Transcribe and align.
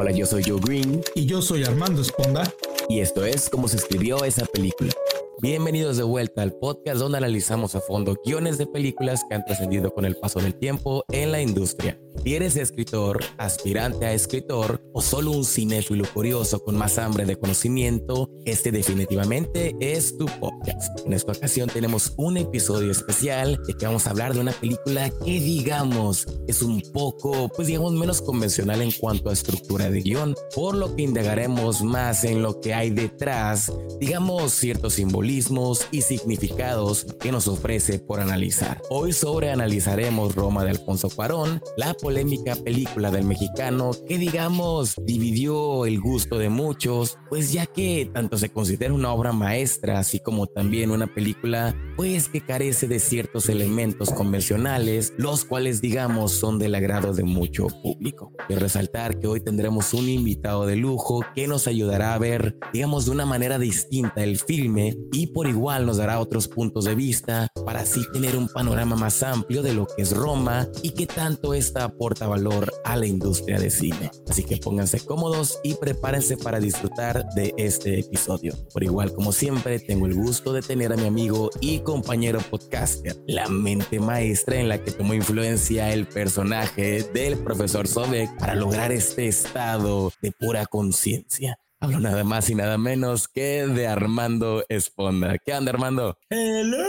Hola, 0.00 0.12
yo 0.12 0.26
soy 0.26 0.44
Joe 0.46 0.60
Green. 0.60 1.02
Y 1.16 1.26
yo 1.26 1.42
soy 1.42 1.64
Armando 1.64 2.02
Esponda. 2.02 2.44
Y 2.90 3.00
esto 3.00 3.26
es 3.26 3.50
cómo 3.50 3.68
se 3.68 3.76
escribió 3.76 4.24
esa 4.24 4.46
película. 4.46 4.92
Bienvenidos 5.40 5.96
de 5.96 6.02
vuelta 6.02 6.42
al 6.42 6.52
podcast 6.52 6.98
donde 6.98 7.18
analizamos 7.18 7.76
a 7.76 7.80
fondo 7.80 8.16
guiones 8.24 8.58
de 8.58 8.66
películas 8.66 9.22
que 9.28 9.36
han 9.36 9.44
trascendido 9.44 9.94
con 9.94 10.04
el 10.04 10.16
paso 10.16 10.40
del 10.40 10.58
tiempo 10.58 11.04
en 11.12 11.30
la 11.30 11.40
industria. 11.40 12.00
Si 12.24 12.34
eres 12.34 12.56
escritor, 12.56 13.20
aspirante 13.36 14.04
a 14.04 14.12
escritor 14.12 14.82
o 14.92 15.00
solo 15.00 15.30
un 15.30 15.44
cinéfilo 15.44 16.04
curioso 16.12 16.58
con 16.58 16.76
más 16.76 16.98
hambre 16.98 17.24
de 17.24 17.36
conocimiento, 17.36 18.28
este 18.44 18.72
definitivamente 18.72 19.76
es 19.78 20.18
tu 20.18 20.26
podcast. 20.26 21.06
En 21.06 21.12
esta 21.12 21.30
ocasión 21.30 21.68
tenemos 21.68 22.14
un 22.16 22.36
episodio 22.36 22.90
especial 22.90 23.60
de 23.64 23.74
que 23.74 23.86
vamos 23.86 24.08
a 24.08 24.10
hablar 24.10 24.34
de 24.34 24.40
una 24.40 24.50
película 24.50 25.08
que 25.24 25.40
digamos 25.40 26.26
es 26.48 26.62
un 26.62 26.82
poco, 26.92 27.48
pues 27.48 27.68
digamos 27.68 27.92
menos 27.92 28.20
convencional 28.20 28.82
en 28.82 28.90
cuanto 28.90 29.30
a 29.30 29.34
estructura 29.34 29.88
de 29.88 30.00
guion, 30.00 30.34
por 30.52 30.74
lo 30.74 30.96
que 30.96 31.02
indagaremos 31.02 31.82
más 31.82 32.24
en 32.24 32.42
lo 32.42 32.60
que 32.60 32.74
hay 32.78 32.90
detrás, 32.90 33.72
digamos 33.98 34.52
ciertos 34.52 34.94
simbolismos 34.94 35.88
y 35.90 36.02
significados 36.02 37.06
que 37.18 37.32
nos 37.32 37.48
ofrece 37.48 37.98
por 37.98 38.20
analizar. 38.20 38.80
Hoy 38.88 39.12
sobre 39.12 39.50
analizaremos 39.50 40.36
Roma 40.36 40.62
de 40.62 40.70
Alfonso 40.70 41.10
Cuarón, 41.10 41.60
la 41.76 41.92
polémica 41.94 42.54
película 42.54 43.10
del 43.10 43.24
mexicano 43.24 43.90
que 44.06 44.16
digamos 44.16 44.94
dividió 45.04 45.86
el 45.86 45.98
gusto 46.00 46.38
de 46.38 46.50
muchos, 46.50 47.18
pues 47.28 47.50
ya 47.52 47.66
que 47.66 48.08
tanto 48.14 48.38
se 48.38 48.50
considera 48.50 48.94
una 48.94 49.12
obra 49.12 49.32
maestra, 49.32 49.98
así 49.98 50.20
como 50.20 50.46
también 50.46 50.92
una 50.92 51.08
película 51.08 51.74
pues 51.96 52.28
que 52.28 52.42
carece 52.42 52.86
de 52.86 53.00
ciertos 53.00 53.48
elementos 53.48 54.10
convencionales, 54.10 55.14
los 55.16 55.44
cuales 55.44 55.80
digamos 55.80 56.30
son 56.30 56.60
del 56.60 56.76
agrado 56.76 57.12
de 57.12 57.24
mucho 57.24 57.66
público. 57.82 58.32
Y 58.48 58.54
resaltar 58.54 59.18
que 59.18 59.26
hoy 59.26 59.40
tendremos 59.40 59.92
un 59.94 60.08
invitado 60.08 60.64
de 60.64 60.76
lujo 60.76 61.24
que 61.34 61.48
nos 61.48 61.66
ayudará 61.66 62.14
a 62.14 62.18
ver, 62.18 62.56
digamos, 62.72 63.06
de 63.06 63.12
una 63.12 63.26
manera 63.26 63.58
distinta 63.58 64.22
el 64.22 64.38
filme 64.38 64.96
y 65.12 65.28
por 65.28 65.46
igual 65.46 65.86
nos 65.86 65.98
dará 65.98 66.20
otros 66.20 66.48
puntos 66.48 66.84
de 66.84 66.94
vista 66.94 67.48
para 67.64 67.80
así 67.80 68.02
tener 68.12 68.36
un 68.36 68.48
panorama 68.48 68.96
más 68.96 69.22
amplio 69.22 69.62
de 69.62 69.74
lo 69.74 69.86
que 69.86 70.02
es 70.02 70.16
Roma 70.16 70.68
y 70.82 70.90
que 70.90 71.06
tanto 71.06 71.54
esta 71.54 71.84
aporta 71.84 72.26
valor 72.26 72.72
a 72.84 72.96
la 72.96 73.06
industria 73.06 73.58
de 73.58 73.70
cine. 73.70 74.10
Así 74.28 74.44
que 74.44 74.56
pónganse 74.56 75.00
cómodos 75.00 75.58
y 75.62 75.74
prepárense 75.74 76.36
para 76.36 76.60
disfrutar 76.60 77.28
de 77.34 77.54
este 77.56 78.00
episodio. 78.00 78.54
Por 78.72 78.82
igual, 78.82 79.12
como 79.12 79.32
siempre, 79.32 79.78
tengo 79.78 80.06
el 80.06 80.14
gusto 80.14 80.52
de 80.52 80.62
tener 80.62 80.92
a 80.92 80.96
mi 80.96 81.06
amigo 81.06 81.50
y 81.60 81.80
compañero 81.80 82.40
podcaster, 82.50 83.16
la 83.26 83.48
mente 83.48 84.00
maestra 84.00 84.60
en 84.60 84.68
la 84.68 84.82
que 84.82 84.90
tomó 84.90 85.14
influencia 85.14 85.92
el 85.92 86.06
personaje 86.06 87.02
del 87.14 87.38
profesor 87.38 87.86
Sobek 87.86 88.38
para 88.38 88.54
lograr 88.54 88.92
este 88.92 89.28
estado 89.28 90.12
de 90.22 90.32
pura 90.32 90.66
conciencia. 90.66 91.58
Hablo 91.80 92.00
nada 92.00 92.24
más 92.24 92.50
y 92.50 92.54
nada 92.56 92.76
menos 92.76 93.28
que 93.28 93.64
de 93.66 93.86
Armando 93.86 94.64
Esponda. 94.68 95.38
¿Qué 95.38 95.52
anda, 95.52 95.70
Armando? 95.70 96.18
Hello. 96.28 96.84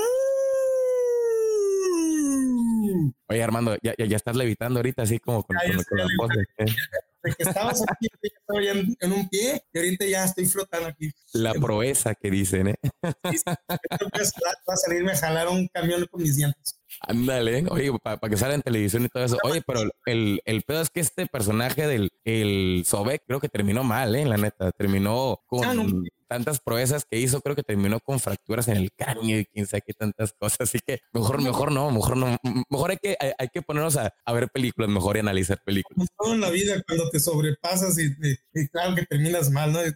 Oye, 3.28 3.44
Armando, 3.44 3.78
ya, 3.84 3.94
ya, 4.00 4.06
ya 4.06 4.16
estás 4.16 4.36
levitando 4.36 4.80
ahorita, 4.80 5.04
así 5.04 5.20
como 5.20 5.44
con, 5.44 5.56
con- 5.58 5.84
con 5.84 5.98
la 5.98 6.06
de- 6.06 6.66
¿eh? 6.66 6.76
De 7.22 7.34
que 7.36 7.44
estabas 7.44 7.84
aquí, 7.88 8.08
estaba 8.22 8.62
en, 8.64 8.96
en 9.00 9.14
un 9.14 9.30
pie 9.30 9.62
y 9.74 9.78
ahorita 9.78 10.06
ya 10.06 10.24
estoy 10.26 10.46
flotando 10.48 10.88
aquí. 10.88 11.12
La 11.34 11.54
proeza 11.54 12.16
que 12.16 12.32
dicen, 12.32 12.70
¿eh? 12.70 12.76
Creo 13.02 14.10
que 14.12 14.22
es- 14.22 14.34
va 14.68 14.74
a 14.74 14.76
salirme 14.78 15.12
a 15.12 15.18
jalar 15.18 15.50
un 15.50 15.68
camión 15.68 16.08
con 16.10 16.24
mis 16.24 16.36
dientes. 16.38 16.79
Ándale, 17.02 17.66
oye, 17.70 17.92
para 18.04 18.18
que 18.30 18.38
salga 18.38 18.56
en 18.56 18.62
televisión 18.62 19.06
y 19.06 19.10
todo 19.10 19.24
eso. 19.24 19.38
Oye, 19.44 19.62
pero 19.66 19.82
el, 20.06 20.42
el 20.46 20.62
pedo 20.64 20.82
es 20.82 20.90
que 20.90 21.00
este 21.00 21.26
personaje 21.28 21.88
del 21.88 22.10
el 22.26 22.84
Sobek 22.86 23.24
creo 23.26 23.40
que 23.40 23.50
terminó 23.50 23.84
mal, 23.84 24.16
¿eh? 24.16 24.26
La 24.26 24.38
neta, 24.38 24.72
terminó 24.74 25.40
con 25.48 25.64
Ah, 25.64 25.74
no. 25.74 25.86
tantas 26.28 26.60
proezas 26.60 27.06
que 27.10 27.18
hizo, 27.18 27.42
creo 27.42 27.56
que 27.56 27.64
terminó 27.64 28.00
con 28.02 28.20
fracturas 28.20 28.68
en 28.68 28.78
el 28.78 28.92
cráneo 28.92 29.40
y 29.40 29.46
quién 29.46 29.66
sabe 29.66 29.82
qué 29.88 29.94
tantas 29.94 30.34
cosas. 30.34 30.62
Así 30.62 30.80
que 30.86 31.00
mejor, 31.14 31.42
mejor 31.42 31.72
no, 31.72 31.90
mejor 31.90 32.18
no. 32.18 32.38
Mejor 32.70 32.92
hay 32.92 32.98
que, 32.98 33.16
hay, 33.20 33.32
hay 33.40 33.48
que 33.48 33.62
ponernos 33.62 33.96
a, 33.98 34.14
a 34.26 34.34
ver 34.34 34.50
películas, 34.50 34.90
mejor 34.90 35.16
y 35.16 35.20
analizar 35.22 35.60
películas. 35.66 35.96
Como 35.96 36.08
todo 36.18 36.34
en 36.36 36.42
la 36.42 36.50
vida, 36.50 36.84
cuando 36.86 37.10
te 37.10 37.20
sobrepasas 37.20 37.98
y, 37.98 38.08
y- 38.08 38.38
y 38.62 38.68
claro 38.68 38.94
que 38.96 39.06
terminas 39.06 39.50
mal, 39.50 39.72
¿no? 39.72 39.82
En 39.82 39.96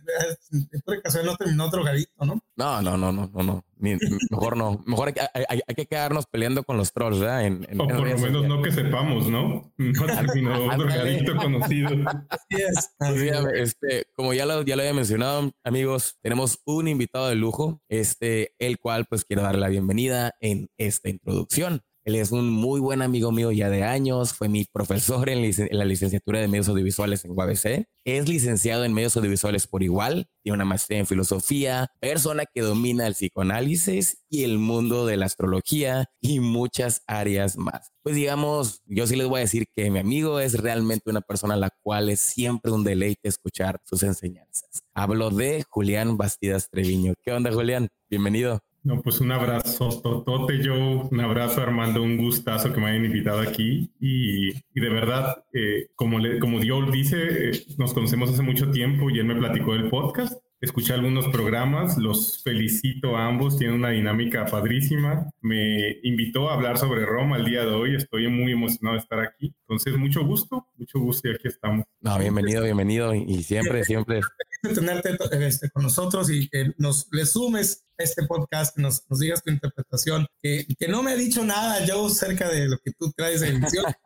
otra 0.80 0.98
ocasión 1.00 1.26
no 1.26 1.36
terminó 1.36 1.70
drogadito, 1.70 2.26
¿no? 2.26 2.40
No, 2.56 2.82
no, 2.82 2.98
no, 2.98 3.12
no, 3.12 3.30
no, 3.34 3.44
no. 3.44 3.66
Ni- 3.84 3.98
mejor 4.30 4.56
no. 4.56 4.82
Mejor 4.86 5.10
hay, 5.10 5.14
que- 5.14 5.20
hay- 5.34 5.44
hay- 5.50 5.62
hay 5.68 5.76
que 5.76 5.86
quedarnos 5.86 6.26
peleando 6.26 6.64
con 6.64 6.78
los 6.78 6.94
trolls, 6.94 7.20
¿verdad? 7.20 7.46
En, 7.46 7.66
en- 7.70 7.82
O 7.82 7.84
en 7.84 7.90
por 7.98 8.08
lo 8.10 8.18
menos 8.18 8.48
no 8.48 8.62
que 8.62 8.72
sepamos, 8.72 9.28
¿no? 9.28 9.74
No 9.78 10.06
terminó 10.40 10.78
drogadicto 10.78 11.36
conocido. 11.36 11.90
Así 12.30 12.62
es. 12.62 12.90
Pues 12.98 13.10
así 13.12 13.20
mira, 13.20 13.40
es. 13.54 13.76
este, 13.82 14.06
como 14.16 14.34
ya 14.34 14.46
lo, 14.46 14.62
ya 14.64 14.78
lo 14.78 14.84
había 14.84 14.94
mencionado, 14.94 15.52
amigos, 15.66 16.18
tenemos 16.22 16.60
un 16.66 16.88
invitado 16.88 17.28
de 17.28 17.36
lujo, 17.36 17.82
este, 17.90 18.54
el 18.58 18.80
cual 18.80 19.06
pues 19.10 19.26
quiero 19.26 19.42
darle 19.44 19.60
la 19.60 19.68
bienvenida 19.70 20.34
en 20.40 20.70
esta 20.78 21.10
introducción. 21.10 21.82
Él 22.06 22.16
es 22.16 22.32
un 22.34 22.50
muy 22.50 22.82
buen 22.82 23.02
amigo 23.02 23.32
mío 23.32 23.52
ya 23.52 23.70
de 23.70 23.84
años, 23.84 24.34
fue 24.34 24.50
mi 24.50 24.66
profesor 24.66 25.30
en, 25.30 25.42
la 25.72 25.86
licenciatura 25.86 26.42
de 26.42 26.50
medios 26.50 26.68
audiovisuales 26.68 27.24
en 27.24 27.32
UABC, 27.32 27.86
es 28.04 28.28
licenciado 28.28 28.84
en 28.84 28.94
medios 28.94 29.16
audiovisuales 29.16 29.68
por 29.68 29.84
igual, 29.84 30.28
tiene 30.44 30.56
una 30.56 30.66
maestría 30.66 31.00
en 31.00 31.08
filosofía, 31.08 31.88
persona 32.02 32.44
que 32.54 32.62
domina 32.62 33.08
el 33.08 33.14
psicoanálisis 33.14 34.18
y 34.30 34.44
el 34.44 34.58
mundo 34.58 35.06
de 35.06 35.16
la 35.16 35.28
astrología 35.28 36.08
y 36.20 36.42
muchas 36.42 37.04
áreas 37.08 37.58
más. 37.58 37.92
Pues 38.02 38.16
digamos, 38.16 38.82
yo 38.86 39.08
sí 39.08 39.16
les 39.16 39.28
voy 39.28 39.38
a 39.38 39.42
decir 39.42 39.68
que 39.74 39.90
mi 39.90 40.00
amigo 40.00 40.42
es 40.42 40.60
realmente 40.60 41.10
una 41.10 41.22
persona 41.22 41.54
a 41.54 41.58
la 41.58 41.70
cual 41.82 42.10
es 42.10 42.20
siempre 42.20 42.74
un 42.74 42.84
deleite 42.84 43.30
escuchar 43.30 43.80
sus 43.86 44.04
enseñanzas. 44.04 44.84
Hablo 44.94 45.30
de 45.30 45.64
Julián 45.70 46.18
Bastidas 46.18 46.70
Treviño. 46.70 47.14
¿Qué 47.24 47.32
onda, 47.32 47.54
Julián? 47.54 47.88
Bienvenido. 48.10 48.60
No, 48.84 49.02
pues 49.02 49.22
un 49.22 49.32
abrazo, 49.32 50.02
Totote, 50.02 50.62
yo, 50.62 51.08
un 51.10 51.20
abrazo 51.22 51.62
Armando, 51.62 52.04
un 52.04 52.18
gustazo 52.18 52.74
que 52.74 52.82
me 52.82 52.88
hayan 52.88 53.06
invitado 53.06 53.40
aquí. 53.40 53.90
Y, 54.02 54.50
y 54.50 54.82
de 54.82 54.90
verdad, 54.90 55.46
eh, 55.54 55.88
como, 55.96 56.18
como 56.42 56.60
Dios 56.60 56.92
dice, 56.92 57.52
eh, 57.52 57.66
nos 57.78 57.94
conocemos 57.94 58.30
hace 58.30 58.42
mucho 58.42 58.72
tiempo 58.72 59.10
y 59.10 59.20
él 59.20 59.26
me 59.26 59.38
platicó 59.38 59.72
del 59.74 59.90
podcast, 59.90 60.34
escuché 60.60 60.94
algunos 60.94 61.30
programas, 61.30 61.98
los 61.98 62.44
felicito 62.44 63.16
a 63.16 63.28
ambos, 63.28 63.58
tienen 63.58 63.78
una 63.78 63.90
dinámica 63.92 64.46
padrísima, 64.46 65.30
me 65.40 66.00
invitó 66.04 66.50
a 66.50 66.56
hablar 66.56 66.78
sobre 66.78 67.06
Roma 67.06 67.38
el 67.38 67.46
día 67.46 67.62
de 67.64 67.72
hoy, 67.72 67.96
estoy 67.96 68.28
muy 68.28 68.52
emocionado 68.52 68.98
de 68.98 69.02
estar 69.02 69.22
aquí, 69.22 69.54
entonces 69.74 70.00
mucho 70.00 70.24
gusto, 70.24 70.68
mucho 70.76 71.00
gusto 71.00 71.28
y 71.28 71.34
aquí 71.34 71.48
estamos. 71.48 71.86
No, 72.00 72.18
bienvenido, 72.20 72.64
bienvenido. 72.64 73.14
Y 73.14 73.44
siempre, 73.44 73.84
siempre. 73.84 74.22
de 74.62 74.74
tenerte 74.74 75.18
este, 75.46 75.70
con 75.72 75.84
nosotros 75.84 76.30
y 76.30 76.48
que 76.48 76.74
nos 76.78 77.08
le 77.12 77.26
sumes 77.26 77.86
a 77.98 78.04
este 78.04 78.26
podcast, 78.26 78.76
que 78.76 78.82
nos, 78.82 79.04
nos 79.10 79.20
digas 79.20 79.44
tu 79.44 79.52
interpretación, 79.52 80.28
que, 80.42 80.66
que 80.78 80.88
no 80.88 81.02
me 81.04 81.12
ha 81.12 81.16
dicho 81.16 81.44
nada 81.44 81.86
yo 81.86 82.06
acerca 82.06 82.50
de 82.50 82.68
lo 82.68 82.78
que 82.78 82.92
tú 82.92 83.12
traes 83.16 83.42
de 83.42 83.50
emisión. 83.50 83.86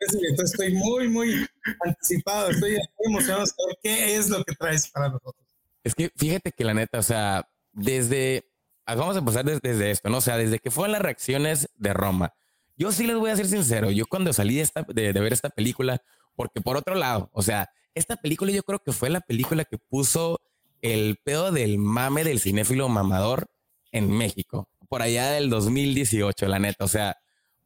Entonces 0.00 0.52
estoy 0.52 0.74
muy, 0.74 1.08
muy 1.08 1.46
anticipado, 1.84 2.50
estoy 2.50 2.72
muy 2.72 3.12
emocionado 3.12 3.42
de 3.42 3.48
saber 3.48 3.76
qué 3.82 4.16
es 4.16 4.28
lo 4.28 4.44
que 4.44 4.54
traes 4.54 4.88
para 4.90 5.08
nosotros. 5.08 5.44
Es 5.82 5.94
que 5.94 6.10
fíjate 6.16 6.52
que 6.52 6.64
la 6.64 6.74
neta, 6.74 6.98
o 6.98 7.02
sea, 7.02 7.48
desde, 7.72 8.50
vamos 8.86 9.16
a 9.16 9.18
empezar 9.18 9.44
desde, 9.44 9.60
desde 9.62 9.90
esto, 9.90 10.08
¿no? 10.08 10.18
O 10.18 10.22
sea, 10.22 10.36
desde 10.36 10.60
que 10.60 10.70
fueron 10.70 10.92
las 10.92 11.02
reacciones 11.02 11.68
de 11.76 11.92
Roma. 11.92 12.32
Yo 12.76 12.90
sí 12.90 13.06
les 13.06 13.16
voy 13.16 13.30
a 13.30 13.36
ser 13.36 13.46
sincero, 13.46 13.90
yo 13.90 14.06
cuando 14.06 14.32
salí 14.32 14.56
de, 14.56 14.62
esta, 14.62 14.82
de, 14.82 15.12
ver 15.12 15.32
esta 15.32 15.48
película, 15.48 16.02
porque 16.34 16.60
por 16.60 16.76
otro 16.76 16.96
lado, 16.96 17.30
o 17.32 17.42
sea, 17.42 17.70
esta 17.94 18.16
película 18.16 18.50
yo 18.50 18.64
creo 18.64 18.80
que 18.80 18.92
fue 18.92 19.10
la 19.10 19.20
película 19.20 19.64
que 19.64 19.78
puso 19.78 20.40
el 20.82 21.16
pedo 21.22 21.52
del 21.52 21.78
mame 21.78 22.24
del 22.24 22.40
cinéfilo 22.40 22.88
mamador 22.88 23.48
en 23.92 24.10
México, 24.10 24.68
por 24.88 25.02
allá 25.02 25.30
del 25.30 25.50
2018, 25.50 26.48
la 26.48 26.58
neta, 26.58 26.84
o 26.84 26.88
sea, 26.88 27.16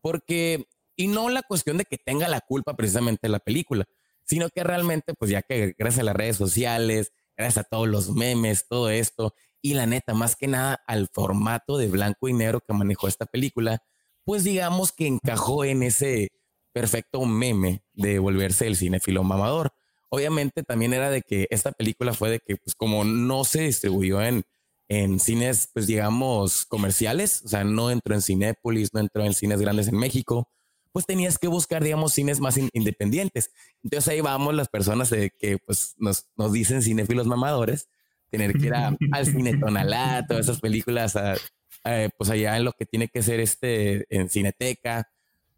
porque, 0.02 0.66
y 0.94 1.08
no 1.08 1.30
la 1.30 1.42
cuestión 1.42 1.78
de 1.78 1.84
que 1.84 1.96
tenga 1.96 2.28
la 2.28 2.42
culpa 2.42 2.76
precisamente 2.76 3.30
la 3.30 3.38
película, 3.38 3.86
sino 4.24 4.50
que 4.50 4.62
realmente, 4.62 5.14
pues 5.14 5.30
ya 5.30 5.40
que 5.40 5.74
gracias 5.78 6.00
a 6.00 6.04
las 6.04 6.16
redes 6.16 6.36
sociales, 6.36 7.12
gracias 7.34 7.64
a 7.64 7.68
todos 7.68 7.88
los 7.88 8.10
memes, 8.10 8.68
todo 8.68 8.90
esto, 8.90 9.34
y 9.62 9.72
la 9.72 9.86
neta, 9.86 10.12
más 10.12 10.36
que 10.36 10.48
nada 10.48 10.82
al 10.86 11.08
formato 11.08 11.78
de 11.78 11.88
blanco 11.88 12.28
y 12.28 12.34
negro 12.34 12.60
que 12.60 12.74
manejó 12.74 13.08
esta 13.08 13.24
película, 13.24 13.82
pues 14.28 14.44
digamos 14.44 14.92
que 14.92 15.06
encajó 15.06 15.64
en 15.64 15.82
ese 15.82 16.28
perfecto 16.74 17.24
meme 17.24 17.82
de 17.94 18.18
volverse 18.18 18.66
el 18.66 18.76
cinéfilo 18.76 19.24
mamador. 19.24 19.72
Obviamente 20.10 20.62
también 20.62 20.92
era 20.92 21.08
de 21.08 21.22
que 21.22 21.46
esta 21.50 21.72
película 21.72 22.12
fue 22.12 22.28
de 22.28 22.38
que, 22.40 22.56
pues 22.58 22.74
como 22.76 23.04
no 23.04 23.44
se 23.44 23.62
distribuyó 23.62 24.20
en, 24.20 24.42
en 24.88 25.18
cines, 25.18 25.70
pues 25.72 25.86
digamos, 25.86 26.66
comerciales, 26.66 27.40
o 27.46 27.48
sea, 27.48 27.64
no 27.64 27.90
entró 27.90 28.14
en 28.14 28.20
Cinépolis, 28.20 28.92
no 28.92 29.00
entró 29.00 29.24
en 29.24 29.32
cines 29.32 29.62
grandes 29.62 29.88
en 29.88 29.96
México, 29.96 30.46
pues 30.92 31.06
tenías 31.06 31.38
que 31.38 31.48
buscar, 31.48 31.82
digamos, 31.82 32.12
cines 32.12 32.38
más 32.38 32.58
in- 32.58 32.68
independientes. 32.74 33.50
Entonces 33.82 34.08
ahí 34.12 34.20
vamos 34.20 34.54
las 34.54 34.68
personas 34.68 35.08
de 35.08 35.30
que, 35.30 35.56
pues, 35.56 35.94
nos, 35.96 36.26
nos 36.36 36.52
dicen 36.52 36.82
cinéfilos 36.82 37.26
mamadores, 37.26 37.88
tener 38.30 38.52
que 38.52 38.66
ir 38.66 38.74
a- 38.74 38.94
al 39.12 39.24
cine 39.24 39.56
Tonalá, 39.56 40.26
todas 40.28 40.44
esas 40.44 40.60
películas, 40.60 41.16
a- 41.16 41.36
eh, 41.84 42.10
pues 42.16 42.30
allá 42.30 42.56
en 42.56 42.64
lo 42.64 42.72
que 42.72 42.86
tiene 42.86 43.08
que 43.08 43.22
ser 43.22 43.40
este, 43.40 44.06
en 44.14 44.28
Cineteca. 44.28 45.10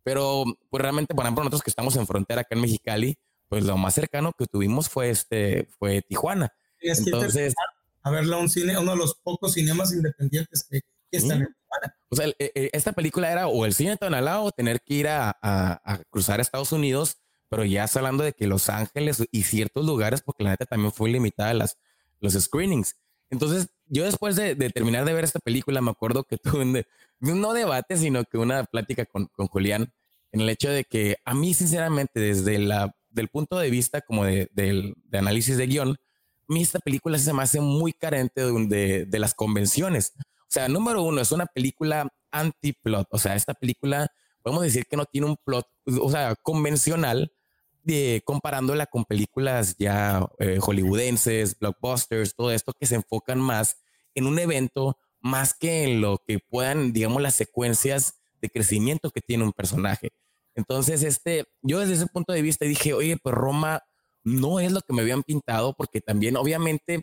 Pero, 0.02 0.44
pues 0.70 0.82
realmente, 0.82 1.14
por 1.14 1.24
ejemplo, 1.24 1.44
nosotros 1.44 1.62
que 1.62 1.70
estamos 1.70 1.96
en 1.96 2.06
frontera 2.06 2.42
acá 2.42 2.54
en 2.54 2.62
Mexicali, 2.62 3.18
pues 3.48 3.64
lo 3.64 3.76
más 3.76 3.94
cercano 3.94 4.32
que 4.32 4.46
tuvimos 4.46 4.88
fue 4.88 5.10
este, 5.10 5.68
fue 5.78 6.02
Tijuana. 6.02 6.52
Entonces, 6.80 7.54
a 8.02 8.10
verla 8.10 8.38
un 8.38 8.48
cine, 8.48 8.78
uno 8.78 8.92
de 8.92 8.96
los 8.96 9.16
pocos 9.16 9.54
cinemas 9.54 9.92
independientes 9.92 10.66
que, 10.68 10.80
están 11.10 11.42
en 11.42 11.48
Tijuana. 11.48 11.96
O 12.08 12.16
sea, 12.16 12.26
eh, 12.26 12.52
eh, 12.54 12.70
esta 12.72 12.92
película 12.92 13.30
era 13.30 13.48
o 13.48 13.66
el 13.66 13.74
cine 13.74 13.90
de 13.90 13.96
Tonalá 13.98 14.40
o 14.40 14.52
tener 14.52 14.80
que 14.80 14.94
ir 14.94 15.08
a, 15.08 15.36
a, 15.42 15.98
cruzar 16.10 16.38
a 16.38 16.42
Estados 16.42 16.72
Unidos, 16.72 17.18
pero 17.48 17.64
ya 17.64 17.84
está 17.84 17.98
hablando 17.98 18.24
de 18.24 18.32
que 18.32 18.46
Los 18.46 18.68
Ángeles 18.68 19.22
y 19.30 19.42
ciertos 19.42 19.84
lugares, 19.84 20.22
porque 20.22 20.44
la 20.44 20.50
neta 20.50 20.66
también 20.66 20.92
fue 20.92 21.10
limitada 21.10 21.52
las, 21.52 21.76
los 22.20 22.34
screenings. 22.34 22.96
Entonces, 23.30 23.68
yo 23.86 24.04
después 24.04 24.36
de, 24.36 24.54
terminar 24.70 25.04
de 25.04 25.14
ver 25.14 25.24
esta 25.24 25.38
película, 25.38 25.80
me 25.80 25.90
acuerdo 25.90 26.24
que 26.24 26.36
tuve 26.38 26.62
un, 26.62 27.40
no 27.40 27.52
debate, 27.52 27.96
sino 27.96 28.24
que 28.24 28.38
una 28.38 28.64
plática 28.64 29.06
con, 29.06 29.26
con 29.26 29.46
Julián 29.46 29.92
en 30.32 30.40
el 30.40 30.48
hecho 30.48 30.70
de 30.70 30.84
que 30.84 31.16
a 31.24 31.34
mí, 31.34 31.54
sinceramente, 31.54 32.20
desde 32.20 32.58
la, 32.58 32.94
del 33.10 33.28
punto 33.28 33.58
de 33.58 33.70
vista 33.70 34.00
como 34.00 34.24
de, 34.24 34.48
de, 34.52 34.94
de 35.04 35.18
análisis 35.18 35.56
de 35.56 35.66
guion, 35.66 35.90
a 35.90 36.52
mí 36.52 36.62
esta 36.62 36.78
película 36.78 37.18
se 37.18 37.32
me 37.32 37.42
hace 37.42 37.60
muy 37.60 37.92
carente 37.92 38.42
de, 38.42 39.06
de, 39.06 39.18
las 39.18 39.34
convenciones. 39.34 40.12
O 40.16 40.48
sea, 40.48 40.68
número 40.68 41.02
uno, 41.02 41.20
es 41.20 41.32
una 41.32 41.46
película 41.46 42.08
anti-plot. 42.30 43.08
O 43.10 43.18
sea, 43.18 43.34
esta 43.34 43.54
película, 43.54 44.08
podemos 44.42 44.64
decir 44.64 44.86
que 44.86 44.96
no 44.96 45.04
tiene 45.04 45.28
un 45.28 45.36
plot, 45.36 45.66
o 46.00 46.10
sea, 46.10 46.34
convencional, 46.36 47.32
de, 47.82 48.22
comparándola 48.24 48.86
con 48.86 49.04
películas 49.04 49.76
ya 49.78 50.26
eh, 50.38 50.58
hollywoodenses, 50.60 51.58
blockbusters, 51.58 52.34
todo 52.34 52.50
esto 52.52 52.72
que 52.72 52.86
se 52.86 52.96
enfocan 52.96 53.38
más 53.38 53.76
en 54.14 54.26
un 54.26 54.38
evento 54.38 54.98
más 55.20 55.54
que 55.54 55.84
en 55.84 56.00
lo 56.00 56.22
que 56.26 56.38
puedan, 56.38 56.92
digamos, 56.92 57.20
las 57.22 57.34
secuencias 57.34 58.14
de 58.40 58.48
crecimiento 58.48 59.10
que 59.10 59.20
tiene 59.20 59.44
un 59.44 59.52
personaje. 59.52 60.10
Entonces, 60.54 61.02
este, 61.02 61.44
yo 61.62 61.78
desde 61.80 61.94
ese 61.94 62.06
punto 62.06 62.32
de 62.32 62.42
vista 62.42 62.64
dije, 62.64 62.94
oye, 62.94 63.16
pues 63.22 63.34
Roma 63.34 63.82
no 64.22 64.60
es 64.60 64.72
lo 64.72 64.80
que 64.80 64.92
me 64.92 65.02
habían 65.02 65.22
pintado, 65.22 65.74
porque 65.74 66.00
también, 66.00 66.36
obviamente, 66.36 67.02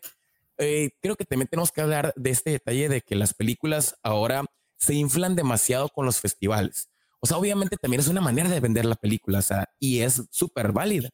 eh, 0.58 0.90
creo 1.00 1.16
que 1.16 1.24
también 1.24 1.48
tenemos 1.48 1.72
que 1.72 1.80
hablar 1.80 2.12
de 2.16 2.30
este 2.30 2.50
detalle 2.50 2.88
de 2.88 3.00
que 3.00 3.14
las 3.14 3.34
películas 3.34 3.96
ahora 4.02 4.44
se 4.76 4.94
inflan 4.94 5.36
demasiado 5.36 5.88
con 5.88 6.06
los 6.06 6.20
festivales. 6.20 6.88
O 7.20 7.26
sea, 7.26 7.36
obviamente 7.36 7.76
también 7.76 8.00
es 8.00 8.08
una 8.08 8.20
manera 8.20 8.48
de 8.48 8.60
vender 8.60 8.84
la 8.84 8.94
película, 8.94 9.40
o 9.40 9.42
sea, 9.42 9.68
y 9.78 10.00
es 10.00 10.22
súper 10.30 10.72
válida. 10.72 11.10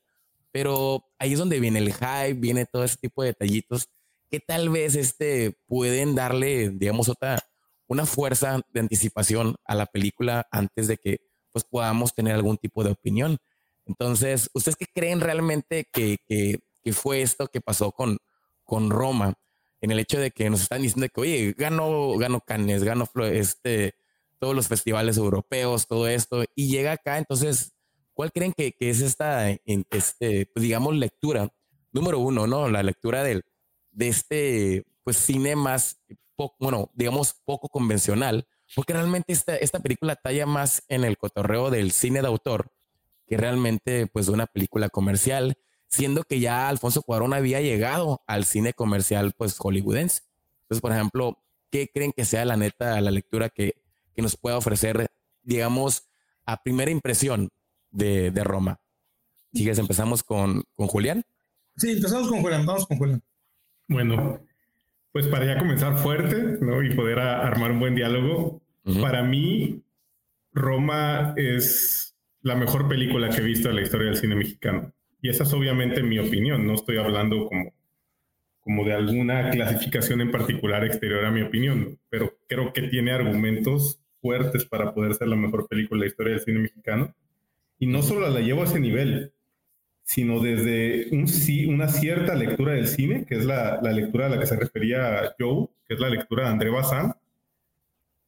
Pero 0.52 1.04
ahí 1.18 1.32
es 1.32 1.38
donde 1.38 1.60
viene 1.60 1.80
el 1.80 1.92
hype, 1.92 2.34
viene 2.34 2.66
todo 2.66 2.84
ese 2.84 2.96
tipo 2.96 3.22
de 3.22 3.28
detallitos 3.28 3.88
que 4.30 4.40
tal 4.40 4.68
vez 4.68 4.96
este 4.96 5.56
pueden 5.66 6.14
darle, 6.14 6.70
digamos, 6.70 7.08
otra, 7.08 7.40
una 7.86 8.06
fuerza 8.06 8.60
de 8.72 8.80
anticipación 8.80 9.56
a 9.64 9.74
la 9.74 9.86
película 9.86 10.46
antes 10.50 10.88
de 10.88 10.96
que 10.96 11.20
pues 11.52 11.64
podamos 11.64 12.14
tener 12.14 12.34
algún 12.34 12.58
tipo 12.58 12.82
de 12.82 12.90
opinión. 12.90 13.38
Entonces, 13.86 14.50
¿ustedes 14.54 14.76
qué 14.76 14.86
creen 14.92 15.20
realmente 15.20 15.88
que, 15.92 16.16
que, 16.26 16.60
fue 16.92 17.22
esto 17.22 17.46
que 17.46 17.60
pasó 17.60 17.92
con, 17.92 18.18
con 18.64 18.90
Roma? 18.90 19.34
En 19.80 19.92
el 19.92 20.00
hecho 20.00 20.18
de 20.18 20.32
que 20.32 20.50
nos 20.50 20.62
están 20.62 20.82
diciendo 20.82 21.06
que, 21.14 21.20
oye, 21.20 21.54
ganó, 21.56 22.16
ganó 22.18 22.40
Cannes, 22.40 22.82
ganó 22.82 23.08
este, 23.30 23.94
todos 24.44 24.54
los 24.54 24.68
festivales 24.68 25.16
europeos, 25.16 25.86
todo 25.86 26.06
esto, 26.06 26.44
y 26.54 26.68
llega 26.68 26.92
acá, 26.92 27.16
entonces, 27.16 27.72
¿cuál 28.12 28.30
creen 28.30 28.52
que, 28.52 28.72
que 28.72 28.90
es 28.90 29.00
esta, 29.00 29.48
este, 29.48 30.44
pues 30.52 30.62
digamos, 30.62 30.94
lectura? 30.94 31.48
Número 31.92 32.18
uno, 32.18 32.46
¿no? 32.46 32.68
La 32.68 32.82
lectura 32.82 33.22
del, 33.22 33.42
de 33.90 34.08
este, 34.08 34.84
pues, 35.02 35.16
cine 35.16 35.56
más, 35.56 35.98
poco, 36.36 36.56
bueno, 36.60 36.90
digamos, 36.92 37.40
poco 37.46 37.70
convencional, 37.70 38.46
porque 38.76 38.92
realmente 38.92 39.32
esta, 39.32 39.56
esta 39.56 39.78
película 39.78 40.14
talla 40.14 40.44
más 40.44 40.82
en 40.88 41.04
el 41.04 41.16
cotorreo 41.16 41.70
del 41.70 41.90
cine 41.92 42.20
de 42.20 42.26
autor 42.26 42.70
que 43.26 43.38
realmente, 43.38 44.08
pues, 44.08 44.26
de 44.26 44.32
una 44.32 44.46
película 44.46 44.90
comercial, 44.90 45.56
siendo 45.88 46.22
que 46.24 46.38
ya 46.38 46.68
Alfonso 46.68 47.00
Cuarón 47.00 47.32
había 47.32 47.62
llegado 47.62 48.22
al 48.26 48.44
cine 48.44 48.74
comercial, 48.74 49.32
pues, 49.38 49.56
hollywoodense. 49.56 50.20
Entonces, 50.64 50.82
por 50.82 50.92
ejemplo, 50.92 51.42
¿qué 51.70 51.88
creen 51.88 52.12
que 52.14 52.26
sea 52.26 52.44
la 52.44 52.58
neta, 52.58 53.00
la 53.00 53.10
lectura 53.10 53.48
que, 53.48 53.83
que 54.14 54.22
nos 54.22 54.36
pueda 54.36 54.58
ofrecer, 54.58 55.06
digamos, 55.42 56.08
a 56.46 56.62
primera 56.62 56.90
impresión 56.90 57.48
de, 57.90 58.30
de 58.30 58.44
Roma? 58.44 58.80
Sigues, 59.52 59.78
empezamos 59.78 60.22
con, 60.22 60.62
con 60.74 60.88
Julián. 60.88 61.22
Sí, 61.76 61.92
empezamos 61.92 62.28
con 62.28 62.40
Julián, 62.40 62.66
vamos 62.66 62.86
con 62.86 62.98
Julián. 62.98 63.22
Bueno, 63.88 64.40
pues 65.12 65.28
para 65.28 65.46
ya 65.46 65.58
comenzar 65.58 65.98
fuerte 65.98 66.58
¿no? 66.60 66.82
y 66.82 66.94
poder 66.94 67.20
armar 67.20 67.70
un 67.70 67.80
buen 67.80 67.94
diálogo, 67.94 68.60
para 69.00 69.22
mí 69.22 69.82
Roma 70.52 71.34
es 71.36 72.16
la 72.42 72.54
mejor 72.54 72.88
película 72.88 73.30
que 73.30 73.40
he 73.40 73.44
visto 73.44 73.68
en 73.68 73.76
la 73.76 73.82
historia 73.82 74.08
del 74.08 74.16
cine 74.16 74.34
mexicano. 74.34 74.92
Y 75.22 75.30
esa 75.30 75.44
es 75.44 75.52
obviamente 75.52 76.02
mi 76.02 76.18
opinión, 76.18 76.66
no 76.66 76.74
estoy 76.74 76.98
hablando 76.98 77.46
como, 77.46 77.72
como 78.60 78.84
de 78.84 78.92
alguna 78.92 79.50
clasificación 79.50 80.20
en 80.20 80.30
particular 80.30 80.84
exterior 80.84 81.24
a 81.24 81.30
mi 81.30 81.42
opinión, 81.42 81.98
pero 82.10 82.36
creo 82.48 82.72
que 82.72 82.82
tiene 82.82 83.12
argumentos 83.12 84.00
fuertes 84.24 84.64
para 84.64 84.94
poder 84.94 85.12
ser 85.14 85.28
la 85.28 85.36
mejor 85.36 85.68
película 85.68 85.98
de 85.98 86.06
la 86.06 86.08
historia 86.08 86.32
del 86.32 86.42
cine 86.42 86.60
mexicano. 86.60 87.14
Y 87.78 87.86
no 87.86 88.00
solo 88.00 88.26
la 88.30 88.40
llevo 88.40 88.62
a 88.62 88.64
ese 88.64 88.80
nivel, 88.80 89.34
sino 90.02 90.40
desde 90.40 91.08
un, 91.12 91.26
una 91.74 91.88
cierta 91.88 92.34
lectura 92.34 92.72
del 92.72 92.88
cine, 92.88 93.26
que 93.26 93.34
es 93.34 93.44
la, 93.44 93.80
la, 93.82 93.92
lectura 93.92 94.26
a 94.26 94.28
la 94.30 94.40
que 94.40 94.46
se 94.46 94.56
refería 94.56 95.34
Joe, 95.38 95.68
que 95.86 95.92
es 95.92 96.00
la 96.00 96.08
lectura 96.08 96.44
de 96.44 96.48
André 96.48 96.70
Bazin, 96.70 97.12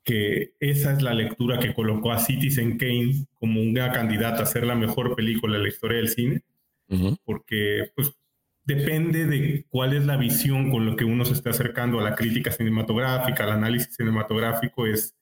que 0.04 0.52
esa 0.60 0.92
es 0.92 1.00
la 1.00 1.14
lectura 1.14 1.58
que 1.58 1.72
colocó 1.72 2.12
a 2.12 2.18
Citizen 2.18 2.76
Kane 2.76 3.26
como 3.40 3.62
una 3.62 3.90
candidata 3.90 4.42
a 4.42 4.46
ser 4.46 4.66
la 4.66 4.74
mejor 4.74 5.16
película 5.16 5.56
de 5.56 5.62
la 5.62 5.68
historia 5.68 5.96
del 5.96 6.10
cine, 6.10 6.42
porque 7.24 7.90
pues 7.94 8.12
depende 8.64 9.24
de 9.24 9.64
cuál 9.70 9.94
es 9.94 10.04
la 10.04 10.18
visión 10.18 10.70
con 10.70 10.84
lo 10.84 10.96
que 10.96 11.06
uno 11.06 11.24
se 11.24 11.32
está 11.32 11.50
acercando 11.50 12.00
a 12.00 12.02
la 12.02 12.14
crítica 12.14 12.52
cinematográfica, 12.52 13.44
al 13.44 13.52
análisis 13.52 13.96
cinematográfico, 13.96 14.86
es 14.86 15.16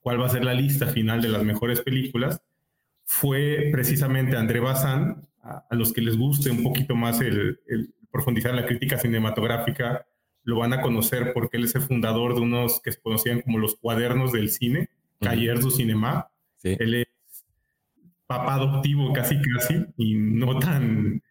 cuál 0.00 0.20
va 0.20 0.26
a 0.26 0.30
ser 0.30 0.44
la 0.44 0.54
lista 0.54 0.86
final 0.86 1.20
de 1.20 1.28
las 1.28 1.42
mejores 1.44 1.80
películas. 1.80 2.42
Fue 3.04 3.70
precisamente 3.72 4.36
André 4.36 4.60
Bazin 4.60 5.16
a, 5.42 5.64
los 5.70 5.92
que 5.92 6.00
les 6.00 6.16
guste 6.16 6.50
un 6.50 6.62
poquito 6.62 6.94
más 6.94 7.20
el, 7.20 7.60
profundizar 8.10 8.50
en 8.50 8.56
la 8.56 8.66
crítica 8.66 8.98
cinematográfica, 8.98 10.06
lo 10.42 10.58
van 10.58 10.72
a 10.72 10.80
conocer 10.80 11.32
porque 11.34 11.58
él 11.58 11.64
es 11.64 11.74
el 11.74 11.82
fundador 11.82 12.34
de 12.34 12.40
unos 12.40 12.80
que 12.80 12.92
se 12.92 13.00
conocían 13.00 13.42
como 13.42 13.58
los 13.58 13.76
cuadernos 13.76 14.32
del 14.32 14.50
cine, 14.50 14.88
Cahiers 15.20 15.60
du 15.60 15.70
Cinema. 15.70 16.30
Él 16.62 16.94
es 16.94 17.06
papá 18.26 18.54
adoptivo 18.54 19.12
casi 19.12 19.36
casi 19.40 19.86
y 19.96 20.14
no 20.14 20.58
tan, 20.58 21.22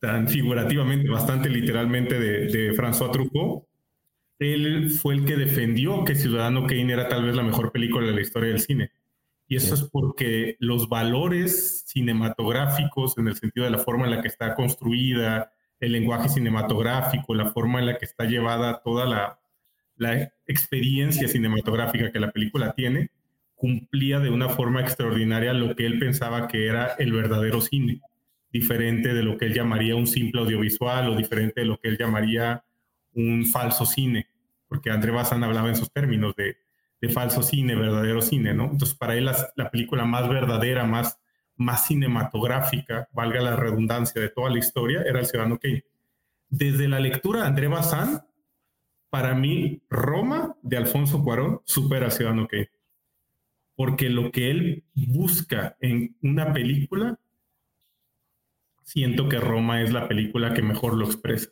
tan 0.00 0.28
figurativamente, 0.28 1.08
bastante 1.08 1.48
literalmente 1.48 2.18
de, 2.18 2.46
de 2.46 2.72
François 2.72 3.10
Truffaut. 3.10 3.65
Él 4.38 4.90
fue 4.90 5.14
el 5.14 5.24
que 5.24 5.36
defendió 5.36 6.04
que 6.04 6.14
Ciudadano 6.14 6.66
Kane 6.66 6.92
era 6.92 7.08
tal 7.08 7.24
vez 7.24 7.34
la 7.34 7.42
mejor 7.42 7.72
película 7.72 8.06
de 8.06 8.12
la 8.12 8.20
historia 8.20 8.50
del 8.50 8.60
cine. 8.60 8.90
Y 9.48 9.56
eso 9.56 9.74
es 9.74 9.82
porque 9.82 10.56
los 10.58 10.88
valores 10.88 11.84
cinematográficos, 11.86 13.16
en 13.16 13.28
el 13.28 13.36
sentido 13.36 13.64
de 13.64 13.70
la 13.70 13.78
forma 13.78 14.04
en 14.04 14.10
la 14.10 14.22
que 14.22 14.28
está 14.28 14.54
construida, 14.54 15.52
el 15.78 15.92
lenguaje 15.92 16.28
cinematográfico, 16.28 17.34
la 17.34 17.52
forma 17.52 17.78
en 17.78 17.86
la 17.86 17.98
que 17.98 18.06
está 18.06 18.24
llevada 18.24 18.82
toda 18.82 19.06
la, 19.06 19.38
la 19.96 20.32
experiencia 20.46 21.28
cinematográfica 21.28 22.12
que 22.12 22.20
la 22.20 22.32
película 22.32 22.74
tiene, 22.74 23.10
cumplía 23.54 24.18
de 24.20 24.30
una 24.30 24.48
forma 24.48 24.80
extraordinaria 24.80 25.52
lo 25.52 25.74
que 25.74 25.86
él 25.86 25.98
pensaba 25.98 26.48
que 26.48 26.66
era 26.66 26.94
el 26.98 27.12
verdadero 27.12 27.60
cine, 27.60 28.00
diferente 28.52 29.14
de 29.14 29.22
lo 29.22 29.38
que 29.38 29.46
él 29.46 29.54
llamaría 29.54 29.96
un 29.96 30.06
simple 30.06 30.42
audiovisual 30.42 31.08
o 31.08 31.16
diferente 31.16 31.62
de 31.62 31.66
lo 31.66 31.78
que 31.78 31.88
él 31.88 31.98
llamaría 31.98 32.64
un 33.16 33.46
falso 33.46 33.84
cine, 33.84 34.28
porque 34.68 34.90
André 34.90 35.10
Bazán 35.10 35.42
hablaba 35.42 35.68
en 35.68 35.76
sus 35.76 35.92
términos 35.92 36.36
de 36.36 36.56
de 37.00 37.08
falso 37.08 37.42
cine, 37.42 37.74
verdadero 37.74 38.22
cine, 38.22 38.54
¿no? 38.54 38.64
Entonces, 38.64 38.96
para 38.96 39.16
él 39.16 39.26
la, 39.26 39.70
película 39.70 40.04
más 40.04 40.28
verdadera, 40.28 40.84
más, 40.84 41.18
más 41.56 41.86
cinematográfica, 41.86 43.08
valga 43.12 43.40
la 43.40 43.56
redundancia 43.56 44.20
de 44.20 44.30
toda 44.30 44.50
la 44.50 44.58
historia, 44.58 45.02
era 45.02 45.20
El 45.20 45.26
Ciudadano 45.26 45.58
Kane. 45.58 45.84
Desde 46.48 46.88
la 46.88 47.00
lectura 47.00 47.42
de 47.42 47.46
André 47.48 47.68
Bazin, 47.68 48.20
para 49.10 49.34
mí, 49.34 49.82
Roma 49.90 50.56
de 50.62 50.76
Alfonso 50.76 51.22
Cuarón 51.22 51.60
supera 51.64 52.06
a 52.06 52.10
Ciudadano 52.10 52.48
Kane. 52.48 52.70
Porque 53.74 54.08
lo 54.08 54.32
que 54.32 54.50
él 54.50 54.84
busca 54.94 55.76
en 55.80 56.16
una 56.22 56.52
película, 56.52 57.18
siento 58.82 59.28
que 59.28 59.38
Roma 59.38 59.82
es 59.82 59.92
la 59.92 60.08
película 60.08 60.54
que 60.54 60.62
mejor 60.62 60.94
lo 60.94 61.04
expresa. 61.04 61.50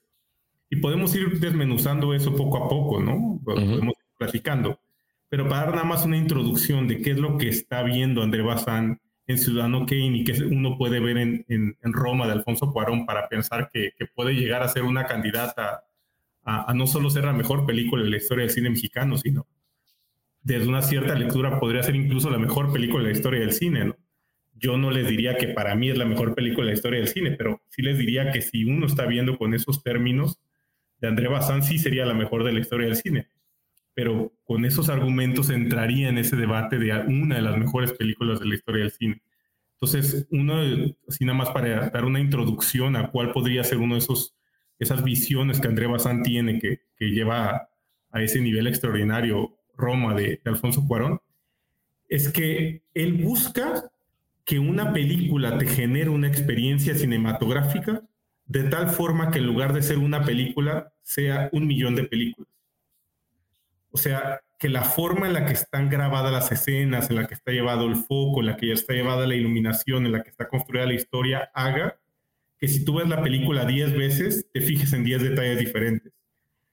Y 0.71 0.77
podemos 0.77 1.15
ir 1.15 1.39
desmenuzando 1.39 2.15
eso 2.15 2.35
poco 2.35 2.65
a 2.65 2.69
poco, 2.69 3.01
¿no? 3.01 3.41
Podemos 3.45 3.95
ir 3.95 4.17
platicando. 4.19 4.81
Pero 5.29 5.49
para 5.49 5.67
dar 5.67 5.75
nada 5.75 5.85
más 5.85 6.05
una 6.05 6.17
introducción 6.17 6.89
de 6.89 7.01
qué 7.01 7.13
es 7.13 7.19
lo 7.19 7.39
que 7.39 7.49
está 7.49 7.83
viendo 7.83 8.23
André 8.23 8.43
Bazán 8.43 9.01
en 9.27 9.39
Ciudadano 9.39 9.87
Kane 9.87 10.19
y 10.19 10.25
que 10.25 10.33
uno 10.45 10.77
puede 10.77 11.01
ver 11.01 11.17
en, 11.17 11.45
en, 11.49 11.93
Roma 11.93 12.27
de 12.27 12.33
Alfonso 12.33 12.73
Cuarón 12.73 13.07
para 13.07 13.29
pensar 13.29 13.71
que, 13.73 13.93
que 13.99 14.07
puede 14.07 14.35
llegar 14.35 14.63
a 14.63 14.69
ser 14.69 14.83
una 14.83 15.07
candidata 15.07 15.85
a, 16.45 16.71
a, 16.71 16.75
no 16.75 16.87
solo 16.87 17.09
ser 17.09 17.25
la 17.25 17.33
mejor 17.33 17.65
película 17.65 18.03
de 18.03 18.11
la 18.11 18.19
historia 18.19 18.45
del 18.45 18.55
cine 18.55 18.71
mexicano, 18.71 19.17
sino 19.17 19.47
desde 20.43 20.69
una 20.69 20.83
cierta 20.83 21.15
lectura 21.15 21.59
podría 21.59 21.83
ser 21.83 21.97
incluso 21.97 22.29
la 22.29 22.39
mejor 22.39 22.71
película 22.71 23.03
de 23.03 23.11
la 23.11 23.17
historia 23.17 23.41
del 23.41 23.53
cine. 23.53 23.87
¿no? 23.87 23.97
yo 24.65 24.77
no 24.79 24.91
les 24.91 25.07
diría 25.07 25.37
que 25.37 25.49
para 25.49 25.75
mí 25.75 25.91
es 25.91 25.99
la 25.99 26.05
mejor 26.05 26.35
película 26.35 26.65
de 26.65 26.73
la 26.73 26.77
historia 26.77 27.01
del 27.01 27.09
cine, 27.09 27.33
pero 27.33 27.63
sí 27.69 27.83
les 27.83 27.99
diría 27.99 28.31
que 28.33 28.41
si 28.41 28.65
uno 28.65 28.87
está 28.87 29.05
viendo 29.07 29.37
con 29.37 29.53
esos 29.55 29.83
términos, 29.83 30.41
de 31.05 31.11
André 31.11 31.29
Bazin 31.29 31.63
sí 31.63 31.79
sería 31.79 32.07
la 32.07 32.15
mejor 32.15 32.45
de 32.45 32.53
la 32.53 32.61
historia 32.61 32.87
del 32.87 32.97
cine. 32.97 33.29
Pero 33.93 34.33
con 34.45 34.65
esos 34.65 34.89
argumentos 34.89 35.51
entraría 35.51 36.09
en 36.09 36.19
ese 36.19 36.35
debate 36.35 36.79
de 36.79 36.93
una 37.07 37.37
de 37.37 37.43
las 37.43 37.59
mejores 37.59 37.93
películas 37.93 38.41
de 38.41 38.47
la 38.47 38.55
historia 38.55 38.83
del 38.83 38.91
cine. 38.91 39.23
Entonces, 39.75 40.27
uno, 40.31 40.55
así 41.07 41.25
nada 41.25 41.37
más 41.37 41.51
para 41.51 41.91
dar 41.91 42.05
una 42.07 42.21
introducción 42.21 42.97
a 42.97 43.11
cuál 43.11 43.33
podría 43.33 43.63
ser 43.65 43.79
uno 43.79 43.95
de 43.95 43.99
esos, 43.99 44.35
esas 44.79 45.05
visiones 45.05 45.61
que 45.61 45.69
André 45.69 45.87
Bazin 45.87 46.23
tiene, 46.23 46.59
que, 46.59 46.81
que 46.97 47.11
lleva 47.11 47.69
a, 48.11 48.23
ese 48.23 48.41
nivel 48.41 48.67
extraordinario 48.67 49.59
Roma 49.77 50.15
de, 50.15 50.41
de 50.43 50.51
Alfonso 50.51 50.87
Cuarón, 50.89 51.21
es 52.09 52.31
que 52.31 52.83
él 52.95 53.13
busca 53.13 53.91
que 54.45 54.59
una 54.59 54.93
película 54.93 55.59
te 55.59 55.67
genere 55.67 56.09
una 56.09 56.29
experiencia 56.29 56.95
cinematográfica 56.95 58.03
de 58.47 58.65
tal 58.65 58.89
forma 58.89 59.31
que 59.31 59.39
en 59.39 59.47
lugar 59.47 59.73
de 59.73 59.83
ser 59.83 59.99
una 59.99 60.25
película, 60.25 60.93
sea 61.03 61.49
un 61.53 61.67
millón 61.67 61.95
de 61.95 62.05
películas. 62.05 62.49
O 63.91 63.99
sea, 63.99 64.41
que 64.59 64.69
la 64.69 64.83
forma 64.83 65.27
en 65.27 65.35
la 65.35 65.47
que 65.47 65.53
están 65.53 65.89
grabadas 65.89 66.33
las 66.33 66.53
escenas, 66.53 67.11
en 67.11 67.17
la 67.17 67.27
que 67.27 67.35
está 67.35 67.53
llevado 67.53 67.87
el 67.87 67.97
foco, 67.97 68.41
en 68.41 68.47
la 68.47 68.57
que 68.57 68.69
ya 68.69 68.75
está 68.75 68.93
llevada 68.93 69.27
la 69.27 69.35
iluminación, 69.35 70.07
en 70.07 70.13
la 70.13 70.23
que 70.23 70.31
está 70.31 70.49
construida 70.49 70.87
la 70.87 70.95
historia, 70.95 71.51
haga 71.55 71.99
que 72.59 72.69
si 72.69 72.85
tú 72.85 72.97
ves 72.97 73.09
la 73.09 73.23
película 73.23 73.65
10 73.65 73.97
veces, 73.97 74.47
te 74.53 74.61
fijes 74.61 74.93
en 74.93 75.05
10 75.05 75.23
detalles 75.23 75.59
diferentes. 75.59 76.13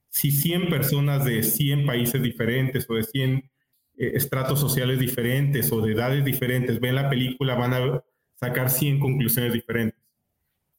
Si 0.08 0.30
100 0.30 0.68
personas 0.68 1.24
de 1.24 1.42
100 1.42 1.86
países 1.86 2.22
diferentes 2.22 2.88
o 2.88 2.94
de 2.94 3.02
100 3.02 3.50
eh, 3.98 4.12
estratos 4.14 4.60
sociales 4.60 4.98
diferentes 4.98 5.70
o 5.72 5.80
de 5.80 5.92
edades 5.92 6.24
diferentes 6.24 6.80
ven 6.80 6.94
la 6.94 7.08
película, 7.08 7.54
van 7.54 7.74
a 7.74 8.04
sacar 8.34 8.70
100 8.70 9.00
conclusiones 9.00 9.52
diferentes 9.52 10.01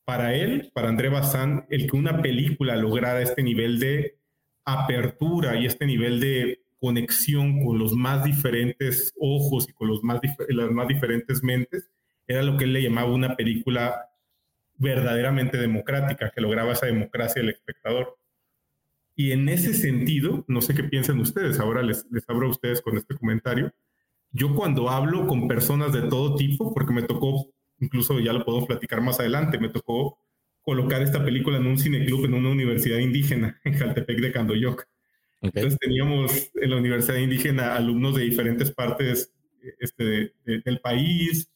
para 0.05 0.33
él, 0.33 0.72
para 0.74 0.89
André 0.89 1.10
Bazin, 1.10 1.65
el 1.69 1.89
que 1.89 1.98
una 1.98 2.22
película 2.22 2.75
lograra 2.75 3.22
este 3.22 3.43
nivel 3.43 3.79
de 3.79 4.17
apertura 4.65 5.55
y 5.55 5.65
este 5.65 5.86
nivel 5.86 6.19
de 6.19 6.62
conexión 6.79 7.63
con 7.63 7.79
los 7.79 7.93
más 7.93 8.24
diferentes 8.24 9.13
ojos 9.17 9.67
y 9.69 9.74
con 9.74 9.88
los 9.88 10.03
más 10.03 10.19
las 10.50 10.72
más 10.72 10.88
diferentes 10.88 11.41
mentes, 11.41 11.89
era 12.27 12.43
lo 12.43 12.57
que 12.57 12.65
él 12.65 12.74
le 12.74 12.83
llamaba 12.83 13.13
una 13.13 13.36
película 13.36 14.10
verdaderamente 14.75 15.57
democrática, 15.57 16.31
que 16.31 16.41
lograba 16.41 16.74
esa 16.74 16.88
democracia 16.88 17.41
del 17.41 17.51
espectador. 17.51 18.17
Y 19.15 19.31
en 19.31 19.48
ese 19.48 19.74
sentido, 19.74 20.43
no 20.48 20.62
sé 20.62 20.74
qué 20.74 20.83
piensan 20.83 21.19
ustedes, 21.19 21.60
ahora 21.60 21.83
les, 21.83 22.05
les 22.12 22.27
abro 22.27 22.48
a 22.48 22.51
ustedes 22.51 22.81
con 22.81 22.98
este 22.98 23.15
comentario. 23.15 23.72
Yo 24.31 24.55
cuando 24.55 24.89
hablo 24.89 25.27
con 25.27 25.48
personas 25.48 25.93
de 25.93 26.01
todo 26.03 26.36
tipo, 26.36 26.74
porque 26.74 26.93
me 26.93 27.03
tocó 27.03 27.53
incluso 27.83 28.19
ya 28.19 28.33
lo 28.33 28.45
podemos 28.45 28.67
platicar 28.67 29.01
más 29.01 29.19
adelante, 29.19 29.59
me 29.59 29.69
tocó 29.69 30.17
colocar 30.61 31.01
esta 31.01 31.23
película 31.23 31.57
en 31.57 31.67
un 31.67 31.77
cineclub 31.77 32.25
en 32.25 32.33
una 32.33 32.49
universidad 32.49 32.97
indígena 32.97 33.59
en 33.63 33.73
Jaltepec 33.73 34.19
de 34.19 34.31
Candoyoc. 34.31 34.87
Entonces 35.41 35.77
teníamos 35.77 36.51
en 36.55 36.69
la 36.69 36.77
universidad 36.77 37.17
indígena 37.17 37.75
alumnos 37.75 38.15
de 38.15 38.23
diferentes 38.23 38.71
partes 38.71 39.33
este, 39.79 40.33
del 40.45 40.79
país, 40.79 41.49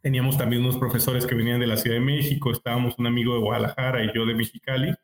teníamos 0.00 0.38
también 0.38 0.62
unos 0.62 0.78
profesores 0.78 1.26
que 1.26 1.34
venían 1.34 1.58
de 1.58 1.66
la 1.66 1.76
Ciudad 1.76 1.96
de 1.96 2.04
México, 2.04 2.52
estábamos 2.52 2.96
un 2.98 3.08
amigo 3.08 3.34
de 3.34 3.40
Guadalajara 3.40 4.04
y 4.04 4.10
yo 4.14 4.24
de 4.24 4.34
Mexicali. 4.34 4.94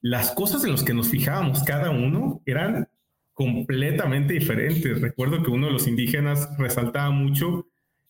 Las 0.00 0.30
cosas 0.30 0.64
en 0.64 0.72
las 0.72 0.82
que 0.82 0.94
nos 0.94 1.08
fijábamos 1.08 1.62
cada 1.64 1.90
uno 1.90 2.40
eran 2.46 2.88
completamente 3.34 4.32
diferentes. 4.32 5.00
Recuerdo 5.00 5.42
que 5.42 5.50
uno 5.50 5.66
de 5.66 5.72
los 5.72 5.86
indígenas 5.86 6.48
resaltaba 6.58 7.10
mucho 7.10 7.66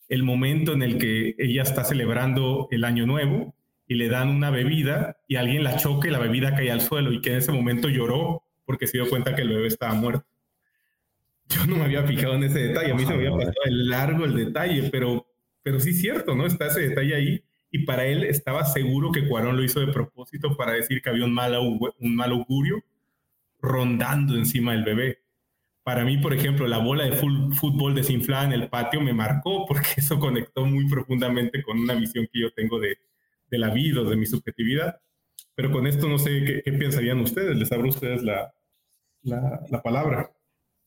el 0.09 0.23
momento 0.23 0.73
en 0.73 0.81
el 0.81 0.97
que 0.97 1.35
ella 1.37 1.61
está 1.61 1.83
celebrando 1.83 2.67
el 2.71 2.83
año 2.83 3.05
nuevo 3.05 3.55
y 3.87 3.95
le 3.95 4.09
dan 4.09 4.29
una 4.29 4.49
bebida 4.49 5.17
y 5.27 5.35
alguien 5.35 5.63
la 5.63 5.77
choca 5.77 6.07
y 6.07 6.11
la 6.11 6.19
bebida 6.19 6.55
cae 6.55 6.71
al 6.71 6.81
suelo 6.81 7.13
y 7.13 7.21
que 7.21 7.31
en 7.31 7.37
ese 7.37 7.51
momento 7.51 7.89
lloró 7.89 8.43
porque 8.65 8.87
se 8.87 8.97
dio 8.97 9.09
cuenta 9.09 9.35
que 9.35 9.43
el 9.43 9.49
bebé 9.49 9.67
estaba 9.67 9.93
muerto. 9.93 10.25
Yo 11.47 11.65
no 11.65 11.77
me 11.77 11.85
había 11.85 12.03
fijado 12.03 12.35
en 12.35 12.43
ese 12.43 12.59
detalle, 12.59 12.91
a 12.91 12.95
mí 12.95 13.05
se 13.05 13.13
me 13.13 13.15
había 13.15 13.31
pasado 13.31 13.53
el 13.65 13.89
largo 13.89 14.25
el 14.25 14.35
detalle, 14.35 14.89
pero, 14.91 15.27
pero 15.63 15.79
sí 15.79 15.91
es 15.91 16.01
cierto, 16.01 16.35
¿no? 16.35 16.45
Está 16.45 16.67
ese 16.67 16.89
detalle 16.89 17.15
ahí 17.15 17.43
y 17.71 17.85
para 17.85 18.05
él 18.05 18.23
estaba 18.23 18.65
seguro 18.65 19.11
que 19.11 19.27
Cuarón 19.27 19.57
lo 19.57 19.63
hizo 19.63 19.79
de 19.79 19.91
propósito 19.91 20.57
para 20.57 20.73
decir 20.73 21.01
que 21.01 21.09
había 21.09 21.25
un 21.25 21.33
mal, 21.33 21.55
un 21.57 22.15
mal 22.15 22.31
augurio 22.31 22.83
rondando 23.61 24.35
encima 24.35 24.73
del 24.73 24.83
bebé 24.83 25.19
para 25.83 26.03
mí, 26.05 26.17
por 26.17 26.33
ejemplo, 26.33 26.67
la 26.67 26.77
bola 26.77 27.05
de 27.05 27.13
fútbol 27.13 27.95
desinflada 27.95 28.45
en 28.45 28.53
el 28.53 28.69
patio 28.69 29.01
me 29.01 29.13
marcó 29.13 29.65
porque 29.67 29.89
eso 29.97 30.19
conectó 30.19 30.65
muy 30.65 30.87
profundamente 30.87 31.63
con 31.63 31.79
una 31.79 31.93
visión 31.95 32.27
que 32.31 32.41
yo 32.41 32.51
tengo 32.53 32.79
de, 32.79 32.97
de 33.49 33.57
la 33.57 33.69
vida, 33.69 34.03
de 34.03 34.15
mi 34.15 34.25
subjetividad. 34.25 34.99
Pero 35.55 35.71
con 35.71 35.87
esto 35.87 36.07
no 36.07 36.17
sé 36.17 36.61
qué, 36.63 36.71
pensarían 36.71 37.19
ustedes. 37.19 37.57
Les 37.57 37.71
abro 37.71 37.87
a 37.87 37.89
ustedes 37.89 38.23
la, 38.23 38.53
la, 39.23 39.81
palabra. 39.83 40.31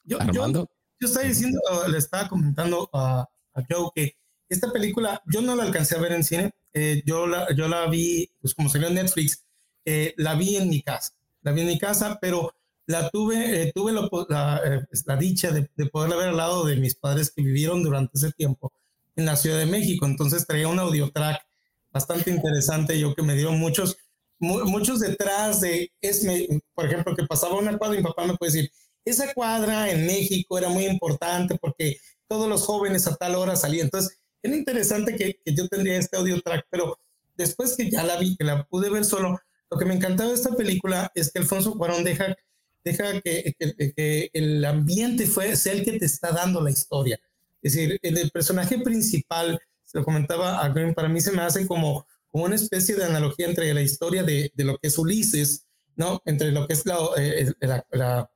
Yo, 0.04 0.20
Armando. 0.20 0.70
Yo, 0.98 1.08
estaba 1.08 1.26
diciendo, 1.26 1.60
le 1.88 1.98
estaba 1.98 2.28
comentando 2.28 2.88
a, 2.92 3.28
a, 3.54 3.62
Joe 3.68 3.90
que 3.94 4.16
esta 4.48 4.72
película 4.72 5.20
yo 5.26 5.42
no 5.42 5.56
la 5.56 5.64
alcancé 5.64 5.96
a 5.96 6.00
ver 6.00 6.12
en 6.12 6.24
cine. 6.24 6.52
Eh, 6.72 7.02
yo, 7.04 7.26
la, 7.26 7.54
yo 7.54 7.68
la 7.68 7.86
vi, 7.86 8.30
pues 8.40 8.54
como 8.54 8.68
salió 8.68 8.88
en 8.88 8.94
Netflix, 8.94 9.44
eh, 9.84 10.14
la 10.16 10.34
vi 10.36 10.56
en 10.56 10.70
mi 10.70 10.82
casa. 10.82 11.12
La 11.42 11.52
vi 11.52 11.62
en 11.62 11.66
mi 11.66 11.78
casa, 11.78 12.18
pero 12.20 12.54
la 12.92 13.10
tuve, 13.10 13.62
eh, 13.62 13.72
tuve 13.74 13.92
la, 13.92 14.60
eh, 14.64 14.80
pues, 14.88 15.04
la, 15.06 15.16
dicha 15.16 15.50
de, 15.50 15.68
de, 15.74 15.86
poderla 15.86 16.16
ver 16.16 16.28
al 16.28 16.36
lado 16.36 16.64
de 16.64 16.76
mis 16.76 16.94
padres 16.94 17.32
que 17.34 17.42
vivieron 17.42 17.82
durante 17.82 18.12
ese 18.14 18.30
tiempo 18.32 18.72
en 19.16 19.26
la 19.26 19.36
Ciudad 19.36 19.58
de 19.58 19.66
México. 19.66 20.06
Entonces 20.06 20.46
traía 20.46 20.68
un 20.68 20.78
audio 20.78 21.10
track 21.10 21.42
bastante 21.90 22.30
interesante, 22.30 22.98
yo 22.98 23.14
que 23.14 23.22
me 23.22 23.34
dieron 23.34 23.58
muchos, 23.58 23.96
muchos 24.38 25.00
detrás 25.00 25.60
de, 25.60 25.92
es, 26.00 26.26
por 26.74 26.86
ejemplo, 26.86 27.14
que 27.16 27.24
pasaba 27.24 27.58
una 27.58 27.76
cuadra 27.76 27.96
y 27.96 27.98
mi 27.98 28.04
papá 28.04 28.26
me 28.26 28.36
puede 28.36 28.52
decir, 28.52 28.70
esa 29.04 29.32
cuadra 29.34 29.90
en 29.90 30.06
México 30.06 30.58
era 30.58 30.68
muy 30.68 30.86
importante 30.86 31.58
porque 31.60 31.98
todos 32.28 32.48
los 32.48 32.64
jóvenes 32.64 33.06
a 33.06 33.16
tal 33.16 33.34
hora 33.34 33.56
salían. 33.56 33.86
Entonces, 33.86 34.18
era 34.42 34.56
interesante 34.56 35.16
que, 35.16 35.40
que 35.44 35.54
yo 35.54 35.68
tendría 35.68 35.98
este 35.98 36.16
audio 36.16 36.40
track, 36.40 36.66
pero 36.70 36.98
después 37.36 37.76
que 37.76 37.90
ya 37.90 38.02
la 38.02 38.18
vi, 38.18 38.36
que 38.36 38.44
la 38.44 38.64
pude 38.64 38.90
ver 38.90 39.04
solo, 39.04 39.38
lo 39.70 39.78
que 39.78 39.84
me 39.84 39.94
encantaba 39.94 40.28
de 40.28 40.36
esta 40.36 40.54
película 40.54 41.10
es 41.14 41.32
que 41.32 41.38
Alfonso 41.38 41.74
Cuarón 41.76 42.04
deja 42.04 42.36
deja 42.84 43.20
que, 43.20 44.30
el 44.32 44.64
ambiente 44.64 45.26
fue, 45.26 45.56
sea 45.56 45.72
el 45.72 45.84
que 45.84 45.98
te 45.98 46.06
está 46.06 46.32
dando 46.32 46.60
la 46.60 46.70
historia. 46.70 47.20
Es 47.62 47.74
decir, 47.74 47.98
el, 48.02 48.30
personaje 48.30 48.78
principal, 48.78 49.60
se 49.84 49.98
lo 49.98 50.04
comentaba 50.04 50.60
a 50.60 50.68
Green, 50.70 50.94
para 50.94 51.08
mí 51.08 51.20
se 51.20 51.32
me 51.32 51.42
hace 51.42 51.66
como, 51.66 52.06
como 52.30 52.44
una 52.44 52.56
especie 52.56 52.96
de 52.96 53.04
analogía 53.04 53.46
entre 53.46 53.72
la 53.72 53.82
historia 53.82 54.22
de, 54.22 54.50
de 54.54 54.64
lo 54.64 54.78
que 54.78 54.88
es 54.88 54.98
Ulises, 54.98 55.66
¿no? 55.96 56.22
Entre 56.24 56.50
lo 56.50 56.66
que 56.66 56.74
es 56.74 56.86
la, 56.86 56.98
eh, 57.18 57.52
la, 57.60 58.28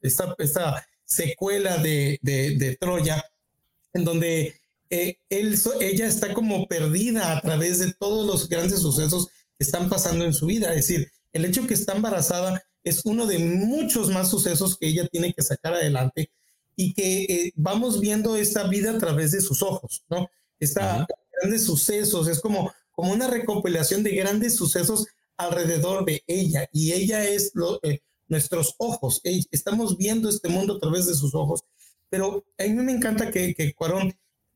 esta, 0.00 0.34
esta, 0.38 0.86
secuela 1.04 1.76
de, 1.78 2.18
de, 2.22 2.56
de, 2.56 2.76
Troya, 2.76 3.22
en 3.92 4.04
donde 4.04 4.54
eh, 4.90 5.18
él, 5.28 5.58
ella 5.80 6.06
está 6.06 6.32
como 6.32 6.66
perdida 6.66 7.36
a 7.36 7.40
través 7.40 7.78
de 7.80 7.92
todos 7.92 8.26
los 8.26 8.48
grandes 8.48 8.80
sucesos 8.80 9.28
que 9.58 9.64
están 9.64 9.88
pasando 9.88 10.24
en 10.24 10.32
su 10.32 10.46
vida. 10.46 10.70
Es 10.70 10.88
decir, 10.88 11.10
el 11.34 11.44
hecho 11.44 11.66
que 11.66 11.74
está 11.74 11.94
embarazada 11.94 12.62
es 12.82 13.02
uno 13.04 13.26
de 13.26 13.38
muchos 13.38 14.10
más 14.10 14.30
sucesos 14.30 14.78
que 14.78 14.86
ella 14.88 15.06
tiene 15.08 15.34
que 15.34 15.42
sacar 15.42 15.74
adelante 15.74 16.30
y 16.76 16.94
que 16.94 17.24
eh, 17.24 17.52
vamos 17.56 18.00
viendo 18.00 18.36
esta 18.36 18.66
vida 18.68 18.92
a 18.92 18.98
través 18.98 19.32
de 19.32 19.40
sus 19.40 19.62
ojos, 19.62 20.04
¿no? 20.08 20.28
Esta 20.58 21.06
grandes 21.40 21.64
sucesos, 21.64 22.28
es 22.28 22.40
como, 22.40 22.72
como 22.92 23.12
una 23.12 23.28
recopilación 23.28 24.02
de 24.02 24.14
grandes 24.14 24.56
sucesos 24.56 25.06
alrededor 25.36 26.04
de 26.04 26.22
ella 26.26 26.68
y 26.72 26.92
ella 26.92 27.24
es 27.24 27.52
eh, 27.82 28.00
nuestros 28.28 28.74
ojos, 28.78 29.20
estamos 29.50 29.98
viendo 29.98 30.28
este 30.28 30.48
mundo 30.48 30.76
a 30.76 30.78
través 30.78 31.06
de 31.06 31.14
sus 31.14 31.34
ojos, 31.34 31.64
pero 32.08 32.44
a 32.58 32.62
mí 32.62 32.70
me 32.70 32.92
encanta 32.92 33.30
que, 33.30 33.54
que 33.54 33.74
Cuarón 33.74 34.14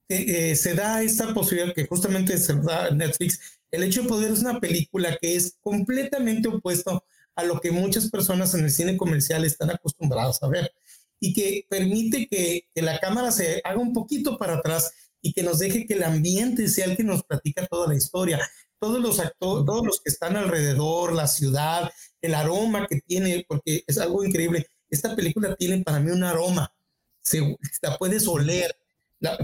eh, 0.08 0.56
se 0.56 0.75
da 0.75 1.02
esta 1.02 1.35
posibilidad 1.35 1.75
que 1.75 1.87
justamente 1.87 2.38
se 2.38 2.54
da 2.54 2.90
Netflix 2.90 3.57
el 3.70 3.82
hecho 3.82 4.02
de 4.02 4.08
poder 4.08 4.32
es 4.32 4.40
una 4.40 4.60
película 4.60 5.16
que 5.20 5.37
es 5.37 5.56
completamente 5.60 6.48
opuesto 6.48 7.04
a 7.34 7.44
lo 7.44 7.60
que 7.60 7.70
muchas 7.70 8.10
personas 8.10 8.54
en 8.54 8.64
el 8.64 8.70
cine 8.70 8.96
comercial 8.96 9.44
están 9.44 9.70
acostumbradas 9.70 10.42
a 10.42 10.48
ver 10.48 10.72
y 11.20 11.32
que 11.32 11.66
permite 11.68 12.26
que, 12.28 12.68
la 12.75 12.98
cámara 12.98 13.30
se 13.30 13.60
haga 13.64 13.78
un 13.78 13.92
poquito 13.92 14.38
para 14.38 14.54
atrás 14.54 14.90
y 15.20 15.32
que 15.32 15.42
nos 15.42 15.58
deje 15.58 15.87
que 15.87 15.94
el 15.94 16.04
ambiente 16.04 16.68
sea 16.68 16.87
el 16.87 16.96
que 16.96 17.04
nos 17.04 17.25
platica 17.25 17.66
toda 17.66 17.88
la 17.88 17.96
historia. 17.96 18.40
Todos 18.80 19.00
los 19.00 19.18
actores, 19.18 19.66
todos 19.66 19.84
los 19.84 20.00
que 20.00 20.10
están 20.10 20.37
alrededor, 20.37 21.12
la 21.12 21.26
ciudad, 21.26 21.90
el 22.22 22.34
aroma 22.34 22.87
que 22.87 23.00
tiene, 23.00 23.44
porque 23.48 23.82
es 23.87 23.98
algo 23.98 24.25
increíble. 24.25 24.66
Esta 24.88 25.16
película 25.16 25.56
tiene 25.56 25.82
para 25.82 25.98
mí 25.98 26.12
un 26.12 26.22
aroma, 26.22 26.72
se, 27.20 27.56
la 27.82 27.98
puedes 27.98 28.26
oler, 28.28 28.76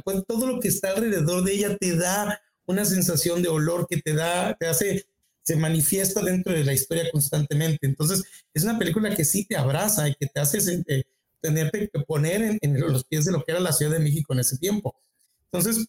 pues, 0.04 0.25
todo 0.26 0.47
lo 0.47 0.61
que 0.61 0.69
está 0.69 0.90
alrededor 0.90 1.43
de 1.45 1.52
ella 1.52 1.76
te 1.76 1.97
da 1.97 2.40
una 2.66 2.85
sensación 2.85 3.42
de 3.42 3.49
olor 3.49 3.87
que 3.88 4.00
te 4.00 4.14
da, 4.14 4.54
te 4.54 4.66
hace, 4.66 5.06
se 5.42 5.56
manifiesta 5.56 6.23
dentro 6.23 6.52
de 6.52 6.64
la 6.64 6.73
historia 6.73 7.11
constantemente. 7.11 7.87
Entonces, 7.87 8.23
es 8.52 8.64
una 8.64 8.78
película 8.78 9.14
que 9.14 9.25
sí 9.25 9.44
te 9.44 9.56
abraza 9.56 10.09
y 10.09 10.14
que 10.14 10.26
te 10.26 10.40
hace 10.40 10.83
eh, 10.88 11.04
tenerte 11.40 11.90
que 11.92 12.00
poner 12.00 12.59
en, 12.61 12.80
los 12.80 13.04
pies 13.04 13.25
de 13.25 13.33
lo 13.33 13.44
que 13.44 13.52
era 13.52 13.61
la 13.61 13.73
Ciudad 13.73 13.92
de 13.92 13.99
México 13.99 14.33
en 14.33 14.40
ese 14.40 14.56
tiempo. 14.59 14.94
Entonces, 15.52 15.87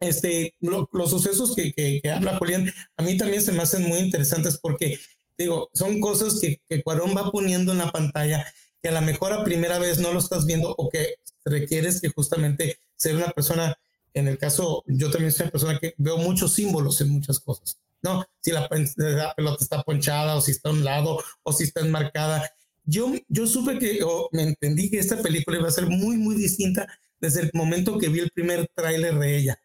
este, 0.00 0.54
los 0.60 1.10
sucesos 1.10 1.54
que, 1.54 1.72
que, 1.72 2.00
habla 2.10 2.38
Julián, 2.38 2.72
a 2.96 3.02
mí 3.02 3.16
también 3.16 3.42
se 3.42 3.52
me 3.52 3.62
hacen 3.62 3.82
muy 3.82 3.98
interesantes 3.98 4.58
porque, 4.58 4.98
digo, 5.36 5.70
son 5.74 6.00
cosas 6.00 6.38
que, 6.40 6.60
que 6.68 6.82
Cuarón 6.82 7.16
va 7.16 7.30
poniendo 7.30 7.72
en 7.72 7.78
la 7.78 7.90
pantalla 7.90 8.46
que 8.82 8.88
a 8.88 8.92
lo 8.92 9.02
mejor 9.02 9.32
a 9.32 9.44
primera 9.44 9.78
vez 9.78 9.98
no 9.98 10.12
lo 10.12 10.18
estás 10.18 10.46
viendo 10.46 10.74
o 10.76 10.88
que 10.88 11.16
requieres 11.44 12.00
que 12.00 12.08
justamente 12.08 12.78
ser 12.96 13.16
una 13.16 13.30
persona, 13.30 13.78
en 14.14 14.28
el 14.28 14.38
caso, 14.38 14.84
yo 14.86 15.10
también 15.10 15.32
soy 15.32 15.44
una 15.44 15.52
persona 15.52 15.78
que 15.78 15.94
veo 15.98 16.16
muchos 16.18 16.54
símbolos 16.54 17.00
en 17.00 17.10
muchas 17.10 17.38
cosas, 17.40 17.78
¿no? 18.02 18.24
Si 18.40 18.50
la, 18.50 18.68
pelota 18.68 19.62
está 19.62 19.82
ponchada 19.82 20.36
o 20.36 20.40
si 20.40 20.52
está 20.52 20.70
a 20.70 20.72
un 20.72 20.84
lado 20.84 21.22
o 21.42 21.52
si 21.52 21.64
está 21.64 21.80
enmarcada. 21.80 22.50
Yo, 22.84 23.12
yo 23.28 23.46
supe 23.46 23.78
que, 23.78 24.02
o 24.02 24.28
me 24.32 24.42
entendí 24.42 24.90
que 24.90 24.98
esta 24.98 25.22
película 25.22 25.58
iba 25.58 25.68
a 25.68 25.72
ser 25.72 25.86
muy, 25.86 26.16
muy 26.16 26.34
distinta 26.34 26.88
desde 27.20 27.42
el 27.42 27.50
momento 27.52 27.98
que 27.98 28.08
vi 28.08 28.20
el 28.20 28.30
primer 28.30 28.68
tráiler 28.74 29.18
de 29.18 29.36
ella. 29.36 29.60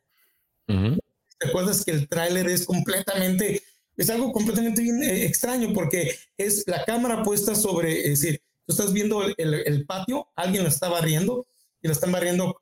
¿Te 0.68 1.48
acuerdas 1.48 1.84
que 1.84 1.92
el 1.92 2.08
tráiler 2.08 2.48
es 2.48 2.66
completamente, 2.66 3.62
es 3.98 4.10
algo 4.10 4.32
completamente 4.32 4.82
bien 4.82 5.02
eh, 5.04 5.26
extraño 5.26 5.74
porque 5.74 6.18
es 6.38 6.64
la 6.68 6.84
cámara 6.86 7.24
puesta 7.24 7.56
sobre, 7.56 8.12
es 8.12 8.22
decir, 8.22 8.42
tú 8.66 8.74
estás 8.74 8.94
viendo 8.94 9.24
el, 9.38 9.86
patio, 9.86 10.28
alguien 10.36 10.64
lo 10.64 10.70
está 10.70 10.90
barriendo 10.90 11.46
y 11.86 11.88
lo 11.88 11.94
están 11.94 12.12
barriendo 12.12 12.58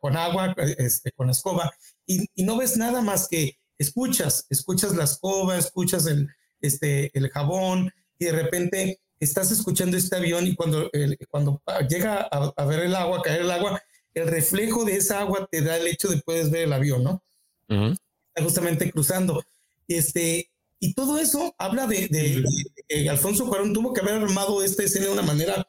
con 0.00 0.18
agua, 0.18 0.54
este, 0.76 1.10
con 1.12 1.28
la 1.28 1.32
escoba 1.32 1.72
y, 2.06 2.28
no 2.44 2.58
ves 2.58 2.76
nada 2.76 3.00
más 3.00 3.26
que 3.26 3.58
escuchas, 3.78 4.46
escuchas 4.50 4.94
la 4.94 5.04
escoba, 5.04 5.56
escuchas 5.56 6.04
el, 6.04 6.28
este, 6.60 7.10
el 7.18 7.30
jabón 7.30 7.90
y 8.18 8.26
de 8.26 8.32
repente 8.32 9.00
estás 9.18 9.50
escuchando 9.50 9.96
este 9.96 10.14
avión 10.14 10.46
y 10.46 10.54
cuando, 10.54 10.90
cuando 11.30 11.62
llega 11.88 12.28
a, 12.30 12.52
a, 12.54 12.64
ver 12.66 12.80
el 12.80 12.94
agua, 12.94 13.22
caer 13.22 13.40
el 13.40 13.50
agua, 13.50 13.82
el 14.12 14.28
reflejo 14.28 14.84
de 14.84 14.96
esa 14.96 15.20
agua 15.20 15.48
te 15.50 15.62
da 15.62 15.78
el 15.78 15.86
hecho 15.86 16.08
de 16.08 16.18
puedes 16.18 16.50
ver 16.50 16.64
el 16.64 16.74
avión, 16.74 17.02
¿no? 17.02 17.24
Está 17.68 18.42
justamente 18.42 18.92
cruzando. 18.92 19.42
Este, 19.88 20.50
y 20.80 20.92
todo 20.92 21.18
eso 21.18 21.54
habla 21.56 21.86
de, 21.86 22.44
que 22.86 23.08
Alfonso 23.08 23.48
Cuarón 23.48 23.72
tuvo 23.72 23.94
que 23.94 24.02
haber 24.02 24.22
armado 24.22 24.62
esta 24.62 24.82
escena 24.82 25.06
de 25.06 25.12
una 25.12 25.22
manera 25.22 25.66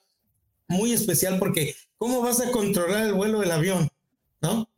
muy 0.67 0.91
especial 0.91 1.39
porque 1.39 1.73
¿cómo 1.97 2.21
vas 2.21 2.41
a 2.41 2.51
controlar 2.51 3.05
el 3.05 3.13
vuelo 3.13 3.39
del 3.39 3.51
avión? 3.51 3.89
¿No? 4.41 4.69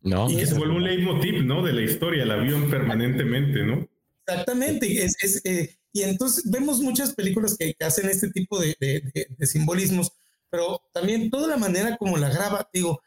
No. 0.00 0.30
Y 0.30 0.36
que 0.36 0.46
se 0.46 0.54
vuelve 0.54 0.76
un 0.76 0.84
leitmotiv, 0.84 1.44
¿no? 1.44 1.62
De 1.62 1.72
la 1.72 1.82
historia, 1.82 2.22
el 2.22 2.30
avión 2.30 2.70
permanentemente, 2.70 3.64
¿no? 3.64 3.88
Exactamente. 4.26 5.04
Es, 5.04 5.40
eh, 5.44 5.76
y 5.92 6.02
entonces 6.02 6.50
vemos 6.50 6.80
muchas 6.80 7.14
películas 7.14 7.56
que, 7.58 7.74
hacen 7.80 8.08
este 8.08 8.30
tipo 8.30 8.60
de, 8.60 8.76
simbolismos, 9.40 10.12
pero 10.50 10.82
también 10.92 11.30
toda 11.30 11.48
la 11.48 11.56
manera 11.56 11.96
como 11.96 12.16
la 12.16 12.30
graba, 12.30 12.68
digo, 12.72 13.00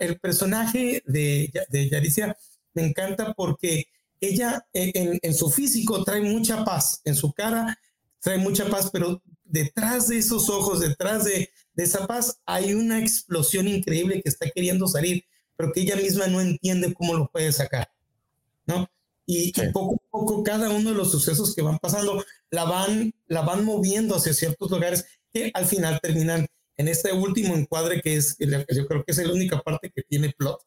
el 0.00 0.18
personaje 0.18 1.02
de, 1.06 1.50
de 1.68 1.88
Yaricia 1.88 2.36
me 2.74 2.86
encanta 2.86 3.32
porque 3.34 3.86
ella 4.20 4.66
en, 4.72 5.34
su 5.34 5.50
físico 5.50 6.02
trae 6.04 6.20
mucha 6.20 6.64
paz, 6.64 7.00
en 7.04 7.14
su 7.14 7.32
cara 7.32 7.78
trae 8.20 8.38
mucha 8.38 8.66
paz, 8.68 8.90
pero 8.92 9.22
detrás 9.54 10.08
de 10.08 10.18
esos 10.18 10.50
ojos, 10.50 10.80
detrás 10.80 11.24
de, 11.24 11.48
esa 11.76 12.06
paz, 12.06 12.40
hay 12.44 12.74
una 12.74 13.00
explosión 13.00 13.66
increíble 13.68 14.20
que 14.20 14.28
está 14.28 14.50
queriendo 14.50 14.86
salir, 14.86 15.24
pero 15.56 15.72
que 15.72 15.80
ella 15.80 15.96
misma 15.96 16.26
no 16.26 16.40
entiende 16.40 16.92
cómo 16.92 17.14
lo 17.14 17.30
puede 17.30 17.52
sacar, 17.52 17.88
¿no? 18.66 18.88
Y, 19.26 19.52
poco 19.72 19.94
a 19.94 20.10
poco 20.10 20.42
cada 20.42 20.68
uno 20.70 20.90
de 20.90 20.96
los 20.96 21.10
sucesos 21.10 21.54
que 21.54 21.62
van 21.62 21.78
pasando 21.78 22.22
la 22.50 22.64
van, 22.64 23.14
la 23.26 23.40
van 23.40 23.64
moviendo 23.64 24.16
hacia 24.16 24.34
ciertos 24.34 24.70
lugares 24.70 25.06
que 25.32 25.50
al 25.54 25.64
final 25.64 25.98
terminan 26.02 26.46
en 26.76 26.88
este 26.88 27.12
último 27.12 27.54
encuadre 27.54 28.02
que 28.02 28.16
es, 28.16 28.36
yo 28.38 28.86
creo 28.86 29.04
que 29.04 29.12
es 29.12 29.18
la 29.18 29.32
única 29.32 29.62
parte 29.62 29.90
que 29.94 30.02
tiene 30.02 30.34
plot, 30.36 30.60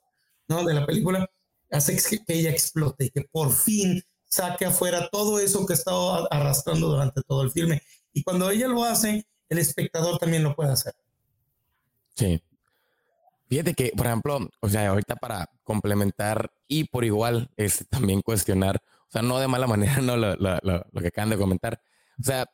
¿no? 0.47 0.63
De 0.65 0.73
la 0.73 0.85
película, 0.85 1.29
hace 1.69 1.97
que 2.25 2.33
ella 2.33 2.49
explote 2.49 3.05
y 3.05 3.09
que 3.09 3.21
por 3.21 3.53
fin 3.53 4.01
saque 4.25 4.65
afuera 4.65 5.09
todo 5.11 5.39
eso 5.39 5.65
que 5.65 5.73
ha 5.73 5.75
estado 5.75 6.33
arrastrando 6.33 6.87
durante 6.87 7.21
todo 7.21 7.43
el 7.43 7.51
filme. 7.51 7.81
Y 8.17 8.23
cuando 8.23 8.49
ella 8.49 8.67
lo 8.67 8.83
hace, 8.83 9.27
el 9.47 9.59
espectador 9.59 10.17
también 10.17 10.43
lo 10.43 10.55
puede 10.55 10.71
hacer. 10.71 10.95
Sí. 12.15 12.41
Fíjate 13.47 13.75
que, 13.75 13.91
por 13.95 14.07
ejemplo, 14.07 14.49
o 14.59 14.69
sea, 14.69 14.89
ahorita 14.89 15.17
para 15.17 15.47
complementar 15.63 16.51
y 16.67 16.85
por 16.85 17.05
igual 17.05 17.51
es 17.57 17.73
este, 17.73 17.85
también 17.85 18.21
cuestionar, 18.23 18.81
o 19.07 19.11
sea, 19.11 19.21
no 19.21 19.37
de 19.37 19.47
mala 19.47 19.67
manera, 19.67 20.01
no 20.01 20.17
lo, 20.17 20.35
lo 20.35 21.01
que 21.01 21.07
acaban 21.07 21.29
de 21.29 21.37
comentar. 21.37 21.79
O 22.19 22.23
sea, 22.23 22.49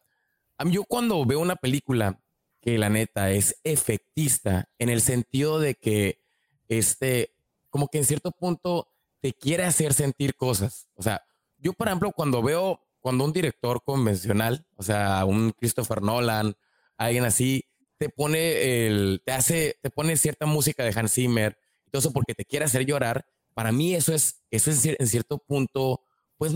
yo 0.65 0.83
cuando 0.83 1.25
veo 1.25 1.39
una 1.39 1.55
película 1.55 2.19
que 2.59 2.77
la 2.77 2.89
neta 2.89 3.31
es 3.31 3.55
efectista 3.63 4.69
en 4.77 4.89
el 4.89 4.99
sentido 4.99 5.61
de 5.61 5.75
que, 5.75 6.19
este, 6.67 7.37
como 7.69 7.87
que 7.87 7.99
en 7.99 8.05
cierto 8.05 8.31
punto 8.31 8.89
te 9.21 9.31
quiere 9.31 9.63
hacer 9.63 9.93
sentir 9.93 10.35
cosas. 10.35 10.89
O 10.95 11.03
sea, 11.03 11.23
yo, 11.57 11.71
por 11.71 11.87
ejemplo, 11.87 12.11
cuando 12.11 12.43
veo, 12.43 12.81
cuando 13.03 13.25
un 13.25 13.33
director 13.33 13.83
convencional, 13.83 14.65
o 14.77 14.81
sea, 14.81 15.25
un 15.25 15.51
Christopher 15.51 16.01
Nolan, 16.01 16.55
alguien 16.95 17.25
así, 17.25 17.65
te 17.97 18.07
pone 18.07 18.87
el, 18.87 19.21
te 19.25 19.33
hace, 19.33 19.77
te 19.81 19.89
pone 19.89 20.15
cierta 20.15 20.45
música 20.45 20.85
de 20.85 20.97
Hans 20.97 21.13
Zimmer, 21.13 21.57
todo 21.91 21.99
eso 21.99 22.13
porque 22.13 22.33
te 22.33 22.45
quiere 22.45 22.63
hacer 22.63 22.85
llorar. 22.85 23.25
Para 23.53 23.73
mí 23.73 23.93
eso 23.93 24.13
es, 24.13 24.45
eso 24.51 24.71
es 24.71 24.85
en 24.85 25.05
cierto 25.05 25.37
punto, 25.37 26.01
pues, 26.37 26.53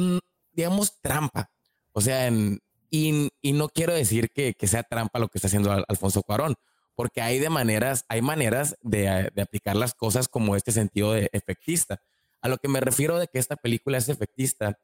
digamos, 0.53 1.01
trampa. 1.01 1.51
O 1.91 1.99
sea, 1.99 2.31
y, 2.89 3.29
y, 3.41 3.51
no 3.51 3.67
quiero 3.67 3.93
decir 3.93 4.29
que, 4.31 4.53
que, 4.53 4.67
sea 4.67 4.83
trampa 4.83 5.19
lo 5.19 5.27
que 5.27 5.39
está 5.39 5.49
haciendo 5.49 5.69
Alfonso 5.89 6.23
Cuarón, 6.23 6.55
porque 6.95 7.21
hay 7.21 7.39
de 7.39 7.49
maneras, 7.49 8.05
hay 8.07 8.21
maneras 8.21 8.77
de, 8.83 9.29
de 9.35 9.41
aplicar 9.41 9.75
las 9.75 9.93
cosas 9.93 10.29
como 10.29 10.55
este 10.55 10.71
sentido 10.71 11.11
de 11.11 11.29
efectista. 11.33 12.01
A 12.41 12.47
lo 12.47 12.57
que 12.57 12.69
me 12.69 12.79
refiero 12.79 13.19
de 13.19 13.27
que 13.27 13.37
esta 13.37 13.57
película 13.57 13.97
es 13.97 14.07
efectista 14.07 14.79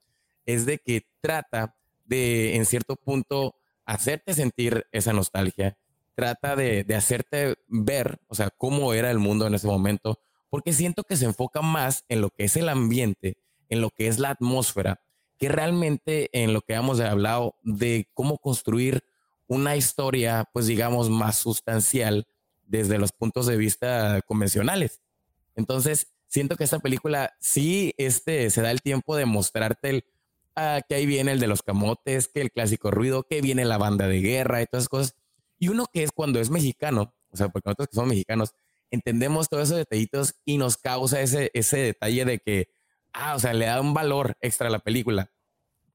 es 0.46 0.66
de 0.66 0.80
que 0.80 1.08
trata 1.22 1.76
de, 2.06 2.56
en 2.56 2.66
cierto 2.66 2.96
punto, 2.96 3.56
hacerte 3.86 4.34
sentir 4.34 4.86
esa 4.92 5.14
nostalgia, 5.14 5.78
trata 6.16 6.56
de, 6.56 6.86
hacerte 6.96 7.56
ver, 7.68 8.20
o 8.28 8.36
sea, 8.36 8.50
cómo 8.50 8.94
era 8.94 9.10
el 9.12 9.20
mundo 9.20 9.48
en 9.48 9.56
ese 9.56 9.68
momento, 9.68 10.20
porque 10.50 10.74
siento 10.74 11.04
que 11.04 11.16
se 11.16 11.26
enfoca 11.26 11.62
más 11.62 12.06
en 12.10 12.22
lo 12.22 12.30
que 12.30 12.44
es 12.46 12.56
el 12.56 12.70
ambiente, 12.70 13.38
en 13.70 13.82
lo 13.82 13.90
que 13.90 14.08
es 14.08 14.20
la 14.20 14.30
atmósfera, 14.30 15.02
que 15.38 15.50
realmente 15.50 16.30
en 16.34 16.54
lo 16.54 16.62
que 16.62 16.74
hemos 16.74 17.00
hablado 17.00 17.56
de 17.64 18.10
cómo 18.14 18.38
construir 18.38 19.04
una 19.48 19.76
historia, 19.76 20.48
pues 20.54 20.68
digamos, 20.68 21.10
más 21.10 21.38
sustancial 21.38 22.28
desde 22.66 22.98
los 22.98 23.12
puntos 23.12 23.48
de 23.48 23.58
vista 23.58 24.22
convencionales. 24.26 25.02
Entonces, 25.56 26.14
siento 26.28 26.56
que 26.56 26.64
esta 26.64 26.80
película 26.80 27.34
sí 27.40 27.94
este, 27.98 28.50
se 28.50 28.62
da 28.62 28.72
el 28.72 28.82
tiempo 28.82 29.16
de 29.16 29.26
mostrarte 29.26 29.90
el, 29.90 30.06
ah, 30.56 30.82
que 30.88 30.96
ahí 30.96 31.06
viene 31.06 31.32
el 31.34 31.40
de 31.40 31.48
los 31.48 31.62
camotes, 31.62 32.28
que 32.28 32.42
el 32.42 32.52
clásico 32.52 32.92
ruido, 32.92 33.24
que 33.24 33.42
viene 33.42 33.66
la 33.66 33.78
banda 33.78 34.08
de 34.08 34.22
guerra 34.22 34.62
y 34.62 34.66
todas 34.66 34.84
esas 34.84 34.90
cosas. 34.90 35.16
Y 35.60 35.70
uno 35.70 35.86
que 35.92 36.04
es 36.04 36.12
cuando 36.12 36.40
es 36.40 36.50
mexicano, 36.50 37.14
o 37.32 37.38
sea, 37.38 37.50
porque 37.50 37.70
nosotros 37.70 37.88
que 37.90 37.96
somos 37.96 38.10
mexicanos, 38.10 38.54
entendemos 38.92 39.50
todos 39.50 39.64
esos 39.64 39.78
detallitos 39.78 40.36
y 40.46 40.58
nos 40.58 40.78
causa 40.78 41.22
ese, 41.22 41.50
ese 41.54 41.78
detalle 41.78 42.26
de 42.26 42.40
que, 42.40 42.68
ah, 43.14 43.36
o 43.36 43.40
sea, 43.40 43.54
le 43.54 43.66
da 43.66 43.82
un 43.82 43.94
valor 43.94 44.38
extra 44.42 44.68
a 44.68 44.72
la 44.72 44.80
película 44.80 45.32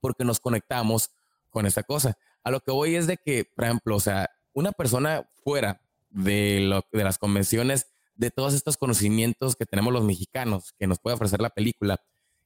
porque 0.00 0.24
nos 0.24 0.40
conectamos 0.40 1.10
con 1.50 1.66
esa 1.66 1.82
cosa. 1.82 2.16
A 2.42 2.50
lo 2.50 2.60
que 2.60 2.70
voy 2.70 2.96
es 2.96 3.06
de 3.06 3.16
que, 3.16 3.44
por 3.44 3.64
ejemplo, 3.64 3.96
o 3.96 4.00
sea, 4.00 4.30
una 4.52 4.72
persona 4.72 5.28
fuera 5.44 5.80
de, 6.10 6.60
lo, 6.62 6.84
de 6.92 7.04
las 7.04 7.18
convenciones 7.18 7.86
de 8.14 8.30
todos 8.30 8.54
estos 8.54 8.76
conocimientos 8.76 9.54
que 9.54 9.64
tenemos 9.64 9.92
los 9.92 10.04
mexicanos 10.04 10.72
que 10.78 10.86
nos 10.86 10.98
puede 10.98 11.14
ofrecer 11.14 11.40
la 11.40 11.50
película, 11.50 11.98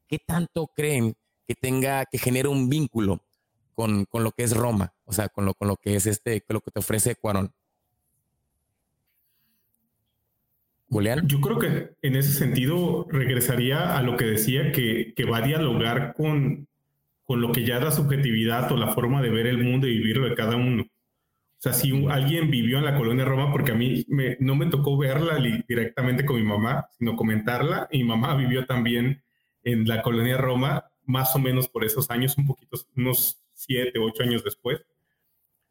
¿qué 0.07 0.19
tanto 0.19 0.67
creen 0.67 1.17
que 1.47 1.55
tenga, 1.55 2.05
que 2.07 2.19
genere 2.19 2.49
un 2.49 2.69
vínculo 2.69 3.21
con, 3.75 4.05
con, 4.05 4.25
lo 4.25 4.33
que 4.33 4.45
es 4.45 4.57
Roma? 4.57 4.93
O 5.05 5.13
sea, 5.13 5.29
con 5.29 5.45
lo, 5.45 5.55
con 5.55 5.69
lo 5.69 5.77
que 5.77 5.97
es 5.97 6.07
este, 6.07 6.41
con 6.43 6.55
lo 6.55 6.61
que 6.61 6.71
te 6.71 6.81
ofrece 6.81 7.15
Cuarón. 7.17 7.53
Julián. 10.89 11.27
Yo 11.27 11.41
creo 11.41 11.59
que 11.59 11.95
en 12.03 12.17
ese 12.17 12.33
sentido 12.33 13.07
regresaría 13.09 13.97
a 13.97 14.03
lo 14.03 14.17
que 14.17 14.27
decía 14.27 14.73
que, 14.73 15.15
que 15.17 15.25
va 15.25 15.39
a 15.39 15.47
dialogar 15.47 16.13
con, 16.15 16.69
con 17.25 17.41
lo 17.41 17.51
que 17.51 17.65
ya 17.65 17.79
da 17.79 17.91
subjetividad 17.91 18.71
o 18.73 18.77
la 18.77 18.89
forma 18.89 19.23
de 19.23 19.31
ver 19.31 19.47
el 19.47 19.57
mundo 19.57 19.87
y 19.87 19.99
vivirlo 19.99 20.29
de 20.29 20.35
cada 20.35 20.57
uno. 20.57 20.83
O 20.83 21.63
sea, 21.63 21.73
si 21.73 22.07
alguien 22.09 22.51
vivió 22.51 22.79
en 22.79 22.85
la 22.85 22.97
colonia 22.97 23.25
Roma, 23.25 23.53
porque 23.53 23.71
a 23.71 23.77
mí 23.77 24.05
no 24.41 24.57
me 24.57 24.67
tocó 24.67 24.99
verla 24.99 25.39
directamente 25.69 26.27
con 26.27 26.37
mi 26.37 26.43
mamá, 26.43 26.89
sino 26.99 27.15
comentarla, 27.15 27.89
y 27.91 27.99
mi 27.99 28.09
mamá 28.09 28.35
vivió 28.35 28.67
también 28.67 29.23
en 29.63 29.87
la 29.87 30.03
colonia 30.03 30.37
Roma, 30.37 30.91
más 31.13 31.37
o 31.37 31.39
menos 31.39 31.69
por 31.69 31.85
esos 31.85 32.11
años, 32.11 32.39
un 32.39 32.47
poquito, 32.47 32.79
unos 32.97 33.39
siete, 33.53 33.99
ocho 33.99 34.23
años 34.23 34.43
después. 34.43 34.81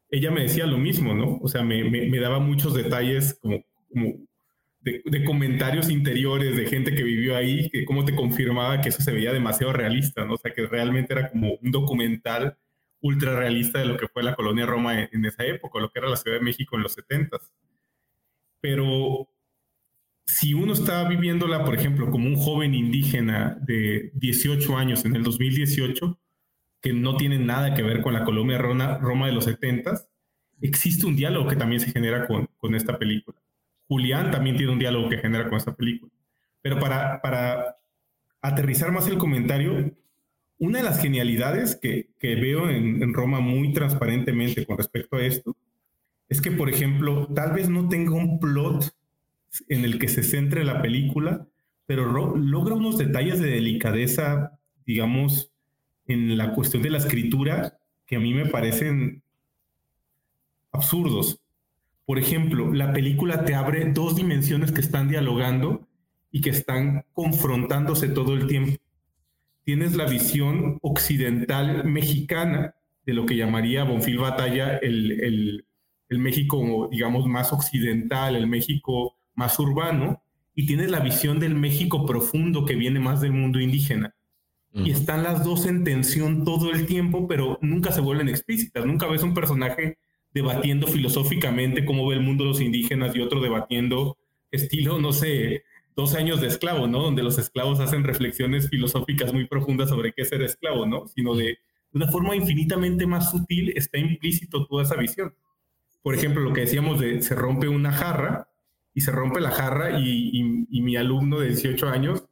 Ella 0.08 0.30
me 0.30 0.42
decía 0.42 0.66
lo 0.66 0.78
mismo, 0.78 1.14
¿no? 1.14 1.38
O 1.42 1.48
sea, 1.48 1.62
me, 1.62 1.82
me, 1.84 2.18
daba 2.20 2.38
muchos 2.38 2.74
detalles 2.74 3.38
como, 3.40 3.64
de, 4.80 5.24
comentarios 5.24 5.90
interiores 5.90 6.56
de 6.56 6.66
gente 6.66 6.94
que 6.94 7.02
vivió 7.02 7.36
ahí, 7.36 7.68
que 7.70 7.84
cómo 7.84 8.04
te 8.04 8.14
confirmaba 8.14 8.80
que 8.80 8.90
eso 8.90 9.02
se 9.02 9.10
veía 9.10 9.32
demasiado 9.32 9.72
realista, 9.72 10.24
¿no? 10.24 10.34
O 10.34 10.38
sea, 10.38 10.52
que 10.52 10.66
realmente 10.66 11.12
era 11.12 11.30
como 11.30 11.54
un 11.54 11.72
documental 11.72 12.56
ultra 13.00 13.34
realista 13.34 13.80
de 13.80 13.86
lo 13.86 13.96
que 13.96 14.06
fue 14.06 14.22
la 14.22 14.36
colonia 14.36 14.64
Roma 14.64 15.02
en, 15.02 15.24
esa 15.24 15.44
época, 15.44 15.80
lo 15.80 15.90
que 15.90 15.98
era 15.98 16.08
la 16.08 16.16
Ciudad 16.16 16.38
de 16.38 16.44
México 16.44 16.76
en 16.76 16.84
los 16.84 16.92
70 16.92 17.36
Pero 18.60 19.28
si 20.24 20.54
uno 20.54 20.72
está 20.72 21.06
viviéndola, 21.08 21.64
por 21.64 21.74
ejemplo, 21.74 22.10
como 22.10 22.28
un 22.28 22.36
joven 22.36 22.74
indígena 22.74 23.58
de 23.60 24.12
18 24.14 24.76
años 24.76 25.04
en 25.04 25.16
el 25.16 25.22
2018, 25.22 26.18
que 26.80 26.92
no 26.92 27.16
tiene 27.16 27.38
nada 27.38 27.74
que 27.74 27.82
ver 27.82 28.02
con 28.02 28.12
la 28.14 28.24
Colombia 28.24 28.58
Roma, 28.58 29.26
de 29.26 29.32
los 29.32 29.44
70, 29.44 30.06
existe 30.60 31.06
un 31.06 31.16
diálogo 31.16 31.48
que 31.48 31.56
también 31.56 31.80
se 31.80 31.90
genera 31.90 32.26
con, 32.26 32.48
con 32.56 32.74
esta 32.74 32.98
película. 32.98 33.40
Julián 33.88 34.30
también 34.30 34.56
tiene 34.56 34.72
un 34.72 34.78
diálogo 34.78 35.08
que 35.08 35.18
genera 35.18 35.48
con 35.48 35.58
esta 35.58 35.74
película. 35.74 36.12
Pero 36.60 36.78
para, 36.78 37.20
para 37.20 37.76
aterrizar 38.40 38.90
más 38.90 39.06
el 39.08 39.18
comentario, 39.18 39.92
una 40.58 40.78
de 40.78 40.84
las 40.84 41.00
genialidades 41.00 41.76
que, 41.76 42.10
que 42.18 42.36
veo 42.36 42.70
en, 42.70 43.02
en, 43.02 43.12
Roma 43.12 43.40
muy 43.40 43.72
transparentemente 43.72 44.64
con 44.64 44.78
respecto 44.78 45.16
a 45.16 45.22
esto 45.22 45.56
es 46.28 46.40
que, 46.40 46.52
por 46.52 46.70
ejemplo, 46.70 47.26
tal 47.34 47.52
vez 47.52 47.68
no 47.68 47.88
tenga 47.88 48.14
un 48.14 48.38
plot 48.38 48.94
en 49.68 49.84
el 49.84 49.98
que 49.98 50.08
se 50.08 50.22
centre 50.22 50.64
la 50.64 50.82
película, 50.82 51.46
pero 51.86 52.06
logra 52.36 52.74
unos 52.74 52.98
detalles 52.98 53.40
de 53.40 53.50
delicadeza, 53.50 54.58
digamos, 54.86 55.52
en 56.06 56.36
la 56.36 56.54
cuestión 56.54 56.82
de 56.82 56.90
la 56.90 56.98
escritura 56.98 57.78
que 58.06 58.16
a 58.16 58.20
mí 58.20 58.34
me 58.34 58.46
parecen 58.46 59.22
absurdos. 60.70 61.40
Por 62.04 62.18
ejemplo, 62.18 62.72
la 62.72 62.92
película 62.92 63.44
te 63.44 63.54
abre 63.54 63.84
dos 63.92 64.16
dimensiones 64.16 64.72
que 64.72 64.80
están 64.80 65.08
dialogando 65.08 65.86
y 66.30 66.40
que 66.40 66.50
están 66.50 67.04
confrontándose 67.12 68.08
todo 68.08 68.34
el 68.34 68.46
tiempo. 68.46 68.80
Tienes 69.64 69.94
la 69.94 70.06
visión 70.06 70.78
occidental 70.82 71.84
mexicana 71.84 72.74
de 73.06 73.12
lo 73.12 73.26
que 73.26 73.36
llamaría 73.36 73.84
Bonfil 73.84 74.18
Batalla 74.18 74.78
el, 74.78 75.20
el, 75.20 75.66
el 76.08 76.18
México, 76.18 76.88
digamos, 76.90 77.26
más 77.26 77.52
occidental, 77.52 78.34
el 78.34 78.46
México 78.46 79.16
más 79.42 79.58
urbano, 79.58 80.22
y 80.54 80.66
tienes 80.66 80.88
la 80.90 81.00
visión 81.00 81.40
del 81.40 81.56
México 81.56 82.06
profundo 82.06 82.64
que 82.64 82.76
viene 82.76 83.00
más 83.00 83.20
del 83.20 83.32
mundo 83.32 83.58
indígena. 83.60 84.14
Y 84.74 84.90
están 84.90 85.22
las 85.22 85.44
dos 85.44 85.66
en 85.66 85.84
tensión 85.84 86.44
todo 86.44 86.70
el 86.70 86.86
tiempo, 86.86 87.26
pero 87.28 87.58
nunca 87.60 87.92
se 87.92 88.00
vuelven 88.00 88.28
explícitas. 88.28 88.86
Nunca 88.86 89.06
ves 89.06 89.22
un 89.22 89.34
personaje 89.34 89.98
debatiendo 90.32 90.86
filosóficamente 90.86 91.84
cómo 91.84 92.06
ve 92.06 92.14
el 92.14 92.22
mundo 92.22 92.44
los 92.44 92.60
indígenas 92.60 93.14
y 93.14 93.20
otro 93.20 93.40
debatiendo 93.40 94.16
estilo, 94.50 94.98
no 94.98 95.12
sé, 95.12 95.64
dos 95.94 96.14
años 96.14 96.40
de 96.40 96.46
esclavo, 96.46 96.86
¿no? 96.86 97.02
Donde 97.02 97.22
los 97.22 97.36
esclavos 97.38 97.80
hacen 97.80 98.04
reflexiones 98.04 98.70
filosóficas 98.70 99.32
muy 99.34 99.46
profundas 99.46 99.90
sobre 99.90 100.12
qué 100.12 100.22
es 100.22 100.30
ser 100.30 100.42
esclavo, 100.42 100.86
¿no? 100.86 101.06
Sino 101.08 101.34
de, 101.34 101.44
de 101.44 101.58
una 101.92 102.08
forma 102.08 102.34
infinitamente 102.34 103.06
más 103.06 103.30
sutil 103.30 103.72
está 103.76 103.98
implícito 103.98 104.66
toda 104.66 104.84
esa 104.84 104.96
visión. 104.96 105.34
Por 106.02 106.14
ejemplo, 106.14 106.40
lo 106.40 106.54
que 106.54 106.62
decíamos 106.62 106.98
de 106.98 107.20
se 107.20 107.34
rompe 107.34 107.68
una 107.68 107.92
jarra 107.92 108.48
y 108.94 109.00
se 109.00 109.10
rompe 109.10 109.40
la 109.40 109.50
jarra 109.50 109.98
y, 109.98 110.42
mi 110.70 110.96
alumno 110.96 111.38
de 111.38 111.48
18 111.48 111.88
años 111.88 112.24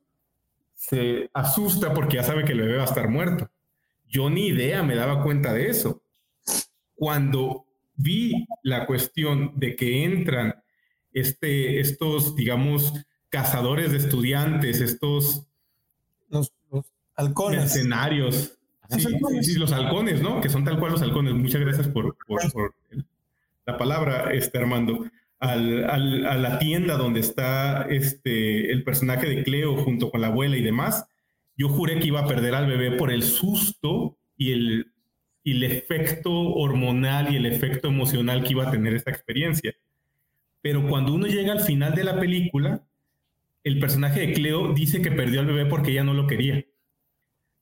se 0.74 1.30
asusta 1.34 1.94
porque 1.94 2.16
ya 2.16 2.22
sabe 2.22 2.44
que 2.44 2.52
el 2.52 2.60
bebé 2.60 2.76
va 2.76 2.82
a 2.82 2.86
estar 2.86 3.08
muerto. 3.08 3.50
Yo 4.08 4.28
ni 4.28 4.48
idea 4.48 4.82
me 4.82 4.96
daba 4.96 5.22
cuenta 5.22 5.52
de 5.52 5.68
eso. 5.68 6.02
Cuando 6.94 7.66
vi 7.94 8.46
la 8.62 8.86
cuestión 8.86 9.52
de 9.56 9.76
que 9.76 10.04
entran 10.04 10.54
este, 11.12 11.80
estos, 11.80 12.34
digamos, 12.34 12.92
cazadores 13.28 13.92
de 13.92 13.98
estudiantes, 13.98 14.80
estos 14.80 15.46
los, 16.28 16.52
halcones. 17.14 17.64
Escenarios. 17.64 18.58
Sí, 19.42 19.54
los 19.54 19.72
halcones, 19.72 20.20
¿no? 20.20 20.40
Que 20.40 20.48
son 20.48 20.64
tal 20.64 20.78
cual 20.78 20.92
los 20.92 21.02
halcones. 21.02 21.34
Muchas 21.34 21.60
gracias 21.60 21.88
por, 21.88 22.16
por 22.26 22.42
la 23.66 23.76
palabra, 23.76 24.32
este 24.32 24.58
Armando 24.58 25.04
al, 25.40 25.84
a 26.26 26.36
la 26.36 26.58
tienda 26.58 26.96
donde 26.96 27.20
está 27.20 27.86
este, 27.88 28.70
el 28.70 28.84
personaje 28.84 29.26
de 29.26 29.42
Cleo 29.42 29.76
junto 29.76 30.10
con 30.10 30.20
la 30.20 30.28
abuela 30.28 30.56
y 30.56 30.62
demás, 30.62 31.06
yo 31.56 31.68
juré 31.68 31.98
que 31.98 32.08
iba 32.08 32.20
a 32.20 32.26
perder 32.26 32.54
al 32.54 32.66
bebé 32.66 32.92
por 32.92 33.10
el 33.10 33.22
susto 33.22 34.18
y 34.36 34.52
el, 34.52 34.92
y 35.42 35.52
el 35.52 35.64
efecto 35.64 36.30
hormonal 36.30 37.32
y 37.32 37.36
el 37.36 37.46
efecto 37.46 37.88
emocional 37.88 38.44
que 38.44 38.52
iba 38.52 38.68
a 38.68 38.70
tener 38.70 38.94
esta 38.94 39.10
experiencia. 39.10 39.74
Pero 40.62 40.86
cuando 40.86 41.14
uno 41.14 41.26
llega 41.26 41.52
al 41.52 41.60
final 41.60 41.94
de 41.94 42.04
la 42.04 42.20
película, 42.20 42.82
el 43.64 43.78
personaje 43.78 44.20
de 44.20 44.32
Cleo 44.34 44.74
dice 44.74 45.00
que 45.00 45.10
perdió 45.10 45.40
al 45.40 45.46
bebé 45.46 45.66
porque 45.66 45.92
ella 45.92 46.04
no 46.04 46.14
lo 46.14 46.26
quería. 46.26 46.64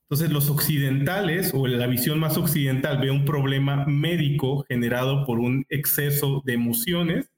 Entonces 0.03 0.31
los 0.31 0.49
occidentales 0.49 1.51
o 1.53 1.67
la 1.67 1.87
visión 1.87 2.19
más 2.19 2.35
occidental 2.35 2.99
ve 2.99 3.11
un 3.11 3.25
problema 3.25 3.85
médico 3.85 4.65
generado 4.67 5.25
por 5.25 5.39
un 5.39 5.65
exceso 5.69 6.41
de 6.45 6.53
emociones 6.53 7.29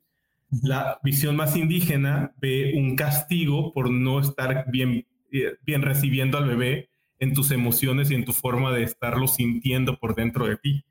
la 0.63 0.99
visión 1.03 1.35
más 1.35 1.55
indígena 1.55 2.33
ve 2.37 2.73
un 2.75 2.95
castigo 2.95 3.73
por 3.73 3.89
no 3.89 4.19
estar 4.19 4.65
bien, 4.69 5.07
eh, 5.31 5.53
bien 5.65 5.81
recibiendo 5.81 6.37
al 6.37 6.47
bebé 6.47 6.89
en 7.19 7.33
tus 7.33 7.51
emociones 7.51 8.11
y 8.11 8.15
en 8.15 8.25
tu 8.25 8.33
forma 8.33 8.71
de 8.73 8.83
estarlo 8.83 9.27
sintiendo 9.27 9.97
por 9.97 10.15
dentro 10.15 10.47
de 10.47 10.57
ti. 10.57 10.83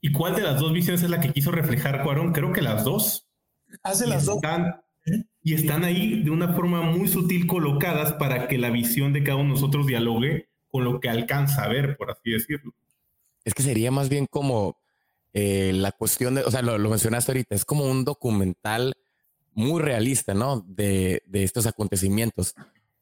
¿Y 0.00 0.12
cuál 0.12 0.34
de 0.34 0.42
las 0.42 0.58
dos 0.58 0.72
visiones 0.72 1.02
es 1.02 1.10
la 1.10 1.20
que 1.20 1.32
quiso 1.32 1.50
reflejar 1.52 2.02
Cuarón? 2.02 2.32
Creo 2.32 2.52
que 2.52 2.62
las 2.62 2.84
dos. 2.84 3.28
Hace 3.82 4.06
las 4.06 4.24
dos. 4.24 4.40
Y 5.42 5.54
están 5.54 5.84
ahí 5.84 6.22
de 6.22 6.30
una 6.30 6.52
forma 6.54 6.82
muy 6.82 7.08
sutil 7.08 7.46
colocadas 7.46 8.12
para 8.14 8.48
que 8.48 8.58
la 8.58 8.70
visión 8.70 9.12
de 9.12 9.22
cada 9.22 9.36
uno 9.36 9.48
de 9.48 9.60
nosotros 9.60 9.86
dialogue 9.86 10.48
con 10.70 10.84
lo 10.84 11.00
que 11.00 11.08
alcanza 11.08 11.64
a 11.64 11.68
ver, 11.68 11.96
por 11.96 12.10
así 12.10 12.30
decirlo. 12.30 12.72
Es 13.44 13.54
que 13.54 13.62
sería 13.62 13.90
más 13.90 14.08
bien 14.08 14.26
como 14.26 14.81
eh, 15.32 15.72
la 15.74 15.92
cuestión 15.92 16.34
de, 16.34 16.42
o 16.42 16.50
sea, 16.50 16.62
lo, 16.62 16.78
mencionaste 16.78 17.32
ahorita, 17.32 17.54
es 17.54 17.64
como 17.64 17.84
un 17.84 18.04
documental 18.04 18.94
muy 19.52 19.80
realista, 19.82 20.34
¿no? 20.34 20.64
De, 20.66 21.22
de 21.26 21.44
estos 21.44 21.66
acontecimientos, 21.66 22.54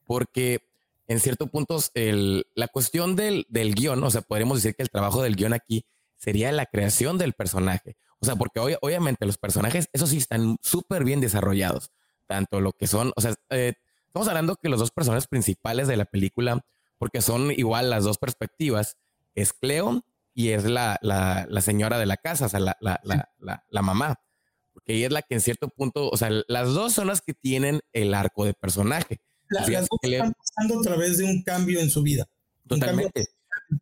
porque 0.04 0.60
en 1.06 1.18
cierto 1.18 1.48
punto 1.48 1.78
el, 1.94 2.46
la 2.54 2.68
cuestión 2.68 3.16
del, 3.16 3.46
del 3.48 3.74
guion, 3.74 4.02
o 4.04 4.10
sea, 4.10 4.22
podríamos 4.22 4.58
decir 4.58 4.76
que 4.76 4.82
el 4.82 4.90
trabajo 4.90 5.22
del 5.22 5.34
guion 5.34 5.52
aquí 5.52 5.84
sería 6.16 6.52
la 6.52 6.66
creación 6.66 7.18
del 7.18 7.32
personaje. 7.32 7.96
O 8.20 8.26
sea, 8.26 8.36
porque 8.36 8.60
obviamente 8.80 9.26
los 9.26 9.38
personajes, 9.38 9.88
esos 9.92 10.10
sí 10.10 10.18
están 10.18 10.58
súper 10.62 11.04
bien 11.04 11.20
desarrollados. 11.20 11.90
Tanto 12.26 12.60
lo 12.60 12.72
que 12.72 12.86
son, 12.86 13.12
o 13.16 13.20
sea, 13.20 13.34
eh, 13.48 13.72
estamos 14.06 14.28
hablando 14.28 14.54
que 14.54 14.68
los 14.68 14.78
dos 14.78 14.92
personajes 14.92 15.26
principales 15.26 15.88
de 15.88 15.96
la 15.96 16.04
película, 16.04 16.60
porque 16.98 17.22
son 17.22 17.50
igual 17.50 17.90
las 17.90 18.04
dos 18.04 18.18
perspectivas, 18.18 18.96
es 19.34 19.52
Cleo 19.52 20.04
y 20.40 20.52
es 20.52 20.64
la, 20.64 20.98
la, 21.02 21.46
la 21.50 21.60
señora 21.60 21.98
de 21.98 22.06
la 22.06 22.16
casa, 22.16 22.46
o 22.46 22.48
sea, 22.48 22.60
la, 22.60 22.76
la, 22.80 23.82
mamá. 23.82 24.18
Porque 24.72 24.94
ella 24.94 25.06
es 25.08 25.12
la 25.12 25.20
que 25.20 25.34
en 25.34 25.42
cierto 25.42 25.68
punto, 25.68 26.08
o 26.08 26.16
sea, 26.16 26.30
las 26.48 26.68
dos 26.68 26.94
son 26.94 27.08
las 27.08 27.20
que 27.20 27.34
tienen 27.34 27.80
el 27.92 28.14
arco 28.14 28.46
de 28.46 28.54
personaje. 28.54 29.20
las 29.50 29.66
dos 29.66 29.88
están 30.02 30.32
pasando 30.32 30.80
a 30.80 30.82
través 30.82 31.18
de 31.18 31.24
un 31.24 31.42
cambio 31.42 31.80
en 31.80 31.90
su 31.90 32.02
vida. 32.02 32.26
Totalmente. 32.66 33.26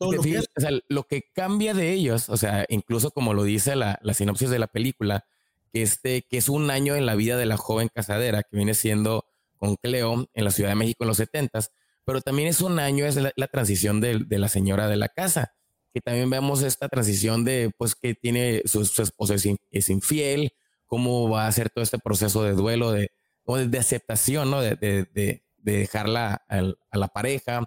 lo, 0.00 0.20
que... 0.20 0.38
O 0.38 0.60
sea, 0.60 0.70
lo 0.88 1.04
que 1.04 1.30
cambia 1.32 1.74
de 1.74 1.92
ellos, 1.92 2.28
o 2.28 2.36
sea, 2.36 2.64
incluso 2.68 3.12
como 3.12 3.34
lo 3.34 3.44
dice 3.44 3.76
la, 3.76 4.00
la 4.02 4.14
sinopsis 4.14 4.50
de 4.50 4.58
la 4.58 4.66
película, 4.66 5.26
que, 5.72 5.82
este, 5.82 6.22
que 6.22 6.38
es 6.38 6.48
un 6.48 6.72
año 6.72 6.96
en 6.96 7.06
la 7.06 7.14
vida 7.14 7.36
de 7.36 7.46
la 7.46 7.56
joven 7.56 7.88
casadera 7.94 8.42
que 8.42 8.56
viene 8.56 8.74
siendo 8.74 9.26
con 9.58 9.76
Cleo 9.76 10.28
en 10.32 10.44
la 10.44 10.50
Ciudad 10.50 10.70
de 10.70 10.76
México 10.76 11.04
en 11.04 11.08
los 11.08 11.18
setentas, 11.18 11.70
pero 12.04 12.20
también 12.20 12.48
es 12.48 12.62
un 12.62 12.80
año, 12.80 13.04
es 13.04 13.16
la, 13.16 13.46
transición 13.48 14.00
de, 14.00 14.24
de, 14.26 14.38
la 14.38 14.48
señora 14.48 14.88
de 14.88 14.96
la 14.96 15.08
casa 15.08 15.52
que 15.92 16.00
también 16.00 16.30
vemos 16.30 16.62
esta 16.62 16.88
transición 16.88 17.44
de, 17.44 17.70
pues, 17.76 17.94
que 17.94 18.14
tiene 18.14 18.62
su, 18.64 18.82
esposo 18.82 19.34
es, 19.34 19.88
infiel, 19.88 20.52
cómo 20.86 21.28
va 21.28 21.46
a 21.46 21.52
ser 21.52 21.70
todo 21.70 21.82
este 21.82 21.98
proceso 21.98 22.42
de 22.42 22.52
duelo, 22.52 22.92
de, 22.92 23.10
de, 23.46 23.78
aceptación, 23.78 24.50
¿no? 24.50 24.60
De, 24.60 24.76
de, 24.76 25.42
dejarla 25.56 26.42
a 26.48 26.98
la 26.98 27.08
pareja. 27.08 27.64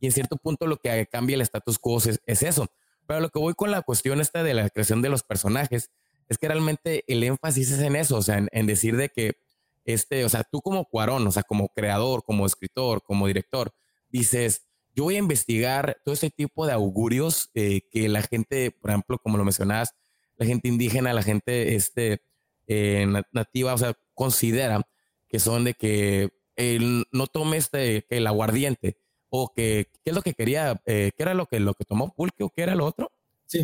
Y 0.00 0.06
en 0.06 0.12
cierto 0.12 0.36
punto 0.36 0.66
lo 0.66 0.76
que 0.76 1.06
cambia 1.10 1.34
el 1.34 1.40
status 1.42 1.78
quo 1.78 1.98
es, 1.98 2.20
eso. 2.26 2.66
Pero 3.06 3.20
lo 3.20 3.28
que 3.28 3.38
voy 3.38 3.54
con 3.54 3.70
la 3.70 3.82
cuestión 3.82 4.20
esta 4.20 4.42
de 4.42 4.54
la 4.54 4.70
creación 4.70 5.02
de 5.02 5.10
los 5.10 5.22
personajes 5.22 5.90
es 6.28 6.38
que 6.38 6.48
realmente 6.48 7.04
el 7.06 7.22
énfasis 7.22 7.70
es 7.70 7.80
en 7.80 7.96
eso, 7.96 8.16
o 8.16 8.22
sea, 8.22 8.38
en, 8.38 8.48
en 8.52 8.66
decir 8.66 8.96
de 8.96 9.10
que, 9.10 9.34
este, 9.84 10.24
o 10.24 10.28
sea, 10.30 10.42
tú 10.44 10.62
como 10.62 10.86
Cuarón, 10.86 11.26
o 11.26 11.30
sea, 11.30 11.42
como 11.42 11.68
creador, 11.68 12.24
como 12.24 12.46
escritor, 12.46 13.02
como 13.02 13.26
director, 13.26 13.74
dices, 14.08 14.66
yo 14.94 15.04
voy 15.04 15.16
a 15.16 15.18
investigar 15.18 15.98
todo 16.04 16.14
ese 16.14 16.30
tipo 16.30 16.66
de 16.66 16.72
augurios 16.72 17.50
eh, 17.54 17.82
que 17.90 18.08
la 18.08 18.22
gente, 18.22 18.70
por 18.70 18.90
ejemplo, 18.90 19.18
como 19.18 19.36
lo 19.36 19.44
mencionabas, 19.44 19.94
la 20.36 20.46
gente 20.46 20.68
indígena, 20.68 21.12
la 21.12 21.22
gente 21.22 21.74
este, 21.74 22.22
eh, 22.66 23.06
nativa, 23.32 23.74
o 23.74 23.78
sea, 23.78 23.94
considera 24.14 24.82
que 25.28 25.38
son 25.40 25.64
de 25.64 25.74
que 25.74 26.30
él 26.56 27.04
no 27.12 27.26
tome 27.26 27.56
este, 27.56 28.06
el 28.08 28.26
aguardiente 28.26 28.98
o 29.28 29.52
que, 29.52 29.90
¿qué 30.04 30.10
es 30.10 30.14
lo 30.14 30.22
que 30.22 30.34
quería? 30.34 30.80
Eh, 30.86 31.10
¿Qué 31.16 31.22
era 31.22 31.34
lo 31.34 31.46
que, 31.46 31.58
lo 31.58 31.74
que 31.74 31.84
tomó 31.84 32.14
Pulque 32.14 32.44
o 32.44 32.50
qué 32.50 32.62
era 32.62 32.76
lo 32.76 32.86
otro? 32.86 33.10
Sí, 33.46 33.58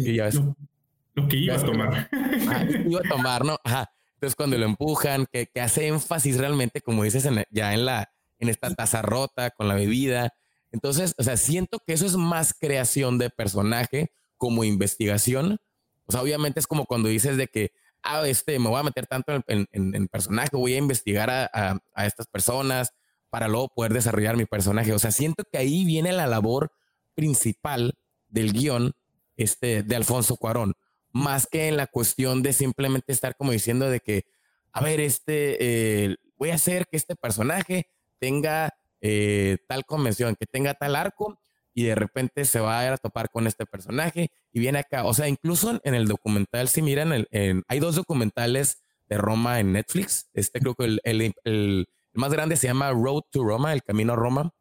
lo, 1.14 1.28
que 1.28 1.36
iba 1.36 1.54
a 1.54 1.64
tomar. 1.64 2.08
Ah, 2.12 2.64
iba 2.64 3.00
a 3.00 3.08
tomar, 3.08 3.44
¿no? 3.44 3.56
Ajá. 3.62 3.90
Entonces 4.14 4.36
cuando 4.36 4.58
lo 4.58 4.66
empujan, 4.66 5.26
que, 5.32 5.46
que 5.46 5.60
hace 5.60 5.86
énfasis 5.86 6.36
realmente, 6.36 6.80
como 6.80 7.04
dices, 7.04 7.28
ya 7.50 7.72
en 7.72 7.86
la, 7.86 8.12
en 8.38 8.48
esta 8.48 8.74
taza 8.74 9.00
rota 9.00 9.50
con 9.50 9.68
la 9.68 9.74
bebida, 9.74 10.34
entonces, 10.72 11.14
o 11.18 11.22
sea, 11.22 11.36
siento 11.36 11.80
que 11.86 11.92
eso 11.92 12.06
es 12.06 12.16
más 12.16 12.54
creación 12.54 13.18
de 13.18 13.30
personaje 13.30 14.12
como 14.36 14.64
investigación. 14.64 15.58
O 16.06 16.12
sea, 16.12 16.22
obviamente 16.22 16.60
es 16.60 16.66
como 16.66 16.86
cuando 16.86 17.08
dices 17.08 17.36
de 17.36 17.48
que 17.48 17.72
ah, 18.02 18.26
este, 18.26 18.58
me 18.58 18.68
voy 18.68 18.80
a 18.80 18.84
meter 18.84 19.06
tanto 19.06 19.32
en, 19.46 19.66
en, 19.72 20.08
personaje, 20.08 20.56
voy 20.56 20.74
a 20.74 20.78
investigar 20.78 21.30
a, 21.30 21.50
a, 21.94 22.06
estas 22.06 22.26
personas 22.26 22.92
para 23.28 23.48
luego 23.48 23.68
poder 23.68 23.92
desarrollar 23.92 24.36
mi 24.36 24.46
personaje. 24.46 24.92
O 24.92 24.98
sea, 24.98 25.10
siento 25.10 25.44
que 25.50 25.58
ahí 25.58 25.84
viene 25.84 26.12
la 26.12 26.26
labor 26.26 26.72
principal 27.14 27.94
del 28.28 28.52
guion 28.52 28.92
este, 29.36 29.82
de 29.82 29.96
Alfonso 29.96 30.36
Cuarón, 30.36 30.74
más 31.12 31.46
que 31.46 31.68
en 31.68 31.76
la 31.76 31.86
cuestión 31.86 32.42
de 32.42 32.52
simplemente 32.52 33.12
estar 33.12 33.36
como 33.36 33.52
diciendo 33.52 33.88
de 33.88 34.00
que, 34.00 34.24
a 34.72 34.82
ver, 34.82 35.00
este, 35.00 35.56
eh, 35.60 36.16
voy 36.36 36.50
a 36.50 36.54
hacer 36.54 36.86
que 36.86 36.96
este 36.96 37.16
personaje 37.16 37.88
tenga 38.18 38.74
eh, 39.00 39.58
tal 39.68 39.84
convención, 39.84 40.36
que 40.36 40.46
tenga 40.46 40.74
tal 40.74 40.96
arco 40.96 41.38
y 41.74 41.84
de 41.84 41.94
repente 41.94 42.44
se 42.44 42.60
va 42.60 42.80
a 42.80 42.86
ir 42.86 42.92
a 42.92 42.98
topar 42.98 43.30
con 43.30 43.46
este 43.46 43.66
personaje 43.66 44.30
y 44.52 44.60
viene 44.60 44.80
acá. 44.80 45.04
O 45.04 45.14
sea, 45.14 45.28
incluso 45.28 45.80
en 45.84 45.94
el 45.94 46.06
documental, 46.06 46.68
si 46.68 46.82
miran, 46.82 47.26
hay 47.32 47.80
dos 47.80 47.94
documentales 47.94 48.82
de 49.08 49.18
Roma 49.18 49.60
en 49.60 49.72
Netflix. 49.72 50.28
Este 50.34 50.60
creo 50.60 50.74
que 50.74 50.84
el, 50.84 51.00
el, 51.04 51.34
el, 51.44 51.88
más 52.12 52.32
grande 52.32 52.56
se 52.56 52.66
llama 52.66 52.90
Road 52.92 53.22
to 53.30 53.44
Roma, 53.44 53.72
el 53.72 53.82
camino 53.82 54.14
a 54.14 54.16
Roma. 54.16 54.52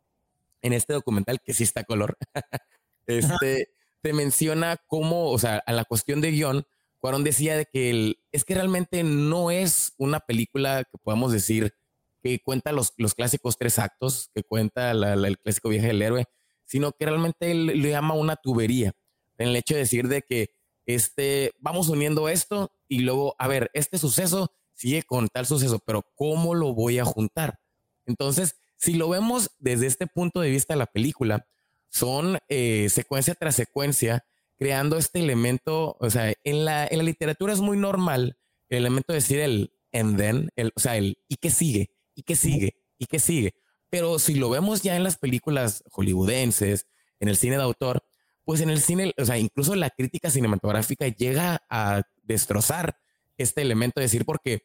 En 0.62 0.74
este 0.74 0.94
documental, 0.94 1.40
que 1.42 1.54
sí 1.54 1.64
está 1.64 1.86
color, 1.86 2.18
este, 3.08 3.70
te 4.02 4.14
menciona 4.14 4.78
cómo, 4.88 5.32
o 5.32 5.40
sea, 5.40 5.64
a 5.66 5.72
la 5.72 5.86
cuestión 5.86 6.20
de 6.20 6.32
guion, 6.32 6.66
Cuarón 7.00 7.24
decía 7.24 7.56
de 7.56 7.66
que 7.66 7.90
el, 7.90 8.20
es 8.34 8.44
que 8.44 8.56
realmente 8.56 9.04
no 9.04 9.52
es 9.52 9.94
una 9.98 10.20
película 10.20 10.84
que 10.84 10.98
podamos 10.98 11.32
decir 11.32 11.74
que 12.22 12.40
cuenta 12.40 12.72
los, 12.72 12.94
los 12.98 13.14
clásicos 13.14 13.58
tres 13.58 13.80
actos, 13.80 14.30
que 14.34 14.44
cuenta 14.44 14.92
el 14.92 15.38
clásico 15.40 15.70
viaje 15.70 15.88
del 15.88 16.02
héroe, 16.02 16.26
sino 16.66 16.92
que 16.92 17.06
realmente 17.06 17.52
él 17.52 17.66
le 17.68 17.90
llama 17.90 18.14
una 18.14 18.36
tubería, 18.36 18.94
en 19.38 19.50
el 19.50 19.56
hecho 19.56 19.74
de 19.74 19.82
decir 19.82 20.08
de 20.08 20.22
que 20.22 20.50
este, 20.86 21.52
vamos 21.60 21.88
uniendo 21.90 22.30
esto 22.30 22.72
y 22.88 23.00
luego, 23.00 23.36
a 23.38 23.48
ver, 23.48 23.70
este 23.74 23.98
suceso 23.98 24.52
sigue 24.74 25.04
con 25.04 25.28
tal 25.28 25.46
suceso, 25.46 25.80
pero 25.86 26.04
¿cómo 26.16 26.56
lo 26.56 26.74
voy 26.74 27.00
a 27.00 27.06
juntar? 27.06 27.60
Entonces, 28.06 28.56
si 28.78 28.96
lo 28.96 29.10
vemos 29.10 29.52
desde 29.60 29.88
este 29.88 30.08
punto 30.08 30.40
de 30.42 30.50
vista 30.50 30.74
de 30.74 30.80
la 30.80 30.88
película, 30.88 31.48
son 31.90 32.40
eh, 32.48 32.88
secuencia 32.90 33.36
tras 33.36 33.56
secuencia, 33.56 34.26
creando 34.58 34.98
este 34.98 35.20
elemento, 35.20 35.98
o 36.00 36.10
sea, 36.10 36.34
en 36.44 36.66
la, 36.66 36.88
en 36.88 36.98
la 36.98 37.04
literatura 37.04 37.54
es 37.54 37.60
muy 37.60 37.78
normal 37.78 38.38
el 38.70 38.80
elemento 38.80 39.14
de 39.14 39.18
decir 39.18 39.40
el 39.40 39.74
and 39.92 40.18
then, 40.18 40.50
el, 40.56 40.72
o 40.76 40.80
sea, 40.80 40.98
el 40.98 41.18
y 41.28 41.38
qué 41.38 41.50
sigue, 41.50 41.92
y 42.20 42.24
qué 42.24 42.36
sigue, 42.36 42.76
y 42.98 43.06
qué 43.06 43.18
sigue. 43.18 43.54
Pero 43.90 44.20
si 44.20 44.36
lo 44.36 44.50
vemos 44.50 44.82
ya 44.82 44.98
en 44.98 45.04
las 45.04 45.18
películas 45.18 45.86
hollywoodenses, 45.90 46.86
en 47.22 47.30
el 47.30 47.38
cine 47.38 47.56
de 47.56 47.64
autor, 47.64 48.04
pues 48.44 48.60
en 48.60 48.70
el 48.70 48.82
cine, 48.82 49.14
o 49.18 49.24
sea, 49.24 49.38
incluso 49.38 49.74
la 49.76 49.90
crítica 49.90 50.30
cinematográfica 50.30 51.08
llega 51.08 51.62
a 51.70 52.02
destrozar 52.24 52.98
este 53.38 53.62
elemento 53.62 54.02
de 54.02 54.06
decir, 54.06 54.26
porque 54.26 54.64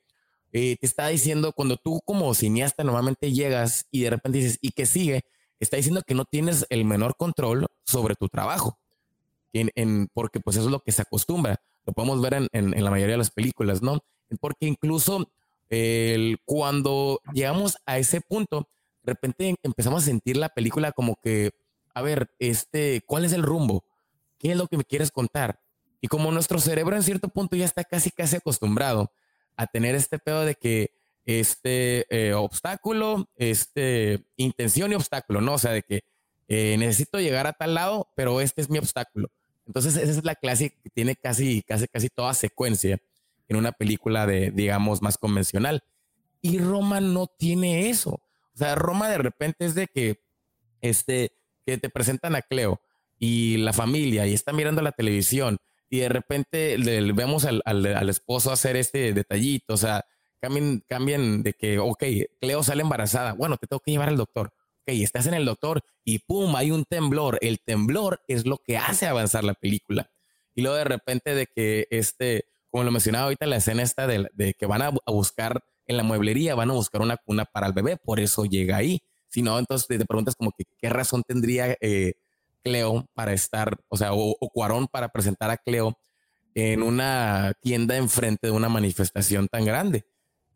eh, 0.53 0.77
te 0.81 0.87
está 0.87 1.07
diciendo, 1.09 1.53
cuando 1.53 1.77
tú 1.77 2.01
como 2.05 2.35
cineasta 2.35 2.83
normalmente 2.83 3.33
llegas 3.33 3.87
y 3.93 4.03
de 4.03 4.11
repente 4.11 4.39
dices, 4.39 4.59
¿y 4.61 4.73
qué 4.73 4.85
sigue? 4.85 5.23
Está 5.61 5.77
diciendo 5.77 6.03
que 6.05 6.15
no 6.15 6.25
tienes 6.25 6.67
el 6.71 6.85
menor 6.85 7.17
control 7.17 7.69
sobre 7.85 8.17
tu 8.17 8.29
trabajo, 8.29 8.81
en, 9.53 10.09
porque 10.13 10.41
pues 10.41 10.57
eso 10.57 10.67
es 10.67 10.73
lo 10.73 10.81
que 10.81 10.91
se 10.91 11.03
acostumbra. 11.03 11.61
Lo 11.87 11.93
podemos 11.93 12.21
ver 12.21 12.35
en, 12.35 12.49
en 12.53 12.85
la 12.85 12.91
mayoría 12.91 13.13
de 13.13 13.19
las 13.19 13.31
películas, 13.31 13.81
¿no? 13.81 14.01
Porque 14.41 14.67
incluso 14.67 15.31
el, 15.71 16.39
cuando 16.45 17.21
llegamos 17.33 17.77
a 17.87 17.99
ese 17.99 18.21
punto, 18.21 18.69
de 19.03 19.13
repente 19.13 19.55
empezamos 19.63 20.03
a 20.03 20.07
sentir 20.07 20.37
la 20.37 20.49
película 20.49 20.93
como 20.93 21.17
que, 21.17 21.53
a 21.95 22.03
ver, 22.03 22.31
este, 22.39 23.03
¿cuál 23.07 23.25
es 23.25 23.33
el 23.33 23.43
rumbo? 23.43 23.85
¿Qué 24.39 24.53
es 24.53 24.57
lo 24.57 24.67
que 24.67 24.77
me 24.77 24.85
quieres 24.85 25.11
contar? 25.11 25.61
Y 26.01 26.09
como 26.09 26.31
nuestro 26.33 26.59
cerebro 26.59 26.97
en 26.97 27.03
cierto 27.03 27.29
punto 27.29 27.57
ya 27.57 27.65
está 27.65 27.85
casi, 27.85 28.11
casi 28.11 28.37
acostumbrado 28.37 29.11
a 29.57 29.67
tener 29.67 29.95
este 29.95 30.19
pedo 30.19 30.45
de 30.45 30.55
que 30.55 30.91
este 31.25 32.07
eh, 32.11 32.35
obstáculo, 32.35 33.27
este 33.37 34.25
intención 34.37 34.93
y 34.93 34.95
obstáculo, 34.95 35.41
¿no? 35.41 35.55
O 35.55 35.59
sea, 35.59 35.73
de 35.73 35.83
que 35.83 36.05
eh, 36.49 36.77
necesito 36.79 37.21
llegar 37.21 37.47
a 37.47 37.55
tal 37.55 37.75
lado, 37.75 38.09
pero 38.17 38.41
este 38.41 38.61
es 38.61 38.69
mi 38.69 38.79
obstáculo. 38.79 39.29
Entonces, 39.67 39.97
esa 39.97 40.11
es 40.11 40.25
la 40.25 40.35
clase 40.35 40.71
que 40.83 40.91
tiene 40.91 41.17
casi, 41.17 41.63
casi, 41.63 41.89
casi 41.89 42.11
toda 42.11 42.35
secuencia 42.35 42.99
en 43.49 43.57
una 43.57 43.73
película 43.73 44.27
de, 44.27 44.51
digamos, 44.51 45.03
más 45.03 45.19
convencional. 45.19 45.83
Y 46.41 46.59
Roma 46.59 47.01
no 47.01 47.27
tiene 47.27 47.89
eso. 47.89 48.21
O 48.55 48.57
sea, 48.57 48.75
Roma 48.75 49.09
de 49.09 49.19
repente 49.19 49.65
es 49.65 49.75
de 49.75 49.87
que, 49.87 50.21
este, 50.81 51.33
que 51.65 51.79
te 51.79 51.89
presentan 51.89 52.37
a 52.37 52.43
Cleo 52.43 52.81
y 53.19 53.57
la 53.59 53.73
familia 53.73 54.27
y 54.27 54.35
está 54.35 54.53
mirando 54.53 54.83
la 54.83 54.93
televisión 54.93 55.59
y 55.95 56.01
de 56.01 56.09
repente 56.09 56.77
le, 56.77 57.13
vemos 57.13 57.45
al, 57.45 58.09
esposo 58.09 58.51
hacer 58.51 58.77
este 58.77 59.13
detallito, 59.13 59.75
o 59.75 59.77
sea, 59.77 60.05
cambian, 60.41 60.83
cambian 60.89 61.43
de 61.43 61.53
que, 61.53 61.79
ok, 61.79 62.03
Cleo 62.41 62.63
sale 62.63 62.83
embarazada, 62.83 63.33
bueno, 63.35 63.57
te 63.57 63.67
tengo 63.67 63.81
que 63.81 63.93
llevar 63.93 64.09
al 64.09 64.17
doctor, 64.17 64.53
ok, 64.83 64.89
estás 64.89 65.27
en 65.27 65.35
el 65.35 65.45
doctor 65.45 65.83
y 66.05 66.19
pum, 66.19 66.57
hay 66.57 66.71
un 66.71 66.85
temblor, 66.85 67.39
el 67.43 67.61
temblor 67.61 68.23
es 68.27 68.45
lo 68.45 68.59
que 68.59 68.77
hace 68.77 69.07
avanzar 69.07 69.45
la 69.45 69.55
película. 69.55 70.11
Y 70.55 70.63
luego 70.63 70.77
de 70.77 70.85
repente 70.85 71.35
de 71.35 71.47
que 71.47 71.87
este, 71.91 72.47
como 72.75 72.83
lo 72.83 72.91
mencionaba 72.91 73.27
ahorita, 73.27 73.47
la 73.47 73.59
escena 73.59 73.85
esta 73.85 74.09
de, 74.09 74.55
que 74.59 74.67
van 74.67 74.83
a, 74.83 74.91
buscar 75.07 75.63
en 75.87 75.97
la 75.97 76.03
mueblería 76.03 76.57
van 76.57 76.71
a 76.71 76.73
buscar 76.73 77.03
una 77.03 77.17
cuna 77.17 77.45
para 77.45 77.69
el 77.69 77.73
bebé, 77.73 77.97
por 77.97 78.19
eso 78.19 78.47
llega 78.47 78.77
ahí. 78.77 79.01
Si 79.29 79.43
no, 79.43 79.61
entonces 79.61 79.87
te 79.87 80.05
preguntas 80.05 80.35
como 80.35 80.51
que 80.51 80.65
qué 80.77 80.89
razón 80.89 81.23
tendría 81.23 81.77
eh, 81.81 82.15
Cleo 82.65 83.07
para 83.15 83.33
estar, 83.33 83.79
o 83.87 83.97
sea, 83.97 84.13
o, 84.13 84.37
Cuarón 84.53 84.89
para 84.89 85.11
presentar 85.11 85.53
a 85.53 85.57
Cleo 85.57 85.97
en 86.57 86.83
una 86.83 87.53
tienda 87.61 87.97
enfrente 87.97 88.49
de 88.49 88.53
una 88.53 88.69
manifestación 88.69 89.47
tan 89.47 89.65
grande. 89.65 90.05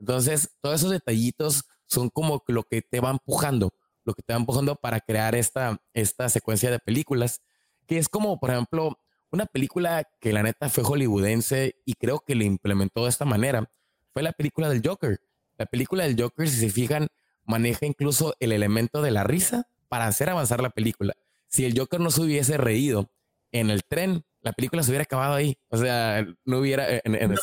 Entonces, 0.00 0.50
todos 0.60 0.80
esos 0.80 0.90
detallitos 0.90 1.66
son 1.86 2.10
como 2.10 2.42
lo 2.48 2.64
que 2.64 2.82
te 2.82 2.98
va 2.98 3.12
empujando, 3.12 3.72
lo 4.02 4.12
que 4.12 4.22
te 4.22 4.32
va 4.32 4.40
empujando 4.40 4.74
para 4.74 4.98
crear 4.98 5.36
esta, 5.36 5.80
esta 5.92 6.28
secuencia 6.28 6.68
de 6.72 6.80
películas, 6.80 7.42
que 7.86 7.96
es 7.96 8.08
como, 8.08 8.40
por 8.40 8.50
ejemplo, 8.50 8.98
una 9.30 9.46
película 9.46 10.04
que 10.20 10.32
la 10.32 10.42
neta 10.42 10.68
fue 10.68 10.84
hollywoodense 10.84 11.76
y 11.84 11.94
creo 11.94 12.20
que 12.20 12.34
le 12.34 12.44
implementó 12.44 13.04
de 13.04 13.10
esta 13.10 13.24
manera, 13.24 13.70
fue 14.12 14.22
la 14.22 14.32
película 14.32 14.68
del 14.68 14.82
Joker. 14.84 15.20
La 15.56 15.66
película 15.66 16.04
del 16.04 16.20
Joker, 16.20 16.48
si 16.48 16.56
se 16.56 16.70
fijan, 16.70 17.08
maneja 17.44 17.86
incluso 17.86 18.34
el 18.40 18.52
elemento 18.52 19.02
de 19.02 19.10
la 19.10 19.24
risa 19.24 19.68
para 19.88 20.06
hacer 20.06 20.30
avanzar 20.30 20.62
la 20.62 20.70
película. 20.70 21.14
Si 21.48 21.64
el 21.64 21.78
Joker 21.78 22.00
no 22.00 22.10
se 22.10 22.22
hubiese 22.22 22.56
reído 22.56 23.10
en 23.52 23.70
el 23.70 23.84
tren, 23.84 24.24
la 24.42 24.52
película 24.52 24.82
se 24.82 24.90
hubiera 24.90 25.04
acabado 25.04 25.34
ahí. 25.34 25.58
O 25.68 25.76
sea, 25.76 26.26
no 26.44 26.58
hubiera, 26.58 26.86
en, 26.88 27.14
el 27.14 27.38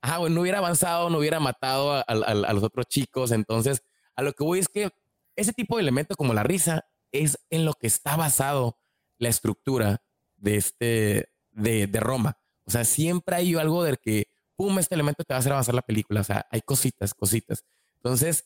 Ajá, 0.00 0.28
no 0.28 0.40
hubiera 0.40 0.58
avanzado, 0.58 1.10
no 1.10 1.18
hubiera 1.18 1.40
matado 1.40 2.04
a, 2.06 2.52
los 2.52 2.62
otros 2.62 2.86
chicos. 2.86 3.32
Entonces, 3.32 3.82
a 4.14 4.22
lo 4.22 4.32
que 4.32 4.44
voy 4.44 4.60
es 4.60 4.68
que 4.68 4.90
ese 5.34 5.52
tipo 5.52 5.76
de 5.76 5.82
elemento 5.82 6.14
como 6.16 6.34
la 6.34 6.42
risa 6.42 6.84
es 7.12 7.38
en 7.50 7.64
lo 7.64 7.74
que 7.74 7.86
está 7.86 8.16
basado 8.16 8.78
la 9.18 9.28
estructura 9.28 10.02
de 10.38 10.56
este, 10.56 11.28
de, 11.52 11.86
de 11.86 12.00
Roma. 12.00 12.38
O 12.64 12.70
sea, 12.70 12.84
siempre 12.84 13.36
hay 13.36 13.54
algo 13.54 13.82
del 13.84 13.98
que 13.98 14.28
pum, 14.58 14.76
este 14.80 14.96
elemento 14.96 15.22
te 15.22 15.32
va 15.32 15.36
a 15.36 15.40
hacer 15.40 15.52
avanzar 15.52 15.74
la 15.74 15.82
película. 15.82 16.20
O 16.20 16.24
sea, 16.24 16.46
hay 16.50 16.60
cositas, 16.62 17.14
cositas. 17.14 17.64
Entonces, 17.96 18.44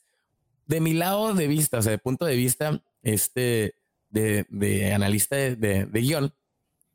de 0.66 0.80
mi 0.80 0.92
lado 0.92 1.34
de 1.34 1.48
vista, 1.48 1.78
o 1.78 1.82
sea, 1.82 1.90
de 1.90 1.98
punto 1.98 2.26
de 2.26 2.36
vista 2.36 2.82
este, 3.02 3.74
de, 4.10 4.46
de 4.50 4.92
analista 4.92 5.36
de, 5.36 5.56
de, 5.56 6.00
guion, 6.00 6.32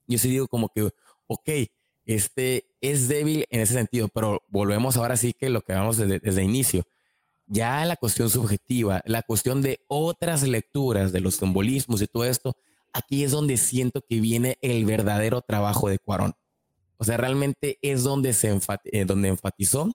yo 0.07 0.17
sí 0.19 0.29
digo 0.29 0.47
como 0.47 0.69
que, 0.69 0.89
ok, 1.25 1.49
este 2.05 2.69
es 2.79 3.07
débil 3.07 3.45
en 3.49 3.62
ese 3.62 3.73
sentido, 3.73 4.07
pero 4.07 4.43
volvemos 4.49 4.97
ahora 4.97 5.17
sí 5.17 5.33
que 5.33 5.49
lo 5.49 5.62
que 5.62 5.73
vamos 5.73 5.97
desde, 5.97 6.19
desde 6.19 6.41
el 6.41 6.47
inicio. 6.47 6.83
Ya 7.47 7.83
la 7.86 7.95
cuestión 7.95 8.29
subjetiva, 8.29 9.01
la 9.05 9.23
cuestión 9.23 9.62
de 9.62 9.79
otras 9.88 10.43
lecturas, 10.43 11.12
de 11.12 11.21
los 11.21 11.36
simbolismos 11.36 12.01
y 12.01 12.07
todo 12.07 12.25
esto, 12.25 12.55
aquí 12.93 13.23
es 13.23 13.32
donde 13.32 13.58
siento 13.58 14.02
que 14.02 14.19
viene 14.19 14.58
el 14.62 14.86
verdadero 14.86 15.41
trabajo 15.41 15.89
de 15.89 16.00
Cuarón. 16.00 16.34
O 16.97 17.04
sea, 17.04 17.17
realmente 17.17 17.78
es 17.82 18.04
donde 18.04 18.34
se 18.34 18.58
eh, 18.86 19.06
donde 19.06 19.30
enfatizó 19.30 19.91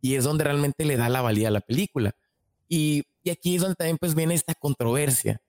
y 0.00 0.16
es 0.16 0.24
donde 0.24 0.44
realmente 0.44 0.84
le 0.84 0.96
da 0.96 1.08
la 1.08 1.22
valía 1.22 1.48
a 1.48 1.52
la 1.52 1.60
película. 1.60 2.14
Y, 2.68 3.04
y, 3.22 3.30
aquí 3.30 3.56
es 3.56 3.62
donde 3.62 3.76
también 3.76 3.98
pues 3.98 4.14
viene 4.14 4.34
esta 4.34 4.54
controversia, 4.54 5.40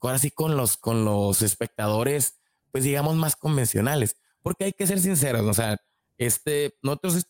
ahora 0.00 0.18
sí 0.18 0.30
con 0.30 0.56
los, 0.56 0.76
con 0.76 1.04
los 1.04 1.42
espectadores, 1.42 2.38
pues 2.70 2.84
digamos 2.84 3.16
más 3.16 3.36
convencionales, 3.36 4.16
porque 4.42 4.64
hay 4.64 4.72
que 4.72 4.86
ser 4.86 5.00
sinceros, 5.00 5.42
o 5.42 5.54
sea, 5.54 5.76
este, 6.18 6.76
nosotros, 6.82 7.26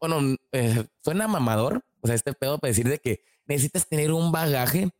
bueno, 0.00 0.36
eh, 0.52 0.86
suena 1.02 1.28
mamador, 1.28 1.84
o 2.00 2.06
sea, 2.06 2.14
este 2.16 2.32
pedo 2.32 2.58
para 2.58 2.70
decir 2.70 2.88
de 2.88 2.98
que 2.98 3.24
necesitas 3.46 3.88
tener 3.88 4.12
un 4.12 4.32
bagaje 4.32 4.90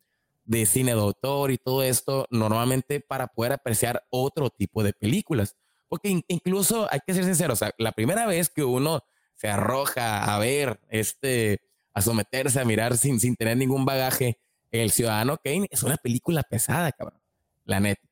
de 0.47 0.65
cine 0.65 0.95
de 0.95 1.01
autor 1.01 1.51
y 1.51 1.57
todo 1.57 1.83
esto 1.83 2.25
normalmente 2.31 3.01
para 3.01 3.27
poder 3.27 3.51
apreciar 3.51 4.05
otro 4.09 4.49
tipo 4.49 4.81
de 4.81 4.93
películas. 4.93 5.55
Porque 5.89 6.21
incluso 6.27 6.87
hay 6.91 6.99
que 7.05 7.13
ser 7.13 7.25
sinceros, 7.25 7.61
o 7.61 7.65
sea, 7.65 7.71
la 7.77 7.91
primera 7.91 8.25
vez 8.25 8.49
que 8.49 8.63
uno 8.63 9.03
se 9.35 9.49
arroja 9.49 10.23
a 10.23 10.39
ver, 10.39 10.79
este, 10.89 11.61
a 11.93 12.01
someterse, 12.01 12.59
a 12.59 12.65
mirar 12.65 12.97
sin, 12.97 13.19
sin 13.19 13.35
tener 13.35 13.57
ningún 13.57 13.85
bagaje, 13.85 14.39
El 14.71 14.91
Ciudadano 14.91 15.37
Kane 15.37 15.67
es 15.69 15.83
una 15.83 15.97
película 15.97 16.43
pesada, 16.43 16.91
cabrón, 16.91 17.21
la 17.65 17.79
neta. 17.79 18.07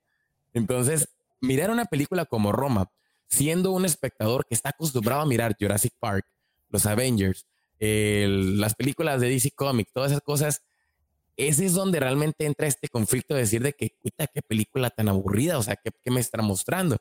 Entonces, 0.54 1.10
mirar 1.41 1.69
una 1.69 1.86
película 1.86 2.26
como 2.26 2.52
Roma, 2.52 2.91
siendo 3.28 3.71
un 3.71 3.86
espectador 3.86 4.45
que 4.45 4.56
está 4.56 4.69
acostumbrado 4.69 5.21
a 5.21 5.26
mirar 5.26 5.56
Jurassic 5.60 5.93
Park, 6.00 6.26
los 6.69 6.86
Avengers, 6.86 7.48
las 7.80 8.76
películas 8.76 9.21
de 9.21 9.30
DC 9.30 9.52
Comics, 9.52 9.91
todas 9.93 10.12
esas 10.12 10.24
cosas, 10.24 10.62
ese 11.38 11.65
es 11.65 11.74
donde 11.74 12.00
realmente 12.00 12.45
entra 12.45 12.67
este 12.67 12.88
conflicto 12.88 13.34
de 13.34 13.41
decir 13.41 13.62
de 13.62 13.74
que, 13.74 13.98
puta, 14.02 14.28
qué 14.28 14.41
película 14.41 14.89
tan 14.89 15.10
aburrida, 15.10 15.58
o 15.58 15.63
sea, 15.63 15.76
¿qué, 15.76 15.91
me 16.12 16.19
está 16.19 16.41
mostrando? 16.41 16.98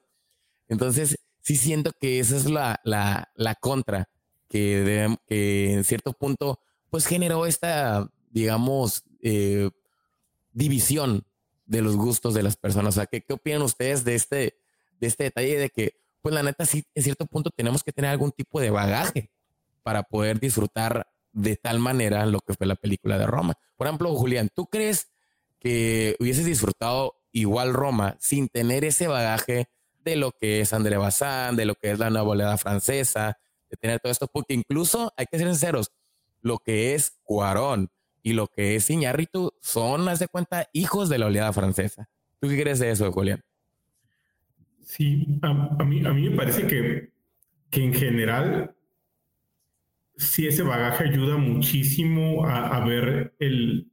Entonces, 0.69 1.19
sí 1.41 1.57
siento 1.57 1.93
que 2.01 2.19
esa 2.19 2.37
es 2.37 2.47
la, 2.47 2.81
la, 2.85 3.31
la 3.37 3.55
contra 3.55 4.09
que, 4.49 5.17
que 5.27 5.73
en 5.73 5.85
cierto 5.85 6.13
punto, 6.13 6.61
pues 6.91 7.07
generó 7.07 7.47
esta, 7.47 8.11
digamos, 8.31 9.05
eh, 9.23 9.71
división 10.53 11.25
de 11.67 11.83
los 11.83 11.97
gustos 11.97 12.35
de 12.35 12.43
las 12.43 12.57
personas. 12.57 12.95
O 12.95 13.01
sea, 13.01 13.07
¿qué, 13.07 13.23
¿qué, 13.23 13.35
opinan 13.35 13.63
ustedes 13.63 14.05
de 14.05 14.15
este, 14.15 14.57
de 15.01 15.07
este 15.07 15.25
detalle 15.25 15.59
de 15.59 15.71
que, 15.71 15.97
pues 16.23 16.35
la 16.35 16.43
neta, 16.43 16.65
sí, 16.65 16.85
en 16.95 17.03
cierto 17.03 17.27
punto 17.27 17.51
tenemos 17.51 17.83
que 17.83 17.93
tener 17.93 18.11
algún 18.11 18.33
tipo 18.33 18.61
de 18.61 18.71
bagaje 18.71 19.31
para 19.83 20.03
poder 20.03 20.41
disfrutar 20.41 21.07
de 21.35 21.57
tal 21.57 21.81
manera 21.81 22.25
lo 22.25 22.41
que 22.41 22.55
fue 22.55 22.67
la 22.67 22.77
película 22.77 23.19
de 23.19 23.27
Roma? 23.27 23.55
Por 23.77 23.87
ejemplo, 23.87 24.15
Julián, 24.15 24.49
¿tú 24.55 24.67
crees 24.67 25.13
que 25.59 26.17
hubieses 26.21 26.47
disfrutado 26.47 27.17
igual 27.33 27.75
Roma 27.75 28.17
sin 28.21 28.49
tener 28.49 28.85
ese 28.85 29.09
bagaje 29.09 29.69
de 30.05 30.17
lo 30.17 30.33
que 30.33 30.61
es 30.61 30.73
André 30.73 30.97
Bazin, 30.97 31.57
de 31.57 31.67
lo 31.67 31.75
que 31.75 31.91
es 31.91 31.99
la 31.99 32.11
nueva 32.11 32.29
oleada 32.29 32.57
francesa, 32.57 33.37
de 33.69 33.77
tener 33.77 34.01
todo 34.01 34.13
esto? 34.13 34.29
Porque 34.33 34.55
incluso, 34.55 35.13
hay 35.17 35.27
que 35.27 35.39
ser 35.39 35.49
sinceros, 35.49 35.91
lo 36.41 36.59
que 36.59 36.95
es 36.95 37.19
Cuarón 37.25 37.91
y 38.23 38.33
lo 38.33 38.47
que 38.47 38.77
es 38.77 38.89
Iñárritu 38.89 39.53
son, 39.61 40.09
haz 40.09 40.21
de 40.21 40.29
cuenta, 40.29 40.69
hijos 40.73 41.09
de 41.09 41.19
la 41.19 41.27
oleada 41.27 41.53
francesa. 41.53 42.09
¿Tú 42.39 42.49
qué 42.49 42.61
crees 42.61 42.79
de 42.79 42.91
eso, 42.91 43.11
Julián? 43.11 43.43
Sí, 44.83 45.27
a, 45.43 45.85
mí, 45.85 46.07
a 46.07 46.13
mí 46.13 46.29
me 46.29 46.37
parece 46.37 46.67
que, 46.67 47.11
que 47.71 47.83
en 47.83 47.95
general 47.95 48.77
sí 50.17 50.47
ese 50.47 50.63
bagaje 50.63 51.05
ayuda 51.05 51.37
muchísimo 51.37 52.47
a, 52.47 52.85
ver 52.85 53.35
el, 53.39 53.91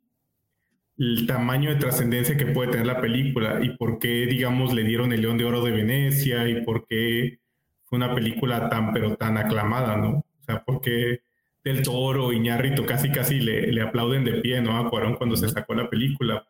el, 0.97 1.27
tamaño 1.27 1.69
de 1.71 1.77
trascendencia 1.77 2.37
que 2.37 2.45
puede 2.45 2.71
tener 2.71 2.87
la 2.87 3.01
película 3.01 3.59
y 3.63 3.75
por 3.77 3.99
qué, 3.99 4.25
digamos, 4.25 4.73
le 4.73 4.83
dieron 4.83 5.13
el 5.13 5.21
León 5.21 5.37
de 5.37 5.45
Oro 5.45 5.63
de 5.63 5.71
Venecia 5.71 6.47
y 6.47 6.63
por 6.63 6.85
qué 6.87 7.39
fue 7.85 7.97
una 7.97 8.13
película 8.13 8.69
tan, 8.69 8.93
pero 8.93 9.15
tan 9.15 9.37
aclamada, 9.37 9.97
¿no? 9.97 10.09
O 10.09 10.43
sea, 10.45 10.63
porque 10.63 11.21
del 11.63 11.83
Toro, 11.83 12.33
Iñárritu 12.33 12.85
casi 12.85 13.11
casi 13.11 13.39
le, 13.39 13.71
le, 13.71 13.81
aplauden 13.81 14.23
de 14.23 14.33
pie, 14.41 14.61
¿no? 14.61 14.77
A 14.77 14.89
Cuarón 14.89 15.15
cuando 15.15 15.35
se 15.35 15.49
sacó 15.49 15.73
la 15.75 15.89
película 15.89 16.47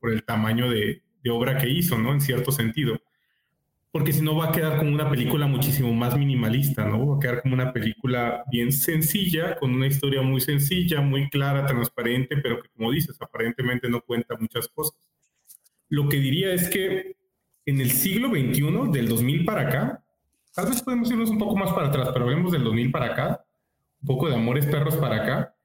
por 0.00 0.12
el 0.12 0.24
tamaño 0.24 0.68
de, 0.68 1.02
de, 1.22 1.30
obra 1.30 1.56
que 1.56 1.68
hizo, 1.68 1.98
¿no? 1.98 2.12
En 2.12 2.20
cierto 2.20 2.52
sentido. 2.52 3.00
Porque 3.96 4.12
si 4.12 4.20
no 4.20 4.36
va 4.36 4.50
a 4.50 4.52
quedar 4.52 4.76
como 4.76 4.92
una 4.92 5.08
película 5.08 5.46
muchísimo 5.46 5.90
más 5.94 6.18
minimalista, 6.18 6.84
¿no? 6.84 7.06
Va 7.06 7.16
a 7.16 7.18
quedar 7.18 7.40
como 7.40 7.54
una 7.54 7.72
película 7.72 8.44
bien 8.50 8.70
sencilla, 8.70 9.56
con 9.56 9.72
una 9.72 9.86
historia 9.86 10.20
muy 10.20 10.42
sencilla, 10.42 11.00
muy 11.00 11.30
clara, 11.30 11.64
transparente, 11.64 12.36
pero 12.36 12.60
que 12.60 12.68
como 12.76 12.92
dices, 12.92 13.16
aparentemente 13.22 13.88
no 13.88 14.02
cuenta 14.02 14.36
muchas 14.38 14.68
cosas. 14.68 15.00
Lo 15.88 16.10
que 16.10 16.18
diría 16.18 16.52
es 16.52 16.68
que 16.68 17.16
en 17.64 17.80
el 17.80 17.90
siglo 17.90 18.28
XXI, 18.28 18.92
del 18.92 19.08
2000 19.08 19.44
para 19.46 19.62
acá, 19.62 20.04
tal 20.54 20.66
vez 20.66 20.82
podemos 20.82 21.10
irnos 21.10 21.30
un 21.30 21.38
poco 21.38 21.56
más 21.56 21.72
para 21.72 21.86
atrás, 21.86 22.10
pero 22.12 22.26
hablemos 22.26 22.52
del 22.52 22.64
2000 22.64 22.90
para 22.90 23.06
acá, 23.06 23.46
un 24.02 24.06
poco 24.08 24.28
de 24.28 24.34
Amores 24.34 24.66
Perros 24.66 24.96
para 24.96 25.22
acá. 25.22 25.56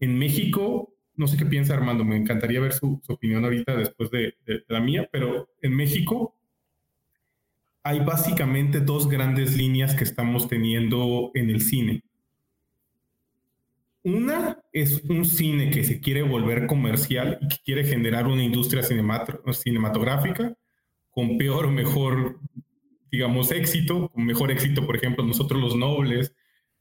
En 0.00 0.18
México, 0.18 0.94
no 1.16 1.26
sé 1.26 1.36
qué 1.36 1.44
piensa 1.44 1.74
Armando, 1.74 2.02
me 2.02 2.16
encantaría 2.16 2.60
ver 2.60 2.72
su, 2.72 3.02
opinión 3.08 3.44
ahorita 3.44 3.76
después 3.76 4.10
de, 4.10 4.36
la 4.68 4.80
mía, 4.80 5.06
pero 5.12 5.50
en 5.60 5.76
México 5.76 6.34
hay 7.84 8.00
básicamente 8.00 8.80
dos 8.80 9.08
grandes 9.08 9.56
líneas 9.56 9.94
que 9.94 10.04
estamos 10.04 10.48
teniendo 10.48 11.30
en 11.34 11.50
el 11.50 11.60
cine. 11.60 12.02
Una 14.02 14.58
es 14.72 15.02
un 15.04 15.24
cine 15.24 15.70
que 15.70 15.84
se 15.84 16.00
quiere 16.00 16.22
volver 16.22 16.66
comercial 16.66 17.38
y 17.40 17.48
que 17.48 17.56
quiere 17.64 17.84
generar 17.84 18.26
una 18.26 18.42
industria 18.42 18.82
cinematográfica 18.82 20.56
con 21.10 21.38
peor 21.38 21.66
o 21.66 21.70
mejor, 21.70 22.40
digamos, 23.10 23.52
éxito, 23.52 24.08
con 24.08 24.24
mejor 24.24 24.50
éxito, 24.50 24.84
por 24.84 24.96
ejemplo, 24.96 25.24
nosotros 25.24 25.60
los 25.60 25.76
nobles, 25.76 26.34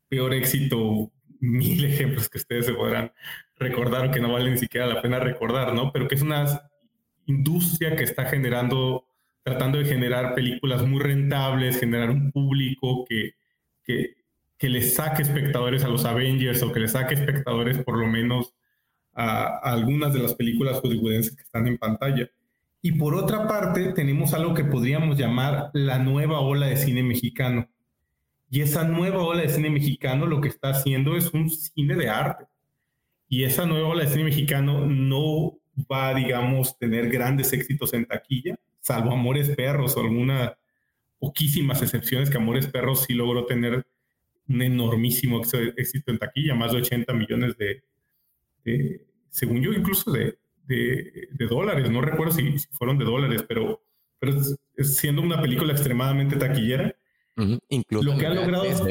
peor 0.09 0.33
éxito, 0.33 1.11
mil 1.39 1.85
ejemplos 1.85 2.29
que 2.29 2.39
ustedes 2.39 2.65
se 2.65 2.73
podrán 2.73 3.11
recordar 3.57 4.09
que 4.11 4.19
no 4.19 4.31
vale 4.31 4.51
ni 4.51 4.57
siquiera 4.57 4.87
la 4.87 5.01
pena 5.01 5.19
recordar, 5.19 5.73
¿no? 5.73 5.91
Pero 5.91 6.07
que 6.07 6.15
es 6.15 6.21
una 6.21 6.69
industria 7.25 7.95
que 7.95 8.03
está 8.03 8.25
generando, 8.25 9.05
tratando 9.43 9.77
de 9.77 9.85
generar 9.85 10.33
películas 10.35 10.85
muy 10.87 11.01
rentables, 11.01 11.79
generar 11.79 12.09
un 12.09 12.31
público 12.31 13.05
que, 13.05 13.33
que, 13.83 14.15
que 14.57 14.69
le 14.69 14.81
saque 14.81 15.21
espectadores 15.21 15.83
a 15.83 15.89
los 15.89 16.05
Avengers 16.05 16.63
o 16.63 16.71
que 16.71 16.79
le 16.79 16.87
saque 16.87 17.15
espectadores 17.15 17.77
por 17.83 17.97
lo 17.97 18.07
menos 18.07 18.53
a, 19.13 19.43
a 19.45 19.73
algunas 19.73 20.13
de 20.13 20.19
las 20.19 20.33
películas 20.35 20.79
hollywoodenses 20.79 21.35
que 21.35 21.43
están 21.43 21.67
en 21.67 21.77
pantalla. 21.77 22.29
Y 22.81 22.93
por 22.93 23.15
otra 23.15 23.47
parte, 23.47 23.93
tenemos 23.93 24.33
algo 24.33 24.53
que 24.53 24.65
podríamos 24.65 25.17
llamar 25.17 25.69
la 25.73 25.99
nueva 25.99 26.39
ola 26.39 26.67
de 26.67 26.77
cine 26.77 27.03
mexicano 27.03 27.69
y 28.53 28.61
esa 28.61 28.83
nueva 28.83 29.23
ola 29.23 29.41
de 29.41 29.49
cine 29.49 29.71
mexicano 29.71 30.27
lo 30.27 30.39
que 30.39 30.47
está 30.47 30.69
haciendo 30.69 31.17
es 31.17 31.33
un 31.33 31.49
cine 31.49 31.95
de 31.95 32.07
arte. 32.07 32.45
Y 33.27 33.45
esa 33.45 33.65
nueva 33.65 33.87
ola 33.87 34.03
de 34.03 34.11
cine 34.11 34.25
mexicano 34.25 34.85
no 34.85 35.57
va, 35.91 36.13
digamos, 36.13 36.77
tener 36.77 37.09
grandes 37.09 37.51
éxitos 37.51 37.95
en 37.95 38.05
taquilla, 38.05 38.55
salvo 38.83 39.13
Amores 39.13 39.49
Perros 39.49 39.95
o 39.95 40.01
algunas 40.01 40.53
poquísimas 41.17 41.81
excepciones 41.81 42.29
que 42.29 42.37
Amores 42.37 42.67
Perros 42.67 43.05
sí 43.07 43.13
logró 43.13 43.45
tener 43.45 43.87
un 44.49 44.61
enormísimo 44.61 45.41
éxito 45.77 46.11
en 46.11 46.19
taquilla, 46.19 46.53
más 46.53 46.73
de 46.73 46.79
80 46.79 47.13
millones 47.13 47.55
de, 47.57 49.05
según 49.29 49.61
yo, 49.61 49.71
incluso 49.71 50.11
de, 50.11 50.37
de, 50.67 51.47
dólares. 51.49 51.89
No 51.89 52.01
recuerdo 52.01 52.33
si, 52.33 52.57
fueron 52.71 52.97
de 52.97 53.05
dólares, 53.05 53.45
pero, 53.47 53.81
pero 54.19 54.33
siendo 54.79 55.21
una 55.21 55.41
película 55.41 55.71
extremadamente 55.71 56.35
taquillera, 56.35 56.93
Incluso 57.69 58.11
lo 58.11 58.17
que 58.17 58.27
ha 58.27 58.33
logrado. 58.33 58.85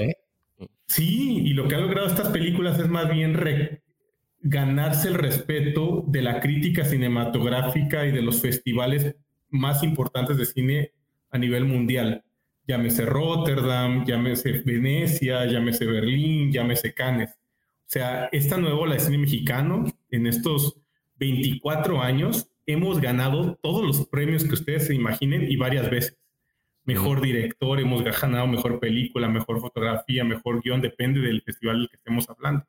Sí, 0.86 1.42
y 1.44 1.52
lo 1.52 1.68
que 1.68 1.74
ha 1.76 1.78
logrado 1.78 2.08
estas 2.08 2.28
películas 2.30 2.78
es 2.78 2.88
más 2.88 3.08
bien 3.08 3.38
ganarse 4.40 5.08
el 5.08 5.14
respeto 5.14 6.04
de 6.08 6.22
la 6.22 6.40
crítica 6.40 6.84
cinematográfica 6.84 8.06
y 8.06 8.10
de 8.10 8.22
los 8.22 8.40
festivales 8.40 9.14
más 9.52 9.82
importantes 9.82 10.36
de 10.36 10.46
cine 10.46 10.92
a 11.30 11.38
nivel 11.38 11.64
mundial. 11.64 12.24
Llámese 12.66 13.06
Rotterdam, 13.06 14.04
llámese 14.04 14.62
Venecia, 14.64 15.44
llámese 15.46 15.86
Berlín, 15.86 16.52
llámese 16.52 16.94
Cannes. 16.94 17.30
O 17.30 17.92
sea, 17.92 18.28
esta 18.32 18.56
nueva 18.56 18.78
ola 18.78 18.94
de 18.94 19.00
cine 19.00 19.18
mexicano, 19.18 19.84
en 20.10 20.26
estos 20.26 20.76
24 21.16 22.00
años, 22.00 22.48
hemos 22.66 23.00
ganado 23.00 23.56
todos 23.62 23.84
los 23.84 24.06
premios 24.06 24.44
que 24.44 24.54
ustedes 24.54 24.86
se 24.86 24.94
imaginen 24.94 25.50
y 25.50 25.56
varias 25.56 25.90
veces 25.90 26.18
mejor 26.84 27.20
director, 27.20 27.80
hemos 27.80 28.02
ganado 28.02 28.46
mejor 28.46 28.80
película, 28.80 29.28
mejor 29.28 29.60
fotografía, 29.60 30.24
mejor 30.24 30.62
guion, 30.62 30.80
depende 30.80 31.20
del 31.20 31.42
festival 31.42 31.78
del 31.78 31.88
que 31.88 31.96
estemos 31.96 32.28
hablando. 32.28 32.66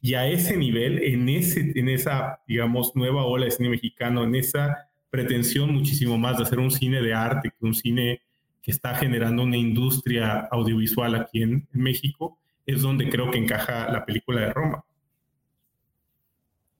Y 0.00 0.14
a 0.14 0.28
ese 0.28 0.56
nivel, 0.56 1.02
en, 1.02 1.28
ese, 1.28 1.72
en 1.74 1.88
esa, 1.88 2.40
digamos, 2.46 2.94
nueva 2.94 3.24
ola 3.24 3.46
de 3.46 3.50
cine 3.50 3.68
mexicano, 3.68 4.22
en 4.22 4.36
esa 4.36 4.87
pretensión 5.10 5.72
muchísimo 5.72 6.18
más 6.18 6.38
de 6.38 6.44
hacer 6.44 6.58
un 6.58 6.70
cine 6.70 7.00
de 7.00 7.14
arte, 7.14 7.52
un 7.60 7.74
cine 7.74 8.20
que 8.62 8.70
está 8.70 8.94
generando 8.94 9.42
una 9.42 9.56
industria 9.56 10.48
audiovisual 10.50 11.14
aquí 11.14 11.42
en, 11.42 11.66
México, 11.72 12.38
es 12.66 12.82
donde 12.82 13.08
creo 13.08 13.30
que 13.30 13.38
encaja 13.38 13.90
la 13.90 14.04
película 14.04 14.42
de 14.42 14.52
Roma. 14.52 14.84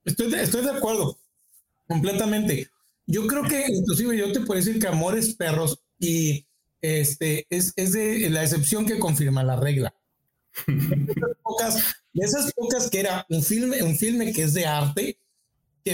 Estoy 0.05 0.31
de, 0.31 0.43
estoy 0.43 0.65
de 0.65 0.73
acuerdo, 0.73 1.19
completamente. 1.87 2.69
Yo 3.07 3.27
creo 3.27 3.43
que, 3.45 3.65
inclusive, 3.69 4.19
yo 4.19 4.33
te 4.33 4.41
puedo 4.41 4.61
decir 4.61 4.79
que 4.79 4.87
Amores 4.87 5.35
Perros 5.35 5.81
y 5.99 6.45
este, 6.83 7.47
es, 7.49 7.73
es 7.77 7.93
de 7.93 8.29
la 8.31 8.43
excepción 8.43 8.85
que 8.85 8.99
confirma 8.99 9.43
la 9.43 9.57
regla. 9.57 9.95
de 10.67 12.25
esas 12.25 12.53
pocas 12.53 12.91
que 12.91 13.01
era 13.01 13.25
un 13.29 13.43
filme, 13.43 13.83
un 13.83 13.97
filme 13.97 14.33
que 14.33 14.43
es 14.43 14.55
de 14.55 14.67
arte, 14.67 15.19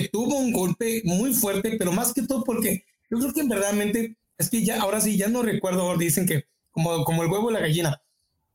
tuvo 0.03 0.37
un 0.37 0.53
golpe 0.53 1.03
muy 1.05 1.35
fuerte, 1.35 1.77
pero 1.79 1.93
más 1.93 2.13
que 2.13 2.23
todo 2.23 2.45
porque 2.45 2.85
yo 3.11 3.19
creo 3.19 3.33
que 3.33 3.43
verdaderamente 3.45 4.17
es 4.39 4.51
que 4.51 4.65
ya, 4.65 4.81
ahora 4.81 5.01
sí, 5.01 5.17
ya 5.17 5.29
no 5.29 5.43
recuerdo, 5.43 5.97
dicen 5.97 6.27
que 6.27 6.45
como, 6.71 7.05
como 7.05 7.23
el 7.23 7.31
huevo 7.31 7.51
y 7.51 7.55
la 7.55 7.61
gallina, 7.61 8.03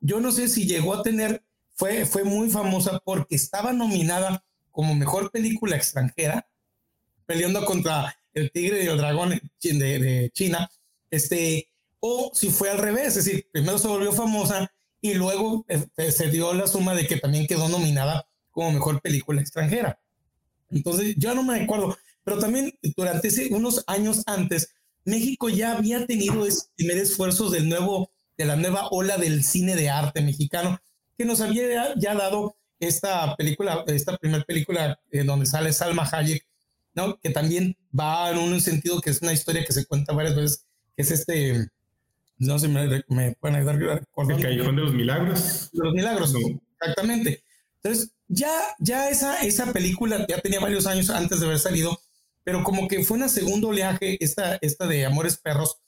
yo 0.01 0.19
no 0.19 0.31
sé 0.31 0.49
si 0.49 0.65
llegó 0.65 0.93
a 0.93 1.03
tener, 1.03 1.43
fue, 1.75 2.05
fue 2.05 2.23
muy 2.23 2.49
famosa 2.49 2.99
porque 3.03 3.35
estaba 3.35 3.73
nominada 3.73 4.43
como 4.71 4.95
mejor 4.95 5.31
película 5.31 5.75
extranjera, 5.75 6.47
peleando 7.25 7.63
contra 7.65 8.15
el 8.33 8.51
tigre 8.51 8.83
y 8.83 8.87
el 8.87 8.97
dragón 8.97 9.39
de, 9.61 10.31
China, 10.33 10.69
este, 11.09 11.69
o 11.99 12.31
si 12.33 12.49
fue 12.49 12.69
al 12.69 12.77
revés, 12.77 13.17
es 13.17 13.25
decir, 13.25 13.47
primero 13.51 13.77
se 13.77 13.87
volvió 13.87 14.11
famosa 14.11 14.71
y 15.01 15.13
luego 15.13 15.65
este, 15.67 16.11
se 16.11 16.29
dio 16.29 16.53
la 16.53 16.67
suma 16.67 16.95
de 16.95 17.07
que 17.07 17.17
también 17.17 17.47
quedó 17.47 17.69
nominada 17.69 18.27
como 18.51 18.71
mejor 18.71 19.01
película 19.01 19.41
extranjera. 19.41 19.99
Entonces, 20.69 21.15
yo 21.17 21.33
no 21.35 21.43
me 21.43 21.61
acuerdo, 21.61 21.97
pero 22.23 22.39
también 22.39 22.73
durante 22.95 23.29
ese, 23.29 23.53
unos 23.53 23.83
años 23.87 24.23
antes, 24.25 24.73
México 25.05 25.49
ya 25.49 25.77
había 25.77 26.05
tenido 26.05 26.45
ese 26.45 26.67
primer 26.75 26.97
esfuerzo 26.97 27.49
del 27.49 27.67
nuevo, 27.67 28.11
de 28.37 28.45
la 28.45 28.55
nueva 28.55 28.87
ola 28.91 29.17
del 29.17 29.43
cine 29.43 29.75
de 29.75 29.89
arte 29.89 30.21
mexicano, 30.21 30.79
que 31.17 31.25
nos 31.25 31.41
había 31.41 31.93
ya 31.95 32.15
dado 32.15 32.55
esta 32.79 33.35
película, 33.35 33.83
esta 33.87 34.17
primera 34.17 34.43
película 34.43 34.99
en 35.11 35.27
donde 35.27 35.45
sale 35.45 35.73
Salma 35.73 36.07
Hayek, 36.09 36.45
¿no? 36.93 37.19
Que 37.19 37.29
también 37.29 37.75
va 37.97 38.31
en 38.31 38.37
un 38.37 38.61
sentido 38.61 39.01
que 39.01 39.09
es 39.09 39.21
una 39.21 39.33
historia 39.33 39.65
que 39.65 39.73
se 39.73 39.85
cuenta 39.85 40.13
varias 40.13 40.35
veces, 40.35 40.65
que 40.95 41.01
es 41.01 41.11
este, 41.11 41.67
no 42.37 42.57
sé, 42.57 42.67
me, 42.69 43.03
me 43.09 43.33
pueden 43.33 43.57
ayudar 43.57 44.05
El 44.29 44.41
Callejón 44.41 44.75
de 44.75 44.81
los 44.81 44.93
Milagros. 44.93 45.69
De 45.73 45.83
los 45.83 45.93
Milagros, 45.93 46.33
exactamente. 46.79 47.43
Entonces, 47.81 48.13
ya, 48.29 48.51
ya 48.77 49.09
esa, 49.09 49.41
esa 49.41 49.73
película 49.73 50.25
ya 50.29 50.39
tenía 50.39 50.59
varios 50.59 50.85
años 50.85 51.09
antes 51.09 51.39
de 51.39 51.47
haber 51.47 51.59
salido, 51.59 51.99
pero 52.43 52.63
como 52.63 52.87
que 52.87 53.03
fue 53.03 53.17
una 53.17 53.27
segundo 53.27 53.69
oleaje 53.69 54.23
esta, 54.23 54.57
esta 54.61 54.87
de 54.87 55.05
Amores 55.05 55.37
Perros. 55.37 55.79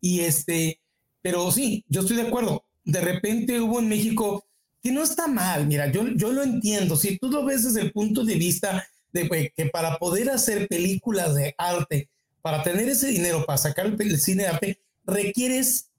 Y 0.00 0.20
este, 0.20 0.80
pero 1.22 1.50
sí, 1.50 1.84
yo 1.88 2.02
estoy 2.02 2.16
de 2.16 2.28
acuerdo. 2.28 2.64
De 2.84 3.00
repente 3.00 3.60
hubo 3.60 3.80
en 3.80 3.88
México 3.88 4.46
que 4.82 4.92
no 4.92 5.02
está 5.02 5.26
mal. 5.26 5.66
Mira, 5.66 5.90
yo, 5.90 6.06
yo 6.14 6.32
lo 6.32 6.42
entiendo. 6.42 6.96
Si 6.96 7.18
tú 7.18 7.30
lo 7.30 7.44
ves 7.44 7.64
desde 7.64 7.80
el 7.80 7.92
punto 7.92 8.24
de 8.24 8.34
vista 8.34 8.86
de 9.12 9.52
que 9.56 9.66
para 9.66 9.96
poder 9.98 10.30
hacer 10.30 10.68
películas 10.68 11.34
de 11.34 11.54
arte, 11.56 12.10
para 12.42 12.62
tener 12.62 12.88
ese 12.88 13.08
dinero, 13.08 13.44
para 13.46 13.56
sacar 13.56 13.86
el, 13.86 14.20
cine 14.20 14.44
de 14.44 14.48
arte, 14.50 14.80
requieres 15.04 15.90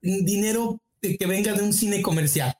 dinero 0.00 0.80
que 1.00 1.26
venga 1.26 1.52
de 1.52 1.62
un 1.62 1.74
cine 1.74 2.00
comercial. 2.00 2.56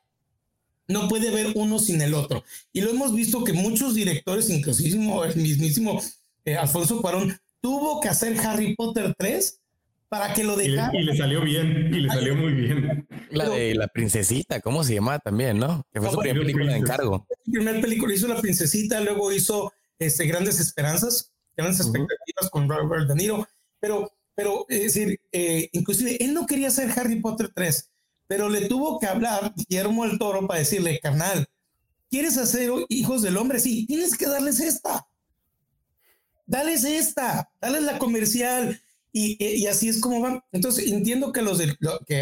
No 0.93 1.09
puede 1.09 1.28
haber 1.28 1.53
uno 1.55 1.78
sin 1.78 2.03
el 2.03 2.14
otro. 2.14 2.45
Y 2.72 2.82
lo 2.82 2.90
hemos 2.90 3.14
visto 3.14 3.45
que 3.45 3.53
muchos 3.53 3.95
directores, 3.95 4.51
inclusive 4.51 4.99
el 5.26 5.36
mismísimo 5.36 6.01
eh, 6.45 6.57
Alfonso 6.57 7.01
Cuarón, 7.01 7.38
tuvo 7.61 8.01
que 8.01 8.09
hacer 8.09 8.38
Harry 8.40 8.74
Potter 8.76 9.14
3 9.16 9.61
para 10.09 10.34
que 10.34 10.45
lo 10.45 10.57
dejara. 10.57 10.90
Y 10.93 11.05
le, 11.05 11.16
salió 11.16 11.40
bien, 11.40 11.88
y 11.95 12.01
le 12.01 12.09
salió 12.11 12.34
muy 12.34 12.53
bien. 12.53 13.09
La 13.30 13.49
de 13.49 13.74
la 13.74 13.88
princesita, 13.88 14.61
¿cómo 14.61 14.84
se 14.84 14.95
llama 14.95 15.18
también, 15.18 15.59
no? 15.59 15.86
Que 15.90 16.01
fue 16.01 16.11
su 16.11 16.18
primera 16.18 16.40
película 16.40 16.72
de 16.72 16.78
encargo. 16.78 17.26
Su 17.47 17.51
primera 17.51 17.80
película 17.80 18.14
hizo 18.14 18.28
La 18.28 18.38
princesita, 18.38 19.01
luego 19.01 19.32
hizo 19.32 19.72
este, 19.99 20.26
Grandes 20.26 20.61
Esperanzas, 20.61 21.32
Grandes 21.57 21.80
Expectativas 21.80 22.51
con 22.51 22.68
Robert 22.68 23.09
De 23.09 23.14
Niro, 23.14 23.49
pero, 23.80 24.12
pero 24.34 24.66
es 24.68 24.82
decir, 24.82 25.18
eh, 25.32 25.70
inclusive 25.72 26.22
él 26.22 26.34
no 26.34 26.47
quería 26.47 26.68
hacer 26.68 26.90
Harry 26.95 27.20
Potter 27.20 27.51
3, 27.55 27.91
pero 28.26 28.48
le 28.48 28.66
tuvo 28.68 28.98
que 28.98 29.06
hablar 29.06 29.52
Guillermo 29.54 30.04
el 30.04 30.18
Toro 30.18 30.46
para 30.46 30.60
decirle, 30.60 31.00
carnal, 31.00 31.46
¿quieres 32.10 32.36
hacer 32.38 32.70
Hijos 32.88 33.22
del 33.22 33.36
Hombre? 33.36 33.60
Sí, 33.60 33.86
tienes 33.86 34.16
que 34.16 34.26
darles 34.26 34.60
esta. 34.60 35.06
Dales 36.46 36.84
esta, 36.84 37.50
dales 37.60 37.82
la 37.82 37.98
comercial, 37.98 38.80
y, 39.12 39.66
así 39.66 39.88
es 39.88 40.00
como 40.00 40.20
van. 40.20 40.42
Entonces, 40.52 40.90
entiendo 40.90 41.32
que 41.32 41.42
los 41.42 41.60
que 42.06 42.20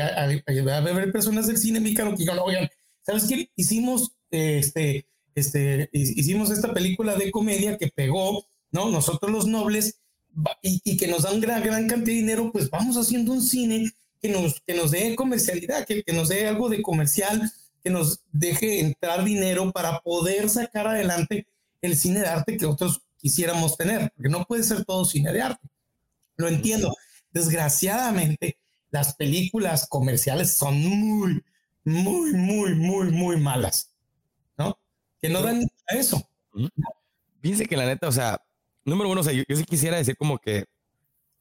va 0.63 0.75
a 0.75 0.79
haber 0.79 1.13
personas 1.13 1.47
del 1.47 1.59
cine 1.59 1.81
mexicano 1.81 2.11
que 2.11 2.19
digan, 2.19 2.39
oigan, 2.41 2.69
¿sabes 3.03 3.27
qué? 3.29 3.51
Hicimos, 3.55 4.13
este, 4.31 5.07
este, 5.35 5.89
hicimos 5.93 6.51
esta 6.51 6.75
película 6.75 7.15
de 7.15 7.31
comedia 7.31 7.79
que 7.79 7.89
pegó, 7.89 8.45
¿no? 8.73 8.91
Nosotros 8.91 9.31
los 9.31 9.47
nobles, 9.47 10.01
y, 10.63 10.97
que 10.97 11.07
nos 11.07 11.23
dan 11.23 11.41
gran, 11.41 11.63
gran 11.63 11.89
cantidad 11.89 12.07
de 12.07 12.21
dinero, 12.21 12.51
pues 12.53 12.69
vamos 12.71 12.97
haciendo 12.97 13.33
un 13.33 13.43
cine 13.43 13.93
que 14.21 14.29
nos, 14.29 14.61
que 14.61 14.75
nos 14.75 14.91
dé 14.91 15.15
comercialidad, 15.17 15.87
que, 15.87 16.03
que 16.03 16.13
nos 16.13 16.29
dé 16.29 16.47
algo 16.47 16.69
de 16.69 16.83
comercial, 16.83 17.51
que 17.83 17.91
nos 17.91 18.23
deje 18.33 18.81
entrar 18.81 19.25
dinero 19.25 19.73
para 19.73 20.01
poder 20.01 20.49
sacar 20.49 20.87
adelante 20.87 21.47
el 21.81 21.97
cine 21.97 22.21
de 22.21 22.27
arte 22.27 22.57
que 22.57 22.65
nosotros 22.65 23.03
quisiéramos 23.17 23.77
tener, 23.77 24.13
porque 24.15 24.29
no 24.29 24.45
puede 24.45 24.63
ser 24.63 24.85
todo 24.85 25.05
cine 25.05 25.33
de 25.33 25.43
arte. 25.43 25.69
Lo 26.37 26.49
entiendo. 26.49 26.95
Desgraciadamente, 27.33 28.59
las 28.91 29.15
películas 29.15 29.87
comerciales 29.89 30.53
son 30.53 30.81
muy, 30.81 31.43
muy, 31.85 32.33
muy, 32.33 32.75
muy, 32.75 33.11
muy 33.11 33.37
malas, 33.37 33.95
¿no? 34.57 34.79
Que 35.21 35.29
no 35.29 35.43
dan 35.43 35.67
a 35.89 35.95
eso. 35.97 36.27
Fíjense 37.41 37.67
que 37.67 37.77
la 37.77 37.87
neta, 37.87 38.09
o 38.09 38.13
sea, 38.13 38.41
número 38.85 39.11
uno, 39.11 39.21
o 39.21 39.25
sea, 39.25 39.33
yo, 39.33 39.45
sí 39.49 39.65
quisiera 39.65 39.97
decir 39.97 40.17
como 40.17 40.39
que 40.39 40.65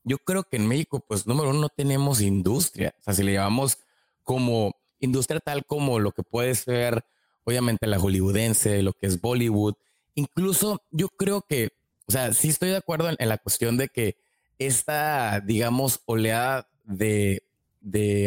yo 0.04 0.18
creo 0.18 0.44
que 0.44 0.58
en 0.58 0.68
México, 0.68 1.04
pues 1.06 1.28
número 1.28 1.50
uno, 1.50 1.60
no 1.60 1.70
tenemos 1.70 2.22
industria. 2.22 2.94
O 3.00 3.04
sea, 3.04 3.14
si 3.14 3.24
le 3.24 3.34
llamamos 3.34 3.78
como 4.24 4.76
industria 5.00 5.40
tal 5.40 5.66
como 5.66 6.00
lo 6.00 6.12
que 6.12 6.24
puede 6.24 6.56
ser, 6.56 7.04
obviamente, 7.44 7.88
la 7.88 8.00
hollywoodense, 8.00 8.82
lo 8.84 8.94
que 8.94 9.08
es 9.08 9.20
Bollywood. 9.22 9.76
Incluso 10.16 10.82
yo 10.92 11.10
creo 11.10 11.42
que, 11.42 11.70
o 12.08 12.12
sea, 12.12 12.34
sí 12.34 12.50
estoy 12.50 12.70
de 12.70 12.78
acuerdo 12.78 13.10
en 13.18 13.30
la 13.30 13.38
cuestión 13.38 13.78
de 13.78 13.88
que 13.90 14.16
esta, 14.60 15.40
digamos, 15.40 16.02
oleada 16.06 16.68
de, 16.84 17.42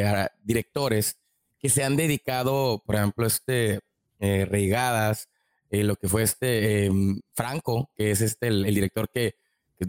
ah, 0.04 0.30
directores 0.42 1.16
que 1.60 1.68
se 1.68 1.84
han 1.84 1.96
dedicado, 1.96 2.82
por 2.84 2.96
ejemplo, 2.96 3.26
este 3.26 3.80
eh, 4.18 4.46
Reigadas, 4.46 5.28
eh, 5.70 5.84
lo 5.84 5.96
que 5.96 6.08
fue 6.08 6.22
este 6.22 6.86
em, 6.86 7.20
Franco, 7.34 7.90
que 7.96 8.10
es 8.10 8.20
este 8.20 8.48
el, 8.48 8.64
director 8.64 9.08
que, 9.08 9.36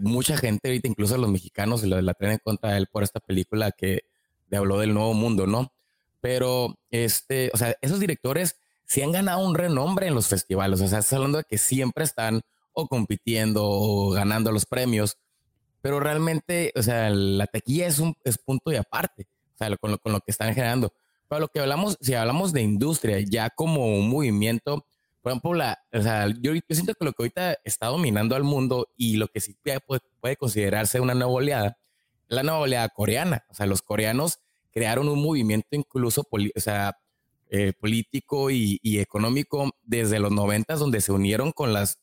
mucha 0.00 0.36
gente 0.36 0.68
ahorita, 0.68 0.88
incluso 0.88 1.16
los 1.18 1.30
mexicanos, 1.30 1.82
la, 1.84 2.02
la 2.02 2.14
traen 2.14 2.34
en 2.34 2.40
contra 2.42 2.72
de 2.72 2.78
él 2.78 2.86
por 2.90 3.02
esta 3.02 3.20
película 3.20 3.72
que 3.72 4.04
habló 4.52 4.78
del 4.78 4.94
nuevo 4.94 5.14
mundo, 5.14 5.46
¿no? 5.46 5.72
Pero 6.20 6.78
este, 6.90 7.50
o 7.52 7.56
sea, 7.56 7.76
esos 7.82 7.98
directores 7.98 8.56
sí 8.86 9.02
han 9.02 9.12
ganado 9.12 9.44
un 9.44 9.54
renombre 9.54 10.06
en 10.06 10.14
los 10.14 10.28
festivales, 10.28 10.80
o 10.80 10.88
sea, 10.88 11.00
estás 11.00 11.14
hablando 11.14 11.38
de 11.38 11.44
que 11.44 11.58
siempre 11.58 12.04
están 12.04 12.42
o 12.72 12.86
compitiendo 12.86 13.64
o 13.64 14.10
ganando 14.10 14.52
los 14.52 14.66
premios 14.66 15.16
pero 15.84 16.00
realmente, 16.00 16.72
o 16.76 16.82
sea, 16.82 17.10
la 17.10 17.46
taquilla 17.46 17.86
es 17.86 17.98
un 17.98 18.14
es 18.24 18.38
punto 18.38 18.72
y 18.72 18.76
aparte, 18.76 19.26
o 19.54 19.58
sea, 19.58 19.76
con 19.76 19.90
lo, 19.90 19.98
con 19.98 20.12
lo 20.12 20.20
que 20.20 20.30
están 20.30 20.54
generando. 20.54 20.94
Pero 21.28 21.40
lo 21.40 21.48
que 21.48 21.60
hablamos, 21.60 21.98
si 22.00 22.14
hablamos 22.14 22.54
de 22.54 22.62
industria, 22.62 23.20
ya 23.20 23.50
como 23.50 23.84
un 23.88 24.08
movimiento, 24.08 24.86
por 25.24 25.32
ejemplo, 25.32 25.54
la, 25.54 25.78
o 25.90 26.02
sea, 26.02 26.26
yo, 26.38 26.52
siento 26.68 26.92
que 26.92 27.02
lo 27.06 27.14
que 27.14 27.22
ahorita 27.22 27.58
está 27.64 27.86
dominando 27.86 28.36
al 28.36 28.42
mundo 28.44 28.88
y 28.94 29.16
lo 29.16 29.28
que 29.28 29.40
sí 29.40 29.56
puede, 30.20 30.36
considerarse 30.36 31.00
una 31.00 31.14
nueva 31.14 31.32
oleada, 31.32 31.78
la 32.28 32.42
nueva 32.42 32.58
oleada 32.58 32.90
coreana. 32.90 33.42
O 33.48 33.54
sea, 33.54 33.64
los 33.64 33.80
coreanos 33.80 34.40
crearon 34.70 35.08
un 35.08 35.22
movimiento 35.22 35.68
incluso, 35.70 36.28
o 36.30 36.60
sea, 36.60 36.98
eh, 37.48 37.72
político 37.72 38.50
y, 38.50 38.78
económico 38.98 39.70
desde 39.82 40.18
los 40.18 40.30
noventas, 40.30 40.78
donde 40.78 41.00
se 41.00 41.10
unieron 41.10 41.52
con 41.52 41.72
las, 41.72 42.00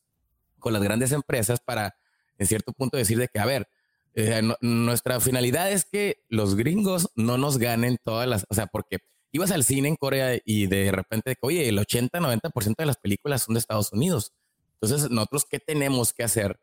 con 0.58 0.72
las 0.72 0.82
grandes 0.82 1.12
empresas 1.12 1.60
para 1.60 1.94
en 2.38 2.48
cierto 2.48 2.72
punto 2.72 2.96
decir 2.96 3.18
de 3.18 3.28
que, 3.28 3.38
a 3.38 3.46
ver, 3.46 3.68
eh, 4.14 4.42
nuestra 4.60 5.20
finalidad 5.20 5.70
es 5.70 5.84
que 5.84 6.24
los 6.28 6.56
gringos 6.56 7.08
no 7.14 7.38
nos 7.38 7.58
ganen 7.58 7.98
todas 8.02 8.28
las, 8.28 8.46
o 8.48 8.54
sea, 8.56 8.66
porque 8.66 8.98
ibas 9.32 9.50
al 9.50 9.64
cine 9.64 9.88
en 9.88 9.96
Corea 9.96 10.38
y 10.44 10.66
de 10.66 10.92
repente, 10.92 11.36
oye, 11.40 11.68
el 11.68 11.78
80-90% 11.78 12.76
de 12.76 12.86
las 12.86 12.96
películas 12.98 13.42
son 13.42 13.54
de 13.54 13.60
Estados 13.60 13.92
Unidos. 13.92 14.32
Entonces, 14.74 15.10
nosotros, 15.10 15.46
¿qué 15.48 15.58
tenemos 15.58 16.12
que 16.12 16.22
hacer 16.22 16.60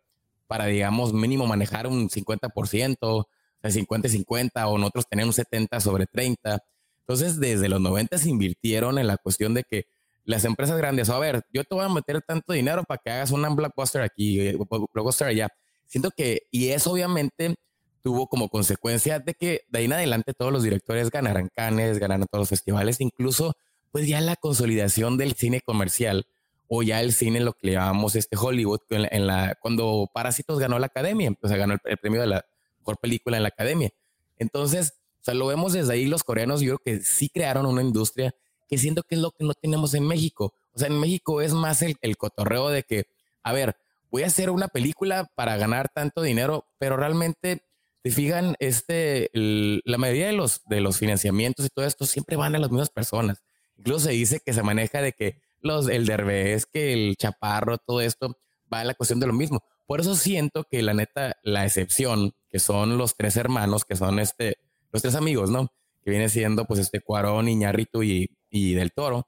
para, 0.47 0.65
digamos, 0.65 1.13
mínimo 1.13 1.47
manejar 1.47 1.88
un 1.88 2.09
50%, 2.09 2.97
o 3.01 3.28
sea, 3.61 3.72
50-50, 3.72 4.67
o 4.67 4.78
nosotros 4.78 5.07
tener 5.09 5.26
un 5.26 5.34
70 5.34 5.80
sobre 5.80 6.05
30? 6.05 6.63
Entonces, 7.01 7.39
desde 7.39 7.70
los 7.70 7.82
90 7.82 8.17
se 8.17 8.30
invirtieron 8.30 8.99
en 8.99 9.07
la 9.07 9.17
cuestión 9.17 9.53
de 9.53 9.63
que 9.63 9.88
las 10.26 10.45
empresas 10.45 10.78
grandes, 10.78 11.09
a 11.09 11.17
ver, 11.17 11.41
yo 11.51 11.63
te 11.63 11.74
voy 11.74 11.84
a 11.84 11.89
meter 11.89 12.22
tanto 12.22 12.53
dinero 12.53 12.84
para 12.84 13.01
que 13.03 13.09
hagas 13.09 13.32
un 13.32 13.55
blockbuster 13.55 14.03
aquí, 14.03 14.39
eh, 14.39 14.57
blockbuster 14.93 15.28
allá. 15.28 15.47
Siento 15.88 16.11
que, 16.11 16.43
y 16.51 16.67
eso 16.70 16.91
obviamente 16.91 17.55
tuvo 18.02 18.28
como 18.28 18.50
consecuencia 18.50 19.20
de 19.20 19.34
que 19.34 19.62
de 19.70 19.80
ahí 19.80 19.86
en 19.86 19.93
adelante 19.93 20.34
todos 20.34 20.52
los 20.52 20.64
directores 20.64 21.10
ganaran 21.10 21.50
canes, 21.54 22.00
ganaran 22.00 22.28
todos 22.28 22.43
los 22.43 22.50
festivales, 22.50 23.02
incluso 23.02 23.56
pues 23.91 24.08
ya 24.08 24.22
la 24.22 24.36
consolidación 24.36 25.18
del 25.18 25.34
cine 25.34 25.62
comercial 25.62 26.26
o 26.68 26.84
ya 26.84 27.02
el 27.02 27.14
cine, 27.14 27.39
lo 27.39 27.54
que 27.54 27.72
llamamos 27.72 28.16
este 28.16 28.38
Hollywood, 28.38 28.82
en 28.91 29.26
la, 29.26 29.58
cuando 29.60 30.08
Parásitos 30.14 30.60
ganó 30.60 30.78
la 30.78 30.86
academia, 30.86 31.34
o 31.41 31.47
sea, 31.47 31.58
ganó 31.58 31.74
el, 31.84 31.97
premio 31.97 32.22
de 32.22 32.28
la 32.28 32.45
mejor 32.78 32.97
película 32.97 33.38
en 33.38 33.43
la 33.43 33.50
academia. 33.50 33.89
Entonces, 34.38 34.93
o 35.20 35.24
sea, 35.24 35.34
lo 35.34 35.47
vemos 35.47 35.74
desde 35.74 35.93
ahí 35.93 36.06
los 36.06 36.24
coreanos, 36.24 36.62
yo 36.62 36.78
creo 36.78 36.97
que 36.97 37.04
sí 37.04 37.28
crearon 37.28 37.66
una 37.66 37.82
industria 37.82 38.36
que 38.70 38.78
siento 38.78 39.02
que 39.02 39.16
es 39.16 39.22
lo 39.22 39.32
que 39.32 39.43
no 39.43 39.56
tenemos 39.56 39.95
en 39.95 40.08
México. 40.08 40.54
O 40.76 40.80
sea, 40.80 40.88
en 40.88 41.00
México 41.00 41.41
es 41.41 41.54
más 41.54 41.82
el, 41.82 41.97
el 42.02 42.18
cotorreo 42.18 42.70
de 42.70 42.84
que, 42.84 43.08
a 43.41 43.52
ver, 43.52 43.76
voy 44.12 44.22
a 44.22 44.28
hacer 44.28 44.52
una 44.52 44.68
película 44.68 45.30
para 45.36 45.58
ganar 45.58 45.89
tanto 45.89 46.22
dinero, 46.22 46.66
pero 46.78 46.97
realmente, 46.97 47.64
te 48.02 48.12
fijan, 48.12 48.56
este, 48.60 49.30
la 49.34 49.97
mayoría 49.97 50.28
de 50.28 50.34
los, 50.34 50.62
de 50.66 50.82
los 50.82 50.97
financiamientos 50.97 51.66
y 51.66 51.70
todo 51.70 51.86
esto 51.86 52.06
siempre 52.06 52.36
van 52.36 52.56
a 52.56 52.60
las 52.60 52.72
mismas 52.72 52.89
personas. 52.89 53.43
Incluso 53.78 54.06
se 54.06 54.12
dice 54.12 54.39
que 54.39 54.54
se 54.54 54.64
maneja 54.64 55.02
de 55.02 55.14
que 55.14 55.41
los, 55.62 55.89
el 55.89 56.06
derbez, 56.06 56.66
que 56.66 56.93
el 56.93 57.16
chaparro, 57.18 57.78
todo 57.78 58.02
esto 58.02 58.38
va 58.72 58.82
a 58.82 58.86
la 58.86 58.93
cuestión 58.93 59.20
de 59.20 59.28
lo 59.28 59.34
mismo. 59.34 59.64
Por 59.86 60.00
eso 60.00 60.16
siento 60.16 60.64
que 60.64 60.82
la 60.82 60.93
neta, 60.93 61.38
la 61.43 61.66
excepción, 61.66 62.34
que 62.50 62.60
son 62.60 62.97
los 62.97 63.16
tres 63.16 63.36
hermanos, 63.36 63.86
que 63.86 63.95
son 63.95 64.20
este, 64.20 64.58
los 64.91 65.02
tres 65.02 65.16
amigos, 65.16 65.50
¿no? 65.50 65.72
Que 66.04 66.12
viene 66.12 66.30
siendo 66.30 66.66
pues 66.66 66.80
este 66.80 67.02
Cuarón, 67.02 67.50
Iñárritu 67.50 68.04
y, 68.04 68.30
y 68.50 68.74
Del 68.74 68.91
Toro 68.93 69.28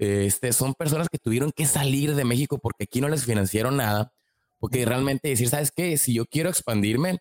este, 0.00 0.54
son 0.54 0.72
personas 0.72 1.10
que 1.10 1.18
tuvieron 1.18 1.52
que 1.52 1.66
salir 1.66 2.14
de 2.14 2.24
México 2.24 2.56
porque 2.56 2.84
aquí 2.84 3.02
no 3.02 3.10
les 3.10 3.26
financiaron 3.26 3.76
nada, 3.76 4.14
porque 4.58 4.86
realmente 4.86 5.28
decir, 5.28 5.50
¿sabes 5.50 5.70
qué? 5.70 5.98
Si 5.98 6.14
yo 6.14 6.24
quiero 6.24 6.48
expandirme, 6.48 7.18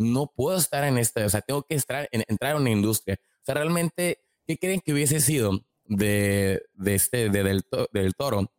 no 0.00 0.32
puedo 0.34 0.56
estar 0.56 0.84
en 0.84 0.96
esta, 0.96 1.24
o 1.26 1.28
sea, 1.28 1.42
tengo 1.42 1.62
que 1.62 1.74
entrar 1.74 2.08
en, 2.10 2.24
entrar 2.26 2.56
en 2.56 2.62
una 2.62 2.70
industria. 2.70 3.20
O 3.22 3.44
sea, 3.44 3.54
realmente, 3.54 4.18
¿qué 4.46 4.56
creen 4.56 4.80
que 4.80 4.92
hubiese 4.94 5.20
sido 5.20 5.60
de, 5.84 6.62
de 6.74 6.94
este, 6.94 7.28
de 7.28 7.42
del, 7.42 7.62
del 7.92 8.14
Toro, 8.14 8.50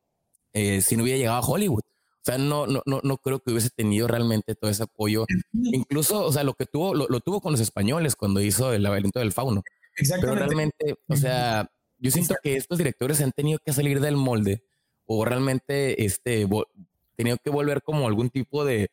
eh, 0.53 0.81
si 0.81 0.95
no 0.95 1.03
hubiera 1.03 1.17
llegado 1.17 1.37
a 1.37 1.47
Hollywood. 1.47 1.81
O 1.83 2.23
sea, 2.23 2.37
no, 2.37 2.67
no, 2.67 2.83
no, 2.85 2.99
no 3.03 3.17
creo 3.17 3.39
que 3.39 3.51
hubiese 3.51 3.71
tenido 3.71 4.07
realmente 4.07 4.53
todo 4.53 4.69
ese 4.69 4.83
apoyo. 4.83 5.25
Incluso, 5.53 6.23
o 6.23 6.31
sea, 6.31 6.43
lo 6.43 6.53
que 6.53 6.67
tuvo, 6.67 6.93
lo, 6.93 7.19
tuvo 7.21 7.41
con 7.41 7.53
los 7.53 7.61
españoles 7.61 8.15
cuando 8.15 8.41
hizo 8.41 8.71
el 8.73 8.83
laberinto 8.83 9.19
del 9.19 9.31
fauno. 9.31 9.63
Pero 10.19 10.35
realmente, 10.35 10.95
o 11.07 11.15
sea, 11.15 11.71
yo 11.97 12.11
siento 12.11 12.35
que 12.43 12.57
estos 12.57 12.77
directores 12.77 13.21
han 13.21 13.31
tenido 13.31 13.59
que 13.65 13.73
salir 13.73 13.99
del 13.99 14.17
molde 14.17 14.63
o 15.05 15.25
realmente 15.25 16.05
este, 16.05 16.47
tenido 17.15 17.37
que 17.43 17.49
volver 17.49 17.81
como 17.81 18.07
algún 18.07 18.29
tipo 18.29 18.65
de, 18.65 18.91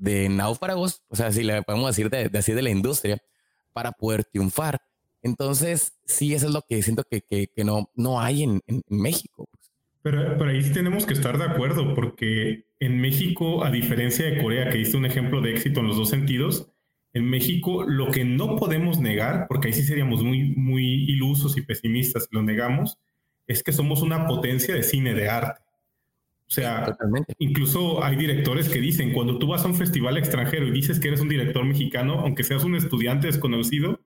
de 0.00 0.28
náufragos, 0.28 1.02
o 1.08 1.16
sea, 1.16 1.30
si 1.30 1.42
le 1.42 1.62
podemos 1.62 1.94
decir 1.94 2.10
de, 2.10 2.30
así 2.36 2.52
de 2.52 2.62
la 2.62 2.70
industria, 2.70 3.18
para 3.72 3.92
poder 3.92 4.24
triunfar. 4.24 4.80
Entonces, 5.22 5.92
sí, 6.06 6.34
eso 6.34 6.46
es 6.46 6.52
lo 6.52 6.62
que 6.62 6.82
siento 6.82 7.04
que, 7.08 7.20
que, 7.20 7.48
que 7.54 7.64
no, 7.64 7.90
no 7.94 8.20
hay 8.20 8.42
en, 8.42 8.60
en, 8.66 8.82
México. 8.88 9.48
Pero, 10.02 10.38
pero 10.38 10.50
ahí 10.50 10.62
sí 10.62 10.72
tenemos 10.72 11.04
que 11.04 11.12
estar 11.12 11.36
de 11.36 11.44
acuerdo, 11.44 11.94
porque 11.94 12.64
en 12.80 13.00
México, 13.00 13.62
a 13.62 13.70
diferencia 13.70 14.24
de 14.24 14.42
Corea, 14.42 14.70
que 14.70 14.78
diste 14.78 14.96
un 14.96 15.04
ejemplo 15.04 15.42
de 15.42 15.52
éxito 15.52 15.80
en 15.80 15.88
los 15.88 15.96
dos 15.96 16.08
sentidos, 16.08 16.68
en 17.12 17.28
México 17.28 17.84
lo 17.84 18.10
que 18.10 18.24
no 18.24 18.56
podemos 18.56 18.98
negar, 18.98 19.46
porque 19.48 19.68
ahí 19.68 19.74
sí 19.74 19.82
seríamos 19.82 20.22
muy, 20.22 20.54
muy 20.56 21.10
ilusos 21.10 21.56
y 21.58 21.62
pesimistas 21.62 22.24
si 22.24 22.34
lo 22.34 22.42
negamos, 22.42 22.98
es 23.46 23.62
que 23.62 23.72
somos 23.72 24.00
una 24.00 24.26
potencia 24.26 24.74
de 24.74 24.82
cine 24.82 25.12
de 25.12 25.28
arte. 25.28 25.60
O 26.50 26.52
sea, 26.52 26.96
incluso 27.38 28.02
hay 28.02 28.16
directores 28.16 28.68
que 28.68 28.80
dicen, 28.80 29.12
cuando 29.12 29.38
tú 29.38 29.46
vas 29.46 29.64
a 29.64 29.68
un 29.68 29.76
festival 29.76 30.16
extranjero 30.16 30.66
y 30.66 30.72
dices 30.72 30.98
que 30.98 31.06
eres 31.06 31.20
un 31.20 31.28
director 31.28 31.64
mexicano, 31.64 32.14
aunque 32.14 32.42
seas 32.42 32.64
un 32.64 32.74
estudiante 32.74 33.28
desconocido, 33.28 34.00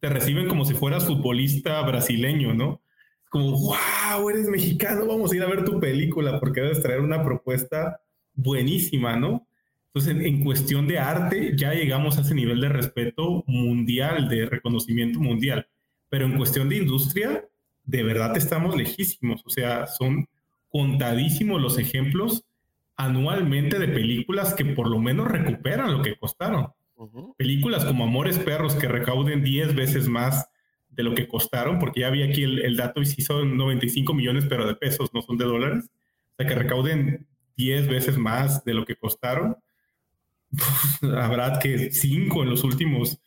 te 0.00 0.10
reciben 0.10 0.46
como 0.46 0.66
si 0.66 0.74
fueras 0.74 1.06
futbolista 1.06 1.80
brasileño, 1.80 2.52
¿no? 2.52 2.82
Como, 3.30 3.52
wow, 3.52 4.28
eres 4.28 4.46
mexicano, 4.50 5.06
vamos 5.06 5.32
a 5.32 5.36
ir 5.36 5.42
a 5.42 5.48
ver 5.48 5.64
tu 5.64 5.80
película 5.80 6.38
porque 6.38 6.60
debes 6.60 6.82
traer 6.82 7.00
una 7.00 7.24
propuesta 7.24 7.98
buenísima, 8.34 9.16
¿no? 9.16 9.48
Entonces, 9.94 10.22
en, 10.22 10.44
cuestión 10.44 10.86
de 10.86 10.98
arte, 10.98 11.54
ya 11.56 11.72
llegamos 11.72 12.18
a 12.18 12.20
ese 12.20 12.34
nivel 12.34 12.60
de 12.60 12.68
respeto 12.68 13.42
mundial, 13.46 14.28
de 14.28 14.44
reconocimiento 14.44 15.18
mundial. 15.18 15.66
Pero 16.10 16.26
en 16.26 16.36
cuestión 16.36 16.68
de 16.68 16.76
industria, 16.76 17.48
de 17.84 18.02
verdad 18.02 18.36
estamos 18.36 18.76
lejísimos. 18.76 19.42
O 19.46 19.48
sea, 19.48 19.86
son 19.86 20.28
contadísimos 20.76 21.62
los 21.62 21.78
ejemplos 21.78 22.44
anualmente 22.96 23.78
de 23.78 23.88
películas 23.88 24.52
que 24.52 24.66
por 24.66 24.88
lo 24.88 24.98
menos 24.98 25.26
recuperan 25.26 25.90
lo 25.90 26.02
que 26.02 26.18
costaron. 26.18 26.68
Películas 27.38 27.86
como 27.86 28.04
Amores 28.04 28.38
Perros 28.38 28.74
que 28.74 28.86
recauden 28.86 29.42
10 29.42 29.74
veces 29.74 30.06
más 30.06 30.50
de 30.90 31.02
lo 31.02 31.14
que 31.14 31.28
costaron, 31.28 31.78
porque 31.78 32.00
ya 32.00 32.10
vi 32.10 32.22
aquí 32.24 32.42
el, 32.42 32.76
dato 32.76 33.00
y 33.00 33.06
si 33.06 33.22
son 33.22 33.56
95 33.56 34.12
millones, 34.12 34.44
pero 34.46 34.66
de 34.66 34.74
pesos, 34.74 35.08
no 35.14 35.22
son 35.22 35.38
de 35.38 35.46
dólares. 35.46 35.84
O 35.86 36.36
sea, 36.36 36.46
que 36.46 36.54
recauden 36.54 37.26
10 37.56 37.88
veces 37.88 38.18
más 38.18 38.62
de 38.66 38.74
lo 38.74 38.84
que 38.84 38.96
costaron. 38.96 39.56
Habrá 41.02 41.58
que 41.58 41.90
5 41.90 42.42
en 42.42 42.50
los 42.50 42.64
últimos 42.64 43.18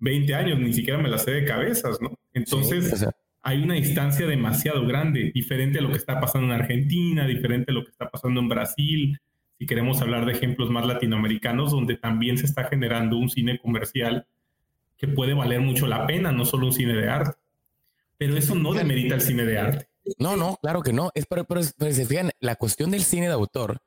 20 0.00 0.34
años, 0.34 0.58
ni 0.58 0.74
siquiera 0.74 0.98
me 0.98 1.08
las 1.08 1.24
sé 1.24 1.30
de 1.30 1.46
cabezas, 1.46 2.02
¿no? 2.02 2.18
Entonces, 2.34 3.06
hay 3.48 3.62
una 3.62 3.74
distancia 3.74 4.26
demasiado 4.26 4.86
grande, 4.86 5.32
diferente 5.34 5.78
a 5.78 5.82
lo 5.82 5.88
que 5.88 5.96
está 5.96 6.20
pasando 6.20 6.48
en 6.48 6.60
Argentina, 6.60 7.26
diferente 7.26 7.70
a 7.70 7.74
lo 7.74 7.82
que 7.82 7.90
está 7.90 8.10
pasando 8.10 8.40
en 8.40 8.48
Brasil, 8.50 9.18
si 9.58 9.64
queremos 9.64 10.02
hablar 10.02 10.26
de 10.26 10.32
ejemplos 10.32 10.68
más 10.68 10.84
latinoamericanos, 10.84 11.70
donde 11.70 11.96
también 11.96 12.36
se 12.36 12.44
está 12.44 12.64
generando 12.64 13.16
un 13.16 13.30
cine 13.30 13.58
comercial 13.58 14.26
que 14.98 15.08
puede 15.08 15.32
valer 15.32 15.60
mucho 15.60 15.86
la 15.86 16.06
pena, 16.06 16.30
no 16.30 16.44
solo 16.44 16.66
un 16.66 16.74
cine 16.74 16.92
de 16.92 17.08
arte. 17.08 17.38
Pero 18.18 18.36
eso 18.36 18.54
no 18.54 18.74
demerita 18.74 19.14
el 19.14 19.22
cine 19.22 19.46
de 19.46 19.58
arte. 19.58 19.88
No, 20.18 20.36
no, 20.36 20.58
claro 20.60 20.82
que 20.82 20.92
no. 20.92 21.10
Es 21.14 21.24
pero, 21.24 21.44
pero, 21.44 21.62
se 21.62 22.04
fijan, 22.04 22.30
la 22.40 22.56
cuestión 22.56 22.90
del 22.90 23.02
cine 23.02 23.28
de 23.28 23.32
autor 23.32 23.80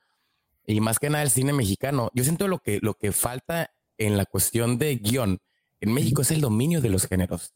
y 0.66 0.82
más 0.82 0.98
que 0.98 1.12
nada 1.12 1.24
el 1.24 1.30
cine 1.30 1.54
mexicano, 1.54 2.10
yo 2.16 2.24
siento 2.24 2.48
lo 2.48 2.58
que, 2.58 2.80
lo 2.82 2.96
que 2.96 3.12
falta 3.12 3.70
en 4.00 4.18
la 4.18 4.26
cuestión 4.26 4.80
de 4.80 4.96
guion 4.96 5.40
en 5.82 5.94
México 5.94 6.24
es 6.24 6.32
el 6.32 6.42
dominio 6.42 6.82
de 6.82 6.90
los 6.90 7.06
géneros. 7.06 7.54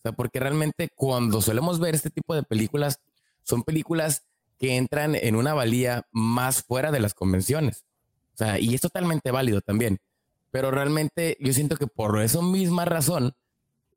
O 0.00 0.02
sea, 0.02 0.12
porque 0.12 0.40
realmente 0.40 0.88
cuando 0.94 1.42
solemos 1.42 1.78
ver 1.78 1.94
este 1.94 2.08
tipo 2.10 2.34
de 2.34 2.42
películas, 2.42 3.00
son 3.42 3.62
películas 3.62 4.24
que 4.58 4.76
entran 4.76 5.14
en 5.14 5.36
una 5.36 5.52
valía 5.52 6.06
más 6.10 6.62
fuera 6.62 6.90
de 6.90 7.00
las 7.00 7.12
convenciones. 7.12 7.84
O 8.34 8.36
sea, 8.36 8.58
y 8.58 8.74
es 8.74 8.80
totalmente 8.80 9.30
válido 9.30 9.60
también. 9.60 9.98
Pero 10.50 10.70
realmente 10.70 11.36
yo 11.40 11.52
siento 11.52 11.76
que 11.76 11.86
por 11.86 12.20
esa 12.22 12.40
misma 12.40 12.84
razón 12.86 13.34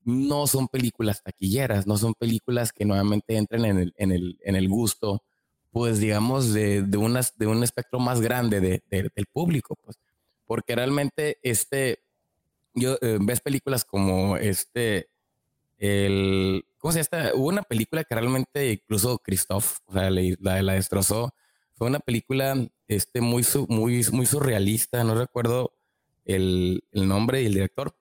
no 0.03 0.47
son 0.47 0.67
películas 0.67 1.23
taquilleras, 1.23 1.87
no 1.87 1.97
son 1.97 2.13
películas 2.13 2.73
que 2.73 2.83
nuevamente 2.83 3.37
entren 3.37 3.63
en 3.63 3.79
el, 3.79 3.93
en 3.97 4.11
el, 4.11 4.37
en 4.43 4.55
el 4.55 4.67
gusto, 4.67 5.23
pues 5.71 5.99
digamos, 5.99 6.53
de, 6.53 6.83
de, 6.83 6.97
unas, 6.97 7.37
de 7.37 7.47
un 7.47 7.63
espectro 7.63 7.99
más 7.99 8.19
grande 8.19 8.59
de, 8.59 8.83
del 8.89 9.25
público. 9.31 9.77
Pues. 9.83 9.97
Porque 10.45 10.75
realmente 10.75 11.37
este, 11.41 11.99
yo 12.73 12.97
eh, 13.01 13.17
ves 13.21 13.39
películas 13.39 13.85
como 13.85 14.37
este, 14.37 15.09
el, 15.83 16.65
¿cómo 16.77 16.93
se 16.93 17.03
llama? 17.03 17.31
Hubo 17.33 17.49
una 17.49 17.63
película 17.63 18.05
que 18.05 18.15
realmente 18.15 18.71
incluso 18.71 19.19
Christoph, 19.19 19.79
o 19.85 19.91
sea, 19.91 20.09
la, 20.09 20.61
la 20.61 20.73
destrozó. 20.73 21.33
Fue 21.73 21.87
una 21.87 21.99
película 21.99 22.55
este, 22.87 23.19
muy, 23.19 23.45
muy, 23.67 24.05
muy 24.13 24.25
surrealista, 24.25 25.03
no 25.03 25.13
recuerdo 25.13 25.73
el, 26.23 26.85
el 26.93 27.05
nombre 27.05 27.41
y 27.41 27.47
el 27.47 27.55
director, 27.55 27.97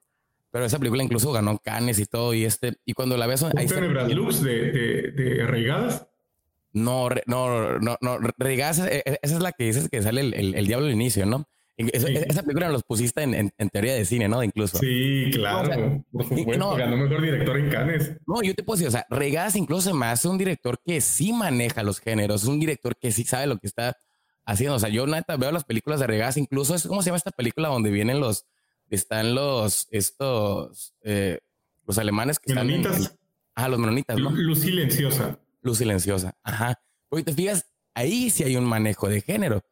pero 0.49 0.63
esa 0.63 0.79
película 0.79 1.03
incluso 1.03 1.33
ganó 1.33 1.57
Cannes 1.59 1.99
y 1.99 2.05
todo, 2.05 2.33
y 2.33 2.45
este, 2.45 2.77
y 2.85 2.93
cuando 2.93 3.17
la 3.17 3.27
ves... 3.27 3.43
Ahí 3.43 3.67
Lux 4.15 4.41
de, 4.41 4.71
de, 4.71 5.11
de? 5.11 5.43
No, 6.71 7.09
no, 7.25 7.79
no, 7.79 7.97
no, 7.99 8.17
Reigadas, 8.37 8.79
e, 8.79 9.03
e, 9.05 9.19
esa 9.21 9.35
es 9.35 9.41
la 9.41 9.51
que 9.51 9.65
dices 9.65 9.89
que 9.89 10.01
sale 10.01 10.21
el, 10.21 10.33
el, 10.35 10.55
el 10.55 10.67
diablo 10.67 10.85
al 10.85 10.93
inicio, 10.93 11.25
¿no? 11.25 11.49
Esa, 11.75 12.43
película 12.43 12.69
los 12.69 12.83
pusiste 12.83 13.23
en, 13.23 13.51
en, 13.57 13.69
teoría 13.69 13.95
de 13.95 14.05
cine, 14.05 14.27
¿no? 14.27 14.43
Incluso. 14.43 14.77
Sí, 14.77 15.29
claro. 15.33 16.05
por 16.11 16.23
supuesto, 16.27 16.75
ganó 16.75 16.97
mejor 16.97 17.21
director 17.21 17.57
en 17.57 17.69
Cannes. 17.69 18.11
No, 18.27 18.43
yo 18.43 18.53
te 18.53 18.63
puedo 18.63 18.77
decir, 18.77 18.89
o 18.89 18.91
sea, 18.91 19.07
Regas 19.09 19.55
incluso 19.55 19.89
se 19.89 19.93
me 19.95 20.05
hace 20.05 20.27
un 20.27 20.37
director 20.37 20.79
que 20.85 21.01
sí 21.01 21.33
maneja 21.33 21.81
los 21.81 21.99
géneros, 21.99 22.43
un 22.43 22.59
director 22.59 22.95
que 22.95 23.11
sí 23.11 23.23
sabe 23.23 23.47
lo 23.47 23.57
que 23.57 23.65
está 23.65 23.97
haciendo. 24.45 24.75
O 24.75 24.79
sea, 24.79 24.89
yo 24.89 25.07
neta 25.07 25.35
veo 25.35 25.51
las 25.51 25.63
películas 25.63 25.99
de 25.99 26.05
Regas, 26.05 26.37
incluso 26.37 26.75
es, 26.75 26.85
¿cómo 26.85 27.01
se 27.01 27.07
llama 27.07 27.17
esta 27.17 27.31
película 27.31 27.69
donde 27.69 27.89
vienen 27.89 28.19
los, 28.19 28.45
están 28.91 29.33
los, 29.33 29.87
estos, 29.89 30.93
eh, 31.01 31.39
los 31.87 31.97
alemanes 31.97 32.37
que 32.37 32.53
menonitas. 32.53 32.99
están. 32.99 33.17
ah, 33.55 33.67
los 33.67 33.79
menonitas, 33.79 34.19
¿no? 34.19 34.29
Luz 34.29 34.59
silenciosa. 34.61 35.39
Luz 35.61 35.79
silenciosa, 35.79 36.35
ajá. 36.43 36.79
Porque 37.09 37.23
te 37.23 37.33
fijas, 37.33 37.65
ahí 37.95 38.29
sí 38.29 38.43
hay 38.43 38.57
un 38.57 38.65
manejo 38.65 39.09
de 39.09 39.21
género 39.21 39.63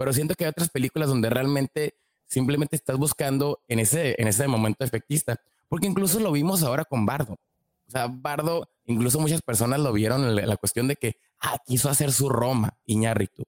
pero 0.00 0.14
siento 0.14 0.34
que 0.34 0.46
hay 0.46 0.48
otras 0.48 0.70
películas 0.70 1.10
donde 1.10 1.28
realmente 1.28 1.92
simplemente 2.24 2.74
estás 2.74 2.96
buscando 2.96 3.60
en 3.68 3.80
ese, 3.80 4.14
en 4.16 4.28
ese 4.28 4.48
momento 4.48 4.82
efectista, 4.82 5.38
porque 5.68 5.86
incluso 5.86 6.18
lo 6.20 6.32
vimos 6.32 6.62
ahora 6.62 6.86
con 6.86 7.04
Bardo. 7.04 7.34
O 7.34 7.90
sea, 7.90 8.06
Bardo, 8.10 8.66
incluso 8.86 9.20
muchas 9.20 9.42
personas 9.42 9.78
lo 9.78 9.92
vieron 9.92 10.24
en 10.24 10.48
la 10.48 10.56
cuestión 10.56 10.88
de 10.88 10.96
que 10.96 11.16
ah, 11.42 11.58
quiso 11.66 11.90
hacer 11.90 12.12
su 12.12 12.30
Roma, 12.30 12.78
Iñárritu. 12.86 13.44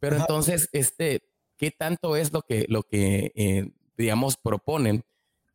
Pero 0.00 0.16
entonces, 0.16 0.70
este, 0.72 1.24
¿qué 1.58 1.70
tanto 1.70 2.16
es 2.16 2.32
lo 2.32 2.40
que, 2.40 2.64
lo 2.70 2.84
que 2.84 3.30
eh, 3.34 3.70
digamos, 3.98 4.38
proponen 4.38 5.04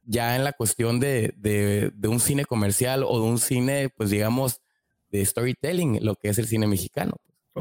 ya 0.03 0.35
en 0.35 0.43
la 0.43 0.53
cuestión 0.53 0.99
de, 0.99 1.33
de, 1.35 1.89
de, 1.95 2.07
un 2.07 2.19
cine 2.19 2.45
comercial 2.45 3.03
o 3.03 3.19
de 3.19 3.25
un 3.25 3.39
cine, 3.39 3.89
pues 3.89 4.11
digamos, 4.11 4.61
de 5.09 5.25
storytelling, 5.25 6.05
lo 6.05 6.13
que 6.13 6.29
es 6.29 6.37
el 6.37 6.47
cine 6.47 6.67
mexicano? 6.67 7.15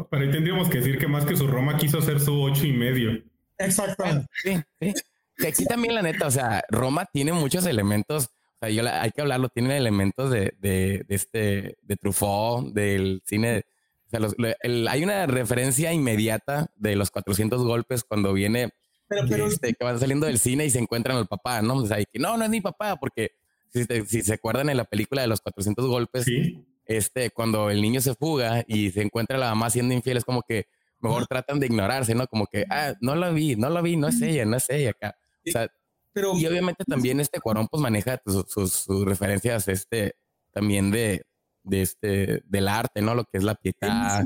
Pero 0.05 0.22
ahí 0.22 0.30
tendríamos 0.30 0.68
que 0.68 0.78
decir 0.78 0.99
que 0.99 1.09
más 1.09 1.24
que 1.24 1.36
su 1.36 1.47
Roma 1.47 1.76
quiso 1.76 1.99
hacer 1.99 2.20
su 2.20 2.40
ocho 2.40 2.66
y 2.66 2.72
medio. 2.72 3.22
Exactamente. 3.59 4.26
Sí, 4.42 4.61
sí. 4.80 5.47
aquí 5.47 5.64
también 5.64 5.94
la 5.94 6.03
neta, 6.03 6.26
o 6.26 6.30
sea, 6.30 6.62
Roma 6.68 7.07
tiene 7.12 7.32
muchos 7.32 7.66
elementos, 7.66 8.24
o 8.24 8.59
sea, 8.61 8.70
yo 8.70 8.82
hay 8.86 9.11
que 9.11 9.20
hablarlo, 9.20 9.49
tiene 9.49 9.76
elementos 9.76 10.30
de, 10.30 10.55
de, 10.59 11.05
de 11.09 11.14
este, 11.14 11.76
de 11.82 11.97
Truffaut, 11.97 12.72
del 12.72 13.22
cine, 13.24 13.64
o 14.07 14.11
sea, 14.11 14.53
hay 14.90 15.03
una 15.03 15.26
referencia 15.26 15.92
inmediata 15.92 16.70
de 16.76 16.97
los 16.97 17.11
400 17.11 17.62
golpes 17.64 18.05
cuando 18.05 18.32
viene, 18.32 18.70
pero, 19.09 19.47
este, 19.47 19.74
que 19.74 19.84
van 19.84 19.99
saliendo 19.99 20.26
del 20.26 20.38
cine 20.38 20.66
y 20.66 20.70
se 20.70 20.78
encuentran 20.78 21.16
al 21.16 21.26
papá, 21.26 21.62
¿no? 21.62 21.76
O 21.76 21.86
sea, 21.86 22.05
que 22.05 22.18
no, 22.18 22.36
no 22.36 22.44
es 22.44 22.51
mi 22.51 22.61
papá, 22.61 22.97
porque 22.97 23.32
si, 23.72 23.84
si 24.07 24.22
se 24.22 24.34
acuerdan 24.34 24.68
en 24.68 24.76
la 24.76 24.84
película 24.84 25.22
de 25.22 25.28
los 25.28 25.40
400 25.40 25.86
golpes, 25.86 26.24
¿Sí? 26.24 26.64
Este, 26.87 27.30
cuando 27.30 27.70
el 27.70 27.82
niño 27.82 28.01
se 28.01 28.14
fuga 28.14 28.64
y 28.66 28.91
se 28.91 29.03
encuentra 29.03 29.39
la 29.39 29.51
mamá 29.51 29.70
siendo 29.70 29.95
infiel, 29.95 30.16
es 30.16 30.24
como 30.24 30.43
que 30.43 30.66
mejor 31.01 31.26
tratan 31.26 31.61
de 31.61 31.66
ignorarse, 31.66 32.14
¿no? 32.14 32.26
Como 32.26 32.47
que, 32.47 32.64
ah, 32.70 32.95
no 33.01 33.14
la 33.16 33.30
vi, 33.30 33.57
no 33.57 33.68
la 33.68 33.80
vi, 33.82 33.97
no 33.97 34.09
es 34.09 34.20
ella, 34.22 34.45
no 34.45 34.57
es 34.57 34.68
ella 34.70 34.91
acá. 34.91 35.16
O 35.47 35.51
sea, 35.51 35.68
pero, 36.12 36.37
y 36.39 36.47
obviamente 36.47 36.84
también 36.84 37.20
este 37.20 37.41
Cuarón 37.41 37.68
pues 37.68 37.82
maneja 37.82 38.20
sus, 38.24 38.87
referencias, 39.05 39.68
este, 39.68 40.14
también 40.53 40.91
de, 40.91 41.26
de 41.62 41.82
este, 41.82 42.43
del 42.47 42.68
arte, 42.68 43.03
¿no? 43.03 43.14
Lo 43.14 43.24
que 43.24 43.39
es 43.39 43.45
la 43.45 43.55
pietad. 43.55 44.24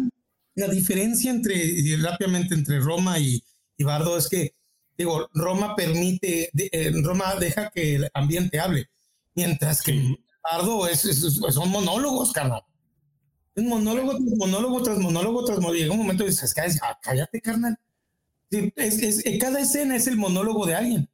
La 0.55 0.69
diferencia 0.69 1.31
entre, 1.31 1.75
rápidamente, 2.01 2.55
entre 2.55 2.81
Roma 2.81 3.19
y, 3.19 3.43
y 3.77 3.85
Bardo 3.85 4.17
es 4.17 4.29
que, 4.29 4.55
digo, 4.97 5.29
Roma 5.35 5.75
permite, 5.75 6.51
eh, 6.55 6.93
Roma 7.03 7.35
deja 7.37 7.71
que 7.71 7.97
el 7.97 8.11
ambiente 8.15 8.61
hable, 8.61 8.91
mientras 9.35 9.83
que 9.83 10.17
Bardo 10.43 10.87
es, 10.87 11.01
son 11.01 11.71
monólogos, 11.71 12.33
carnal. 12.33 12.63
Es 13.55 13.65
monólogo 13.65 14.13
tras 14.13 14.37
monólogo 14.37 14.83
tras 14.83 14.99
monólogo 14.99 15.45
tras 15.45 15.59
monólogo. 15.59 15.79
Llega 15.79 15.93
un 15.93 15.99
momento 15.99 16.25
y 16.25 16.29
dices, 16.29 16.55
ah, 16.83 16.99
cállate, 17.03 17.41
carnal. 17.41 17.79
Es, 18.51 19.23
cada 19.41 19.61
escena 19.61 19.97
es 19.97 20.07
el 20.07 20.17
monólogo 20.17 20.67
de 20.67 20.75
alguien. 20.75 21.11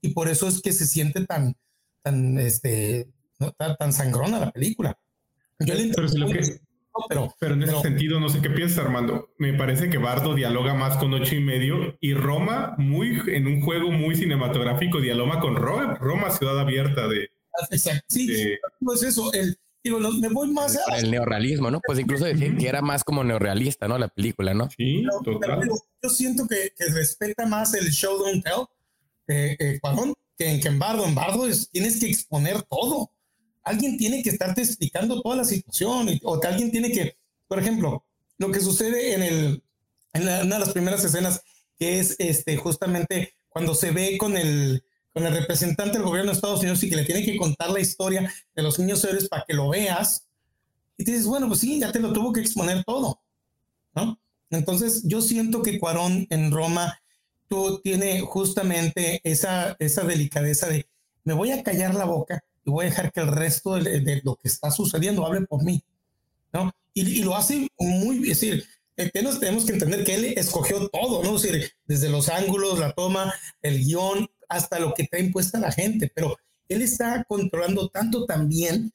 Y 0.00 0.10
por 0.10 0.28
eso 0.28 0.48
es 0.48 0.60
que 0.60 0.72
se 0.72 0.86
siente 0.86 1.24
tan, 1.24 1.56
tan, 2.02 2.38
este, 2.38 3.08
tan, 3.56 3.76
tan 3.76 3.92
sangrona 3.92 4.38
la 4.38 4.50
película. 4.50 4.98
Yo 5.60 5.74
le 5.74 5.92
pero, 5.94 6.08
pero, 7.08 7.34
pero, 7.40 7.54
en 7.54 7.62
ese 7.64 7.80
sentido, 7.80 8.20
no 8.20 8.28
sé 8.28 8.40
qué 8.40 8.50
piensas, 8.50 8.84
Armando. 8.84 9.30
Me 9.38 9.52
parece 9.54 9.90
que 9.90 9.98
Bardo 9.98 10.34
dialoga 10.34 10.74
más 10.74 10.96
con 10.96 11.12
ocho 11.12 11.34
y 11.34 11.40
medio 11.40 11.96
y 12.00 12.14
Roma, 12.14 12.74
muy 12.78 13.20
en 13.26 13.46
un 13.46 13.62
juego 13.62 13.90
muy 13.90 14.14
cinematográfico, 14.14 15.00
dialoga 15.00 15.40
con 15.40 15.56
Roma, 15.56 15.94
Roma 15.94 16.30
ciudad 16.30 16.58
abierta 16.58 17.08
de. 17.08 17.30
Sí, 18.08 18.28
pues 18.80 19.02
eso. 19.02 19.32
El, 19.32 19.58
digo, 19.82 19.98
me 19.98 20.28
voy 20.28 20.50
más 20.50 20.76
a. 20.76 20.98
El 20.98 21.10
neorrealismo, 21.10 21.70
¿no? 21.70 21.80
Pues 21.86 21.98
incluso 21.98 22.24
decir 22.24 22.56
que 22.56 22.68
era 22.68 22.82
más 22.82 23.04
como 23.04 23.24
neorrealista, 23.24 23.88
¿no? 23.88 23.98
La 23.98 24.08
película, 24.08 24.54
¿no? 24.54 24.68
Sí, 24.76 25.04
total. 25.24 25.68
yo 26.02 26.10
siento 26.10 26.46
que, 26.46 26.72
que, 26.76 26.86
respeta 26.86 27.46
más 27.46 27.74
el 27.74 27.90
show 27.90 28.18
don't 28.18 28.44
tell, 28.44 28.64
eh, 29.28 29.56
eh, 29.58 29.80
que, 30.36 30.60
que 30.60 30.68
en 30.68 30.78
Bardo. 30.78 31.04
En 31.06 31.14
Bardo 31.14 31.46
es, 31.46 31.70
tienes 31.70 32.00
que 32.00 32.06
exponer 32.06 32.62
todo 32.62 33.14
alguien 33.64 33.96
tiene 33.96 34.22
que 34.22 34.30
estarte 34.30 34.62
explicando 34.62 35.20
toda 35.22 35.36
la 35.36 35.44
situación 35.44 36.08
o 36.22 36.40
que 36.40 36.46
alguien 36.46 36.70
tiene 36.70 36.92
que, 36.92 37.16
por 37.48 37.58
ejemplo, 37.58 38.04
lo 38.38 38.50
que 38.50 38.60
sucede 38.60 39.14
en, 39.14 39.22
el, 39.22 39.62
en 40.12 40.22
una 40.22 40.42
de 40.42 40.58
las 40.60 40.72
primeras 40.72 41.02
escenas, 41.04 41.42
que 41.78 41.98
es 41.98 42.16
este, 42.18 42.56
justamente 42.56 43.34
cuando 43.48 43.74
se 43.74 43.90
ve 43.90 44.18
con 44.18 44.36
el, 44.36 44.84
con 45.14 45.24
el 45.24 45.32
representante 45.32 45.96
del 45.96 46.06
gobierno 46.06 46.32
de 46.32 46.34
Estados 46.36 46.60
Unidos 46.60 46.82
y 46.82 46.90
que 46.90 46.96
le 46.96 47.04
tiene 47.04 47.24
que 47.24 47.36
contar 47.36 47.70
la 47.70 47.80
historia 47.80 48.30
de 48.54 48.62
los 48.62 48.78
niños 48.80 49.02
héroes 49.04 49.28
para 49.28 49.44
que 49.46 49.54
lo 49.54 49.68
veas. 49.68 50.26
Y 50.98 51.04
te 51.04 51.12
dices, 51.12 51.26
bueno, 51.26 51.46
pues 51.46 51.60
sí, 51.60 51.78
ya 51.78 51.92
te 51.92 52.00
lo 52.00 52.12
tuvo 52.12 52.32
que 52.32 52.40
exponer 52.40 52.82
todo, 52.84 53.22
¿no? 53.94 54.18
Entonces, 54.50 55.02
yo 55.04 55.22
siento 55.22 55.62
que 55.62 55.78
Cuarón 55.78 56.26
en 56.30 56.50
Roma 56.50 57.00
tú 57.48 57.80
tiene 57.82 58.20
justamente 58.20 59.20
esa, 59.22 59.76
esa 59.78 60.02
delicadeza 60.02 60.68
de, 60.68 60.88
me 61.22 61.32
voy 61.32 61.52
a 61.52 61.62
callar 61.62 61.94
la 61.94 62.04
boca 62.04 62.42
y 62.64 62.70
voy 62.70 62.86
a 62.86 62.88
dejar 62.88 63.12
que 63.12 63.20
el 63.20 63.28
resto 63.28 63.74
de, 63.74 64.20
lo 64.24 64.36
que 64.36 64.48
está 64.48 64.70
sucediendo 64.70 65.24
hable 65.24 65.42
por 65.42 65.62
mí, 65.62 65.84
¿no? 66.52 66.72
Y, 66.92 67.22
lo 67.22 67.36
hace 67.36 67.68
muy, 67.78 68.16
es 68.30 68.40
decir, 68.40 68.64
tenemos, 69.12 69.40
tenemos 69.40 69.64
que 69.64 69.72
entender 69.72 70.04
que 70.04 70.14
él 70.14 70.24
escogió 70.36 70.88
todo, 70.88 71.22
¿no? 71.22 71.32
Decir, 71.34 71.72
desde 71.86 72.08
los 72.08 72.28
ángulos, 72.28 72.78
la 72.78 72.92
toma, 72.92 73.34
el 73.62 73.84
guion, 73.84 74.28
hasta 74.56 74.78
lo 74.78 74.94
que 74.94 75.06
trae 75.06 75.22
impuesta 75.22 75.58
la 75.58 75.72
gente, 75.72 76.10
pero 76.14 76.36
él 76.68 76.82
está 76.82 77.24
controlando 77.24 77.88
tanto 77.88 78.24
también 78.26 78.92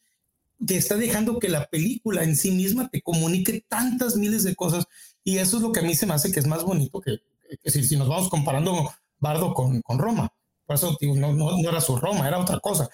que 0.66 0.78
está 0.78 0.95
dejando 0.95 1.39
que 1.39 1.47
la 1.47 1.68
película 1.68 2.24
en 2.24 2.36
sí 2.36 2.51
misma 2.51 2.89
te 2.89 3.01
comunique 3.01 3.64
tantas 3.68 4.18
miles 4.18 4.43
de 4.43 4.55
cosas 4.55 4.86
y 5.24 5.38
eso 5.38 5.57
es 5.57 5.64
lo 5.64 5.72
que 5.72 5.80
a 5.80 5.84
mí 5.84 5.95
se 5.95 6.05
me 6.05 6.14
hace 6.14 6.32
que 6.32 6.39
es 6.39 6.47
más 6.47 6.64
bonito 6.64 6.99
que, 6.99 7.18
que 7.62 7.72
si, 7.72 7.84
si, 7.84 7.95
nos 7.95 8.10
vamos 8.10 8.30
comparando 8.30 8.91
Bardo 9.20 9.53
con, 9.53 9.82
con 9.82 9.99
Roma. 9.99 10.34
Por 10.66 10.76
eso 10.76 10.97
no, 11.01 11.34
no, 11.34 11.57
no, 11.57 11.70
era 11.70 11.82
su 11.82 11.97
Roma, 11.97 12.28
era 12.28 12.39
otra 12.39 12.60
cosa. 12.60 12.89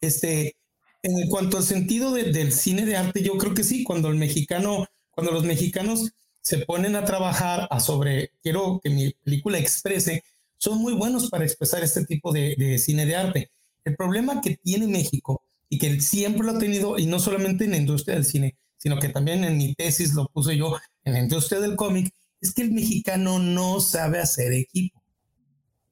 Este, 0.00 0.56
en 1.02 1.28
cuanto 1.28 1.58
al 1.58 1.62
sentido 1.62 2.12
del 2.12 2.52
cine 2.52 2.84
de 2.84 2.96
arte, 2.96 3.22
yo 3.22 3.36
creo 3.38 3.54
que 3.54 3.64
sí, 3.64 3.84
cuando 3.84 4.08
el 4.08 4.16
mexicano, 4.16 4.86
cuando 5.10 5.32
los 5.32 5.44
mexicanos 5.44 6.12
se 6.42 6.58
ponen 6.58 6.96
a 6.96 7.04
trabajar 7.04 7.68
a 7.70 7.80
sobre, 7.80 8.32
quiero 8.42 8.80
que 8.82 8.90
mi 8.90 9.10
película 9.12 9.58
exprese, 9.58 10.24
son 10.60 10.78
muy 10.78 10.92
buenos 10.92 11.30
para 11.30 11.44
expresar 11.44 11.82
este 11.82 12.04
tipo 12.04 12.32
de, 12.32 12.78
cine 12.78 13.06
de 13.06 13.16
arte. 13.16 13.50
El 13.84 13.96
problema 13.96 14.42
que 14.42 14.58
tiene 14.62 14.86
México 14.86 15.42
y 15.70 15.78
que 15.78 16.00
siempre 16.02 16.44
lo 16.44 16.52
ha 16.52 16.58
tenido, 16.58 16.98
y 16.98 17.06
no 17.06 17.18
solamente 17.18 17.64
en 17.64 17.70
la 17.70 17.78
industria 17.78 18.16
del 18.16 18.26
cine, 18.26 18.58
sino 18.76 18.98
que 18.98 19.08
también 19.08 19.42
en 19.42 19.56
mi 19.56 19.74
tesis 19.74 20.12
lo 20.12 20.28
puse 20.28 20.56
yo 20.56 20.76
en 21.04 21.14
la 21.14 21.20
industria 21.20 21.60
del 21.60 21.76
cómic, 21.76 22.12
es 22.42 22.52
que 22.52 22.62
el 22.62 22.72
mexicano 22.72 23.38
no 23.38 23.80
sabe 23.80 24.20
hacer 24.20 24.52
equipo. 24.52 25.02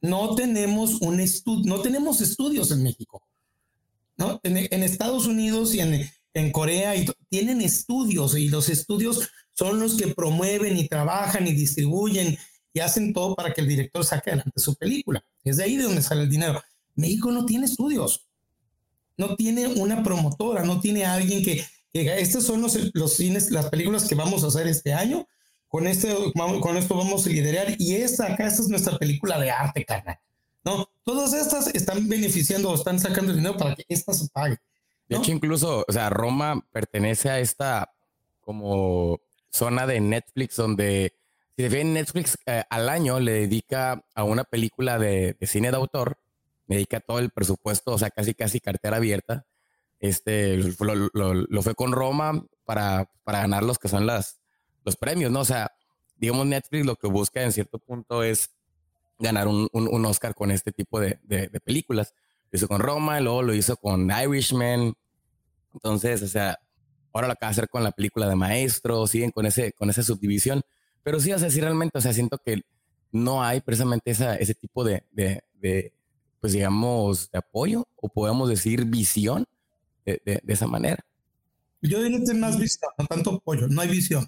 No 0.03 0.35
tenemos 0.35 1.01
un 1.01 1.23
no 1.65 1.81
tenemos 1.81 2.21
estudios 2.21 2.71
en 2.71 2.83
México. 2.83 3.23
¿no? 4.19 4.39
En, 4.43 4.83
Estados 4.83 5.27
Unidos 5.27 5.75
y 5.75 5.81
en, 5.81 6.11
en 6.35 6.53
Corea 6.53 6.95
y 6.95 7.07
tienen 7.31 7.63
estudios 7.63 8.37
y 8.37 8.49
los 8.49 8.69
estudios 8.69 9.31
son 9.55 9.81
los 9.81 9.97
que 9.97 10.09
promueven 10.09 10.77
y 10.77 10.89
trabajan 10.89 11.47
y 11.47 11.53
distribuyen 11.53 12.37
y 12.73 12.81
hacen 12.81 13.13
todo 13.13 13.35
para 13.35 13.53
que 13.53 13.61
el 13.61 13.69
director 13.69 14.05
saque 14.05 14.31
adelante 14.31 14.61
su 14.61 14.75
película. 14.75 15.25
Es 15.45 15.57
de 15.57 15.65
ahí 15.65 15.77
de 15.77 15.85
donde 15.85 16.03
sale 16.03 16.23
el 16.23 16.31
dinero. 16.31 16.63
México 16.95 17.31
no 17.31 17.47
tiene 17.47 17.67
estudios, 17.67 18.27
no 19.17 19.37
tiene 19.37 19.67
una 19.67 20.03
promotora, 20.03 20.65
no 20.65 20.81
tiene 20.81 21.05
alguien 21.05 21.45
que, 21.45 21.65
que 21.93 22.21
estos 22.21 22.45
son 22.45 22.63
los, 22.63 22.77
los 22.95 23.15
cines, 23.15 23.51
las 23.51 23.69
películas 23.71 24.09
que 24.09 24.15
vamos 24.15 24.45
a 24.45 24.49
hacer 24.49 24.67
este 24.67 24.93
año. 24.93 25.27
Con, 25.69 25.87
este, 25.87 26.15
con 26.35 26.77
esto 26.79 26.97
vamos 26.97 27.27
a 27.27 27.29
liderar 27.29 27.75
y 27.79 27.97
esta 27.97 28.33
acá, 28.33 28.47
esta 28.47 28.63
es 28.63 28.69
nuestra 28.69 28.97
película 28.97 29.39
de 29.39 29.51
arte, 29.51 29.85
carnal. 29.85 30.19
No, 30.65 30.89
todas 31.05 31.35
estas 31.35 31.69
están 31.69 32.09
beneficiando 32.09 32.71
o 32.71 32.75
están 32.75 32.99
sacando 32.99 33.35
dinero 33.35 33.57
para 33.57 33.75
que 33.75 33.85
esta 33.89 34.15
se 34.15 34.29
pague. 34.29 34.57
De 35.09 35.17
hecho, 35.17 35.31
incluso, 35.31 35.85
o 35.87 35.93
sea, 35.93 36.11
Roma 36.11 36.65
pertenece 36.73 37.31
a 37.31 37.39
esta 37.39 37.91
como 38.41 39.21
zona 39.51 39.87
de 39.87 40.01
Netflix 40.01 40.57
donde, 40.57 41.15
si 41.59 41.65
se 41.65 41.71
fijan, 41.71 41.93
Netflix 41.93 42.39
eh, 42.47 42.63
al 42.71 42.89
año 42.89 43.19
le 43.19 43.33
dedica 43.33 44.05
a 44.15 44.23
una 44.23 44.45
película 44.45 44.97
de, 44.97 45.37
cine 45.43 45.73
de 45.73 45.77
autor, 45.77 46.17
le 46.69 46.77
dedica 46.77 47.01
todo 47.01 47.19
el 47.19 47.31
presupuesto, 47.31 47.91
o 47.91 47.99
sea, 47.99 48.11
casi 48.11 48.33
casi 48.33 48.61
cartera 48.61 48.99
abierta. 48.99 49.45
Este, 49.99 50.57
lo, 50.57 51.63
fue 51.63 51.75
con 51.75 51.91
Roma 51.91 52.47
para, 52.65 53.11
para 53.25 53.41
ganar 53.41 53.65
los 53.65 53.81
que 53.81 53.89
son 53.89 54.07
las, 54.07 54.39
los 54.85 54.97
premios, 54.97 55.33
¿no? 55.33 55.41
O 55.41 55.45
sea, 55.45 55.73
digamos, 56.15 56.47
Netflix 56.47 56.87
lo 56.87 56.95
que 56.95 57.09
busca 57.09 57.43
en 57.43 57.51
cierto 57.51 57.81
punto 57.81 58.23
es 58.23 58.51
ganar 59.19 59.49
un, 59.49 59.69
un, 59.73 60.07
Oscar 60.07 60.37
con 60.37 60.53
este 60.53 60.71
tipo 60.71 61.01
de, 61.01 61.19
de, 61.25 61.49
películas. 61.59 62.15
Lo 62.53 62.57
hizo 62.57 62.69
con 62.69 62.81
Roma, 62.81 63.19
luego 63.19 63.43
lo 63.43 63.53
hizo 63.53 63.77
con 63.79 64.13
Irishman. 64.13 64.95
Entonces, 65.75 66.23
o 66.23 66.29
sea, 66.29 66.61
ahora 67.13 67.27
lo 67.27 67.33
acaba 67.33 67.51
de 67.51 67.55
hacer 67.55 67.69
con 67.69 67.83
la 67.83 67.91
película 67.91 68.29
de 68.29 68.37
Maestro, 68.37 69.09
siguen 69.09 69.33
con, 69.33 69.45
ese, 69.45 69.73
con 69.73 69.91
esa 69.91 70.05
subdivisión. 70.05 70.63
Pero 71.03 71.21
sí, 71.21 71.33
o 71.33 71.39
sea, 71.39 71.51
sí 71.51 71.61
realmente, 71.61 71.97
o 71.97 72.01
sea, 72.01 72.13
siento 72.13 72.39
que 72.39 72.63
no 73.13 73.43
hay 73.43 73.61
precisamente 73.61 74.11
esa, 74.11 74.37
ese 74.37 74.55
tipo 74.55 74.85
de, 74.85 75.05
de, 75.13 75.43
de, 75.55 75.93
pues 76.41 76.53
digamos, 76.53 77.31
de 77.31 77.39
apoyo, 77.39 77.87
o 77.97 78.09
podemos 78.09 78.49
decir 78.49 78.85
visión 78.85 79.47
de, 80.05 80.21
de, 80.25 80.53
esa 80.53 80.67
manera. 80.67 81.05
Yo 81.83 82.03
diría 82.03 82.21
que 82.25 82.35
más 82.35 82.59
visión, 82.59 82.91
no 82.99 83.07
tanto 83.07 83.35
apoyo, 83.35 83.69
no 83.69 83.81
hay 83.81 83.89
visión. 83.89 84.27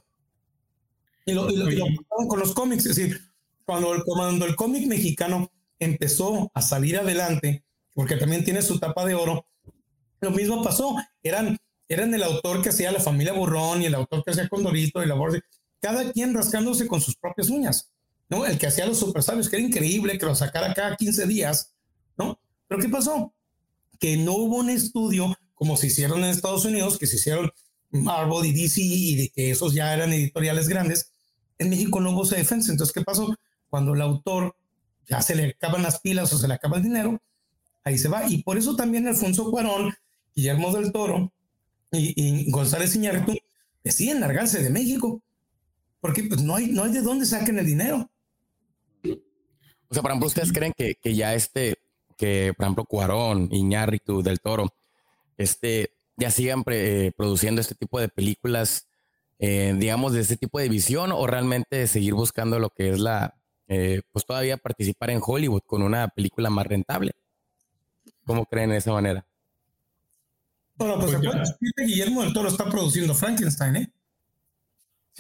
Y 1.26 1.32
lo, 1.32 1.50
y 1.50 1.76
lo, 1.76 1.86
con 2.28 2.38
los 2.40 2.52
cómics, 2.54 2.86
es 2.86 2.96
decir, 2.96 3.20
cuando, 3.64 4.44
el 4.44 4.56
cómic 4.56 4.86
mexicano 4.86 5.50
empezó 5.78 6.50
a 6.54 6.62
salir 6.62 6.98
adelante, 6.98 7.64
porque 7.94 8.16
también 8.16 8.44
tiene 8.44 8.62
su 8.62 8.78
tapa 8.78 9.04
de 9.04 9.14
oro, 9.14 9.46
lo 10.20 10.30
mismo 10.30 10.62
pasó. 10.62 10.96
Eran, 11.22 11.56
eran 11.88 12.12
el 12.12 12.22
autor 12.22 12.62
que 12.62 12.70
hacía 12.70 12.90
la 12.90 13.00
familia 13.00 13.32
Burrón 13.32 13.82
y 13.82 13.86
el 13.86 13.94
autor 13.94 14.24
que 14.24 14.32
hacía 14.32 14.48
Condorito 14.48 15.02
y 15.02 15.06
la 15.06 15.14
cada 15.80 16.12
quien 16.12 16.34
rascándose 16.34 16.86
con 16.86 17.00
sus 17.00 17.16
propias 17.16 17.48
uñas, 17.48 17.90
¿no? 18.28 18.46
El 18.46 18.58
que 18.58 18.66
hacía 18.66 18.86
los 18.86 18.98
super 18.98 19.22
sabios, 19.22 19.48
que 19.48 19.56
era 19.56 19.66
increíble 19.66 20.18
que 20.18 20.26
lo 20.26 20.34
sacara 20.34 20.74
cada 20.74 20.96
15 20.96 21.26
días, 21.26 21.74
¿no? 22.16 22.38
Pero 22.68 22.80
¿qué 22.80 22.88
pasó? 22.88 23.34
Que 23.98 24.16
no 24.16 24.34
hubo 24.34 24.56
un 24.56 24.70
estudio 24.70 25.34
como 25.54 25.76
se 25.76 25.88
hicieron 25.88 26.24
en 26.24 26.30
Estados 26.30 26.64
Unidos, 26.64 26.98
que 26.98 27.06
se 27.06 27.16
hicieron 27.16 27.50
Marvel 27.90 28.46
y 28.46 28.52
DC 28.52 28.80
y 28.82 29.28
que 29.30 29.50
esos 29.50 29.74
ya 29.74 29.92
eran 29.92 30.12
editoriales 30.12 30.68
grandes. 30.68 31.12
En 31.58 31.68
México 31.68 32.00
no 32.00 32.12
hubo 32.12 32.24
defensa. 32.24 32.72
Entonces, 32.72 32.94
¿qué 32.94 33.02
pasó? 33.02 33.34
cuando 33.70 33.94
el 33.94 34.02
autor 34.02 34.56
ya 35.08 35.22
se 35.22 35.34
le 35.34 35.50
acaban 35.50 35.82
las 35.82 36.00
pilas 36.00 36.32
o 36.32 36.38
se 36.38 36.48
le 36.48 36.54
acaba 36.54 36.76
el 36.76 36.82
dinero, 36.82 37.22
ahí 37.84 37.96
se 37.96 38.08
va. 38.08 38.28
Y 38.28 38.42
por 38.42 38.58
eso 38.58 38.76
también 38.76 39.06
Alfonso 39.06 39.50
Cuarón, 39.50 39.94
Guillermo 40.34 40.72
del 40.72 40.92
Toro 40.92 41.32
y, 41.92 42.50
González 42.50 42.94
Iñárritu 42.94 43.34
deciden 43.82 44.20
largarse 44.20 44.62
de 44.62 44.70
México, 44.70 45.22
porque 46.00 46.24
pues 46.24 46.42
no 46.42 46.56
hay, 46.56 46.68
no 46.68 46.84
hay 46.84 46.92
de 46.92 47.02
dónde 47.02 47.26
saquen 47.26 47.58
el 47.58 47.66
dinero. 47.66 48.10
O 49.04 49.94
sea, 49.94 50.02
por 50.02 50.10
ejemplo, 50.10 50.28
¿ustedes 50.28 50.52
creen 50.52 50.72
que, 50.76 50.94
que 50.94 51.14
ya 51.14 51.34
este, 51.34 51.76
que 52.16 52.52
por 52.56 52.64
ejemplo 52.64 52.84
Cuarón, 52.84 53.48
Iñárritu, 53.50 54.22
del 54.22 54.40
Toro, 54.40 54.68
este, 55.36 55.90
ya 56.16 56.30
sigan 56.30 56.62
eh, 56.66 57.12
produciendo 57.16 57.60
este 57.60 57.74
tipo 57.74 57.98
de 57.98 58.08
películas, 58.08 58.86
eh, 59.38 59.74
digamos, 59.76 60.12
de 60.12 60.20
este 60.20 60.36
tipo 60.36 60.58
de 60.58 60.68
visión 60.68 61.12
o 61.12 61.26
realmente 61.26 61.86
seguir 61.86 62.14
buscando 62.14 62.58
lo 62.58 62.70
que 62.70 62.90
es 62.90 63.00
la, 63.00 63.34
eh, 63.68 64.02
pues 64.12 64.24
todavía 64.26 64.56
participar 64.56 65.10
en 65.10 65.20
Hollywood 65.24 65.62
con 65.66 65.82
una 65.82 66.08
película 66.08 66.50
más 66.50 66.66
rentable. 66.66 67.12
¿Cómo 68.24 68.46
creen 68.46 68.70
de 68.70 68.76
esa 68.76 68.92
manera? 68.92 69.26
Bueno, 70.76 70.98
pues, 71.00 71.16
pues 71.16 71.86
Guillermo 71.86 72.22
del 72.22 72.32
Toro 72.32 72.48
está 72.48 72.66
produciendo 72.70 73.14
Frankenstein, 73.14 73.76
¿eh? 73.76 73.92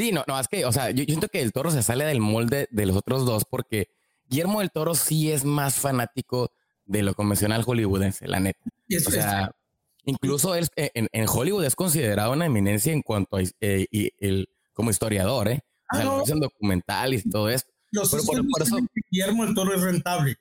Sí, 0.00 0.12
no, 0.12 0.24
no, 0.26 0.40
es 0.40 0.48
que, 0.48 0.64
o 0.64 0.72
sea, 0.72 0.90
yo, 0.92 1.04
siento 1.04 1.28
que 1.28 1.42
el 1.42 1.52
Toro 1.52 1.70
se 1.70 1.82
sale 1.82 2.06
del 2.06 2.20
molde 2.20 2.68
de 2.70 2.86
los 2.86 2.96
otros 2.96 3.26
dos 3.26 3.44
porque 3.44 3.90
Guillermo 4.30 4.60
del 4.60 4.70
Toro 4.70 4.94
sí 4.94 5.30
es 5.30 5.44
más 5.44 5.74
fanático 5.74 6.52
de 6.86 7.02
lo 7.02 7.12
convencional 7.12 7.64
hollywoodense, 7.64 8.26
la 8.26 8.40
neta. 8.40 8.64
O 9.06 9.10
sea, 9.10 9.54
Incluso 10.04 10.54
él, 10.54 10.68
eh, 10.76 10.90
en, 10.94 11.08
en, 11.12 11.26
Hollywood 11.28 11.66
es 11.66 11.76
considerado 11.76 12.32
una 12.32 12.46
eminencia 12.46 12.94
en 12.94 13.02
cuanto 13.02 13.36
a 13.36 13.42
eh, 13.42 13.86
y, 13.90 14.10
el, 14.18 14.48
como 14.72 14.88
historiador, 14.88 15.48
¿eh? 15.48 15.60
O 15.92 15.96
sea, 15.96 16.10
ah, 16.10 16.34
no. 16.34 16.40
documentales 16.40 17.26
y 17.26 17.28
todo 17.28 17.50
esto. 17.50 17.70
Los 17.90 18.08
por, 18.08 18.42
por, 18.48 18.62
eso, 18.62 18.78
Guillermo 19.10 19.44
el 19.44 19.54
Toro 19.54 19.74
es 19.74 19.82
rentable. 19.82 20.38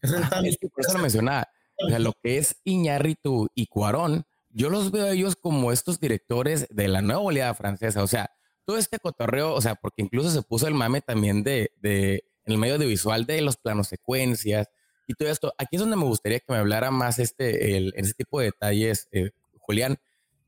Es 0.00 0.12
rentable. 0.12 0.56
por 0.60 0.84
eso 0.84 0.92
lo 0.92 1.00
mencionaba. 1.00 1.48
O 1.84 1.88
sea, 1.88 1.98
lo 1.98 2.12
que 2.22 2.38
es 2.38 2.54
Iñárritu 2.62 3.48
y 3.56 3.66
Cuarón, 3.66 4.26
yo 4.50 4.70
los 4.70 4.92
veo 4.92 5.06
a 5.06 5.10
ellos 5.10 5.34
como 5.34 5.72
estos 5.72 5.98
directores 5.98 6.68
de 6.70 6.86
la 6.86 7.02
nueva 7.02 7.22
oleada 7.22 7.54
francesa. 7.54 8.04
O 8.04 8.06
sea, 8.06 8.30
todo 8.64 8.78
este 8.78 8.98
cotorreo, 8.98 9.54
o 9.54 9.60
sea, 9.60 9.74
porque 9.74 10.02
incluso 10.02 10.30
se 10.30 10.42
puso 10.42 10.66
el 10.66 10.74
mame 10.74 11.00
también 11.00 11.42
de, 11.42 11.72
de 11.80 12.24
en 12.44 12.52
el 12.52 12.58
medio 12.58 12.74
audiovisual 12.74 13.26
de 13.26 13.40
los 13.40 13.56
planos 13.56 13.88
secuencias 13.88 14.68
y 15.06 15.14
todo 15.14 15.28
esto. 15.28 15.52
Aquí 15.58 15.76
es 15.76 15.80
donde 15.80 15.96
me 15.96 16.04
gustaría 16.04 16.40
que 16.40 16.52
me 16.52 16.58
hablara 16.58 16.90
más 16.90 17.18
este, 17.18 17.76
el, 17.76 17.92
ese 17.96 18.14
tipo 18.14 18.40
de 18.40 18.46
detalles, 18.46 19.08
eh, 19.12 19.30
Julián, 19.60 19.98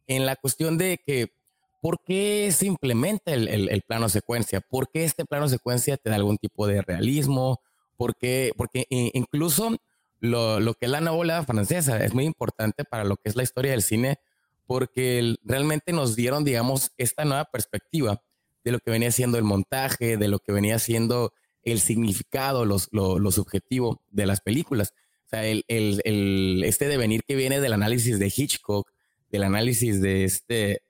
en 0.07 0.27
la 0.27 0.37
cuestión 0.37 0.79
de 0.79 1.01
que, 1.05 1.33
¿por 1.81 2.01
qué 2.03 2.51
se 2.53 2.67
implementa 2.67 3.33
el, 3.33 3.49
el, 3.49 3.83
plano 3.83 4.09
secuencia? 4.09 4.61
¿Por 4.61 4.91
qué 4.91 5.05
este 5.05 5.25
plano 5.25 5.49
secuencia 5.49 5.97
te 5.97 6.11
da 6.11 6.17
algún 6.17 6.39
tipo 6.39 6.67
de 6.67 6.83
realismo? 6.83 7.61
¿Por 7.97 8.17
qué? 8.17 8.53
Porque 8.57 8.87
incluso 8.91 9.77
lo, 10.21 10.61
lo 10.61 10.75
que 10.75 10.87
es 10.87 10.91
la 10.91 11.01
novela 11.01 11.43
francesa 11.45 12.03
es 12.05 12.15
muy 12.15 12.25
importante 12.25 12.85
para 12.85 13.05
lo 13.05 13.17
que 13.17 13.29
es 13.29 13.37
la 13.37 13.43
historia 13.43 13.73
del 13.73 13.83
cine, 13.83 14.19
porque 14.67 15.37
realmente 15.43 15.93
nos 15.93 16.17
dieron, 16.17 16.45
digamos, 16.45 16.93
esta 16.97 17.25
nueva 17.25 17.45
perspectiva 17.47 18.23
de 18.65 18.73
lo 18.73 18.79
que 18.81 18.91
venía 18.91 19.13
siendo 19.13 19.39
el 19.39 19.45
montaje, 19.45 20.17
de 20.17 20.29
lo 20.29 20.39
que 20.39 20.53
venía 20.53 20.79
siendo 20.79 21.33
el 21.63 21.81
significado, 21.81 22.65
los, 22.65 22.89
lo, 22.93 23.19
lo 23.19 23.31
subjetivo 23.31 24.03
de 24.11 24.27
las 24.27 24.41
películas. 24.41 24.93
O 25.27 25.29
sea, 25.29 25.47
el, 25.47 25.65
el, 25.69 26.01
el, 26.05 26.63
este 26.65 26.89
devenir 26.89 27.25
que 27.25 27.37
viene 27.37 27.61
del 27.61 27.73
análisis 27.73 28.19
de 28.19 28.33
Hitchcock, 28.35 28.91
del 29.31 29.45
análisis 29.45 30.01
de 30.01 30.25
este, 30.25 30.83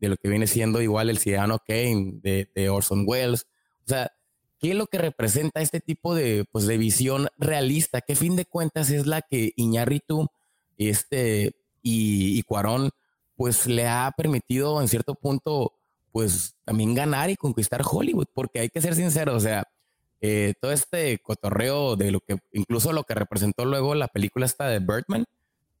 de 0.00 0.08
lo 0.08 0.16
que 0.16 0.28
viene 0.28 0.46
siendo 0.46 0.80
igual 0.80 1.10
el 1.10 1.18
Ciudadano 1.18 1.58
Kane, 1.66 2.20
de, 2.22 2.50
de 2.54 2.68
Orson 2.68 3.04
Welles. 3.06 3.46
O 3.84 3.88
sea, 3.88 4.12
¿qué 4.58 4.70
es 4.70 4.76
lo 4.76 4.86
que 4.86 4.98
representa 4.98 5.60
este 5.60 5.80
tipo 5.80 6.14
de, 6.14 6.44
pues, 6.50 6.66
de 6.66 6.78
visión 6.78 7.28
realista? 7.38 8.00
¿Qué 8.00 8.16
fin 8.16 8.36
de 8.36 8.46
cuentas 8.46 8.90
es 8.90 9.06
la 9.06 9.22
que 9.22 9.52
Iñárritu 9.56 10.28
este, 10.78 11.56
y, 11.82 12.38
y 12.38 12.42
Cuarón 12.42 12.90
pues 13.40 13.66
le 13.66 13.88
ha 13.88 14.12
permitido 14.14 14.82
en 14.82 14.88
cierto 14.88 15.14
punto 15.14 15.72
pues 16.12 16.56
también 16.66 16.94
ganar 16.94 17.30
y 17.30 17.36
conquistar 17.36 17.80
Hollywood? 17.90 18.26
Porque 18.34 18.60
hay 18.60 18.68
que 18.68 18.82
ser 18.82 18.94
sincero, 18.94 19.34
o 19.34 19.40
sea, 19.40 19.66
eh, 20.20 20.52
todo 20.60 20.72
este 20.72 21.20
cotorreo 21.20 21.96
de 21.96 22.10
lo 22.10 22.20
que, 22.20 22.36
incluso 22.52 22.92
lo 22.92 23.04
que 23.04 23.14
representó 23.14 23.64
luego 23.64 23.94
la 23.94 24.08
película 24.08 24.44
esta 24.44 24.68
de 24.68 24.80
Birdman. 24.80 25.24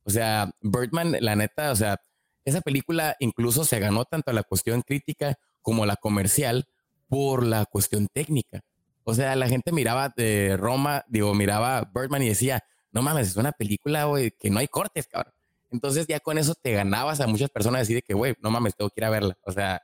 O 0.04 0.10
sea, 0.10 0.50
Birdman, 0.62 1.18
la 1.20 1.36
neta, 1.36 1.70
o 1.70 1.76
sea, 1.76 2.00
esa 2.46 2.62
película 2.62 3.14
incluso 3.20 3.66
se 3.66 3.78
ganó 3.78 4.06
tanto 4.06 4.32
la 4.32 4.42
cuestión 4.42 4.80
crítica 4.80 5.38
como 5.60 5.84
la 5.84 5.96
comercial 5.96 6.66
por 7.10 7.44
la 7.44 7.66
cuestión 7.66 8.08
técnica. 8.10 8.62
O 9.04 9.12
sea, 9.12 9.36
la 9.36 9.48
gente 9.48 9.70
miraba 9.70 10.14
de 10.16 10.56
Roma, 10.56 11.04
digo, 11.08 11.34
miraba 11.34 11.90
Birdman 11.94 12.22
y 12.22 12.30
decía, 12.30 12.64
no 12.90 13.02
mames, 13.02 13.28
es 13.28 13.36
una 13.36 13.52
película, 13.52 14.08
que 14.38 14.48
no 14.48 14.60
hay 14.60 14.68
cortes, 14.68 15.06
cabrón. 15.08 15.34
Entonces 15.70 16.06
ya 16.06 16.20
con 16.20 16.38
eso 16.38 16.54
te 16.54 16.72
ganabas 16.72 17.20
a 17.20 17.26
muchas 17.26 17.50
personas 17.50 17.86
decir 17.86 18.02
que, 18.02 18.14
güey, 18.14 18.34
no 18.40 18.50
mames, 18.50 18.74
tengo 18.76 18.90
que 18.90 19.00
ir 19.00 19.04
a 19.04 19.10
verla. 19.10 19.38
O 19.44 19.52
sea, 19.52 19.82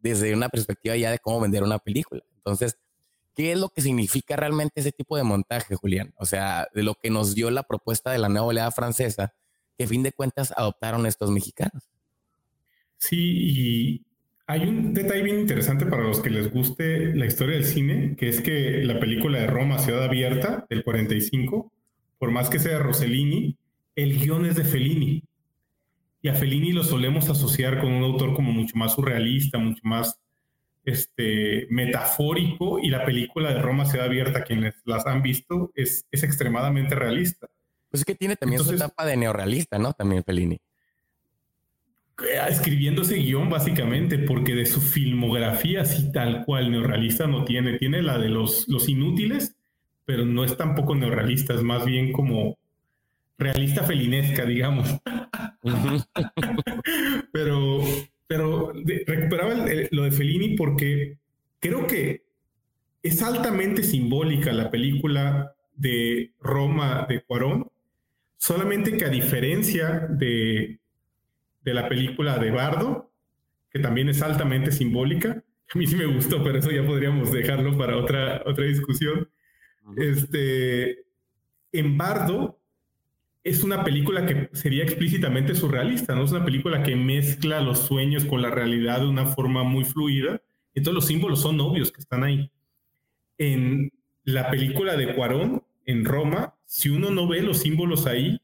desde 0.00 0.34
una 0.34 0.48
perspectiva 0.48 0.96
ya 0.96 1.10
de 1.10 1.18
cómo 1.18 1.40
vender 1.40 1.62
una 1.62 1.78
película. 1.78 2.22
Entonces, 2.36 2.76
¿Qué 3.34 3.50
es 3.50 3.58
lo 3.58 3.68
que 3.68 3.82
significa 3.82 4.36
realmente 4.36 4.80
ese 4.80 4.92
tipo 4.92 5.16
de 5.16 5.24
montaje, 5.24 5.74
Julián? 5.74 6.14
O 6.16 6.24
sea, 6.24 6.68
de 6.72 6.84
lo 6.84 6.94
que 6.94 7.10
nos 7.10 7.34
dio 7.34 7.50
la 7.50 7.64
propuesta 7.64 8.12
de 8.12 8.18
la 8.18 8.28
nueva 8.28 8.46
oleada 8.46 8.70
francesa, 8.70 9.34
que 9.76 9.84
a 9.84 9.88
fin 9.88 10.04
de 10.04 10.12
cuentas 10.12 10.54
adoptaron 10.56 11.04
estos 11.04 11.32
mexicanos. 11.32 11.82
Sí, 12.96 13.16
y 13.18 14.02
hay 14.46 14.60
un 14.68 14.94
detalle 14.94 15.22
bien 15.22 15.40
interesante 15.40 15.84
para 15.84 16.04
los 16.04 16.20
que 16.20 16.30
les 16.30 16.52
guste 16.52 17.12
la 17.14 17.26
historia 17.26 17.56
del 17.56 17.64
cine, 17.64 18.14
que 18.16 18.28
es 18.28 18.40
que 18.40 18.84
la 18.84 19.00
película 19.00 19.40
de 19.40 19.48
Roma, 19.48 19.80
Ciudad 19.80 20.04
Abierta, 20.04 20.64
del 20.70 20.84
45, 20.84 21.72
por 22.18 22.30
más 22.30 22.48
que 22.50 22.60
sea 22.60 22.78
Rossellini, 22.78 23.58
el 23.96 24.18
guion 24.18 24.46
es 24.46 24.56
de 24.56 24.64
Fellini. 24.64 25.22
Y 26.22 26.28
a 26.28 26.34
Fellini 26.34 26.72
lo 26.72 26.82
solemos 26.82 27.28
asociar 27.28 27.80
con 27.80 27.92
un 27.92 28.02
autor 28.02 28.34
como 28.34 28.52
mucho 28.52 28.76
más 28.76 28.94
surrealista, 28.94 29.58
mucho 29.58 29.82
más 29.84 30.18
este, 30.84 31.66
metafórico 31.70 32.78
y 32.78 32.88
la 32.88 33.04
película 33.04 33.52
de 33.52 33.60
Roma 33.60 33.84
Ciudad 33.84 34.06
Abierta, 34.06 34.44
quienes 34.44 34.74
las 34.84 35.06
han 35.06 35.22
visto, 35.22 35.70
es, 35.74 36.06
es 36.10 36.22
extremadamente 36.22 36.94
realista. 36.94 37.48
Pues 37.90 38.00
es 38.00 38.04
que 38.04 38.14
tiene 38.14 38.36
también 38.36 38.62
su 38.62 38.72
etapa 38.72 39.04
de 39.04 39.16
neorrealista, 39.16 39.78
¿no? 39.78 39.92
También 39.92 40.24
Fellini. 40.24 40.60
Eh, 42.22 42.40
escribiendo 42.48 43.02
ese 43.02 43.16
guion, 43.16 43.50
básicamente, 43.50 44.18
porque 44.18 44.54
de 44.54 44.66
su 44.66 44.80
filmografía, 44.80 45.82
así 45.82 46.10
tal 46.12 46.44
cual, 46.44 46.70
neorrealista 46.70 47.26
no 47.26 47.44
tiene. 47.44 47.78
Tiene 47.78 48.02
la 48.02 48.18
de 48.18 48.28
los, 48.28 48.68
los 48.68 48.88
inútiles, 48.88 49.56
pero 50.04 50.24
no 50.24 50.44
es 50.44 50.56
tampoco 50.56 50.94
neorrealista, 50.94 51.54
es 51.54 51.62
más 51.62 51.84
bien 51.84 52.12
como 52.12 52.58
realista 53.38 53.84
felinesca, 53.84 54.44
digamos. 54.44 54.88
pero 57.32 57.80
pero 58.26 58.72
recuperaba 59.06 59.54
lo 59.90 60.02
de 60.02 60.12
Fellini 60.12 60.56
porque 60.56 61.18
creo 61.60 61.86
que 61.86 62.24
es 63.02 63.22
altamente 63.22 63.82
simbólica 63.82 64.52
la 64.52 64.70
película 64.70 65.54
de 65.76 66.32
Roma 66.40 67.06
de 67.08 67.22
Cuarón, 67.22 67.70
solamente 68.38 68.96
que 68.96 69.04
a 69.04 69.10
diferencia 69.10 70.06
de, 70.08 70.78
de 71.62 71.74
la 71.74 71.88
película 71.88 72.38
de 72.38 72.50
Bardo, 72.50 73.10
que 73.70 73.78
también 73.78 74.08
es 74.08 74.22
altamente 74.22 74.72
simbólica, 74.72 75.42
a 75.74 75.78
mí 75.78 75.86
sí 75.86 75.96
me 75.96 76.06
gustó, 76.06 76.42
pero 76.42 76.58
eso 76.58 76.70
ya 76.70 76.84
podríamos 76.84 77.30
dejarlo 77.30 77.76
para 77.76 77.96
otra, 77.96 78.42
otra 78.46 78.64
discusión. 78.64 79.28
Este, 79.96 81.04
en 81.72 81.98
Bardo 81.98 82.58
es 83.44 83.62
una 83.62 83.84
película 83.84 84.24
que 84.24 84.48
sería 84.54 84.82
explícitamente 84.82 85.54
surrealista, 85.54 86.14
¿no? 86.14 86.24
Es 86.24 86.32
una 86.32 86.46
película 86.46 86.82
que 86.82 86.96
mezcla 86.96 87.60
los 87.60 87.80
sueños 87.80 88.24
con 88.24 88.40
la 88.40 88.50
realidad 88.50 89.00
de 89.00 89.06
una 89.06 89.26
forma 89.26 89.62
muy 89.62 89.84
fluida. 89.84 90.40
Todos 90.82 90.94
los 90.94 91.06
símbolos 91.06 91.42
son 91.42 91.60
obvios 91.60 91.92
que 91.92 92.00
están 92.00 92.24
ahí. 92.24 92.50
En 93.36 93.92
la 94.24 94.50
película 94.50 94.96
de 94.96 95.14
Cuarón, 95.14 95.62
en 95.84 96.06
Roma, 96.06 96.54
si 96.64 96.88
uno 96.88 97.10
no 97.10 97.28
ve 97.28 97.42
los 97.42 97.58
símbolos 97.58 98.06
ahí, 98.06 98.40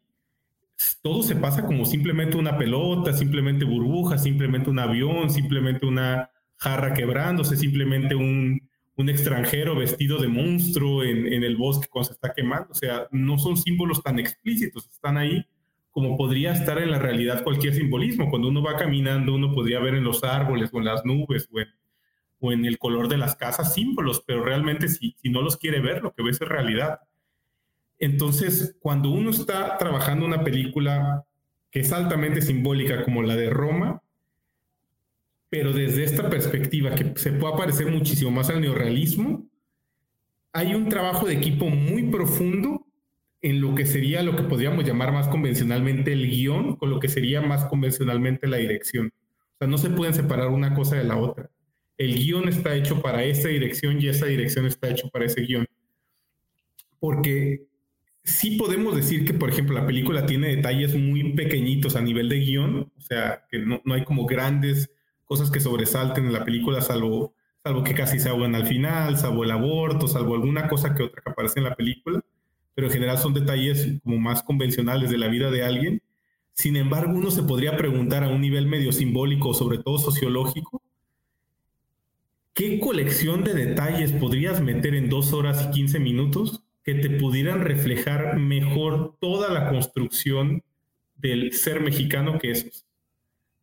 todo 1.03 1.23
se 1.23 1.35
pasa 1.35 1.65
como 1.65 1.87
simplemente 1.87 2.37
una 2.37 2.59
pelota, 2.59 3.15
simplemente 3.15 3.65
burbuja, 3.65 4.19
simplemente 4.19 4.69
un 4.69 4.79
avión, 4.79 5.31
simplemente 5.31 5.87
una 5.87 6.31
jarra 6.57 6.93
quebrándose, 6.93 7.57
simplemente 7.57 8.15
un, 8.15 8.70
un 9.01 9.09
extranjero 9.09 9.75
vestido 9.75 10.19
de 10.19 10.29
monstruo 10.29 11.03
en, 11.03 11.43
el 11.43 11.57
bosque 11.57 11.89
cuando 11.89 12.09
se 12.09 12.15
está 12.15 12.33
quemando. 12.33 12.69
O 12.71 12.75
sea, 12.75 13.09
no 13.11 13.39
son 13.39 13.57
símbolos 13.57 14.03
tan 14.03 14.19
explícitos, 14.19 14.89
están 14.89 15.17
ahí 15.17 15.45
como 15.91 16.17
podría 16.17 16.53
estar 16.53 16.79
en 16.79 16.91
la 16.91 16.99
realidad 16.99 17.43
cualquier 17.43 17.75
simbolismo. 17.75 18.31
Cuando 18.31 18.49
uno 18.49 18.63
va 18.63 18.77
caminando, 18.77 19.35
uno 19.35 19.53
podría 19.53 19.81
ver 19.81 19.95
en 19.95 20.05
los 20.05 20.23
árboles 20.23 20.71
o 20.73 20.79
en 20.79 20.85
las 20.85 21.05
nubes 21.05 21.49
o 21.53 21.61
en, 21.61 21.69
o 22.39 22.53
en 22.53 22.65
el 22.65 22.79
color 22.79 23.09
de 23.09 23.19
las 23.19 23.35
casas 23.35 23.75
símbolos, 23.75 24.23
pero 24.25 24.45
realmente 24.45 24.89
si, 24.89 25.17
si 25.21 25.31
no 25.31 25.43
los 25.43 25.57
quiere 25.57 25.81
ver, 25.81 26.03
lo 26.03 26.13
que 26.13 26.23
ve 26.23 26.31
es 26.31 26.39
realidad. 26.39 27.01
Entonces, 27.99 28.77
cuando 28.81 29.11
uno 29.11 29.31
está 29.31 29.77
trabajando 29.79 30.25
una 30.25 30.45
película 30.45 31.25
que 31.71 31.81
es 31.81 31.93
altamente 31.93 32.41
simbólica 32.41 33.05
como 33.05 33.23
la 33.23 33.37
de 33.37 33.51
Roma, 33.51 34.03
pero 35.51 35.73
desde 35.73 36.05
esta 36.05 36.31
perspectiva 36.31 36.95
que 36.95 37.13
se 37.17 37.33
puede 37.33 37.57
parecer 37.57 37.91
muchísimo 37.91 38.31
más 38.31 38.49
al 38.49 38.61
neorrealismo, 38.61 39.47
hay 40.53 40.75
un 40.75 40.89
trabajo 40.89 41.27
de 41.27 41.35
equipo 41.35 41.69
muy 41.69 42.05
profundo 42.05 42.87
en 43.43 43.61
lo 43.61 43.75
que 43.75 43.85
sería 43.85 44.23
lo 44.23 44.37
que 44.37 44.45
podríamos 44.45 44.85
llamar 44.85 45.13
más 45.13 45.27
convencionalmente 45.29 46.13
el 46.13 46.29
guion, 46.29 46.77
con 46.77 46.91
lo 46.91 47.01
que 47.01 47.09
sería 47.09 47.41
más 47.41 47.65
convencionalmente 47.65 48.47
la 48.47 48.59
dirección. 48.59 49.13
O 49.55 49.59
sea, 49.59 49.69
no 49.69 49.77
se 49.77 49.91
pueden 49.91 50.15
separar 50.15 50.49
una 50.49 50.75
cosa 50.75 50.97
de 50.97 51.05
la 51.05 51.17
otra. 51.17 51.51
El 51.97 52.15
guion 52.15 52.49
está 52.49 52.75
hecho 52.75 53.03
para 53.03 53.25
esa 53.25 53.49
dirección 53.49 54.01
y 54.01 54.09
esa 54.09 54.27
dirección 54.27 54.67
está 54.67 54.89
hecho 54.89 55.09
para 55.09 55.25
ese 55.25 55.43
guion. 55.43 55.67
Porque 56.99 57.65
sí 58.23 58.57
podemos 58.57 58.95
decir 58.95 59.25
que, 59.25 59.35
por 59.35 59.51
ejemplo, 59.51 59.75
la 59.75 59.87
película 59.87 60.27
tiene 60.27 60.55
detalles 60.55 60.95
muy 60.95 61.33
pequeñitos 61.33 61.97
a 61.97 62.03
nivel 62.03 62.29
de 62.29 62.41
guion, 62.41 62.93
o 62.97 63.01
sea, 63.01 63.47
que 63.51 63.59
no, 63.59 63.81
no 63.85 63.95
hay 63.95 64.05
como 64.05 64.27
grandes 64.27 64.91
cosas 65.31 65.53
que 65.53 65.61
sobresalten 65.61 66.27
en 66.27 66.33
la 66.33 66.45
película, 66.45 66.81
salvo, 66.81 67.35
salvo 67.63 67.85
que 67.85 67.95
casi 67.95 68.19
se 68.19 68.29
ahogan 68.29 68.57
al 68.57 68.67
final, 68.67 69.17
salvo 69.17 69.45
el 69.45 69.53
aborto, 69.53 70.09
salvo 70.09 70.35
alguna 70.35 70.69
cosa 70.69 70.93
que 70.93 71.05
otra 71.05 71.23
que 71.23 71.31
aparece 71.31 71.61
en 71.61 71.67
la 71.67 71.77
película, 71.77 72.21
pero 72.75 72.89
en 72.89 72.93
general 72.93 73.17
son 73.17 73.33
detalles 73.33 74.01
como 74.03 74.19
más 74.19 74.43
convencionales 74.43 75.09
de 75.09 75.19
la 75.19 75.29
vida 75.29 75.53
de 75.53 75.63
alguien. 75.63 76.03
Sin 76.53 76.75
embargo, 76.75 77.13
uno 77.13 77.31
se 77.31 77.45
podría 77.45 77.77
preguntar 77.77 78.25
a 78.25 78.29
un 78.29 78.41
nivel 78.41 78.67
medio 78.67 78.91
simbólico, 78.91 79.55
sobre 79.55 79.79
todo 79.79 79.99
sociológico, 79.99 80.83
¿qué 82.53 82.81
colección 82.81 83.45
de 83.45 83.55
detalles 83.55 84.11
podrías 84.11 84.61
meter 84.61 84.97
en 84.97 85.09
dos 85.09 85.33
horas 85.33 85.65
y 85.69 85.71
15 85.71 86.01
minutos 86.01 86.65
que 86.83 86.95
te 86.95 87.09
pudieran 87.09 87.61
reflejar 87.61 88.37
mejor 88.37 89.17
toda 89.21 89.49
la 89.53 89.71
construcción 89.71 90.65
del 91.19 91.53
ser 91.53 91.81
mexicano 91.83 92.37
que 92.41 92.51
esos. 92.51 92.90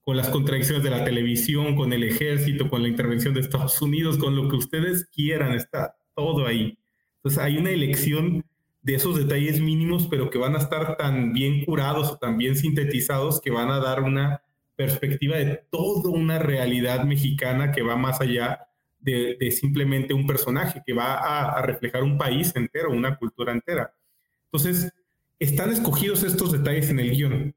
Con 0.07 0.15
las 0.15 0.29
contradicciones 0.29 0.83
de 0.83 0.89
la 0.89 1.03
televisión, 1.03 1.75
con 1.75 1.91
el 1.91 2.01
ejército, 2.01 2.69
con 2.69 2.81
la 2.81 2.87
intervención 2.87 3.33
de 3.33 3.41
Estados 3.41 3.81
Unidos, 3.81 4.17
con 4.17 4.37
lo 4.37 4.47
que 4.47 4.55
ustedes 4.55 5.05
quieran, 5.13 5.51
está 5.51 5.97
todo 6.15 6.47
ahí. 6.47 6.79
Entonces 7.17 7.43
hay 7.43 7.57
una 7.57 7.71
elección 7.71 8.45
de 8.81 8.95
esos 8.95 9.17
detalles 9.17 9.59
mínimos, 9.59 10.07
pero 10.07 10.29
que 10.29 10.37
van 10.37 10.55
a 10.55 10.59
estar 10.59 10.95
tan 10.95 11.33
bien 11.33 11.65
curados 11.65 12.09
o 12.09 12.17
tan 12.17 12.37
bien 12.37 12.55
sintetizados 12.55 13.41
que 13.41 13.51
van 13.51 13.69
a 13.69 13.81
dar 13.81 14.01
una 14.01 14.41
perspectiva 14.77 15.35
de 15.35 15.61
toda 15.69 16.09
una 16.09 16.39
realidad 16.39 17.03
mexicana 17.03 17.73
que 17.73 17.81
va 17.81 17.97
más 17.97 18.21
allá 18.21 18.61
de, 19.01 19.51
simplemente 19.51 20.13
un 20.13 20.25
personaje, 20.25 20.81
que 20.85 20.93
va 20.93 21.15
a, 21.15 21.61
reflejar 21.63 22.03
un 22.03 22.17
país 22.17 22.55
entero, 22.55 22.91
una 22.91 23.17
cultura 23.17 23.51
entera. 23.51 23.93
Entonces, 24.45 24.89
están 25.37 25.69
escogidos 25.69 26.23
estos 26.23 26.53
detalles 26.53 26.89
en 26.91 27.01
el 27.01 27.11
guion, 27.11 27.56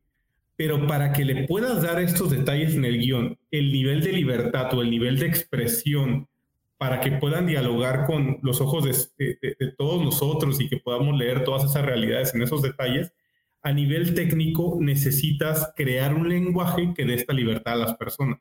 pero 0.61 0.87
para 0.87 1.11
que 1.15 1.25
le 1.25 1.47
puedas 1.47 1.81
dar 1.81 1.99
estos 2.03 2.31
detalles 2.31 2.75
en 2.75 2.85
el 2.85 2.99
guion, 2.99 3.39
el 3.51 3.73
nivel 3.73 4.03
de 4.03 4.13
libertad 4.13 4.75
o 4.75 4.83
el 4.83 4.91
nivel 4.91 5.19
de 5.19 5.25
expresión 5.25 6.29
para 6.77 7.01
que 7.01 7.13
puedan 7.13 7.47
dialogar 7.47 8.05
con 8.05 8.41
los 8.43 8.61
ojos 8.61 8.85
de, 9.17 9.39
de, 9.41 9.73
todos 9.79 10.05
nosotros 10.05 10.61
y 10.61 10.69
que 10.69 10.77
podamos 10.77 11.17
leer 11.17 11.45
todas 11.45 11.65
esas 11.65 11.83
realidades 11.87 12.35
en 12.35 12.43
esos 12.43 12.61
detalles, 12.61 13.11
a 13.63 13.73
nivel 13.73 14.13
técnico 14.13 14.77
necesitas 14.83 15.73
crear 15.75 16.13
un 16.13 16.29
lenguaje 16.29 16.93
que 16.95 17.07
dé 17.07 17.15
esta 17.15 17.33
libertad 17.33 17.73
a 17.73 17.87
las 17.87 17.97
personas. 17.97 18.39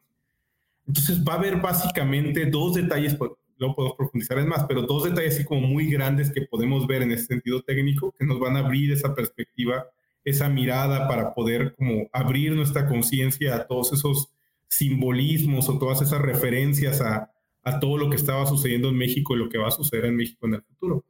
Entonces 0.88 1.24
va 1.24 1.36
a 1.36 1.38
haber 1.38 1.62
básicamente 1.62 2.48
dos 2.48 2.74
detalles, 2.74 3.18
no 3.60 3.74
puedo 3.74 3.96
profundizar 3.96 4.40
en 4.40 4.50
más, 4.50 4.66
pero 4.68 4.82
dos 4.82 5.06
detalles 5.06 5.36
así 5.36 5.46
como 5.46 5.62
muy 5.62 5.90
grandes 5.90 6.34
que 6.34 6.42
podemos 6.42 6.86
ver 6.86 7.02
en 7.02 7.14
ese 7.14 7.28
sentido 7.28 7.62
técnico 7.62 8.12
que 8.12 8.26
nos 8.26 8.42
van 8.42 8.58
a 8.58 8.60
abrir 8.60 8.92
esa 8.92 9.16
perspectiva, 9.16 9.86
esa 10.30 10.50
mirada 10.50 11.08
para 11.08 11.34
poder 11.34 11.76
como 11.76 12.10
abrir 12.14 12.54
nuestra 12.54 12.88
conciencia 12.88 13.56
a 13.56 13.68
todos 13.68 13.94
esos 13.94 14.32
simbolismos 14.68 15.68
o 15.70 15.80
todas 15.80 16.02
esas 16.02 16.22
referencias 16.22 17.02
a, 17.02 17.32
a 17.64 17.80
todo 17.80 17.98
lo 17.98 18.10
que 18.10 18.16
estaba 18.16 18.46
sucediendo 18.46 18.90
en 18.90 18.98
México 18.98 19.36
y 19.36 19.40
lo 19.40 19.50
que 19.50 19.58
va 19.58 19.68
a 19.68 19.72
suceder 19.72 20.06
en 20.06 20.16
México 20.16 20.48
en 20.48 20.56
el 20.56 20.62
futuro. 20.62 21.06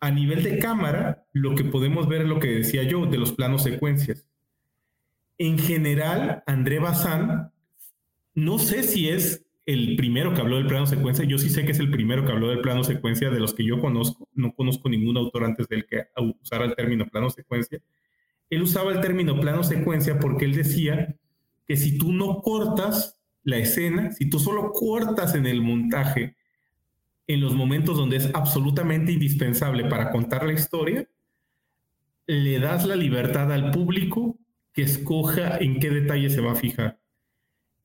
A 0.00 0.10
nivel 0.10 0.42
de 0.42 0.58
cámara, 0.58 1.26
lo 1.32 1.54
que 1.54 1.64
podemos 1.64 2.08
ver 2.08 2.22
es 2.22 2.28
lo 2.28 2.38
que 2.38 2.48
decía 2.48 2.82
yo 2.82 3.06
de 3.06 3.18
los 3.18 3.32
planos 3.32 3.62
secuencias. 3.62 4.28
En 5.38 5.58
general, 5.58 6.42
André 6.46 6.78
Bazán, 6.78 7.50
no 8.34 8.58
sé 8.58 8.82
si 8.82 9.08
es 9.08 9.46
el 9.66 9.96
primero 9.96 10.32
que 10.32 10.40
habló 10.40 10.56
del 10.56 10.66
plano 10.66 10.86
secuencia, 10.86 11.24
yo 11.24 11.38
sí 11.38 11.50
sé 11.50 11.64
que 11.64 11.72
es 11.72 11.80
el 11.80 11.90
primero 11.90 12.24
que 12.24 12.32
habló 12.32 12.48
del 12.48 12.60
plano 12.60 12.84
secuencia 12.84 13.30
de 13.30 13.40
los 13.40 13.52
que 13.52 13.64
yo 13.64 13.80
conozco, 13.80 14.28
no 14.34 14.54
conozco 14.54 14.88
ningún 14.88 15.16
autor 15.16 15.44
antes 15.44 15.66
del 15.66 15.86
que 15.86 16.04
usara 16.40 16.66
el 16.66 16.76
término 16.76 17.06
plano 17.08 17.30
secuencia. 17.30 17.80
Él 18.50 18.62
usaba 18.62 18.92
el 18.92 19.00
término 19.00 19.40
plano 19.40 19.62
secuencia 19.62 20.18
porque 20.18 20.44
él 20.44 20.54
decía 20.54 21.16
que 21.66 21.76
si 21.76 21.98
tú 21.98 22.12
no 22.12 22.40
cortas 22.42 23.20
la 23.42 23.58
escena, 23.58 24.12
si 24.12 24.28
tú 24.28 24.38
solo 24.38 24.72
cortas 24.72 25.34
en 25.34 25.46
el 25.46 25.62
montaje 25.62 26.36
en 27.26 27.40
los 27.40 27.54
momentos 27.54 27.96
donde 27.96 28.16
es 28.16 28.30
absolutamente 28.34 29.12
indispensable 29.12 29.84
para 29.84 30.10
contar 30.10 30.46
la 30.46 30.52
historia, 30.52 31.08
le 32.26 32.58
das 32.58 32.86
la 32.86 32.96
libertad 32.96 33.52
al 33.52 33.70
público 33.70 34.38
que 34.72 34.82
escoja 34.82 35.58
en 35.58 35.80
qué 35.80 35.90
detalle 35.90 36.30
se 36.30 36.40
va 36.40 36.52
a 36.52 36.56
fijar. 36.56 37.00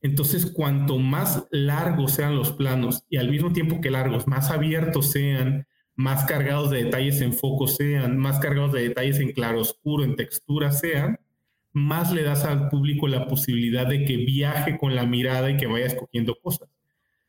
Entonces, 0.00 0.46
cuanto 0.46 0.98
más 0.98 1.46
largos 1.50 2.12
sean 2.12 2.36
los 2.36 2.52
planos 2.52 3.04
y 3.08 3.16
al 3.18 3.30
mismo 3.30 3.52
tiempo 3.52 3.80
que 3.80 3.90
largos, 3.90 4.26
más 4.26 4.50
abiertos 4.50 5.12
sean, 5.12 5.66
más 5.94 6.24
cargados 6.24 6.70
de 6.70 6.84
detalles 6.84 7.20
en 7.20 7.32
foco 7.32 7.66
sean, 7.66 8.18
más 8.18 8.38
cargados 8.38 8.72
de 8.72 8.88
detalles 8.88 9.18
en 9.20 9.32
claroscuro, 9.32 10.04
en 10.04 10.16
textura 10.16 10.72
sean, 10.72 11.18
más 11.72 12.12
le 12.12 12.22
das 12.22 12.44
al 12.44 12.68
público 12.68 13.08
la 13.08 13.26
posibilidad 13.26 13.86
de 13.86 14.04
que 14.04 14.16
viaje 14.18 14.78
con 14.78 14.94
la 14.94 15.06
mirada 15.06 15.50
y 15.50 15.56
que 15.56 15.66
vaya 15.66 15.86
escogiendo 15.86 16.38
cosas. 16.40 16.68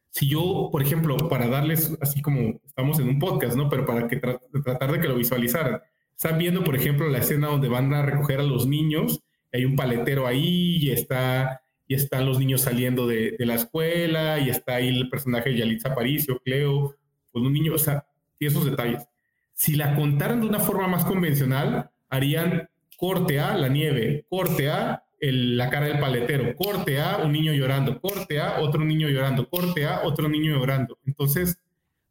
Si 0.09 0.27
yo, 0.27 0.69
por 0.71 0.81
ejemplo, 0.81 1.17
para 1.29 1.47
darles, 1.47 1.97
así 2.01 2.21
como 2.21 2.59
estamos 2.65 2.99
en 2.99 3.09
un 3.09 3.19
podcast, 3.19 3.55
¿no? 3.55 3.69
Pero 3.69 3.85
para 3.85 4.07
que 4.07 4.17
tratar 4.17 4.91
de 4.91 4.99
que 4.99 5.07
lo 5.07 5.15
visualizaran, 5.15 5.81
están 6.15 6.37
viendo, 6.37 6.63
por 6.63 6.75
ejemplo, 6.75 7.09
la 7.09 7.17
escena 7.17 7.47
donde 7.47 7.67
van 7.67 7.93
a 7.93 8.03
recoger 8.03 8.39
a 8.39 8.43
los 8.43 8.67
niños, 8.67 9.21
hay 9.51 9.65
un 9.65 9.75
paletero 9.75 10.27
ahí 10.27 10.77
y 10.77 10.91
está 10.91 11.63
y 11.87 11.95
están 11.95 12.25
los 12.25 12.39
niños 12.39 12.61
saliendo 12.61 13.07
de, 13.07 13.35
la 13.39 13.55
escuela 13.55 14.39
y 14.39 14.49
está 14.49 14.75
ahí 14.75 14.87
el 14.87 15.09
personaje 15.09 15.49
de 15.49 15.57
Yalitza 15.57 15.89
Aparicio, 15.89 16.39
Cleo, 16.39 16.95
con 17.31 17.45
un 17.45 17.53
niño, 17.53 17.73
o 17.73 17.77
sea, 17.77 18.05
y 18.43 18.47
esos 18.47 18.65
detalles. 18.65 19.07
Si 19.53 19.75
la 19.75 19.95
contaran 19.95 20.41
de 20.41 20.47
una 20.47 20.59
forma 20.59 20.87
más 20.87 21.05
convencional, 21.05 21.89
harían 22.09 22.69
corte 22.97 23.39
A, 23.39 23.55
la 23.57 23.69
nieve, 23.69 24.25
corte 24.29 24.69
A, 24.69 25.03
la 25.19 25.69
cara 25.69 25.87
del 25.87 25.99
paletero, 25.99 26.55
corte 26.55 26.99
A, 27.01 27.17
un 27.17 27.31
niño 27.31 27.53
llorando, 27.53 27.99
corte 27.99 28.39
A, 28.39 28.59
otro 28.59 28.83
niño 28.83 29.07
llorando, 29.07 29.49
corte 29.49 29.85
A, 29.85 30.01
otro 30.03 30.27
niño 30.27 30.57
llorando. 30.57 30.99
Entonces, 31.05 31.59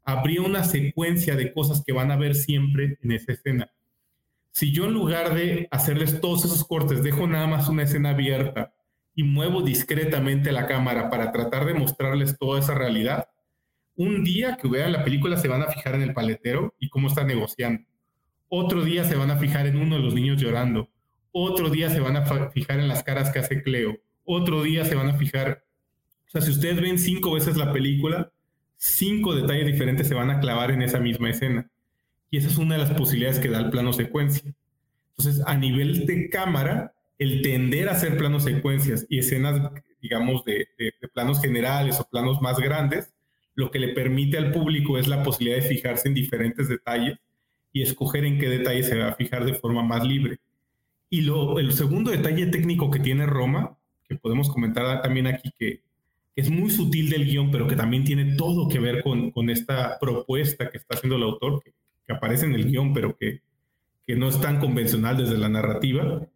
habría 0.05 0.41
una 0.43 0.65
secuencia 0.65 1.37
de 1.37 1.53
cosas 1.53 1.83
que 1.85 1.93
van 1.93 2.11
a 2.11 2.17
ver 2.17 2.35
siempre 2.35 2.99
en 3.03 3.13
esa 3.13 3.33
escena. 3.33 3.71
Si 4.51 4.73
yo 4.73 4.85
en 4.87 4.93
lugar 4.93 5.35
de 5.35 5.69
hacerles 5.71 6.21
todos 6.21 6.45
esos 6.45 6.65
cortes, 6.65 7.03
dejo 7.03 7.27
nada 7.27 7.47
más 7.47 7.69
una 7.69 7.85
escena 7.85 8.11
abierta 8.11 8.75
y 9.15 9.25
muevo 9.25 9.63
discretamente 9.63 10.53
la 10.53 10.67
cámara 10.67 11.11
para 11.11 11.33
tratar 11.33 11.67
de 11.67 11.75
mostrarles 11.75 12.39
toda 12.39 12.59
esa 12.59 12.75
realidad, 12.75 13.29
un 13.97 14.25
día 14.25 14.57
que 14.57 14.69
vean 14.69 14.93
la 14.93 15.05
película 15.05 15.37
se 15.37 15.49
van 15.49 15.63
a 15.63 15.69
fijar 15.69 15.95
en 15.95 16.03
el 16.03 16.15
paletero 16.15 16.75
y 16.79 16.89
cómo 16.89 17.09
está 17.09 17.25
negociando. 17.25 17.85
Otro 18.49 18.85
día 18.85 19.05
se 19.05 19.17
van 19.17 19.31
a 19.31 19.37
fijar 19.37 19.67
en 19.67 19.79
uno 19.79 19.97
de 19.97 20.03
los 20.03 20.15
niños 20.15 20.41
llorando. 20.41 20.91
Otro 21.33 21.71
día 21.71 21.89
se 21.89 22.01
van 22.01 22.17
a 22.17 22.51
fijar 22.51 22.81
en 22.81 22.89
las 22.89 23.03
caras 23.03 23.31
que 23.31 23.39
hace 23.39 23.63
Cleo. 23.63 23.99
Otro 24.25 24.63
día 24.63 24.85
se 24.85 24.95
van 24.95 25.09
a 25.09 25.15
fijar. 25.15 25.65
O 26.27 26.31
sea, 26.31 26.41
si 26.41 26.51
ustedes 26.51 26.81
ven 26.81 26.99
cinco 26.99 27.33
veces 27.33 27.57
la 27.57 27.73
película, 27.73 28.31
cinco 28.77 29.35
detalles 29.35 29.67
diferentes 29.67 30.09
se 30.09 30.15
van 30.15 30.31
a 30.31 30.41
clavar 30.41 30.71
en 30.71 30.83
esa 30.83 30.99
misma 30.99 31.31
escena. 31.31 31.71
Y 32.31 32.39
esa 32.39 32.49
es 32.49 32.59
una 32.59 32.75
de 32.75 32.83
las 32.83 32.91
posibilidades 32.93 33.39
que 33.39 33.49
da 33.49 33.61
el 33.61 33.71
plano 33.71 33.93
secuencia. 33.93 34.55
Entonces, 35.17 35.43
a 35.47 35.57
nivel 35.57 36.07
de 36.07 36.29
cámara, 36.29 36.95
el 37.19 37.43
tender 37.43 37.89
a 37.89 37.93
hacer 37.93 38.17
planos 38.17 38.45
secuencias 38.45 39.07
y 39.09 39.19
escenas, 39.19 39.71
digamos, 40.01 40.45
de, 40.45 40.67
de, 40.79 40.93
planos 41.15 41.41
generales 41.41 42.01
o 42.01 42.09
planos 42.09 42.41
más 42.41 42.59
grandes, 42.59 43.13
lo 43.55 43.71
que 43.71 43.79
le 43.79 43.89
permite 43.89 44.39
al 44.39 44.53
público 44.53 44.99
es 44.99 45.09
la 45.09 45.23
posibilidad 45.23 45.63
de 45.63 45.69
fijarse 45.69 46.09
en 46.09 46.15
diferentes 46.15 46.69
detalles 46.69 47.19
y 47.73 47.83
escoger 47.83 48.25
en 48.25 48.39
qué 48.39 48.49
detalle 48.49 48.83
se 48.83 48.99
va 48.99 49.09
a 49.09 49.15
fijar 49.15 49.45
de 49.45 49.55
forma 49.55 49.83
más 49.83 50.07
libre. 50.07 50.39
Y 51.11 51.23
lo, 51.23 51.59
el 51.59 51.73
segundo 51.73 52.11
detalle 52.11 52.47
técnico 52.47 52.91
que 52.91 52.99
tiene 52.99 53.27
Roma, 53.27 53.77
que 54.09 54.17
podemos 54.17 54.49
comentar 54.51 55.03
también 55.03 55.27
aquí, 55.27 55.53
que, 55.59 55.83
es 56.35 56.51
muy 56.51 56.71
sutil 56.71 57.11
del 57.11 57.27
guion, 57.27 57.51
pero 57.51 57.69
que 57.69 57.77
también 57.77 58.05
tiene 58.05 58.37
todo 58.37 58.69
que 58.69 58.79
ver 58.79 59.03
con, 59.03 59.31
con 59.31 59.51
esta 59.51 59.99
propuesta 59.99 60.71
que 60.71 60.79
está 60.79 60.95
haciendo 60.95 61.17
el 61.17 61.25
autor, 61.25 61.63
que, 61.63 61.73
aparece 62.09 62.45
en 62.45 62.55
el 62.55 62.67
guion, 62.67 62.93
pero 62.93 63.17
que, 63.17 63.41
que, 64.07 64.17
no 64.17 64.29
es 64.29 64.39
tan 64.41 64.59
convencional 64.59 65.17
desde 65.17 65.39
la 65.39 65.49
narrativa, 65.49 66.27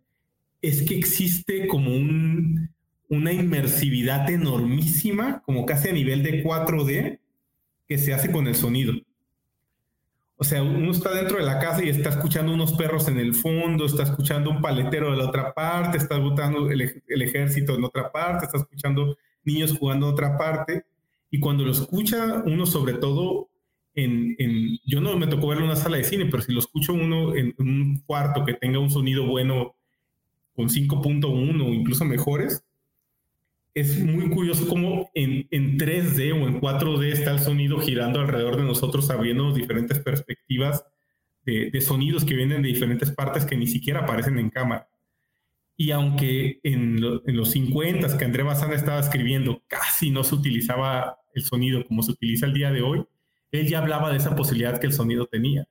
es 0.62 0.82
que 0.82 0.96
existe 0.96 1.66
como 1.66 1.90
un, 1.90 2.70
una 3.08 3.32
inmersividad 3.32 4.28
enormísima, 4.30 5.42
como 5.44 5.66
casi 5.66 5.88
a 5.88 5.92
nivel 5.92 6.22
de 6.22 6.42
4D, 6.44 7.18
que 7.86 7.98
se 7.98 8.14
hace 8.14 8.30
con 8.32 8.46
el 8.46 8.54
sonido. 8.54 8.94
O 10.38 10.44
sea, 10.44 10.62
uno 10.62 10.90
está 10.90 11.14
dentro 11.14 11.38
de 11.38 11.44
la 11.44 11.58
casa 11.58 11.82
y 11.82 11.88
está 11.88 12.10
escuchando 12.10 12.52
unos 12.52 12.74
perros 12.74 13.08
en 13.08 13.18
el 13.18 13.34
fondo, 13.34 13.86
está 13.86 14.02
escuchando 14.02 14.50
un 14.50 14.60
paletero 14.60 15.10
de 15.10 15.16
la 15.16 15.28
otra 15.28 15.54
parte, 15.54 15.96
está 15.96 16.16
escuchando 16.16 16.70
el, 16.70 17.22
ejército 17.22 17.74
en 17.74 17.84
otra 17.84 18.12
parte, 18.12 18.44
está 18.44 18.58
escuchando 18.58 19.16
niños 19.44 19.74
jugando 19.78 20.08
en 20.08 20.12
otra 20.12 20.36
parte. 20.36 20.84
Y 21.30 21.40
cuando 21.40 21.64
lo 21.64 21.72
escucha 21.72 22.42
uno, 22.44 22.66
sobre 22.66 22.94
todo 22.94 23.48
en, 23.94 24.36
yo 24.84 25.00
no 25.00 25.16
me 25.16 25.26
tocó 25.26 25.48
verlo 25.48 25.64
en 25.64 25.70
una 25.70 25.80
sala 25.80 25.96
de 25.96 26.04
cine, 26.04 26.26
pero 26.26 26.42
si 26.42 26.52
lo 26.52 26.58
escucho 26.58 26.92
uno 26.92 27.34
en, 27.34 27.54
en 27.58 27.68
un 27.68 28.02
cuarto 28.04 28.44
que 28.44 28.52
tenga 28.52 28.78
un 28.78 28.90
sonido 28.90 29.26
bueno 29.26 29.74
con 30.54 30.68
5.1 30.68 31.64
o 31.64 31.68
incluso 31.72 32.04
mejores, 32.04 32.65
es 33.76 34.02
muy 34.02 34.30
curioso 34.30 34.66
cómo 34.66 35.10
en, 35.12 35.46
en, 35.50 35.78
3D 35.78 36.32
o 36.32 36.48
en 36.48 36.62
4D 36.62 37.12
está 37.12 37.32
el 37.32 37.40
sonido 37.40 37.78
girando 37.78 38.20
alrededor 38.20 38.56
de 38.56 38.62
nosotros, 38.62 39.10
abriendo 39.10 39.52
diferentes 39.52 39.98
perspectivas 39.98 40.82
de, 41.44 41.70
de, 41.70 41.80
sonidos 41.82 42.24
que 42.24 42.34
vienen 42.34 42.62
de 42.62 42.68
diferentes 42.68 43.10
partes 43.10 43.44
que 43.44 43.54
ni 43.54 43.66
siquiera 43.66 44.00
aparecen 44.00 44.38
en 44.38 44.48
cámara. 44.48 44.88
Y 45.76 45.90
aunque 45.90 46.58
en, 46.62 47.04
en 47.26 47.36
los 47.36 47.50
50 47.50 48.16
que 48.16 48.24
André 48.24 48.44
Bazán 48.44 48.72
estaba 48.72 48.98
escribiendo 48.98 49.62
casi 49.66 50.08
no 50.10 50.24
se 50.24 50.36
utilizaba 50.36 51.18
el 51.34 51.44
sonido 51.44 51.86
como 51.86 52.02
se 52.02 52.12
utiliza 52.12 52.46
el 52.46 52.54
día 52.54 52.70
de 52.70 52.80
hoy, 52.80 53.04
él 53.52 53.68
ya 53.68 53.80
hablaba 53.80 54.10
de 54.10 54.16
esa 54.16 54.34
posibilidad 54.34 54.80
que 54.80 54.86
el 54.86 54.94
sonido 54.94 55.26
tenía. 55.26 55.68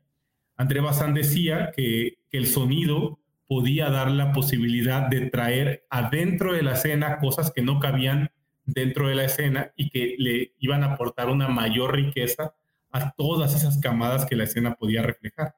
André 0.55 0.79
Bazán 0.79 1.15
decía 1.15 1.71
que, 1.75 2.19
que 2.29 2.37
el 2.37 2.45
sonido 2.45 3.17
podía 3.47 3.89
dar 3.89 4.09
la 4.11 4.31
posibilidad 4.31 5.07
de 5.07 5.29
traer 5.29 5.85
adentro 5.89 6.53
de 6.53 6.63
la 6.63 6.73
escena 6.73 7.19
cosas 7.19 7.51
que 7.51 7.61
no 7.61 7.79
cabían 7.79 8.31
dentro 8.65 9.07
de 9.07 9.15
la 9.15 9.25
escena 9.25 9.71
y 9.75 9.89
que 9.89 10.15
le 10.17 10.53
iban 10.59 10.83
a 10.83 10.93
aportar 10.93 11.29
una 11.29 11.47
mayor 11.47 11.95
riqueza 11.95 12.55
a 12.91 13.11
todas 13.11 13.53
esas 13.55 13.77
camadas 13.79 14.25
que 14.25 14.35
la 14.35 14.45
escena 14.45 14.75
podía 14.75 15.01
reflejar. 15.01 15.55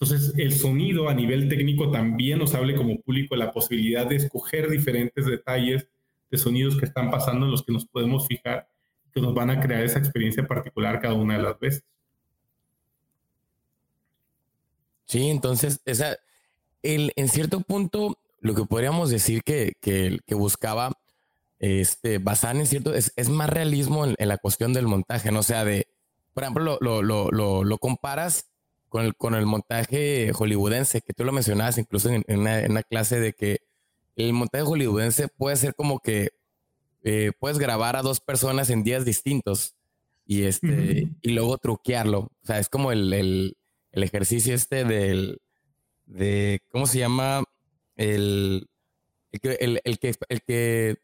Entonces, 0.00 0.32
el 0.36 0.54
sonido 0.54 1.08
a 1.08 1.14
nivel 1.14 1.48
técnico 1.48 1.90
también 1.90 2.38
nos 2.38 2.54
hable 2.54 2.76
como 2.76 3.00
público 3.00 3.34
la 3.34 3.50
posibilidad 3.50 4.06
de 4.06 4.16
escoger 4.16 4.70
diferentes 4.70 5.26
detalles 5.26 5.88
de 6.30 6.38
sonidos 6.38 6.76
que 6.78 6.84
están 6.84 7.10
pasando 7.10 7.46
en 7.46 7.52
los 7.52 7.64
que 7.64 7.72
nos 7.72 7.84
podemos 7.84 8.26
fijar, 8.26 8.68
que 9.12 9.20
nos 9.20 9.34
van 9.34 9.50
a 9.50 9.60
crear 9.60 9.82
esa 9.82 9.98
experiencia 9.98 10.46
particular 10.46 11.00
cada 11.00 11.14
una 11.14 11.36
de 11.36 11.42
las 11.42 11.58
veces. 11.58 11.84
Sí, 15.06 15.30
entonces, 15.30 15.80
esa, 15.84 16.16
el, 16.82 17.12
en 17.16 17.28
cierto 17.28 17.60
punto, 17.60 18.18
lo 18.40 18.54
que 18.54 18.64
podríamos 18.64 19.10
decir 19.10 19.42
que, 19.42 19.72
que, 19.80 20.18
que 20.26 20.34
buscaba 20.34 20.92
este, 21.58 22.14
en 22.14 22.66
cierto, 22.66 22.94
es, 22.94 23.12
es 23.16 23.28
más 23.28 23.50
realismo 23.50 24.06
en, 24.06 24.28
la 24.28 24.38
cuestión 24.38 24.72
del 24.72 24.86
montaje, 24.86 25.32
¿no? 25.32 25.40
O 25.40 25.42
sea, 25.42 25.64
de, 25.64 25.88
por 26.34 26.44
ejemplo, 26.44 26.78
lo, 26.80 27.02
lo, 27.02 27.30
lo, 27.30 27.64
lo 27.64 27.78
comparas 27.78 28.46
con 28.88 29.04
el, 29.04 29.16
con 29.16 29.34
el 29.34 29.46
montaje 29.46 30.32
hollywoodense, 30.32 31.00
que 31.00 31.12
tú 31.12 31.24
lo 31.24 31.32
mencionabas 31.32 31.78
incluso 31.78 32.10
en, 32.10 32.24
una, 32.28 32.60
en 32.60 32.70
una, 32.72 32.82
clase 32.82 33.20
de 33.20 33.32
que 33.32 33.60
el 34.16 34.32
montaje 34.32 34.64
hollywoodense 34.64 35.28
puede 35.28 35.56
ser 35.56 35.74
como 35.74 35.98
que 35.98 36.30
eh, 37.02 37.32
puedes 37.38 37.58
grabar 37.58 37.96
a 37.96 38.02
dos 38.02 38.20
personas 38.20 38.70
en 38.70 38.84
días 38.84 39.04
distintos 39.04 39.74
y, 40.26 40.44
este, 40.44 41.08
y 41.22 41.30
luego 41.30 41.58
truquearlo. 41.58 42.18
O 42.20 42.46
sea, 42.46 42.58
es 42.58 42.68
como 42.68 42.92
el, 42.92 43.12
el, 43.12 43.56
el 43.92 44.02
ejercicio 44.02 44.54
este 44.54 44.84
del, 44.84 45.40
de, 46.08 46.60
¿cómo 46.70 46.86
se 46.86 46.98
llama? 46.98 47.44
El, 47.96 48.68
el, 49.32 49.40
que, 49.40 49.52
el, 49.60 49.80
el 49.84 49.98
que, 49.98 50.14
el 50.28 50.42
que... 50.42 50.96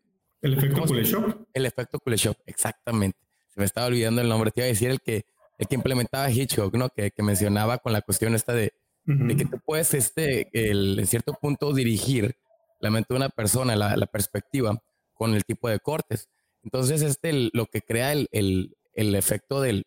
El 0.42 0.58
efecto 0.58 0.82
Kuleshov. 0.82 1.46
El 1.54 1.66
efecto 1.66 1.98
Kuleshov, 1.98 2.36
exactamente. 2.46 3.18
Se 3.54 3.60
me 3.60 3.66
estaba 3.66 3.86
olvidando 3.86 4.20
el 4.20 4.28
nombre. 4.28 4.50
Te 4.50 4.60
iba 4.60 4.66
a 4.66 4.68
decir 4.68 4.90
el 4.90 5.00
que 5.00 5.24
el 5.58 5.68
que 5.68 5.74
implementaba 5.74 6.30
Hitchcock, 6.30 6.74
¿no? 6.74 6.88
Que, 6.90 7.10
que 7.10 7.22
mencionaba 7.22 7.78
con 7.78 7.92
la 7.92 8.02
cuestión 8.02 8.34
esta 8.34 8.52
de, 8.52 8.74
de 9.04 9.36
que 9.36 9.44
tú 9.44 9.60
puedes, 9.64 9.94
este, 9.94 10.48
el, 10.52 10.98
en 10.98 11.06
cierto 11.06 11.34
punto, 11.34 11.72
dirigir 11.72 12.36
la 12.80 12.90
mente 12.90 13.14
de 13.14 13.16
una 13.18 13.28
persona, 13.28 13.76
la, 13.76 13.96
la 13.96 14.06
perspectiva, 14.06 14.82
con 15.14 15.34
el 15.34 15.44
tipo 15.44 15.68
de 15.68 15.78
cortes. 15.78 16.28
Entonces, 16.62 17.02
este, 17.02 17.50
lo 17.52 17.66
que 17.66 17.82
crea 17.82 18.12
el, 18.12 18.28
el, 18.32 18.76
el, 18.94 19.14
efecto 19.14 19.60
del, 19.60 19.86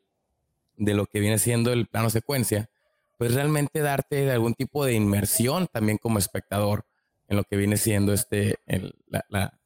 de 0.77 0.93
lo 0.93 1.05
que 1.05 1.19
viene 1.19 1.37
siendo 1.37 1.73
el 1.73 1.87
plano 1.87 2.09
secuencia, 2.09 2.69
pues 3.17 3.33
realmente 3.33 3.81
darte 3.81 4.31
algún 4.31 4.53
tipo 4.53 4.85
de 4.85 4.93
inmersión 4.93 5.67
también 5.71 5.97
como 5.97 6.19
espectador 6.19 6.85
en 7.27 7.37
lo 7.37 7.43
que 7.43 7.57
viene 7.57 7.77
siendo 7.77 8.13
este, 8.13 8.55
el, 8.65 8.95
la, 9.07 9.25
la, 9.29 9.59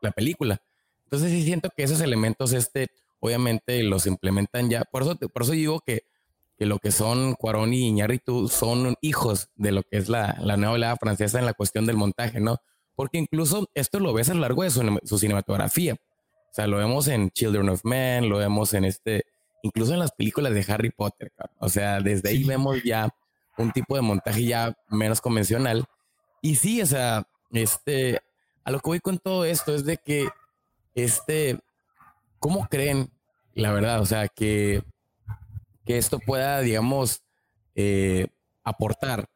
la 0.00 0.10
película. 0.12 0.62
Entonces, 1.04 1.30
sí 1.30 1.44
siento 1.44 1.70
que 1.76 1.84
esos 1.84 2.00
elementos, 2.00 2.52
este, 2.52 2.88
obviamente 3.20 3.82
los 3.82 4.06
implementan 4.06 4.68
ya. 4.68 4.84
Por 4.84 5.02
eso, 5.02 5.16
por 5.16 5.42
eso 5.42 5.52
digo 5.52 5.80
que, 5.80 6.04
que 6.58 6.66
lo 6.66 6.78
que 6.78 6.90
son 6.90 7.34
Cuarón 7.34 7.74
y 7.74 7.88
Iñárritu 7.88 8.48
son 8.48 8.96
hijos 9.00 9.50
de 9.54 9.72
lo 9.72 9.82
que 9.82 9.98
es 9.98 10.08
la, 10.08 10.36
la 10.40 10.56
nueva 10.56 10.74
oleada 10.74 10.96
francesa 10.96 11.38
en 11.38 11.46
la 11.46 11.54
cuestión 11.54 11.86
del 11.86 11.96
montaje, 11.96 12.40
¿no? 12.40 12.58
Porque 12.94 13.18
incluso 13.18 13.68
esto 13.74 14.00
lo 14.00 14.12
ves 14.14 14.30
a 14.30 14.34
lo 14.34 14.40
largo 14.40 14.62
de 14.62 14.70
su, 14.70 14.98
su, 15.04 15.18
cinematografía. 15.18 15.94
O 15.94 16.54
sea, 16.54 16.66
lo 16.66 16.78
vemos 16.78 17.08
en 17.08 17.30
Children 17.30 17.68
of 17.68 17.84
Men, 17.84 18.28
lo 18.28 18.38
vemos 18.38 18.72
en 18.72 18.84
este, 18.84 19.26
incluso 19.66 19.92
en 19.92 20.00
las 20.00 20.12
películas 20.12 20.54
de 20.54 20.64
Harry 20.68 20.90
Potter. 20.90 21.32
O 21.58 21.68
sea, 21.68 22.00
desde 22.00 22.30
ahí 22.30 22.44
vemos 22.44 22.82
ya 22.82 23.08
un 23.58 23.72
tipo 23.72 23.96
de 23.96 24.02
montaje 24.02 24.44
ya 24.44 24.74
menos 24.88 25.20
convencional. 25.20 25.84
Y 26.40 26.56
sí, 26.56 26.80
o 26.82 26.86
sea, 26.86 27.26
este, 27.52 28.20
a 28.64 28.70
lo 28.70 28.80
que 28.80 28.90
voy 28.90 29.00
con 29.00 29.18
todo 29.18 29.44
esto 29.44 29.74
es 29.74 29.84
de 29.84 29.98
que 29.98 30.28
este, 30.94 31.60
¿Cómo 32.38 32.68
creen, 32.68 33.10
la 33.54 33.72
verdad, 33.72 34.00
o 34.00 34.06
sea, 34.06 34.28
que, 34.28 34.82
que 35.84 35.98
esto 35.98 36.18
pueda, 36.18 36.60
digamos, 36.60 37.22
eh, 37.74 38.28
aportar 38.62 39.28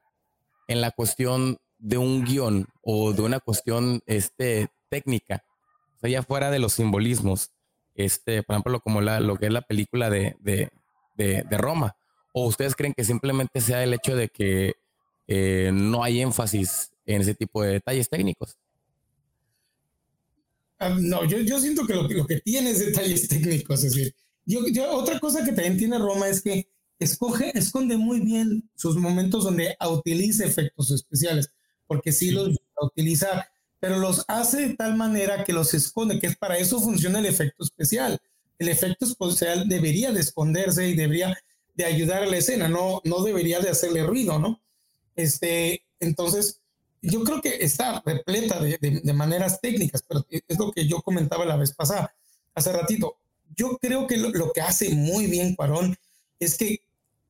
en 0.69 0.81
la 0.81 0.91
cuestión 0.91 1.59
de 1.79 1.99
un 1.99 2.25
guion 2.25 2.69
o 2.83 3.13
de 3.13 3.23
una 3.23 3.41
cuestión 3.41 4.03
este, 4.07 4.69
técnica, 4.89 5.45
o 5.97 6.01
sea, 6.01 6.11
ya 6.11 6.23
fuera 6.23 6.51
de 6.51 6.59
los 6.59 6.75
simbolismos, 6.75 7.51
este, 8.05 8.43
por 8.43 8.55
ejemplo, 8.55 8.81
como 8.81 9.01
la, 9.01 9.21
lo 9.21 9.37
que 9.37 9.47
es 9.47 9.53
la 9.53 9.63
película 9.63 10.11
de, 10.11 10.37
de, 10.41 10.71
de, 11.17 11.45
de 11.49 11.59
Roma, 11.59 11.97
o 12.33 12.47
ustedes 12.47 12.75
creen 12.75 12.95
que 12.95 13.05
simplemente 13.05 13.61
sea 13.61 13.83
el 13.83 13.95
hecho 13.95 14.17
de 14.17 14.29
que 14.29 14.75
eh, 15.27 15.71
no 15.73 16.03
hay 16.03 16.21
énfasis 16.21 16.91
en 17.07 17.23
ese 17.23 17.35
tipo 17.35 17.63
de 17.63 17.75
detalles 17.75 18.09
técnicos? 18.09 18.57
Ah, 20.79 20.97
no, 20.99 21.25
yo, 21.25 21.39
yo 21.39 21.61
siento 21.61 21.87
que 21.87 21.95
lo, 21.95 22.09
lo, 22.09 22.27
que 22.27 22.41
tiene 22.41 22.71
es 22.71 22.85
detalles 22.85 23.29
técnicos. 23.29 23.85
Es 23.85 23.95
decir, 23.95 24.15
yo, 24.45 24.67
yo, 24.69 24.91
otra 24.91 25.21
cosa 25.21 25.45
que 25.45 25.53
también 25.53 25.77
tiene 25.77 25.99
Roma 25.99 26.29
es 26.29 26.43
que 26.43 26.69
escoge, 26.99 27.57
esconde 27.57 27.97
muy 27.97 28.21
bien 28.21 28.69
sus 28.75 28.97
momentos 28.97 29.45
donde 29.45 29.77
utiliza 29.89 30.45
efectos 30.45 30.91
especiales, 30.91 31.53
porque 31.87 32.13
sí, 32.13 32.29
sí. 32.29 32.33
los 32.33 32.57
utiliza, 32.81 33.47
pero 33.81 33.99
los 33.99 34.25
hace 34.29 34.69
de 34.69 34.75
tal 34.77 34.95
manera 34.97 35.43
que 35.45 35.53
los 35.53 35.75
esconde, 35.75 36.21
que 36.21 36.29
es 36.29 36.37
para 36.37 36.59
eso 36.59 36.81
funciona 36.81 37.19
el 37.19 37.27
efecto 37.27 37.65
especial. 37.65 38.21
El 38.59 38.69
efecto 38.69 39.07
especial 39.07 39.69
debería 39.69 40.13
de 40.13 40.21
esconderse 40.21 40.87
y 40.87 40.95
debería 40.95 41.37
de 41.75 41.85
ayudar 41.87 42.23
a 42.23 42.27
la 42.27 42.37
escena, 42.37 42.69
no, 42.69 43.01
no 43.05 43.23
debería 43.23 43.59
de 43.61 43.71
hacerle 43.71 44.05
ruido, 44.05 44.39
¿no? 44.39 44.61
Este, 45.17 45.83
entonces, 45.99 46.61
yo 47.01 47.25
creo 47.25 47.41
que 47.41 47.57
está 47.65 48.03
repleta 48.05 48.61
de, 48.61 48.77
de, 48.79 49.01
de, 49.03 49.13
maneras 49.15 49.61
técnicas, 49.61 50.05
pero 50.07 50.27
es 50.29 50.59
lo 50.59 50.71
que 50.73 50.87
yo 50.87 51.01
comentaba 51.01 51.47
la 51.47 51.57
vez 51.57 51.73
pasada, 51.73 52.15
hace 52.55 52.73
ratito. 52.73 53.17
Yo 53.57 53.79
creo 53.79 54.07
que 54.07 54.19
lo, 54.19 54.29
lo 54.31 54.53
que 54.53 54.61
hace 54.61 54.91
muy 54.91 55.27
bien 55.27 55.55
Cuarón 55.55 55.97
es 56.39 56.59
que 56.59 56.83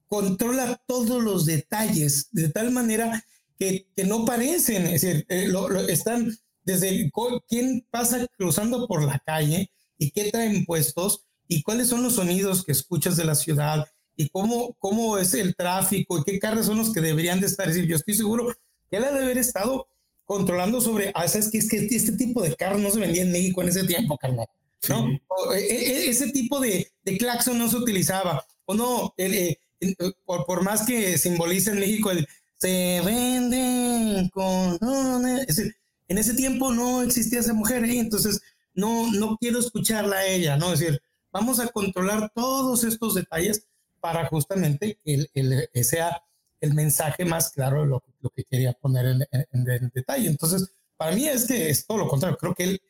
controla 0.08 0.80
todos 0.86 1.22
los 1.22 1.46
detalles 1.46 2.28
de 2.32 2.48
tal 2.48 2.72
manera 2.72 3.24
que, 3.60 3.86
que 3.94 4.04
no 4.04 4.24
parecen, 4.24 4.86
es 4.86 5.02
decir, 5.02 5.26
eh, 5.28 5.46
lo, 5.46 5.68
lo 5.68 5.80
están 5.86 6.34
desde 6.64 7.12
quién 7.46 7.86
pasa 7.90 8.26
cruzando 8.38 8.88
por 8.88 9.04
la 9.04 9.22
calle 9.24 9.70
y 9.98 10.10
qué 10.12 10.30
traen 10.30 10.64
puestos 10.64 11.26
y 11.46 11.62
cuáles 11.62 11.88
son 11.88 12.02
los 12.02 12.14
sonidos 12.14 12.64
que 12.64 12.72
escuchas 12.72 13.18
de 13.18 13.26
la 13.26 13.34
ciudad 13.34 13.86
y 14.16 14.30
cómo, 14.30 14.74
cómo 14.78 15.18
es 15.18 15.34
el 15.34 15.54
tráfico 15.54 16.18
y 16.18 16.24
qué 16.24 16.38
carros 16.38 16.66
son 16.66 16.78
los 16.78 16.90
que 16.90 17.02
deberían 17.02 17.38
de 17.38 17.48
estar. 17.48 17.68
Es 17.68 17.74
decir, 17.74 17.90
yo 17.90 17.96
estoy 17.96 18.14
seguro 18.14 18.46
que 18.90 18.96
él 18.96 19.04
ha 19.04 19.12
de 19.12 19.24
haber 19.24 19.36
estado 19.36 19.88
controlando 20.24 20.80
sobre, 20.80 21.12
ah, 21.14 21.28
sabes 21.28 21.50
que 21.50 21.58
es 21.58 21.68
que 21.68 21.76
este 21.76 22.12
tipo 22.12 22.40
de 22.40 22.56
carro 22.56 22.78
no 22.78 22.90
se 22.90 23.00
vendía 23.00 23.22
en 23.22 23.32
México 23.32 23.60
en 23.60 23.68
ese 23.68 23.84
tiempo, 23.84 24.16
carnal. 24.16 24.46
¿no? 24.88 25.06
Sí. 25.06 25.20
O, 25.28 25.52
e, 25.52 25.60
e, 25.60 26.08
ese 26.08 26.30
tipo 26.30 26.60
de, 26.60 26.90
de, 27.02 27.18
claxon 27.18 27.58
no 27.58 27.68
se 27.68 27.76
utilizaba. 27.76 28.42
O 28.64 28.74
no, 28.74 29.12
el, 29.18 29.34
el, 29.34 29.58
el, 29.80 29.96
por, 30.24 30.46
por, 30.46 30.62
más 30.62 30.86
que 30.86 31.18
simbolice 31.18 31.72
en 31.72 31.80
México 31.80 32.10
el 32.10 32.26
se 32.60 33.00
venden 33.04 34.28
con... 34.28 34.78
Es 35.26 35.56
decir, 35.56 35.74
en 36.08 36.18
ese 36.18 36.34
tiempo 36.34 36.72
no 36.72 37.02
existía 37.02 37.40
esa 37.40 37.54
mujer, 37.54 37.84
¿eh? 37.84 37.98
entonces 37.98 38.42
no, 38.74 39.10
no 39.12 39.36
quiero 39.38 39.58
escucharla 39.58 40.16
a 40.16 40.26
ella, 40.26 40.56
¿no? 40.56 40.72
Es 40.72 40.80
decir, 40.80 41.00
vamos 41.32 41.58
a 41.60 41.68
controlar 41.68 42.30
todos 42.34 42.84
estos 42.84 43.14
detalles 43.14 43.66
para 44.00 44.26
justamente 44.26 44.98
que 45.04 45.26
el, 45.34 45.68
sea 45.84 46.22
el 46.60 46.74
mensaje 46.74 47.24
más 47.24 47.50
claro 47.50 47.82
de 47.82 47.88
lo, 47.88 48.04
lo 48.20 48.30
que 48.30 48.44
quería 48.44 48.72
poner 48.74 49.06
en, 49.06 49.22
en, 49.32 49.70
en, 49.70 49.90
detalle. 49.94 50.28
Entonces, 50.28 50.70
para 50.96 51.12
mí 51.12 51.26
es 51.26 51.46
que 51.46 51.70
es 51.70 51.86
todo 51.86 51.98
lo 51.98 52.08
contrario. 52.08 52.36
Creo 52.38 52.54
que 52.54 52.64
él 52.64 52.82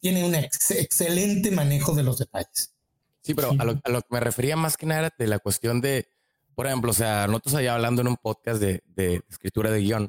tiene 0.00 0.24
un 0.24 0.34
ex 0.34 0.70
excelente 0.70 1.50
manejo 1.50 1.94
de 1.94 2.04
los 2.04 2.18
detalles. 2.18 2.72
Sí, 3.22 3.34
pero 3.34 3.50
sí. 3.50 3.56
A, 3.58 3.64
lo, 3.64 3.80
a, 3.82 3.90
lo, 3.90 4.02
que 4.02 4.08
me 4.10 4.20
refería 4.20 4.56
más 4.56 4.76
que 4.76 4.86
nada 4.86 5.12
de 5.18 5.26
la 5.26 5.40
cuestión 5.40 5.80
de, 5.80 6.08
por 6.56 6.66
ejemplo, 6.66 6.90
o 6.90 6.94
sea, 6.94 7.26
nosotros 7.26 7.54
allá 7.54 7.74
hablando 7.74 8.00
en 8.00 8.08
un 8.08 8.16
podcast 8.16 8.60
de, 8.60 8.82
de 8.86 9.22
escritura 9.28 9.70
de 9.70 9.80
guion, 9.80 10.04
uh 10.04 10.08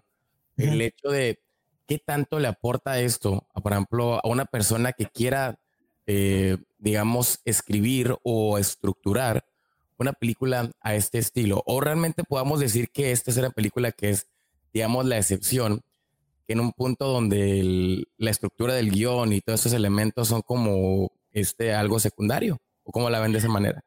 -huh. 0.62 0.72
el 0.72 0.82
hecho 0.82 1.10
de 1.10 1.40
qué 1.86 2.00
tanto 2.00 2.40
le 2.40 2.48
aporta 2.48 3.00
esto, 3.02 3.46
a, 3.54 3.60
por 3.62 3.74
ejemplo, 3.74 4.16
a 4.16 4.28
una 4.28 4.46
persona 4.46 4.94
que 4.94 5.08
quiera, 5.08 5.60
eh, 6.06 6.58
digamos, 6.80 7.42
escribir 7.44 8.16
o 8.24 8.58
estructurar 8.58 9.46
una 9.98 10.14
película 10.14 10.72
a 10.80 10.96
este 10.96 11.18
estilo. 11.18 11.64
O 11.66 11.82
realmente 11.82 12.24
podamos 12.24 12.60
decir 12.62 12.90
que 12.92 13.12
esta 13.12 13.30
es 13.30 13.38
una 13.38 13.50
película 13.50 13.92
que 13.92 14.10
es, 14.10 14.28
digamos, 14.74 15.06
la 15.06 15.18
excepción, 15.18 15.82
que 16.46 16.54
en 16.54 16.62
un 16.62 16.72
punto 16.72 17.08
donde 17.08 17.60
el, 17.60 18.08
la 18.18 18.32
estructura 18.32 18.74
del 18.74 18.90
guion 18.92 19.34
y 19.34 19.42
todos 19.42 19.60
esos 19.62 19.74
elementos 19.74 20.30
son 20.30 20.42
como 20.44 21.12
este, 21.34 21.74
algo 21.74 22.00
secundario. 22.00 22.58
¿O 22.84 22.92
cómo 22.94 23.10
la 23.10 23.20
ven 23.20 23.34
de 23.34 23.40
esa 23.40 23.50
manera? 23.50 23.84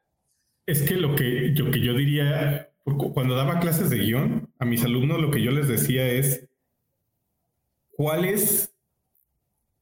Es 0.65 0.83
que 0.83 0.95
lo 0.95 1.15
que, 1.15 1.53
lo 1.55 1.71
que 1.71 1.79
yo 1.81 1.93
diría, 1.93 2.69
cuando 2.83 3.35
daba 3.35 3.59
clases 3.59 3.89
de 3.89 3.97
guion, 3.97 4.49
a 4.59 4.65
mis 4.65 4.83
alumnos 4.83 5.19
lo 5.19 5.31
que 5.31 5.41
yo 5.41 5.51
les 5.51 5.67
decía 5.67 6.07
es, 6.07 6.47
¿cuál 7.91 8.25
es 8.25 8.73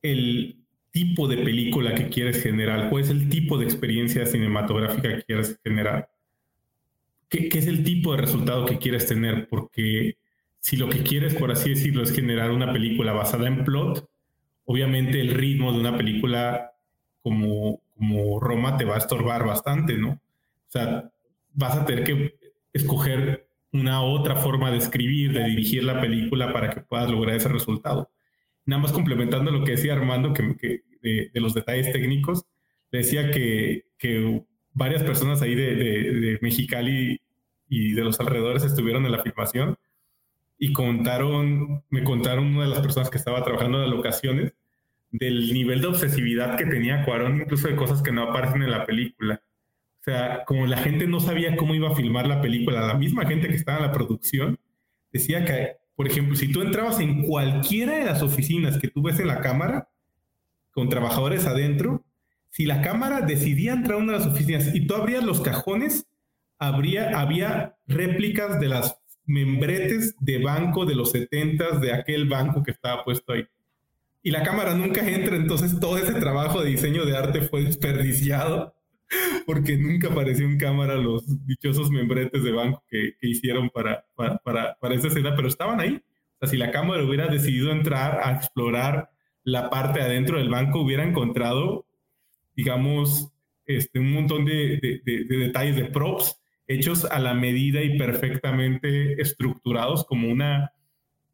el 0.02 0.58
tipo 0.92 1.28
de 1.28 1.38
película 1.38 1.96
que 1.96 2.10
quieres 2.10 2.42
generar? 2.42 2.90
¿Cuál 2.90 3.04
es 3.04 3.10
el 3.10 3.30
tipo 3.30 3.58
de 3.58 3.66
experiencia 3.66 4.26
cinematográfica 4.26 5.16
que 5.16 5.24
quieres 5.24 5.60
generar? 5.64 6.10
¿Qué, 7.30 7.50
qué, 7.50 7.60
es 7.60 7.68
el 7.68 7.84
tipo 7.84 8.14
de 8.14 8.22
resultado 8.22 8.66
que 8.66 8.80
quieres 8.80 9.06
tener, 9.06 9.48
porque 9.48 10.18
si 10.60 10.78
lo 10.78 10.90
que 10.90 11.04
quieres, 11.04 11.36
por 11.36 11.52
así 11.52 11.70
decirlo, 11.70 12.04
es 12.04 12.12
generar 12.12 12.52
una 12.52 12.74
película 12.74 13.14
basada 13.14 13.48
en 13.48 13.64
plot, 13.64 14.10
obviamente 14.66 15.22
el 15.22 15.34
ritmo 15.34 15.72
de 15.72 15.80
una 15.80 15.96
película 15.96 16.74
como, 17.22 17.82
como 17.98 18.40
Roma 18.40 18.78
te 18.78 18.86
va 18.86 18.96
a 18.96 19.00
estorbar 19.00 19.46
bastante, 19.46 19.98
¿no? 19.98 20.20
O 20.70 20.72
sea, 20.72 21.11
vas 21.53 21.78
a 21.78 21.86
tener 21.86 22.03
que 22.03 22.36
escoger 22.74 23.49
una 23.72 24.01
otra 24.01 24.36
forma 24.36 24.72
de 24.72 24.78
escribir, 24.78 25.34
de 25.34 25.43
dirigir 25.45 25.84
la 25.84 25.99
película 25.99 26.53
para 26.53 26.70
que 26.70 26.82
puedas 26.82 27.09
lograr 27.09 27.36
ese 27.36 27.49
resultado. 27.49 28.11
Nada 28.65 28.82
más 28.84 28.91
complementando 28.91 29.51
lo 29.51 29.63
que 29.63 29.72
decía 29.72 29.93
Armando, 29.93 30.34
que, 30.34 30.84
de, 31.01 31.32
los 31.34 31.53
detalles 31.53 31.91
técnicos, 31.91 32.45
decía 32.91 33.32
que, 33.32 33.86
varias 34.74 35.03
personas 35.03 35.41
ahí 35.41 35.55
de, 35.55 35.76
de, 35.76 36.39
Mexicali 36.41 37.20
y 37.67 37.93
de 37.93 38.03
los 38.03 38.20
alrededores 38.20 38.63
estuvieron 38.63 39.05
en 39.05 39.11
la 39.11 39.24
filmación 39.24 39.76
y 40.57 40.72
contaron, 40.72 41.84
me 41.89 42.03
contaron 42.03 42.55
una 42.55 42.63
de 42.63 42.70
las 42.70 42.80
personas 42.80 43.09
que 43.09 43.17
estaba 43.17 43.43
trabajando 43.43 43.78
en 43.78 43.89
las 43.89 43.95
locaciones 43.95 44.53
del 45.11 45.51
nivel 45.53 45.82
de 45.82 45.88
obsesividad 45.88 46.57
que 46.57 46.65
tenía 46.65 47.03
Cuarón, 47.03 47.41
incluso 47.41 47.67
de 47.67 47.76
cosas 47.76 48.01
que 48.01 48.11
no 48.11 48.24
aparecen 48.24 48.61
en 48.61 48.72
la 48.72 48.86
película. 48.86 49.41
O 50.00 50.04
sea, 50.04 50.43
como 50.45 50.66
la 50.66 50.78
gente 50.78 51.08
no 51.08 51.20
sabía 51.20 51.58
cómo 51.58 51.76
iba 51.76 51.89
a 51.89 51.95
filmar 51.95 52.26
la 52.28 52.41
película, 52.41 52.88
la 52.88 52.93
misma 52.93 53.26
gente 53.26 53.50
que 53.50 53.56
estaba 53.56 53.80
en 53.80 53.86
la 53.86 53.91
producción 53.91 54.60
decía 55.12 55.43
que, 55.43 55.78
por 55.95 56.08
ejemplo, 56.08 56.36
si 56.36 56.52
tú 56.52 56.62
entrabas 56.62 57.00
en 57.00 57.24
cualquiera 57.24 57.97
de 57.97 58.06
las 58.06 58.22
oficinas 58.22 58.78
que 58.78 58.88
tú 58.88 59.02
ves 59.02 59.20
en 59.20 59.28
la 59.28 59.41
cámara, 59.41 59.89
con 60.72 60.88
trabajadores 60.88 61.45
adentro, 61.45 62.06
si 62.50 62.66
la 62.66 62.82
cámara 62.82 63.22
decidía 63.22 63.74
entrar 63.74 63.95
a 63.95 64.02
una 64.02 64.14
de 64.14 64.20
las 64.20 64.28
oficinas 64.28 64.74
y 64.74 64.88
tú 64.88 64.95
abrías 64.95 65.24
los 65.24 65.41
cajones, 65.41 66.08
habría, 66.58 67.20
había 67.20 67.78
réplicas 67.86 68.60
de 68.60 68.70
las 68.70 68.97
membretes 69.26 70.16
de 70.20 70.41
banco 70.41 70.86
de 70.86 70.95
los 70.95 71.12
70 71.12 71.80
de 71.80 71.93
aquel 71.93 72.28
banco 72.28 72.64
que 72.64 72.72
estaba 72.72 73.04
puesto 73.04 73.34
ahí. 73.34 73.45
Y 74.24 74.32
la 74.32 74.43
cámara 74.43 74.74
nunca 74.76 75.08
entra, 75.08 75.36
entonces 75.36 75.80
todo 75.80 75.97
ese 75.97 76.14
trabajo 76.14 76.62
de 76.62 76.70
diseño 76.70 77.06
de 77.06 77.16
arte 77.16 77.41
fue 77.41 77.64
desperdiciado 77.64 78.74
porque 79.45 79.78
nunca 79.78 80.10
apareció 80.10 80.45
en 80.45 80.57
cámara 80.57 80.95
los 80.95 81.24
dichosos 81.45 81.89
membretes 81.89 82.43
de 82.43 82.51
banco 82.51 82.84
que, 82.89 83.16
hicieron 83.22 83.70
para, 83.70 84.05
para, 84.16 84.76
para, 84.80 84.95
esa 84.95 85.07
escena, 85.07 85.36
pero 85.36 85.47
estaban 85.47 85.80
ahí. 85.80 85.95
O 85.95 86.39
sea, 86.39 86.49
si 86.49 86.57
la 86.57 86.72
cámara 86.72 87.03
hubiera 87.03 87.28
decidido 87.28 87.72
entrar 87.72 88.22
a 88.24 88.34
explorar 88.34 89.10
la 89.43 89.70
parte 89.70 90.01
adentro 90.01 90.38
del 90.38 90.49
banco, 90.49 90.82
hubiera 90.82 91.03
encontrado, 91.03 91.86
digamos, 92.55 93.32
este, 93.66 93.99
un 93.99 94.14
montón 94.14 94.45
de, 94.45 95.01
de, 95.05 95.38
detalles 95.38 95.76
de 95.76 95.86
props 95.86 96.39
hechos 96.68 97.05
a 97.05 97.20
la 97.20 97.34
medida 97.34 97.82
y 97.82 97.97
perfectamente 97.97 99.20
estructurados 99.22 100.05
como 100.05 100.30
una, 100.30 100.72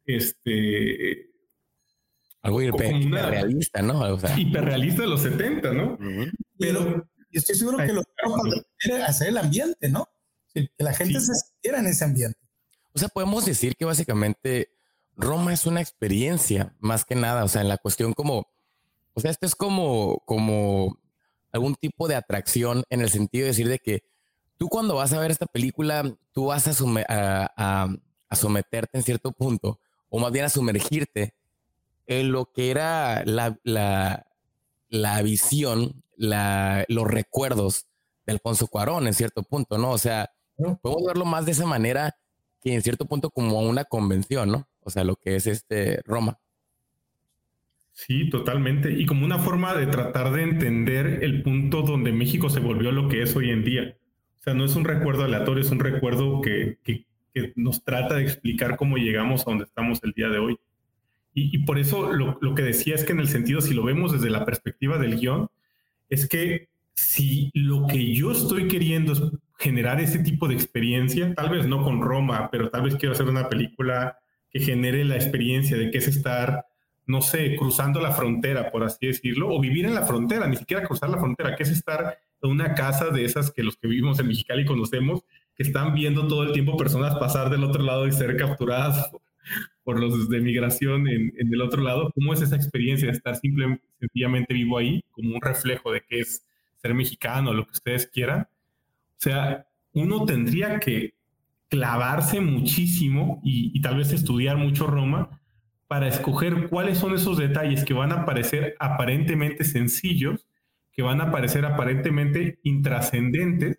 este, 0.06 1.30
algo 2.42 2.62
hiperrealista, 2.62 3.82
¿no? 3.82 4.00
O 4.00 4.18
hiperrealista 4.36 5.02
de 5.02 5.08
los 5.08 5.20
70, 5.20 5.72
¿no? 5.72 5.98
Pero 6.58 7.06
y 7.36 7.38
estoy 7.38 7.54
seguro 7.54 7.76
que 7.76 7.92
lo 7.92 8.02
que 8.78 8.92
hacer 9.02 9.28
el 9.28 9.36
ambiente, 9.36 9.90
¿no? 9.90 10.08
Que 10.54 10.70
la 10.78 10.94
gente 10.94 11.20
se 11.20 11.34
sintiera 11.34 11.80
en 11.80 11.86
ese 11.86 12.02
ambiente. 12.02 12.38
O 12.94 12.98
sea, 12.98 13.08
podemos 13.08 13.44
decir 13.44 13.76
que 13.76 13.84
básicamente 13.84 14.70
Roma 15.16 15.52
es 15.52 15.66
una 15.66 15.82
experiencia 15.82 16.74
más 16.78 17.04
que 17.04 17.14
nada, 17.14 17.44
o 17.44 17.48
sea, 17.48 17.60
en 17.60 17.68
la 17.68 17.76
cuestión 17.76 18.14
como, 18.14 18.48
o 19.12 19.20
sea, 19.20 19.30
esto 19.30 19.44
es 19.44 19.54
como, 19.54 20.22
como 20.24 20.98
algún 21.52 21.74
tipo 21.74 22.08
de 22.08 22.14
atracción 22.14 22.84
en 22.88 23.02
el 23.02 23.10
sentido 23.10 23.44
de 23.44 23.50
decir 23.50 23.68
de 23.68 23.80
que 23.80 24.02
tú 24.56 24.70
cuando 24.70 24.94
vas 24.94 25.12
a 25.12 25.20
ver 25.20 25.30
esta 25.30 25.44
película, 25.44 26.10
tú 26.32 26.46
vas 26.46 26.66
a, 26.66 27.52
a, 27.54 28.34
someterte 28.34 28.96
en 28.96 29.04
cierto 29.04 29.30
punto, 29.32 29.78
o 30.08 30.18
más 30.18 30.32
bien 30.32 30.46
a 30.46 30.48
sumergirte 30.48 31.34
en 32.06 32.32
lo 32.32 32.50
que 32.50 32.70
era 32.70 33.26
la, 33.26 33.60
la, 33.62 34.25
la 34.96 35.20
visión 35.22 36.02
los 36.16 37.06
recuerdos 37.06 37.86
de 38.26 38.32
Alfonso 38.32 38.66
Cuarón 38.66 39.06
en 39.06 39.14
cierto 39.14 39.42
punto, 39.42 39.78
¿no? 39.78 39.90
O 39.90 39.98
sea, 39.98 40.30
podemos 40.56 41.04
verlo 41.06 41.24
más 41.24 41.46
de 41.46 41.52
esa 41.52 41.66
manera 41.66 42.16
que 42.62 42.74
en 42.74 42.82
cierto 42.82 43.06
punto 43.06 43.30
como 43.30 43.60
una 43.60 43.84
convención, 43.84 44.50
¿no? 44.50 44.68
O 44.80 44.90
sea, 44.90 45.04
lo 45.04 45.16
que 45.16 45.36
es 45.36 45.46
este 45.46 46.00
Roma. 46.04 46.38
Sí, 47.96 48.28
totalmente. 48.28 48.92
Y 48.92 49.06
como 49.06 49.24
una 49.24 49.38
forma 49.38 49.74
de 49.74 49.86
tratar 49.86 50.30
de 50.32 50.42
entender 50.42 51.24
el 51.24 51.42
punto 51.42 51.80
donde 51.80 52.12
México 52.12 52.50
se 52.50 52.60
volvió 52.60 52.92
lo 52.92 53.08
que 53.08 53.22
es 53.22 53.34
hoy 53.34 53.50
en 53.50 53.64
día. 53.64 53.96
O 54.38 54.42
sea, 54.42 54.52
no 54.52 54.66
es 54.66 54.76
un 54.76 54.84
recuerdo 54.84 55.24
aleatorio, 55.24 55.62
es 55.62 55.70
un 55.70 55.80
recuerdo 55.80 56.42
que, 56.42 56.78
nos 57.54 57.84
trata 57.84 58.16
de 58.16 58.22
explicar 58.22 58.76
cómo 58.76 58.96
llegamos 58.96 59.42
a 59.42 59.50
donde 59.50 59.64
estamos 59.64 60.02
el 60.04 60.12
día 60.12 60.28
de 60.28 60.38
hoy. 60.38 60.58
Y, 61.38 61.58
por 61.66 61.78
eso 61.78 62.14
lo, 62.14 62.38
lo, 62.40 62.54
que 62.54 62.62
decía 62.62 62.94
es 62.94 63.04
que 63.04 63.12
en 63.12 63.20
el 63.20 63.28
sentido, 63.28 63.60
si 63.60 63.74
lo 63.74 63.84
vemos 63.84 64.10
desde 64.10 64.30
la 64.30 64.46
perspectiva 64.46 64.96
del 64.96 65.20
guion, 65.20 65.50
es 66.08 66.26
que 66.26 66.70
si 66.94 67.50
lo 67.52 67.86
que 67.86 68.14
yo 68.14 68.32
estoy 68.32 68.68
queriendo 68.68 69.12
es 69.12 69.22
generar 69.58 70.00
ese 70.00 70.20
tipo 70.20 70.48
de 70.48 70.54
experiencia, 70.54 71.34
tal 71.34 71.50
vez 71.50 71.66
no 71.66 71.84
con 71.84 72.00
Roma, 72.00 72.48
pero 72.50 72.70
tal 72.70 72.84
vez 72.84 72.96
quiero 72.96 73.12
hacer 73.14 73.26
una 73.26 73.50
película 73.50 74.16
que 74.50 74.60
genere 74.60 75.04
la 75.04 75.16
experiencia 75.16 75.76
de 75.76 75.90
que 75.90 75.98
es 75.98 76.08
estar, 76.08 76.64
no 77.04 77.20
sé, 77.20 77.54
cruzando 77.56 78.00
la 78.00 78.12
frontera, 78.12 78.70
por 78.70 78.82
así 78.82 79.06
decirlo, 79.06 79.54
o 79.54 79.60
vivir 79.60 79.84
en 79.84 79.94
la 79.94 80.06
frontera, 80.06 80.46
ni 80.46 80.56
siquiera 80.56 80.86
cruzar 80.86 81.10
la 81.10 81.18
frontera, 81.18 81.54
que 81.54 81.64
es 81.64 81.70
estar 81.70 82.16
en 82.40 82.50
una 82.50 82.72
casa 82.72 83.10
de 83.10 83.26
esas 83.26 83.50
que 83.50 83.62
los 83.62 83.76
que 83.76 83.88
vivimos 83.88 84.18
en 84.20 84.28
Mexicali 84.28 84.64
conocemos, 84.64 85.20
que 85.54 85.64
están 85.64 85.92
viendo 85.92 86.26
todo 86.28 86.44
el 86.44 86.52
tiempo 86.52 86.78
personas 86.78 87.14
pasar 87.16 87.50
del 87.50 87.62
otro 87.62 87.82
lado 87.82 88.06
y 88.06 88.12
ser 88.12 88.38
capturadas 88.38 89.10
por 89.86 90.00
los 90.00 90.28
de 90.28 90.40
migración 90.40 91.06
en, 91.06 91.32
el 91.38 91.62
otro 91.62 91.80
lado, 91.80 92.10
¿cómo 92.12 92.34
es 92.34 92.42
esa 92.42 92.56
experiencia 92.56 93.06
de 93.06 93.12
estar 93.12 93.36
simplemente, 93.36 93.84
sencillamente 94.00 94.52
vivo 94.52 94.78
ahí 94.78 95.04
como 95.12 95.32
un 95.32 95.40
reflejo 95.40 95.92
de 95.92 96.02
qué 96.08 96.18
es 96.18 96.44
ser 96.82 96.92
mexicano, 96.92 97.54
lo 97.54 97.64
que 97.64 97.70
ustedes 97.70 98.08
quieran? 98.08 98.40
O 98.40 99.18
sea, 99.18 99.64
uno 99.92 100.24
tendría 100.24 100.80
que 100.80 101.14
clavarse 101.68 102.40
muchísimo 102.40 103.40
y, 103.44 103.80
tal 103.80 103.98
vez 103.98 104.12
estudiar 104.12 104.56
mucho 104.56 104.88
Roma 104.88 105.40
para 105.86 106.08
escoger 106.08 106.68
cuáles 106.68 106.98
son 106.98 107.14
esos 107.14 107.38
detalles 107.38 107.84
que 107.84 107.94
van 107.94 108.10
a 108.10 108.24
parecer 108.24 108.74
aparentemente 108.80 109.62
sencillos, 109.62 110.48
que 110.90 111.02
van 111.02 111.20
a 111.20 111.30
parecer 111.30 111.64
aparentemente 111.64 112.58
intrascendentes, 112.64 113.78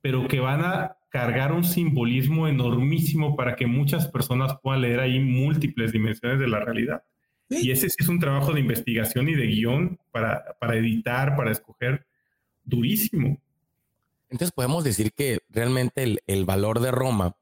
pero 0.00 0.26
que 0.28 0.40
van 0.40 0.64
a 0.64 0.96
cargar 1.12 1.52
un 1.52 1.62
simbolismo 1.62 2.48
enormísimo 2.48 3.36
para 3.36 3.54
que 3.54 3.66
muchas 3.66 4.08
personas 4.08 4.56
puedan 4.62 4.80
leer 4.80 4.98
ahí 4.98 5.20
múltiples 5.20 5.92
dimensiones 5.92 6.40
de 6.40 6.48
la 6.48 6.60
realidad. 6.60 7.04
Y 7.50 7.70
ese 7.70 7.90
sí 7.90 7.96
es 7.98 8.08
un 8.08 8.18
trabajo 8.18 8.54
de 8.54 8.60
investigación 8.60 9.28
y 9.28 9.34
de 9.34 9.46
guion 9.46 10.00
para, 10.10 10.56
para 10.58 10.74
editar, 10.76 11.36
para 11.36 11.52
escoger, 11.52 12.06
durísimo. 12.64 13.38
Entonces 14.30 14.52
podemos 14.52 14.84
decir 14.84 15.12
que 15.12 15.40
realmente 15.50 16.02
el, 16.02 16.20
el, 16.26 16.46
valor 16.46 16.80
de 16.80 16.90
Roma 16.90 17.36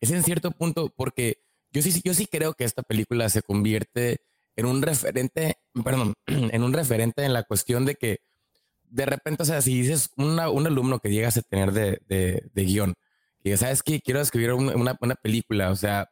es 0.00 0.12
en 0.12 0.22
cierto 0.22 0.52
punto, 0.52 0.94
porque 0.96 1.38
yo 1.72 1.82
sí, 1.82 2.00
yo 2.04 2.14
sí 2.14 2.26
creo 2.26 2.54
que 2.54 2.62
esta 2.62 2.84
película 2.84 3.28
se 3.28 3.42
convierte 3.42 4.20
en 4.54 4.66
un 4.66 4.82
referente, 4.82 5.56
perdón, 5.84 6.14
en 6.26 6.62
un 6.62 6.72
referente 6.72 7.24
en 7.24 7.32
la 7.32 7.42
cuestión 7.42 7.86
de 7.86 7.96
que 7.96 8.20
de 8.90 9.06
repente, 9.06 9.42
o 9.42 9.46
sea, 9.46 9.62
si 9.62 9.80
dices 9.82 10.10
un 10.16 10.38
alumno 10.38 10.98
que 10.98 11.10
llegas 11.10 11.36
a 11.36 11.42
tener 11.42 11.72
de, 11.72 12.00
de, 12.08 12.50
de 12.52 12.64
guion, 12.64 12.94
que 13.42 13.56
sabes 13.56 13.82
que 13.82 14.00
quiero 14.00 14.20
escribir 14.20 14.52
una, 14.52 14.96
una, 15.00 15.14
película, 15.14 15.70
o 15.70 15.76
sea, 15.76 16.10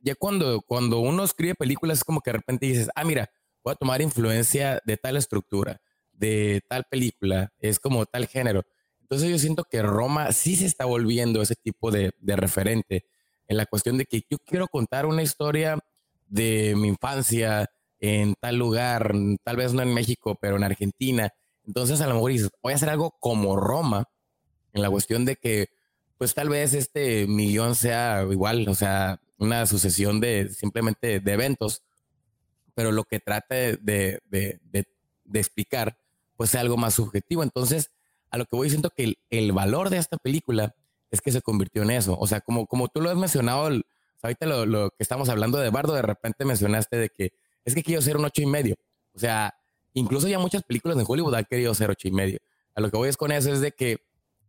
ya 0.00 0.14
cuando, 0.14 0.62
cuando 0.62 1.00
uno 1.00 1.24
escribe 1.24 1.54
películas 1.54 1.98
es 1.98 2.04
como 2.04 2.20
que 2.20 2.30
de 2.30 2.38
repente 2.38 2.66
dices, 2.66 2.90
ah, 2.94 3.04
mira, 3.04 3.30
voy 3.64 3.72
a 3.72 3.76
tomar 3.76 4.00
influencia 4.00 4.80
de 4.84 4.96
tal 4.96 5.16
estructura, 5.16 5.80
de 6.12 6.60
tal 6.68 6.84
película, 6.90 7.52
es 7.58 7.80
como 7.80 8.06
tal 8.06 8.26
género. 8.26 8.62
Entonces 9.00 9.28
yo 9.28 9.38
siento 9.38 9.64
que 9.64 9.82
Roma 9.82 10.32
sí 10.32 10.54
se 10.56 10.66
está 10.66 10.84
volviendo 10.84 11.42
ese 11.42 11.56
tipo 11.56 11.90
de, 11.90 12.12
de 12.18 12.36
referente 12.36 13.06
en 13.48 13.56
la 13.56 13.66
cuestión 13.66 13.98
de 13.98 14.04
que 14.04 14.22
yo 14.30 14.38
quiero 14.38 14.68
contar 14.68 15.06
una 15.06 15.22
historia 15.22 15.78
de 16.28 16.74
mi 16.76 16.88
infancia 16.88 17.68
en 17.98 18.34
tal 18.40 18.56
lugar, 18.56 19.12
tal 19.42 19.56
vez 19.56 19.74
no 19.74 19.82
en 19.82 19.92
México, 19.92 20.38
pero 20.40 20.56
en 20.56 20.64
Argentina, 20.64 21.30
entonces 21.66 22.00
a 22.00 22.06
lo 22.06 22.14
mejor 22.14 22.32
dices, 22.32 22.50
voy 22.62 22.72
a 22.72 22.76
hacer 22.76 22.88
algo 22.88 23.16
como 23.20 23.56
Roma, 23.56 24.08
en 24.72 24.82
la 24.82 24.90
cuestión 24.90 25.24
de 25.24 25.36
que, 25.36 25.68
pues 26.18 26.34
tal 26.34 26.48
vez 26.48 26.74
este 26.74 27.26
millón 27.26 27.74
sea 27.74 28.26
igual, 28.30 28.68
o 28.68 28.74
sea, 28.74 29.20
una 29.38 29.66
sucesión 29.66 30.20
de 30.20 30.48
simplemente 30.50 31.20
de 31.20 31.32
eventos, 31.32 31.82
pero 32.74 32.92
lo 32.92 33.04
que 33.04 33.20
trate 33.20 33.76
de, 33.78 34.20
de, 34.30 34.60
de, 34.70 35.38
explicar, 35.38 35.96
pues 36.36 36.50
sea 36.50 36.60
algo 36.60 36.76
más 36.76 36.94
subjetivo. 36.94 37.42
Entonces, 37.42 37.90
a 38.30 38.38
lo 38.38 38.44
que 38.44 38.56
voy 38.56 38.66
diciendo 38.66 38.90
que 38.90 39.14
el, 39.30 39.52
valor 39.52 39.90
de 39.90 39.96
esta 39.96 40.18
película 40.18 40.74
es 41.10 41.20
que 41.20 41.32
se 41.32 41.42
convirtió 41.42 41.82
en 41.82 41.90
eso. 41.90 42.16
O 42.18 42.26
sea, 42.26 42.40
como, 42.40 42.66
como 42.66 42.88
tú 42.88 43.00
lo 43.00 43.10
has 43.10 43.16
mencionado, 43.16 43.70
ahorita 44.22 44.46
lo, 44.46 44.66
lo, 44.66 44.90
que 44.90 45.02
estamos 45.02 45.28
hablando 45.28 45.58
de 45.58 45.70
Bardo, 45.70 45.94
de 45.94 46.02
repente 46.02 46.44
mencionaste 46.44 46.96
de 46.96 47.08
que 47.08 47.32
es 47.64 47.74
que 47.74 47.82
quiero 47.82 48.02
ser 48.02 48.16
un 48.16 48.26
ocho 48.26 48.42
y 48.42 48.46
medio. 48.46 48.76
O 49.14 49.18
sea, 49.18 49.54
Incluso 49.92 50.28
ya 50.28 50.38
muchas 50.38 50.62
películas 50.62 50.98
en 50.98 51.04
Hollywood 51.06 51.34
han 51.34 51.44
querido 51.44 51.74
ser 51.74 51.90
ocho 51.90 52.08
y 52.08 52.12
medio. 52.12 52.38
A 52.74 52.80
lo 52.80 52.90
que 52.90 52.96
voy 52.96 53.08
es 53.08 53.16
con 53.16 53.32
eso 53.32 53.52
es 53.52 53.60
de 53.60 53.72
que 53.72 53.98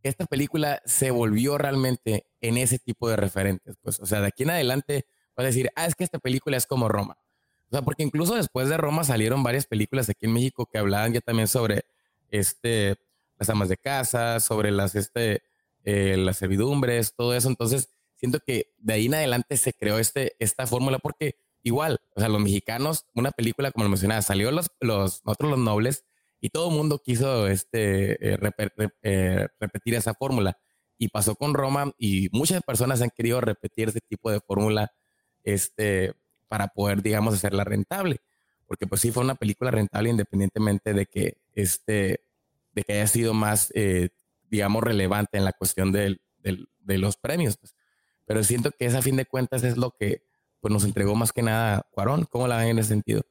esta 0.04 0.26
película 0.26 0.82
se 0.86 1.12
volvió 1.12 1.58
realmente 1.58 2.26
en 2.42 2.58
ese 2.58 2.80
tipo 2.80 3.10
de 3.10 3.16
referentes. 3.16 3.76
Pues, 3.82 4.00
o 4.00 4.06
sea, 4.06 4.22
de 4.22 4.28
aquí 4.28 4.44
en 4.44 4.52
adelante 4.52 5.06
vas 5.36 5.46
a 5.46 5.48
decir, 5.48 5.70
ah, 5.76 5.86
es 5.86 5.96
que 5.96 6.04
esta 6.04 6.20
película 6.20 6.58
es 6.58 6.66
como 6.66 6.88
Roma. 6.88 7.18
O 7.70 7.76
sea, 7.76 7.82
porque 7.84 8.04
incluso 8.04 8.36
después 8.36 8.68
de 8.68 8.78
Roma 8.78 9.04
salieron 9.04 9.44
varias 9.44 9.66
películas 9.66 10.10
aquí 10.10 10.26
en 10.26 10.34
México 10.34 10.68
que 10.72 10.78
hablaban 10.78 11.14
ya 11.14 11.22
también 11.22 11.48
sobre 11.48 11.86
este, 12.30 12.96
las 13.38 13.50
amas 13.50 13.70
de 13.70 13.78
casa, 13.78 14.40
sobre 14.40 14.72
las, 14.72 14.96
este, 14.96 15.44
eh, 15.84 16.18
las 16.18 16.38
servidumbres, 16.38 17.16
todo 17.16 17.36
eso. 17.36 17.48
Entonces, 17.48 17.90
siento 18.16 18.40
que 18.40 18.74
de 18.78 18.94
ahí 18.94 19.06
en 19.06 19.16
adelante 19.16 19.56
se 19.58 19.74
creó 19.74 20.00
este, 20.00 20.36
esta 20.40 20.68
fórmula 20.68 21.00
porque 21.00 21.36
igual, 21.64 22.00
o 22.16 22.20
sea, 22.20 22.30
los 22.30 22.42
mexicanos, 22.42 23.06
una 23.14 23.32
película 23.32 23.72
como 23.72 23.84
lo 23.84 23.90
mencionaba, 23.90 24.22
salió 24.22 24.52
los, 24.52 24.72
los, 24.80 25.24
nosotros 25.26 25.52
los 25.52 25.60
nobles 25.60 26.06
y 26.42 26.50
todo 26.50 26.70
el 26.70 26.76
mundo 26.76 27.00
quiso 27.00 27.48
este, 27.48 28.34
eh, 28.34 28.40
eh, 29.04 29.48
repetir 29.60 29.94
esa 29.94 30.16
fórmula. 30.16 30.58
Y 30.98 31.10
pasó 31.10 31.36
con 31.36 31.54
Roma 31.54 31.92
y 31.98 32.30
muchas 32.32 32.62
personas 32.64 33.02
han 33.02 33.10
querido 33.10 33.42
repetir 33.42 33.90
ese 33.90 34.02
tipo 34.02 34.32
de 34.32 34.40
fórmula 34.40 34.92
este, 35.44 36.14
para 36.48 36.68
poder, 36.68 37.02
digamos, 37.02 37.36
hacerla 37.36 37.64
rentable. 37.64 38.18
Porque 38.68 38.88
pues 38.88 39.02
sí 39.02 39.12
fue 39.12 39.24
una 39.24 39.36
película 39.36 39.72
rentable 39.72 40.10
independientemente 40.10 40.94
de 40.94 41.06
que, 41.06 41.38
este, 41.54 42.24
de 42.72 42.84
que 42.84 42.94
haya 42.94 43.08
sido 43.08 43.34
más, 43.34 43.72
eh, 43.76 44.10
digamos, 44.50 44.84
relevante 44.84 45.38
en 45.38 45.46
la 45.46 45.54
cuestión 45.54 45.92
de 45.92 46.20
los 46.86 47.18
premios. 47.18 47.58
Pues. 47.58 47.76
Pero 48.26 48.44
siento 48.44 48.72
que 48.72 48.86
esa 48.86 49.00
a 49.00 49.02
fin 49.02 49.16
de 49.16 49.26
cuentas 49.26 49.64
es 49.64 49.78
lo 49.78 49.92
que 49.92 50.24
pues, 50.62 50.72
nos 50.72 50.84
entregó 50.84 51.16
más 51.16 51.34
que 51.34 51.42
nada 51.42 51.86
Cuarón. 51.92 52.26
¿Cómo 52.30 52.48
la 52.48 52.58
ven 52.58 52.70
en 52.70 52.80
ese 52.80 52.90
sentido? 52.90 53.24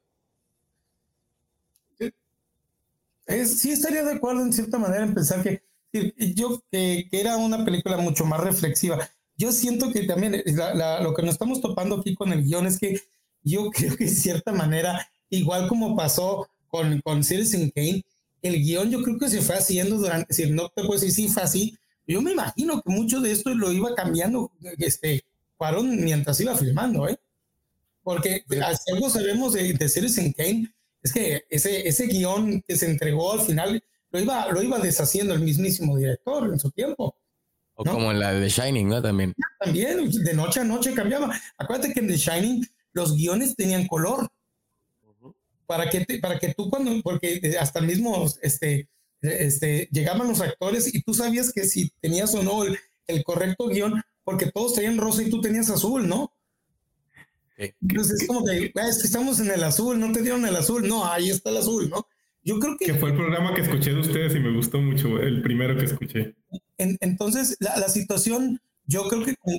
sí 3.46 3.70
estaría 3.70 4.02
de 4.02 4.14
acuerdo 4.14 4.42
en 4.42 4.52
cierta 4.52 4.76
manera 4.76 5.04
en 5.04 5.14
pensar 5.14 5.40
que 5.40 5.62
yo 6.34 6.62
que, 6.70 7.08
era 7.12 7.36
una 7.36 7.64
película 7.64 7.96
mucho 7.96 8.24
más 8.24 8.40
reflexiva. 8.40 9.08
Yo 9.36 9.52
siento 9.52 9.92
que 9.92 10.02
también 10.02 10.42
lo 11.02 11.14
que 11.14 11.22
nos 11.22 11.32
estamos 11.32 11.60
topando 11.60 11.96
aquí 11.96 12.14
con 12.14 12.32
el 12.32 12.44
guion 12.44 12.66
es 12.66 12.78
que 12.78 13.00
yo 13.42 13.70
creo 13.74 13.96
que 13.96 14.04
de 14.04 14.10
cierta 14.10 14.52
manera, 14.52 15.08
igual 15.28 15.68
como 15.68 15.96
pasó 15.96 16.48
con, 16.68 17.00
con 17.00 17.24
Citizen 17.24 17.70
Kane, 17.70 18.04
el 18.42 18.62
guion 18.62 18.90
yo 18.90 19.02
creo 19.02 19.18
que 19.18 19.28
se 19.28 19.42
fue 19.42 19.56
haciendo 19.56 19.96
durante, 19.96 20.32
si 20.32 20.50
no 20.50 20.68
te 20.68 20.82
puedo 20.82 21.00
decir 21.00 21.12
si 21.12 21.28
fue 21.28 21.42
así, 21.42 21.78
yo 22.06 22.22
me 22.22 22.32
imagino 22.32 22.82
que 22.82 22.90
mucho 22.90 23.20
de 23.20 23.30
esto 23.30 23.54
lo 23.54 23.70
iba 23.72 23.94
cambiando 23.94 24.50
este 24.78 25.22
Cuarón 25.60 26.02
mientras 26.02 26.40
iba 26.40 26.56
filmando, 26.56 27.06
¿eh? 27.06 27.20
Porque 28.02 28.44
algo 28.90 29.10
sabemos 29.10 29.52
de, 29.52 29.74
de 29.74 29.88
Citizen 29.90 30.32
Kane, 30.32 30.72
es 31.02 31.12
que 31.12 31.44
ese, 31.50 31.86
ese 31.86 32.06
guion 32.06 32.62
que 32.66 32.78
se 32.78 32.86
entregó 32.86 33.34
al 33.34 33.42
final 33.42 33.84
lo 34.10 34.20
iba, 34.20 34.50
lo 34.50 34.62
iba 34.62 34.78
deshaciendo 34.78 35.34
el 35.34 35.40
mismísimo 35.40 35.98
director 35.98 36.50
en 36.50 36.58
su 36.58 36.70
tiempo. 36.70 37.14
O 37.74 37.84
como 37.84 38.10
en 38.10 38.20
la 38.20 38.32
de 38.32 38.40
The 38.40 38.48
Shining, 38.48 38.88
¿no? 38.88 39.02
También. 39.02 39.34
También, 39.58 40.10
de 40.10 40.32
noche 40.32 40.60
a 40.60 40.64
noche 40.64 40.94
cambiaba. 40.94 41.38
Acuérdate 41.58 41.92
que 41.92 42.00
en 42.00 42.08
The 42.08 42.16
Shining 42.16 42.66
los 42.94 43.14
guiones 43.14 43.54
tenían 43.54 43.86
color. 43.86 44.30
Para 45.66 45.90
que, 45.90 46.06
para 46.22 46.38
que 46.38 46.54
tú 46.54 46.70
cuando, 46.70 46.90
porque 47.02 47.54
hasta 47.60 47.82
mismo 47.82 48.26
este, 48.40 48.88
este, 49.20 49.90
llegaban 49.92 50.26
los 50.26 50.40
actores 50.40 50.94
y 50.94 51.02
tú 51.02 51.12
sabías 51.12 51.52
que 51.52 51.64
si 51.64 51.90
tenías 52.00 52.34
o 52.34 52.42
no 52.42 52.64
el, 52.64 52.78
el 53.08 53.22
correcto 53.24 53.68
guion, 53.68 54.02
porque 54.30 54.50
todos 54.52 54.74
tenían 54.74 54.96
rosa 54.96 55.22
y 55.22 55.30
tú 55.30 55.40
tenías 55.40 55.68
azul, 55.70 56.08
¿no? 56.08 56.32
Entonces 57.56 58.22
es 58.22 58.26
como 58.28 58.44
que, 58.44 58.72
ah, 58.76 58.88
es 58.88 58.98
que 58.98 59.06
estamos 59.06 59.40
en 59.40 59.50
el 59.50 59.62
azul, 59.64 59.98
no 59.98 60.12
te 60.12 60.22
dieron 60.22 60.46
el 60.46 60.56
azul, 60.56 60.86
no, 60.86 61.04
ahí 61.04 61.28
está 61.28 61.50
el 61.50 61.58
azul, 61.58 61.90
¿no? 61.90 62.06
Yo 62.42 62.58
creo 62.58 62.76
que... 62.78 62.86
Que 62.86 62.94
fue 62.94 63.10
el 63.10 63.16
programa 63.16 63.52
que 63.52 63.60
escuché 63.60 63.92
de 63.92 64.00
ustedes 64.00 64.34
y 64.34 64.38
me 64.38 64.54
gustó 64.54 64.80
mucho, 64.80 65.18
el 65.18 65.42
primero 65.42 65.76
que 65.76 65.84
escuché. 65.84 66.34
entonces, 66.78 67.56
la, 67.60 67.76
la, 67.76 67.88
situación, 67.88 68.62
yo 68.84 69.08
creo 69.08 69.24
que 69.24 69.36
con, 69.36 69.58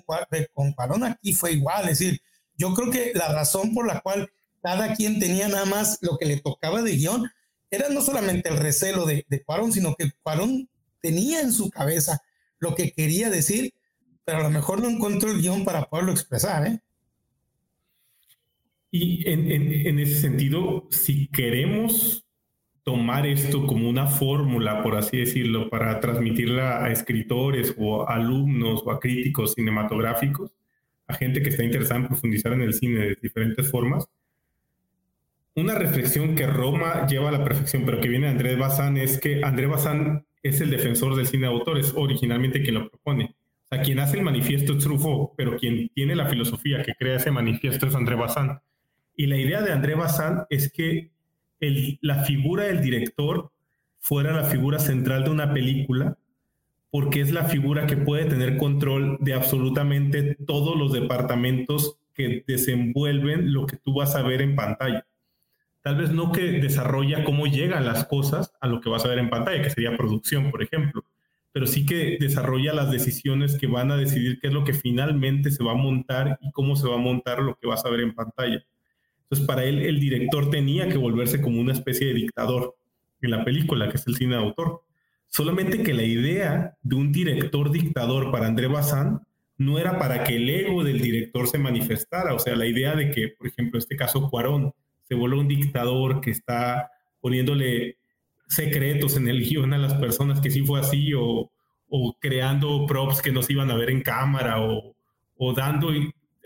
con 0.53 0.73
Cuarón 0.73 1.03
aquí 1.03 1.34
fue 1.34 1.52
igual, 1.52 1.84
es 1.89 1.99
decir, 1.99 2.22
yo 2.57 2.73
creo 2.73 2.89
que 2.89 3.11
la 3.14 3.31
razón 3.34 3.73
por 3.73 3.85
la 3.85 3.99
cual 3.99 4.31
cada 4.64 4.95
quien 4.95 5.19
tenía 5.19 5.48
nada 5.48 5.65
más 5.65 5.99
lo 6.02 6.18
que 6.18 6.26
le 6.26 6.38
tocaba 6.38 6.81
de 6.81 6.95
guion 6.95 7.30
era 7.69 7.89
no 7.89 8.02
solamente 8.02 8.49
el 8.49 8.57
recelo 8.57 9.06
de, 9.06 9.26
de 9.27 9.43
Cuarón, 9.43 9.73
sino 9.73 9.95
que 9.95 10.11
Cuarón 10.23 10.69
tenía 11.02 11.41
en 11.41 11.52
su 11.52 11.69
cabeza 11.69 12.22
lo 12.57 12.73
que 12.73 12.91
quería 12.91 13.30
decir, 13.30 13.73
pero 14.26 14.39
a 14.39 14.43
lo 14.43 14.49
mejor 14.49 14.81
no 14.81 14.89
encontró 14.89 15.31
el 15.31 15.41
guion 15.41 15.65
para 15.65 15.84
poderlo 15.84 16.11
expresar, 16.11 16.68
¿eh? 16.68 16.80
Y 18.93 19.30
en, 19.30 19.99
ese 19.99 20.19
sentido, 20.19 20.85
si 20.89 21.27
queremos 21.27 22.26
tomar 22.84 23.26
esto 23.26 23.65
como 23.65 23.89
una 23.89 24.07
fórmula, 24.07 24.84
por 24.84 24.95
así 24.98 25.18
decirlo, 25.18 25.69
para 25.69 26.02
transmitirla 26.02 26.84
a 26.84 26.91
escritores 26.91 27.73
o 27.77 28.07
alumnos 28.10 28.84
o 28.85 28.91
a 28.91 28.99
críticos 28.99 29.53
cinematográficos, 29.53 30.52
a 31.07 31.14
gente 31.14 31.41
que 31.41 31.49
está 31.49 31.64
interesada 31.64 32.02
en 32.02 32.07
profundizar 32.07 32.52
en 32.52 32.64
el 32.64 32.73
cine 32.73 32.99
de 32.99 33.18
diferentes 33.22 33.72
formas, 33.72 34.10
una 35.56 35.76
reflexión 35.76 36.35
que 36.35 36.48
Roma 36.48 37.07
lleva 37.07 37.30
a 37.30 37.34
la 37.34 37.43
perfección, 37.43 37.84
pero 37.85 38.02
que 38.02 38.10
viene 38.10 38.27
de 38.27 38.31
Andrés 38.31 38.57
Bazán, 38.57 38.98
es 38.98 39.19
que 39.19 39.41
Andrés 39.43 39.69
Bazán 39.69 40.26
es 40.43 40.60
el 40.60 40.69
defensor 40.69 41.15
del 41.15 41.27
cine 41.27 41.48
de 41.48 41.53
autor, 41.53 41.77
es 41.77 41.93
originalmente 41.95 42.61
quien 42.61 42.76
lo 42.76 42.89
propone. 42.89 43.35
O 43.72 43.76
sea, 43.76 43.84
quien 43.85 43.99
hace 43.99 44.18
el 44.18 44.23
manifiesto 44.23 44.73
es 44.73 44.84
Truffaut, 44.84 45.31
pero 45.38 45.56
quien 45.56 45.88
tiene 45.95 46.14
la 46.14 46.27
filosofía 46.27 46.84
que 46.84 46.93
crea 46.93 47.15
ese 47.15 47.31
manifiesto 47.31 47.88
es 47.88 47.95
Andrés 47.95 48.19
Bazán. 48.19 48.60
Y 49.15 49.27
la 49.27 49.38
idea 49.38 49.61
de 49.61 49.72
André 49.72 49.95
Bazán 49.95 50.45
es 50.49 50.69
que 50.73 51.10
la 52.02 52.23
figura 52.26 52.65
del 52.65 52.81
director 52.81 53.49
fuera 53.99 54.34
la 54.34 54.43
figura 54.43 54.77
central 54.77 55.23
de 55.23 55.30
una 55.30 55.53
película, 55.53 56.18
porque 56.89 57.22
es 57.22 57.31
la 57.31 57.45
figura 57.45 57.88
que 57.88 57.95
puede 57.95 58.26
tener 58.26 58.57
control 58.57 59.18
de 59.22 59.35
absolutamente 59.35 60.35
todos 60.45 60.76
los 60.76 60.91
departamentos 60.91 61.98
que 62.14 62.43
desenvuelven 62.45 63.53
lo 63.53 63.68
que 63.68 63.77
tú 63.77 63.93
vas 63.93 64.15
a 64.15 64.22
ver 64.22 64.41
en 64.41 64.57
pantalla. 64.57 65.07
Tal 65.81 65.95
vez 65.95 66.11
no 66.11 66.34
que 66.34 66.41
desarrolla 66.41 67.23
cómo 67.23 67.48
llegan 67.48 67.85
las 67.85 68.03
cosas 68.03 68.53
a 68.60 68.68
lo 68.68 68.81
que 68.81 68.89
vas 68.89 69.06
a 69.06 69.07
ver 69.07 69.19
en 69.19 69.30
pantalla, 69.30 69.61
que 69.61 69.69
sería 69.69 69.95
producción, 69.95 70.52
por 70.52 70.61
ejemplo, 70.61 71.06
pero 71.52 71.68
sí 71.68 71.86
que 71.86 72.18
desarrolla 72.19 72.73
las 72.73 72.91
decisiones 72.91 73.57
que 73.57 73.68
van 73.68 73.91
a 73.91 73.98
decidir 73.98 74.40
qué 74.40 74.48
es 74.48 74.53
lo 74.53 74.64
que 74.64 74.73
finalmente 74.73 75.52
se 75.52 75.64
va 75.64 75.73
a 75.73 75.76
montar 75.76 76.38
y 76.41 76.52
cómo 76.52 76.76
se 76.76 76.88
va 76.88 76.95
a 76.95 76.99
montar 76.99 77.40
lo 77.41 77.56
que 77.56 77.68
vas 77.68 77.86
a 77.86 77.90
ver 77.90 78.02
en 78.02 78.15
pantalla. 78.15 78.64
Entonces, 79.23 79.48
para 79.48 79.64
él, 79.65 79.80
el 79.80 79.99
director 79.99 80.49
tenía 80.49 80.88
que 80.90 80.98
volverse 80.98 81.41
como 81.41 81.60
una 81.60 81.73
especie 81.73 82.07
de 82.07 82.14
dictador 82.14 82.76
en 83.22 83.32
la 83.32 83.45
película, 83.45 83.90
que 83.90 83.98
es 83.98 84.07
el 84.07 84.15
cine 84.15 84.36
de 84.36 84.41
autor. 84.41 84.84
Solamente 85.28 85.84
que 85.84 85.94
la 85.94 86.03
idea 86.03 86.78
de 86.82 86.95
un 86.95 87.11
director 87.11 87.72
dictador 87.72 88.32
para 88.32 88.48
André 88.48 88.68
Bazin 88.68 89.19
no 89.57 89.80
era 89.80 89.98
para 89.99 90.23
que 90.23 90.36
el 90.36 90.49
ego 90.49 90.84
del 90.84 90.99
director 90.99 91.48
se 91.48 91.57
manifestara. 91.57 92.34
O 92.34 92.40
sea, 92.40 92.56
la 92.56 92.65
idea 92.65 92.95
de 92.95 93.11
que, 93.11 93.30
por 93.30 93.48
ejemplo, 93.48 93.78
en 93.78 93.84
este 93.84 93.95
caso 93.95 94.30
Cuarón 94.30 94.73
se 95.03 95.15
vuelve 95.15 95.40
un 95.40 95.48
dictador 95.48 96.19
que 96.19 96.32
está 96.32 96.90
poniéndole 97.22 97.99
secretos 98.52 99.15
en 99.15 99.30
el 99.30 99.41
guion 99.41 99.73
a 99.73 99.78
las 99.78 99.94
personas 99.94 100.41
que 100.41 100.52
sí 100.52 100.61
fue 100.61 100.82
así, 100.82 101.14
o, 101.14 101.49
o 101.88 102.18
creando 102.19 102.86
props 102.86 103.22
que 103.22 103.32
no 103.32 103.41
se 103.41 103.53
iban 103.53 103.72
a 103.72 103.76
ver 103.76 103.90
en 103.90 104.02
cámara, 104.02 104.61
o, 104.61 104.94
o 105.38 105.53
dando 105.53 105.90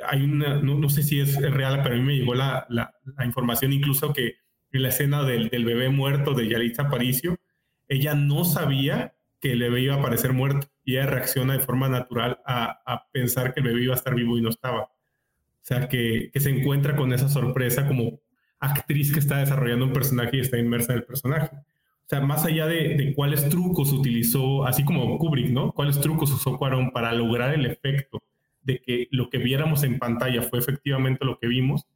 hay 0.08 0.24
una, 0.24 0.62
no, 0.62 0.90
sé 0.90 1.04
si 1.04 1.20
es 1.20 1.42
real, 1.42 1.82
pero 1.82 1.96
a 1.96 1.98
mí 1.98 2.04
me 2.04 2.16
llegó 2.16 2.36
la, 2.36 2.68
la, 2.70 2.94
información 3.26 3.74
incluso 3.74 4.14
que 4.14 4.36
en 4.72 4.84
la 4.84 4.90
escena 4.90 5.24
del, 5.24 5.50
del, 5.50 5.66
bebé 5.66 5.90
muerto 5.90 6.34
de 6.34 6.48
Yalitza 6.50 6.84
Aparicio, 6.84 7.38
ella 7.88 8.14
no 8.14 8.44
sabía 8.44 9.16
que 9.40 9.54
el 9.54 9.60
bebé 9.60 9.82
iba 9.82 9.96
a 9.96 10.00
aparecer 10.00 10.34
muerto 10.34 10.68
y 10.84 10.98
ella 10.98 11.06
reacciona 11.08 11.54
de 11.54 11.60
forma 11.60 11.88
natural 11.88 12.40
a, 12.46 12.82
a 12.86 13.08
pensar 13.12 13.54
que 13.54 13.62
el 13.62 13.68
bebé 13.68 13.84
iba 13.84 13.94
a 13.94 13.98
estar 13.98 14.14
vivo 14.14 14.38
y 14.38 14.42
no 14.42 14.50
estaba. 14.50 14.82
O 14.82 15.68
sea, 15.68 15.88
que, 15.88 16.30
que, 16.32 16.40
se 16.40 16.50
encuentra 16.50 16.96
con 16.96 17.14
esa 17.14 17.30
sorpresa 17.30 17.88
como 17.88 18.20
actriz 18.60 19.14
que 19.14 19.20
está 19.20 19.38
desarrollando 19.38 19.86
un 19.86 19.94
personaje 19.94 20.38
y 20.38 20.42
está 20.42 20.58
inmersa 20.58 20.92
en 20.92 21.00
el 21.00 21.06
personaje. 21.06 21.50
O 22.06 22.08
sea, 22.08 22.22
más 22.22 22.46
allá 22.46 22.68
de, 22.68 23.14
cuáles 23.16 23.50
trucos 23.50 23.92
utilizó, 23.92 24.66
así 24.66 24.86
como 24.86 25.18
Kubrick, 25.18 25.50
¿no? 25.50 25.72
¿Cuáles 25.72 26.00
trucos 26.00 26.32
usó 26.32 26.56
Cuarón 26.58 26.92
para 26.92 27.12
lograr 27.14 27.56
el 27.56 27.66
efecto 27.66 28.22
de 28.62 28.80
que 28.80 29.08
lo 29.10 29.30
que 29.30 29.40
viéramos 29.40 29.84
en 29.84 29.98
pantalla 29.98 30.44
fue 30.44 30.60
efectivamente 30.60 31.26
lo 31.26 31.40
que 31.40 31.48
vimos, 31.48 31.88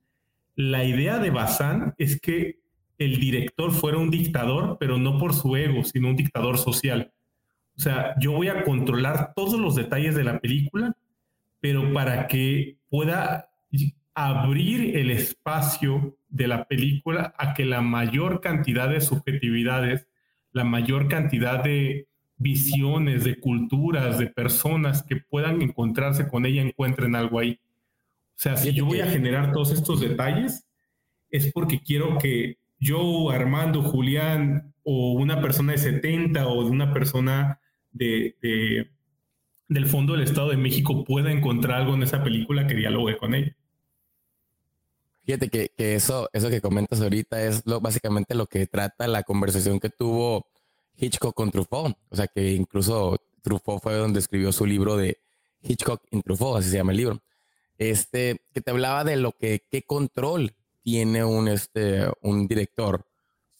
la 0.55 0.83
idea 0.83 1.19
de 1.19 1.29
Bazán 1.29 1.93
es 1.97 2.19
que 2.19 2.59
el 2.97 3.19
director 3.19 3.71
fuera 3.71 3.97
un 3.97 4.09
dictador, 4.09 4.77
pero 4.79 4.97
no 4.97 5.17
por 5.17 5.33
su 5.33 5.55
ego, 5.55 5.83
sino 5.83 6.09
un 6.09 6.15
dictador 6.15 6.57
social. 6.57 7.13
O 7.77 7.79
sea, 7.79 8.15
yo 8.19 8.33
voy 8.33 8.49
a 8.49 8.63
controlar 8.63 9.33
todos 9.35 9.59
los 9.59 9.75
detalles 9.75 10.15
de 10.15 10.25
la 10.25 10.39
película, 10.39 10.97
pero 11.61 11.93
para 11.93 12.27
que 12.27 12.77
pueda 12.89 13.49
abrir 14.27 14.97
el 14.97 15.11
espacio 15.11 16.17
de 16.27 16.47
la 16.47 16.65
película 16.65 17.33
a 17.37 17.53
que 17.53 17.63
la 17.63 17.81
mayor 17.81 18.41
cantidad 18.41 18.89
de 18.89 18.99
subjetividades, 18.99 20.07
la 20.51 20.65
mayor 20.65 21.07
cantidad 21.07 21.63
de 21.63 22.07
visiones, 22.35 23.23
de 23.23 23.39
culturas, 23.39 24.19
de 24.19 24.27
personas 24.27 25.03
que 25.03 25.15
puedan 25.15 25.61
encontrarse 25.61 26.27
con 26.27 26.45
ella, 26.45 26.61
encuentren 26.61 27.15
algo 27.15 27.39
ahí. 27.39 27.59
O 28.35 28.41
sea, 28.41 28.57
si 28.57 28.73
yo 28.73 28.85
voy 28.85 28.99
a 28.99 29.07
generar 29.07 29.53
todos 29.53 29.71
estos 29.71 30.01
detalles, 30.01 30.67
es 31.29 31.51
porque 31.53 31.79
quiero 31.79 32.17
que 32.17 32.57
yo, 32.77 33.29
Armando, 33.29 33.83
Julián, 33.83 34.73
o 34.83 35.13
una 35.13 35.41
persona 35.41 35.73
de 35.73 35.77
70 35.77 36.47
o 36.47 36.65
de 36.65 36.69
una 36.71 36.93
persona 36.93 37.59
de, 37.91 38.35
del 39.69 39.85
Fondo 39.85 40.13
del 40.13 40.23
Estado 40.23 40.49
de 40.49 40.57
México 40.57 41.05
pueda 41.05 41.31
encontrar 41.31 41.81
algo 41.81 41.93
en 41.93 42.03
esa 42.03 42.23
película 42.23 42.67
que 42.67 42.75
dialogue 42.75 43.17
con 43.17 43.33
ella. 43.33 43.55
Fíjate 45.29 45.49
que, 45.49 45.69
que 45.77 45.93
eso, 45.93 46.27
eso 46.33 46.49
que 46.49 46.59
comentas 46.59 47.01
ahorita 47.01 47.43
es 47.43 47.61
lo, 47.67 47.79
básicamente 47.79 48.33
lo 48.33 48.47
que 48.47 48.65
trata 48.65 49.07
la 49.07 49.21
conversación 49.21 49.79
que 49.79 49.91
tuvo 49.91 50.47
Hitchcock 50.97 51.35
con 51.35 51.51
Truffaut. 51.51 51.95
O 52.09 52.15
sea 52.15 52.25
que 52.25 52.53
incluso 52.53 53.15
Truffaut 53.43 53.79
fue 53.79 53.93
donde 53.93 54.17
escribió 54.17 54.51
su 54.51 54.65
libro 54.65 54.97
de 54.97 55.19
Hitchcock 55.61 56.01
in 56.09 56.23
Truffaut, 56.23 56.57
así 56.57 56.71
se 56.71 56.77
llama 56.77 56.93
el 56.93 56.97
libro, 56.97 57.21
este, 57.77 58.41
que 58.55 58.61
te 58.61 58.71
hablaba 58.71 59.03
de 59.03 59.17
lo 59.17 59.33
que, 59.33 59.61
qué 59.69 59.83
control 59.83 60.55
tiene 60.81 61.23
un, 61.23 61.47
este, 61.47 62.07
un 62.23 62.47
director 62.47 63.05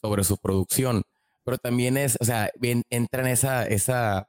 sobre 0.02 0.24
su 0.24 0.38
producción, 0.38 1.04
pero 1.44 1.60
también 1.60 1.98
es, 1.98 2.18
o 2.20 2.26
sea, 2.26 2.50
bien, 2.60 2.82
entra 2.90 3.22
en 3.22 3.28
esa, 3.28 3.68
esa 3.68 4.28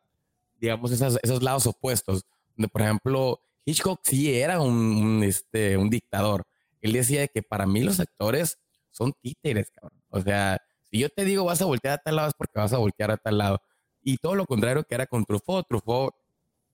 digamos, 0.58 0.92
esos 0.92 1.42
lados 1.42 1.66
opuestos, 1.66 2.22
donde, 2.54 2.68
por 2.68 2.82
ejemplo, 2.82 3.40
Hitchcock 3.64 4.00
sí 4.02 4.38
era 4.38 4.60
un, 4.60 5.22
este, 5.24 5.78
un 5.78 5.88
dictador. 5.88 6.44
Él 6.80 6.92
decía 6.92 7.26
que 7.28 7.42
para 7.42 7.66
mí 7.66 7.82
los 7.82 8.00
actores 8.00 8.58
son 8.90 9.12
títeres, 9.20 9.70
cabrón. 9.70 10.02
O 10.08 10.20
sea, 10.20 10.58
si 10.90 10.98
yo 10.98 11.08
te 11.08 11.24
digo 11.24 11.44
vas 11.44 11.62
a 11.62 11.66
voltear 11.66 11.94
a 11.94 11.98
tal 11.98 12.16
lado 12.16 12.28
es 12.28 12.34
porque 12.34 12.58
vas 12.58 12.72
a 12.72 12.78
voltear 12.78 13.10
a 13.10 13.16
tal 13.16 13.38
lado. 13.38 13.60
Y 14.02 14.16
todo 14.18 14.34
lo 14.34 14.46
contrario 14.46 14.84
que 14.84 14.94
era 14.94 15.06
con 15.06 15.24
Truffaut. 15.24 15.66
Truffaut, 15.68 16.14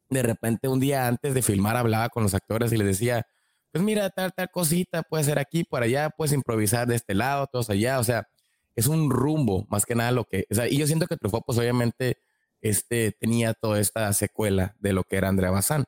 de 0.09 0.23
repente, 0.23 0.69
un 0.69 0.81
día 0.81 1.07
antes 1.07 1.35
de 1.35 1.43
filmar, 1.43 1.77
hablaba 1.77 2.09
con 2.09 2.23
los 2.23 2.35
actores 2.35 2.73
y 2.73 2.77
les 2.77 2.87
decía, 2.87 3.27
pues 3.73 3.83
mira, 3.85 4.09
tal, 4.11 4.33
tal 4.33 4.51
cosita 4.51 5.03
puede 5.03 5.25
ser 5.25 5.39
aquí, 5.39 5.65
por 5.65 5.83
allá, 5.83 6.11
puedes 6.11 6.33
improvisar 6.33 6.87
de 6.87 6.97
este 6.97 7.15
lado, 7.15 7.47
todos 7.49 7.69
allá. 7.71 7.99
O 7.99 8.05
sea, 8.05 8.29
es 8.77 8.87
un 8.87 9.11
rumbo, 9.11 9.67
más 9.69 9.85
que 9.85 9.95
nada 9.95 10.13
lo 10.13 10.25
que, 10.25 10.47
o 10.51 10.55
sea, 10.55 10.69
y 10.69 10.79
yo 10.79 10.87
siento 10.87 11.07
que 11.07 11.17
Truffaut, 11.17 11.45
pues 11.45 11.59
obviamente, 11.59 12.19
este, 12.61 13.13
tenía 13.13 13.55
toda 13.55 13.81
esta 13.81 14.13
secuela 14.13 14.77
de 14.81 14.93
lo 14.93 15.05
que 15.05 15.17
era 15.17 15.29
Andrea 15.29 15.51
Bazán. 15.51 15.85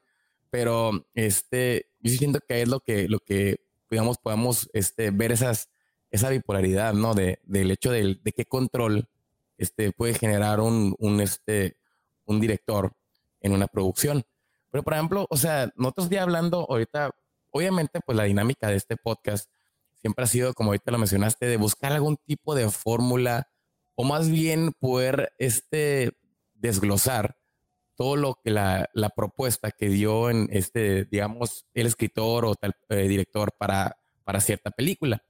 Pero 0.51 1.07
este, 1.15 1.87
yo 2.01 2.13
siento 2.13 2.41
que 2.47 2.63
es 2.63 2.69
lo 2.69 2.81
que, 2.81 3.09
lo 3.09 3.21
que 3.21 3.68
digamos, 3.91 4.19
podemos 4.19 4.71
este, 4.73 5.11
ver 5.11 5.33
esas, 5.33 5.71
esa 6.11 6.31
bipolaridad, 6.31 6.95
¿no? 6.95 7.15
De, 7.15 7.41
del 7.45 7.71
hecho 7.71 7.91
de, 7.91 8.19
de 8.23 8.33
qué 8.33 8.45
control 8.45 9.09
este, 9.57 9.93
puede 9.93 10.15
generar 10.15 10.61
un, 10.61 10.95
un, 10.99 11.21
este, 11.21 11.77
un 12.25 12.41
director 12.41 12.93
en 13.41 13.53
una 13.53 13.67
producción. 13.67 14.25
Pero, 14.71 14.83
por 14.83 14.95
ejemplo, 14.95 15.27
o 15.31 15.37
sea, 15.37 15.73
nosotros 15.77 16.11
ya 16.11 16.23
hablando 16.23 16.67
ahorita, 16.69 17.11
obviamente, 17.51 18.01
pues 18.05 18.17
la 18.17 18.25
dinámica 18.25 18.69
de 18.69 18.77
este 18.77 18.97
podcast 18.97 19.51
siempre 20.01 20.25
ha 20.25 20.29
sido, 20.29 20.55
como 20.55 20.71
ahorita 20.71 20.91
lo 20.91 20.99
mencionaste, 20.99 21.47
de 21.47 21.57
buscar 21.57 21.93
algún 21.93 22.17
tipo 22.17 22.55
de 22.55 22.71
fórmula 22.71 23.49
o 23.95 24.05
más 24.05 24.31
bien 24.31 24.73
poder 24.79 25.33
este, 25.39 26.13
desglosar 26.55 27.37
todo 27.99 28.15
lo 28.15 28.39
que 28.43 28.53
la, 28.53 28.89
la, 28.95 29.11
propuesta 29.11 29.73
que 29.73 29.89
dio 29.89 30.31
en 30.31 30.49
este, 30.53 31.05
digamos, 31.07 31.67
el 31.75 31.89
escritor 31.89 32.45
o 32.45 32.55
tal 32.55 32.77
eh, 32.91 33.09
director 33.09 33.53
para, 33.59 33.99
para 34.23 34.41
cierta 34.41 34.71
película. 34.71 35.25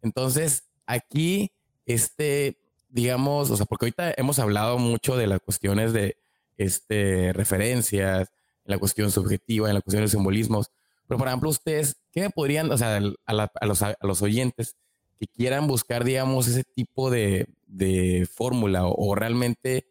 Entonces, 0.00 0.64
aquí, 0.86 1.52
este, 1.84 2.58
digamos, 2.88 3.50
o 3.50 3.56
sea, 3.58 3.66
porque 3.66 3.84
ahorita 3.84 4.14
hemos 4.16 4.38
hablado 4.38 4.78
mucho 4.78 5.18
de 5.18 5.26
las 5.26 5.40
cuestiones 5.40 5.92
de 5.92 6.16
este, 6.56 7.34
referencias, 7.34 8.32
en 8.64 8.70
la 8.70 8.78
cuestión 8.78 9.10
subjetiva, 9.10 9.68
en 9.68 9.74
la 9.74 9.82
cuestión 9.82 10.02
de 10.02 10.08
simbolismos, 10.08 10.70
pero 11.06 11.18
por 11.18 11.28
ejemplo, 11.28 11.50
ustedes, 11.50 11.96
¿qué 12.12 12.30
podrían, 12.30 12.72
o 12.72 12.78
sea, 12.78 12.96
a, 12.96 13.50
a, 13.54 13.66
los, 13.66 13.82
a 13.82 13.94
los, 14.00 14.22
oyentes 14.22 14.74
que 15.20 15.26
quieran 15.26 15.66
buscar, 15.66 16.02
digamos, 16.02 16.48
ese 16.48 16.64
tipo 16.64 17.10
de, 17.10 17.46
de 17.66 18.26
fórmula 18.32 18.86
o, 18.86 19.10
o 19.10 19.14
realmente 19.14 19.86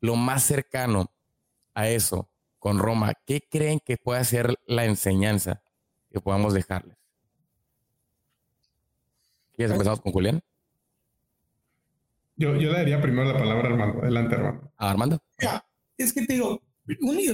lo 0.00 0.16
más 0.16 0.42
cercano 0.42 1.12
a 1.78 1.88
eso 1.88 2.28
con 2.58 2.80
Roma, 2.80 3.12
¿qué 3.24 3.40
creen 3.48 3.78
que 3.78 3.96
puede 3.96 4.24
ser 4.24 4.58
la 4.66 4.84
enseñanza 4.84 5.62
que 6.10 6.20
podamos 6.20 6.52
dejarles? 6.52 6.96
¿Quieres 9.54 9.72
empezamos 9.72 10.00
con 10.00 10.10
Julián? 10.10 10.40
Yo, 12.34 12.56
yo 12.56 12.72
le 12.72 12.78
daría 12.78 13.00
primero 13.00 13.32
la 13.32 13.38
palabra 13.38 13.68
a 13.68 13.72
Armando. 13.72 14.02
Adelante, 14.02 14.34
Armando. 14.34 14.72
¿A 14.76 14.90
Armando? 14.90 15.22
es 15.96 16.12
que 16.12 16.26
te 16.26 16.32
digo, 16.32 16.60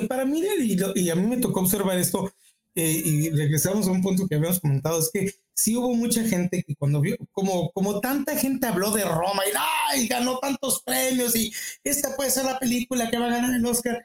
para 0.08 0.26
mí, 0.26 0.42
y, 0.58 1.10
a 1.10 1.14
mí 1.14 1.26
me 1.26 1.38
tocó 1.38 1.60
observar 1.60 1.98
esto, 1.98 2.30
eh, 2.74 3.02
y 3.02 3.30
regresamos 3.30 3.86
a 3.86 3.92
un 3.92 4.02
punto 4.02 4.28
que 4.28 4.34
habíamos 4.34 4.60
comentado, 4.60 4.98
es 4.98 5.10
que 5.10 5.32
sí 5.54 5.74
hubo 5.74 5.94
mucha 5.94 6.22
gente 6.22 6.62
que 6.62 6.76
cuando 6.76 7.00
vio, 7.00 7.16
como, 7.32 7.70
como 7.72 8.00
tanta 8.00 8.36
gente 8.36 8.66
habló 8.66 8.90
de 8.90 9.04
Roma 9.04 9.42
y, 9.46 9.52
¡ay! 9.90 10.06
ganó 10.06 10.38
tantos 10.38 10.82
premios 10.82 11.34
y 11.34 11.50
esta 11.82 12.14
puede 12.14 12.30
ser 12.30 12.44
la 12.44 12.58
película 12.58 13.10
que 13.10 13.18
va 13.18 13.26
a 13.26 13.30
ganar 13.30 13.54
el 13.54 13.64
Oscar. 13.64 14.04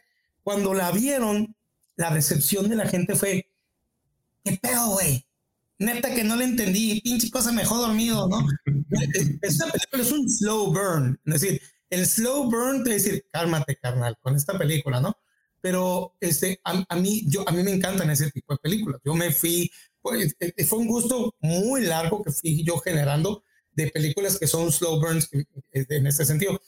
Cuando 0.49 0.73
la 0.73 0.89
vieron, 0.91 1.55
la 1.95 2.09
recepción 2.09 2.69
de 2.69 2.76
la 2.76 2.88
gente 2.88 3.13
fue, 3.13 3.51
¿qué 4.43 4.57
pedo, 4.59 4.93
güey? 4.93 5.23
Neta 5.77 6.15
que 6.15 6.23
no 6.23 6.35
le 6.35 6.45
entendí, 6.45 6.99
pinche 7.01 7.30
cosa 7.30 7.51
mejor 7.51 7.77
dormido, 7.77 8.27
¿no? 8.27 8.47
Esta 9.43 9.67
película 9.67 10.01
es 10.01 10.11
un 10.11 10.27
slow 10.27 10.73
burn, 10.73 11.19
es 11.23 11.41
decir, 11.41 11.61
el 11.91 12.03
slow 12.07 12.49
burn 12.49 12.84
te 12.84 12.89
decir, 12.89 13.23
cálmate, 13.31 13.76
carnal, 13.76 14.17
con 14.21 14.35
esta 14.35 14.57
película, 14.57 14.99
¿no? 14.99 15.15
Pero 15.61 16.15
este, 16.19 16.59
a, 16.63 16.95
mí, 16.95 17.26
yo, 17.27 17.47
a 17.47 17.51
mí 17.51 17.61
me 17.61 17.76
encantan 17.76 18.09
ese 18.09 18.31
tipo 18.31 18.55
de 18.55 18.57
películas. 18.57 18.99
Yo 19.05 19.13
me 19.13 19.31
fui, 19.31 19.69
pues, 20.01 20.35
fue 20.67 20.80
un 20.80 20.88
gusto 20.88 21.35
muy 21.41 21.81
largo 21.81 22.23
que 22.23 22.31
fui 22.31 22.63
yo 22.63 22.80
generando 22.80 23.43
de 23.73 23.91
películas 23.91 24.39
que 24.39 24.47
son 24.47 24.71
slow 24.71 24.99
burns 24.99 25.30
eh, 25.31 25.45
en 25.89 26.07
ese 26.07 26.26
sentido. 26.26 26.59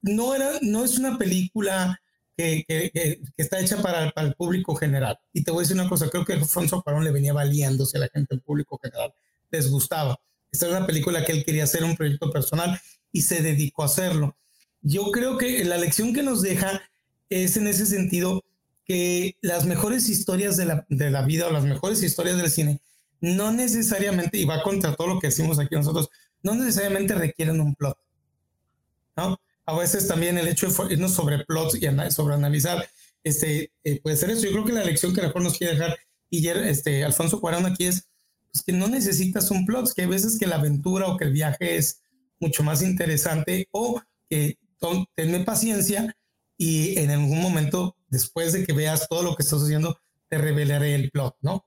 No, 0.00 0.34
era, 0.34 0.52
no 0.62 0.86
es 0.86 0.96
una 0.96 1.18
película 1.18 2.00
que, 2.40 2.90
que, 2.92 3.20
está 3.36 3.60
hecha 3.60 3.82
para, 3.82 4.10
para, 4.10 4.28
el 4.28 4.34
público 4.34 4.74
general. 4.74 5.18
Y 5.32 5.42
te 5.42 5.50
voy 5.50 5.60
a 5.60 5.62
decir 5.62 5.76
una 5.76 5.88
cosa, 5.88 6.08
creo 6.08 6.24
que 6.24 6.34
Alfonso 6.34 6.82
Cuarón 6.82 7.04
le 7.04 7.10
venía 7.10 7.32
valiéndose 7.32 7.98
a 7.98 8.00
la 8.00 8.08
gente, 8.08 8.34
el 8.34 8.40
público 8.40 8.78
general, 8.82 9.12
les 9.50 9.70
gustaba. 9.70 10.18
Esta 10.50 10.66
era 10.66 10.78
una 10.78 10.86
película 10.86 11.24
que 11.24 11.32
él 11.32 11.44
quería 11.44 11.64
hacer 11.64 11.84
un 11.84 11.96
proyecto 11.96 12.30
personal 12.30 12.80
y 13.12 13.22
se 13.22 13.42
dedicó 13.42 13.82
a 13.82 13.86
hacerlo. 13.86 14.36
Yo 14.82 15.10
creo 15.10 15.36
que 15.36 15.64
la 15.64 15.76
lección 15.76 16.14
que 16.14 16.22
nos 16.22 16.42
deja 16.42 16.82
es 17.28 17.56
en 17.56 17.66
ese 17.66 17.86
sentido 17.86 18.44
que 18.84 19.36
las 19.40 19.66
mejores 19.66 20.08
historias 20.08 20.56
de 20.56 20.64
la, 20.64 20.86
de 20.88 21.10
la 21.10 21.22
vida 21.22 21.46
o 21.46 21.52
las 21.52 21.64
mejores 21.64 22.02
historias 22.02 22.36
del 22.36 22.50
cine 22.50 22.80
no 23.20 23.52
necesariamente, 23.52 24.38
y 24.38 24.46
va 24.46 24.62
contra 24.62 24.94
todo 24.94 25.06
lo 25.08 25.20
que 25.20 25.28
decimos 25.28 25.58
aquí 25.58 25.74
nosotros, 25.74 26.08
no 26.42 26.54
necesariamente 26.54 27.14
requieren 27.14 27.60
un 27.60 27.74
plot. 27.74 27.98
¿no? 29.16 29.38
A 29.66 29.76
veces 29.76 30.08
también 30.08 30.38
el 30.38 30.48
hecho 30.48 30.68
de 30.68 30.94
irnos 30.94 31.14
sobre 31.14 31.44
plots 31.44 31.76
y 31.76 32.10
sobre 32.10 32.34
analizar 32.34 32.88
este, 33.22 33.72
eh, 33.84 34.00
puede 34.00 34.16
ser 34.16 34.30
eso. 34.30 34.46
Yo 34.46 34.52
creo 34.52 34.64
que 34.64 34.72
la 34.72 34.84
lección 34.84 35.14
que 35.14 35.22
mejor 35.22 35.42
nos 35.42 35.56
quiere 35.56 35.74
dejar 35.74 35.98
y 36.30 36.46
este, 36.48 37.04
Alfonso 37.04 37.40
Cuarón 37.40 37.66
aquí 37.66 37.86
es 37.86 38.08
pues, 38.52 38.64
que 38.64 38.72
no 38.72 38.88
necesitas 38.88 39.50
un 39.50 39.66
plot, 39.66 39.92
que 39.94 40.02
hay 40.02 40.08
veces 40.08 40.38
que 40.38 40.46
la 40.46 40.56
aventura 40.56 41.08
o 41.08 41.16
que 41.16 41.24
el 41.24 41.32
viaje 41.32 41.76
es 41.76 42.02
mucho 42.38 42.62
más 42.62 42.82
interesante 42.82 43.68
o 43.72 44.00
que 44.28 44.58
tenme 45.14 45.40
paciencia 45.40 46.16
y 46.56 46.98
en 46.98 47.10
algún 47.10 47.40
momento, 47.40 47.96
después 48.08 48.52
de 48.52 48.64
que 48.64 48.72
veas 48.72 49.08
todo 49.08 49.22
lo 49.22 49.34
que 49.34 49.42
estás 49.42 49.62
haciendo, 49.62 49.98
te 50.28 50.38
revelaré 50.38 50.94
el 50.94 51.10
plot, 51.10 51.36
¿no? 51.40 51.64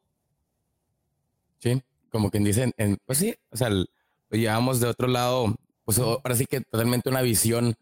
Sí, 1.59 1.81
como 2.09 2.31
quien 2.31 2.43
dicen, 2.43 2.73
pues 3.05 3.17
sí, 3.17 3.35
o 3.49 3.57
sea, 3.57 3.69
lo 3.69 3.85
llevamos 4.29 4.79
de 4.79 4.87
otro 4.87 5.07
lado, 5.07 5.55
pues 5.85 5.99
ahora 5.99 6.35
sí 6.35 6.45
que 6.45 6.61
totalmente 6.61 7.09
una 7.09 7.21
visión 7.21 7.75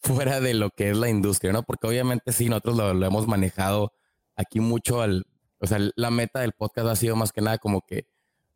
fuera 0.00 0.40
de 0.40 0.54
lo 0.54 0.70
que 0.70 0.90
es 0.90 0.96
la 0.96 1.08
industria, 1.08 1.52
¿no? 1.52 1.62
Porque 1.62 1.86
obviamente 1.86 2.32
sí, 2.32 2.48
nosotros 2.48 2.76
lo, 2.76 3.06
hemos 3.06 3.26
manejado 3.26 3.92
aquí 4.36 4.60
mucho 4.60 5.02
al, 5.02 5.26
o 5.58 5.66
sea, 5.66 5.78
la 5.96 6.10
meta 6.10 6.40
del 6.40 6.52
podcast 6.52 6.88
ha 6.88 6.96
sido 6.96 7.16
más 7.16 7.32
que 7.32 7.40
nada 7.40 7.58
como 7.58 7.82
que 7.82 8.06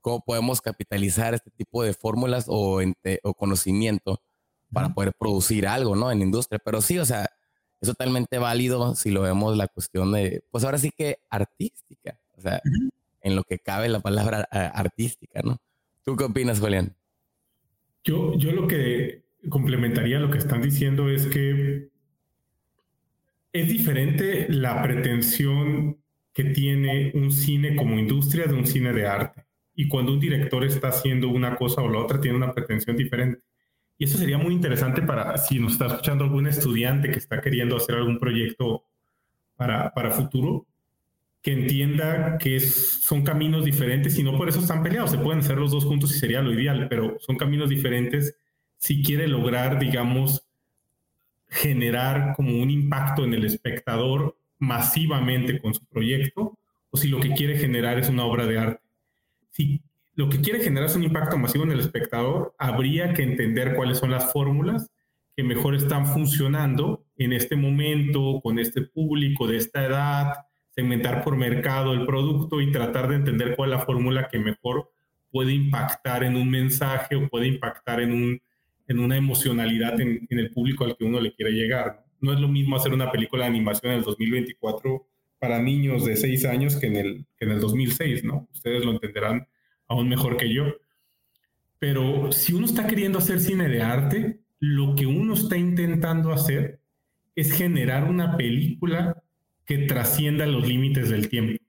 cómo 0.00 0.20
podemos 0.20 0.60
capitalizar 0.60 1.34
este 1.34 1.50
tipo 1.50 1.82
de 1.82 1.94
fórmulas 1.94 2.46
o, 2.48 2.80
o 3.22 3.34
conocimiento 3.34 4.20
para 4.72 4.94
poder 4.94 5.12
producir 5.14 5.66
algo, 5.66 5.96
¿no? 5.96 6.10
En 6.10 6.18
la 6.18 6.24
industria. 6.24 6.60
Pero 6.64 6.80
sí, 6.80 6.98
o 6.98 7.04
sea, 7.04 7.30
es 7.80 7.88
totalmente 7.88 8.38
válido 8.38 8.94
si 8.94 9.10
lo 9.10 9.22
vemos 9.22 9.56
la 9.56 9.68
cuestión 9.68 10.12
de, 10.12 10.44
pues 10.50 10.64
ahora 10.64 10.78
sí 10.78 10.90
que 10.90 11.18
artística, 11.30 12.18
o 12.36 12.40
sea, 12.40 12.62
en 13.20 13.36
lo 13.36 13.44
que 13.44 13.58
cabe 13.58 13.88
la 13.88 14.00
palabra 14.00 14.48
artística, 14.50 15.40
¿no? 15.42 15.58
¿Tú 16.04 16.16
qué 16.16 16.24
opinas, 16.24 16.58
Julián? 16.58 16.96
Yo, 18.04 18.36
yo 18.36 18.52
lo 18.52 18.66
que 18.66 19.22
complementaría 19.48 20.18
lo 20.18 20.30
que 20.30 20.38
están 20.38 20.62
diciendo 20.62 21.08
es 21.08 21.26
que 21.26 21.88
es 23.52 23.68
diferente 23.68 24.46
la 24.48 24.82
pretensión 24.82 25.98
que 26.32 26.44
tiene 26.44 27.12
un 27.14 27.30
cine 27.30 27.76
como 27.76 27.98
industria 27.98 28.46
de 28.46 28.54
un 28.54 28.66
cine 28.66 28.92
de 28.92 29.06
arte. 29.06 29.44
Y 29.74 29.88
cuando 29.88 30.12
un 30.12 30.20
director 30.20 30.64
está 30.64 30.88
haciendo 30.88 31.28
una 31.28 31.56
cosa 31.56 31.82
o 31.82 31.88
la 31.88 31.98
otra, 31.98 32.20
tiene 32.20 32.36
una 32.36 32.52
pretensión 32.52 32.96
diferente. 32.96 33.42
Y 33.98 34.04
eso 34.04 34.18
sería 34.18 34.38
muy 34.38 34.54
interesante 34.54 35.02
para 35.02 35.36
si 35.36 35.58
nos 35.58 35.72
está 35.72 35.86
escuchando 35.86 36.24
algún 36.24 36.46
estudiante 36.46 37.10
que 37.10 37.18
está 37.18 37.40
queriendo 37.40 37.76
hacer 37.76 37.96
algún 37.96 38.18
proyecto 38.18 38.84
para, 39.56 39.92
para 39.92 40.10
futuro, 40.10 40.66
que 41.42 41.52
entienda 41.52 42.38
que 42.38 42.60
son 42.60 43.24
caminos 43.24 43.64
diferentes 43.64 44.16
y 44.18 44.22
no 44.22 44.36
por 44.36 44.48
eso 44.48 44.60
están 44.60 44.82
peleados. 44.82 45.10
Se 45.10 45.18
pueden 45.18 45.40
hacer 45.40 45.58
los 45.58 45.72
dos 45.72 45.84
juntos 45.84 46.14
y 46.14 46.18
sería 46.18 46.40
lo 46.40 46.52
ideal, 46.52 46.86
pero 46.88 47.16
son 47.20 47.36
caminos 47.36 47.68
diferentes 47.68 48.36
si 48.78 49.02
quiere 49.02 49.26
lograr, 49.26 49.78
digamos, 49.78 50.46
generar 51.48 52.34
como 52.36 52.62
un 52.62 52.70
impacto 52.70 53.24
en 53.24 53.34
el 53.34 53.44
espectador 53.44 54.36
masivamente 54.58 55.60
con 55.60 55.74
su 55.74 55.84
proyecto 55.84 56.58
o 56.90 56.96
si 56.96 57.08
lo 57.08 57.20
que 57.20 57.32
quiere 57.32 57.58
generar 57.58 57.98
es 57.98 58.08
una 58.08 58.24
obra 58.24 58.46
de 58.46 58.58
arte. 58.58 58.82
Si 59.50 59.82
lo 60.14 60.28
que 60.28 60.40
quiere 60.40 60.62
generar 60.62 60.88
es 60.88 60.96
un 60.96 61.04
impacto 61.04 61.36
masivo 61.38 61.64
en 61.64 61.72
el 61.72 61.80
espectador, 61.80 62.54
habría 62.58 63.12
que 63.14 63.22
entender 63.22 63.74
cuáles 63.74 63.98
son 63.98 64.12
las 64.12 64.32
fórmulas 64.32 64.90
que 65.36 65.42
mejor 65.42 65.74
están 65.74 66.06
funcionando 66.06 67.04
en 67.16 67.32
este 67.32 67.56
momento, 67.56 68.40
con 68.42 68.58
este 68.58 68.82
público 68.82 69.46
de 69.46 69.56
esta 69.56 69.84
edad, 69.84 70.34
segmentar 70.74 71.22
por 71.22 71.36
mercado 71.36 71.92
el 71.92 72.06
producto 72.06 72.60
y 72.60 72.72
tratar 72.72 73.08
de 73.08 73.16
entender 73.16 73.54
cuál 73.56 73.72
es 73.72 73.78
la 73.78 73.84
fórmula 73.84 74.28
que 74.28 74.38
mejor 74.38 74.90
puede 75.30 75.52
impactar 75.52 76.24
en 76.24 76.36
un 76.36 76.50
mensaje 76.50 77.16
o 77.16 77.28
puede 77.28 77.46
impactar 77.46 78.00
en, 78.00 78.12
un, 78.12 78.42
en 78.88 78.98
una 78.98 79.16
emocionalidad 79.16 80.00
en, 80.00 80.26
el 80.30 80.50
público 80.50 80.84
al 80.84 80.96
que 80.96 81.04
uno 81.04 81.20
le 81.20 81.34
quiere 81.34 81.52
llegar. 81.52 82.04
No 82.20 82.32
es 82.32 82.40
lo 82.40 82.48
mismo 82.48 82.76
hacer 82.76 82.92
una 82.92 83.10
película 83.10 83.44
de 83.44 83.50
animación 83.50 83.92
en 83.92 83.98
el 83.98 84.04
2024 84.04 85.06
para 85.38 85.60
niños 85.60 86.04
de 86.04 86.16
6 86.16 86.44
años 86.44 86.76
que 86.76 86.86
en 86.86 86.96
el, 86.96 87.26
que 87.36 87.46
en 87.46 87.52
el 87.52 87.60
2006, 87.60 88.24
¿no? 88.24 88.48
Ustedes 88.52 88.84
lo 88.84 88.92
entenderán 88.92 89.48
aún 89.88 90.08
mejor 90.08 90.36
que 90.36 90.52
yo. 90.52 90.64
Pero 91.78 92.30
si 92.30 92.52
uno 92.52 92.66
está 92.66 92.86
queriendo 92.86 93.18
hacer 93.18 93.40
cine 93.40 93.68
de 93.68 93.82
arte, 93.82 94.40
lo 94.60 94.94
que 94.94 95.06
uno 95.06 95.34
está 95.34 95.56
intentando 95.56 96.32
hacer 96.32 96.80
es 97.34 97.52
generar 97.52 98.04
una 98.04 98.36
película 98.36 99.22
que 99.64 99.78
trascienda 99.78 100.46
los 100.46 100.66
límites 100.66 101.10
del 101.10 101.28
tiempo. 101.28 101.62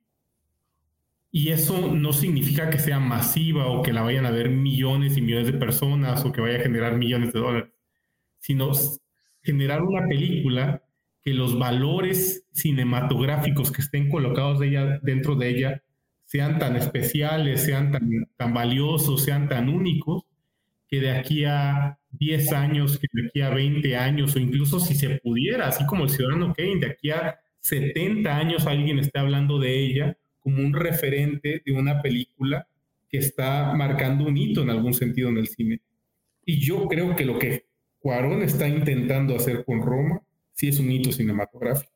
Y 1.31 1.49
eso 1.49 1.93
no 1.95 2.13
significa 2.13 2.69
que 2.69 2.77
sea 2.77 2.99
masiva 2.99 3.65
o 3.67 3.81
que 3.81 3.91
la 3.91 4.03
vayan 4.03 4.25
a 4.25 4.31
ver 4.31 4.49
millones 4.49 5.17
y 5.17 5.21
millones 5.21 5.47
de 5.47 5.53
personas 5.53 6.23
o 6.25 6.31
que 6.31 6.41
vaya 6.41 6.59
a 6.59 6.63
generar 6.63 6.95
millones 6.95 7.33
de 7.33 7.39
dólares, 7.39 7.71
sino 8.39 8.71
generar 9.41 9.81
una 9.81 10.07
película 10.07 10.83
que 11.23 11.33
los 11.33 11.57
valores 11.57 12.45
cinematográficos 12.51 13.71
que 13.71 13.81
estén 13.81 14.09
colocados 14.09 14.59
dentro 15.01 15.35
de 15.35 15.49
ella 15.49 15.83
sean 16.25 16.59
tan 16.59 16.75
especiales, 16.75 17.63
sean 17.63 17.91
tan, 17.91 18.09
tan 18.37 18.53
valiosos, 18.53 19.23
sean 19.23 19.47
tan 19.47 19.69
únicos, 19.69 20.23
que 20.87 20.99
de 20.99 21.11
aquí 21.11 21.45
a 21.45 21.97
10 22.11 22.53
años, 22.53 22.99
que 22.99 23.07
de 23.11 23.27
aquí 23.27 23.41
a 23.41 23.49
20 23.49 23.97
años, 23.97 24.35
o 24.35 24.39
incluso 24.39 24.79
si 24.79 24.95
se 24.95 25.19
pudiera, 25.19 25.67
así 25.67 25.85
como 25.85 26.03
el 26.03 26.09
ciudadano 26.09 26.53
Kane, 26.53 26.79
de 26.79 26.85
aquí 26.87 27.09
a 27.09 27.39
70 27.63 28.35
años 28.35 28.67
alguien 28.67 28.99
esté 28.99 29.19
hablando 29.19 29.57
de 29.57 29.79
ella 29.79 30.17
como 30.41 30.61
un 30.61 30.73
referente 30.73 31.61
de 31.65 31.71
una 31.71 32.01
película 32.01 32.67
que 33.09 33.17
está 33.17 33.73
marcando 33.73 34.25
un 34.25 34.37
hito 34.37 34.61
en 34.61 34.69
algún 34.69 34.93
sentido 34.93 35.29
en 35.29 35.37
el 35.37 35.47
cine. 35.47 35.81
Y 36.45 36.59
yo 36.59 36.87
creo 36.87 37.15
que 37.15 37.25
lo 37.25 37.39
que 37.39 37.65
Cuarón 37.99 38.41
está 38.41 38.67
intentando 38.67 39.35
hacer 39.35 39.63
con 39.63 39.81
Roma 39.81 40.21
sí 40.51 40.67
es 40.67 40.79
un 40.79 40.91
hito 40.91 41.11
cinematográfico. 41.11 41.91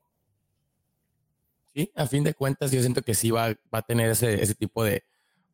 Sí, 1.75 1.91
a 1.95 2.07
fin 2.07 2.23
de 2.23 2.33
cuentas 2.33 2.71
yo 2.71 2.79
siento 2.79 3.01
que 3.01 3.13
sí 3.13 3.29
va, 3.29 3.49
va 3.49 3.79
a 3.79 3.81
tener 3.81 4.09
ese, 4.09 4.41
ese 4.41 4.55
tipo 4.55 4.85
de, 4.85 5.03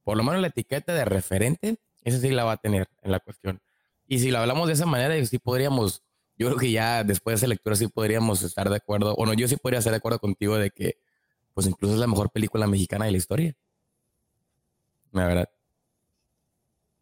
por 0.03 0.15
lo 0.15 0.23
menos 0.23 0.41
la 0.41 0.47
etiqueta 0.47 0.93
de 0.93 1.05
referente, 1.05 1.77
esa 2.03 2.19
sí 2.19 2.29
la 2.29 2.43
va 2.43 2.53
a 2.53 2.57
tener 2.57 2.87
en 3.01 3.11
la 3.11 3.19
cuestión. 3.19 3.59
Y 4.07 4.19
si 4.19 4.29
lo 4.29 4.37
hablamos 4.37 4.67
de 4.67 4.73
esa 4.73 4.85
manera, 4.85 5.25
sí 5.25 5.39
podríamos, 5.39 6.03
yo 6.37 6.47
creo 6.47 6.57
que 6.57 6.71
ya 6.71 7.03
después 7.03 7.33
de 7.33 7.37
esa 7.37 7.47
lectura 7.47 7.75
sí 7.75 7.87
podríamos 7.87 8.41
estar 8.43 8.69
de 8.69 8.75
acuerdo, 8.75 9.13
o 9.15 9.25
no, 9.25 9.33
yo 9.33 9.47
sí 9.47 9.57
podría 9.57 9.79
estar 9.79 9.91
de 9.91 9.97
acuerdo 9.97 10.19
contigo 10.19 10.57
de 10.57 10.71
que 10.71 10.97
pues 11.53 11.67
incluso 11.67 11.93
es 11.93 11.99
la 11.99 12.07
mejor 12.07 12.31
película 12.31 12.65
mexicana 12.67 13.05
de 13.05 13.11
la 13.11 13.17
historia. 13.17 13.55
La 15.11 15.27
verdad. 15.27 15.49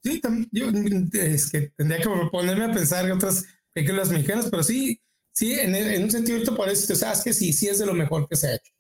Sí, 0.04 0.22
yo 0.52 0.68
es 1.14 1.50
que 1.50 1.72
tendría 1.78 2.00
que 2.00 2.10
ponerme 2.32 2.66
a 2.66 2.72
pensar 2.72 3.06
en 3.06 3.12
otras 3.14 3.46
películas 3.72 4.10
mexicanas, 4.10 4.50
pero 4.50 4.64
sí, 4.64 5.00
sí, 5.32 5.54
en, 5.54 5.76
en 5.76 6.04
un 6.04 6.12
sentido 6.12 6.38
ahorita 6.38 6.56
parece 6.56 6.88
que 6.88 6.96
sabes 6.96 7.24
que 7.24 7.34
sí, 7.34 7.54
sí 7.54 7.68
es 7.68 7.80
de 7.80 7.86
lo 7.86 7.94
mejor 7.94 8.28
que 8.28 8.36
se 8.36 8.48
ha 8.48 8.56
hecho 8.56 8.74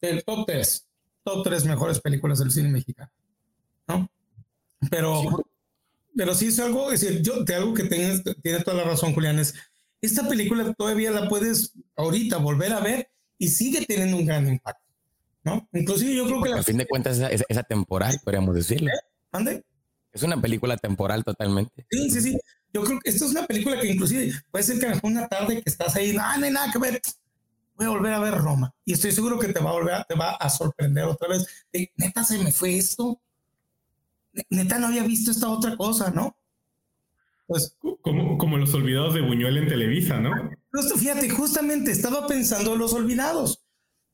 el 0.00 0.24
top 0.24 0.46
3, 0.46 0.88
top 1.24 1.44
3 1.44 1.64
mejores 1.64 2.00
películas 2.00 2.38
del 2.38 2.50
cine 2.50 2.68
mexicano, 2.68 3.10
¿no? 3.86 4.10
Pero, 4.90 5.44
pero 6.14 6.34
sí 6.34 6.46
es 6.46 6.58
algo, 6.60 6.92
es 6.92 7.00
decir, 7.00 7.22
yo, 7.22 7.42
de 7.42 7.54
algo 7.54 7.74
que 7.74 7.84
tienes, 7.84 8.22
tiene 8.42 8.60
toda 8.60 8.76
la 8.76 8.84
razón, 8.84 9.12
Julián, 9.12 9.38
es, 9.38 9.54
esta 10.00 10.28
película 10.28 10.72
todavía 10.74 11.10
la 11.10 11.28
puedes 11.28 11.72
ahorita 11.96 12.38
volver 12.38 12.72
a 12.72 12.80
ver 12.80 13.10
y 13.38 13.48
sigue 13.48 13.84
teniendo 13.86 14.16
un 14.16 14.26
gran 14.26 14.48
impacto, 14.48 14.84
¿no? 15.44 15.68
Inclusive 15.72 16.14
yo 16.14 16.26
creo 16.26 16.42
que... 16.42 16.52
A 16.52 16.62
fin 16.62 16.78
de 16.78 16.86
cuentas 16.86 17.18
es, 17.18 17.44
esa 17.48 17.62
temporal, 17.62 18.20
podríamos 18.24 18.54
decirlo. 18.54 18.90
¿Eh? 18.90 19.62
Es 20.12 20.22
una 20.22 20.40
película 20.40 20.76
temporal 20.76 21.24
totalmente. 21.24 21.86
Sí, 21.90 22.10
sí, 22.10 22.20
sí. 22.20 22.38
Yo 22.72 22.82
creo 22.82 22.98
que 23.00 23.10
esta 23.10 23.24
es 23.24 23.30
una 23.30 23.46
película 23.46 23.80
que 23.80 23.88
inclusive 23.88 24.32
puede 24.50 24.64
ser 24.64 24.78
que 24.78 25.06
una 25.06 25.26
tarde 25.28 25.62
que 25.62 25.70
estás 25.70 25.96
ahí, 25.96 26.12
no, 26.12 26.22
no 26.38 26.44
hay 26.44 26.52
nada 26.52 26.70
que 26.70 26.78
ver, 26.78 27.00
voy 27.76 27.86
a 27.86 27.90
volver 27.90 28.12
a 28.12 28.18
ver 28.18 28.34
Roma 28.34 28.74
y 28.84 28.92
estoy 28.92 29.12
seguro 29.12 29.38
que 29.38 29.52
te 29.52 29.60
va 29.60 29.70
a 29.70 29.74
volver, 29.74 30.04
te 30.04 30.14
va 30.14 30.32
a 30.32 30.50
sorprender 30.50 31.04
otra 31.04 31.28
vez. 31.28 31.46
neta, 31.96 32.24
se 32.24 32.38
me 32.38 32.52
fue 32.52 32.76
esto. 32.76 33.20
Neta, 34.50 34.78
no 34.78 34.88
había 34.88 35.04
visto 35.04 35.30
esta 35.30 35.48
otra 35.48 35.76
cosa, 35.76 36.10
¿no? 36.10 36.36
Pues, 37.48 37.74
como, 38.02 38.36
como 38.36 38.58
los 38.58 38.74
olvidados 38.74 39.14
de 39.14 39.22
Buñuel 39.22 39.56
en 39.56 39.68
Televisa, 39.68 40.20
¿no? 40.20 40.30
fíjate, 40.98 41.30
justamente 41.30 41.90
estaba 41.90 42.26
pensando 42.26 42.74
en 42.74 42.78
los 42.78 42.92
olvidados. 42.92 43.64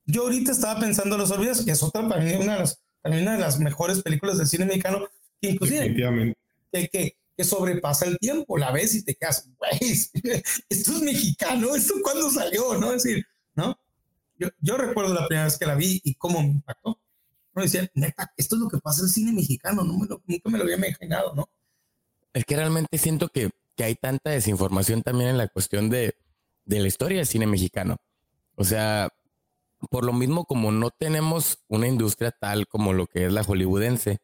Yo 0.06 0.22
ahorita 0.22 0.52
estaba 0.52 0.78
pensando 0.78 1.16
en 1.16 1.20
los 1.22 1.32
olvidados, 1.32 1.64
que 1.64 1.72
es 1.72 1.82
otra 1.82 2.08
para 2.08 2.22
mí 2.22 2.32
una 2.34 2.54
de 2.54 2.58
las, 2.60 2.80
una 3.02 3.32
de 3.32 3.40
las 3.40 3.58
mejores 3.58 4.02
películas 4.02 4.38
del 4.38 4.46
cine 4.46 4.66
mexicano, 4.66 5.08
que 5.40 5.50
inclusive 5.50 6.34
que, 6.72 6.88
que, 6.88 7.16
que, 7.36 7.44
sobrepasa 7.44 8.06
el 8.06 8.18
tiempo. 8.18 8.56
La 8.56 8.70
ves 8.70 8.94
y 8.94 9.04
te 9.04 9.16
quedas, 9.16 9.50
güey, 9.58 9.80
esto 10.68 10.92
es 10.92 11.02
mexicano, 11.02 11.74
esto 11.74 11.94
cuándo 12.04 12.30
salió, 12.30 12.78
¿no? 12.78 12.92
Es 12.92 13.02
decir, 13.02 13.26
¿no? 13.56 13.76
Yo, 14.38 14.48
yo, 14.60 14.76
recuerdo 14.76 15.12
la 15.12 15.26
primera 15.26 15.46
vez 15.46 15.58
que 15.58 15.66
la 15.66 15.74
vi 15.74 16.00
y 16.04 16.14
cómo 16.14 16.40
me 16.40 16.50
impactó. 16.50 17.00
Uno 17.52 17.64
decía, 17.64 17.90
neta, 17.94 18.32
esto 18.36 18.54
es 18.54 18.62
lo 18.62 18.68
que 18.68 18.78
pasa 18.78 19.00
en 19.00 19.06
el 19.06 19.12
cine 19.12 19.32
mexicano, 19.32 19.82
no 19.82 19.98
me 19.98 20.06
lo, 20.06 20.22
nunca 20.24 20.50
me 20.50 20.58
lo 20.58 20.64
había 20.64 20.76
imaginado, 20.76 21.34
¿no? 21.34 21.48
Es 22.34 22.44
que 22.44 22.56
realmente 22.56 22.98
siento 22.98 23.28
que, 23.28 23.50
que 23.76 23.84
hay 23.84 23.94
tanta 23.94 24.30
desinformación 24.30 25.02
también 25.02 25.30
en 25.30 25.38
la 25.38 25.48
cuestión 25.48 25.88
de, 25.88 26.16
de 26.66 26.80
la 26.80 26.88
historia 26.88 27.18
del 27.18 27.26
cine 27.26 27.46
mexicano. 27.46 27.96
O 28.56 28.64
sea, 28.64 29.08
por 29.90 30.04
lo 30.04 30.12
mismo 30.12 30.44
como 30.44 30.70
no 30.72 30.90
tenemos 30.90 31.58
una 31.68 31.88
industria 31.88 32.30
tal 32.30 32.66
como 32.66 32.92
lo 32.92 33.06
que 33.06 33.26
es 33.26 33.32
la 33.32 33.44
hollywoodense, 33.44 34.18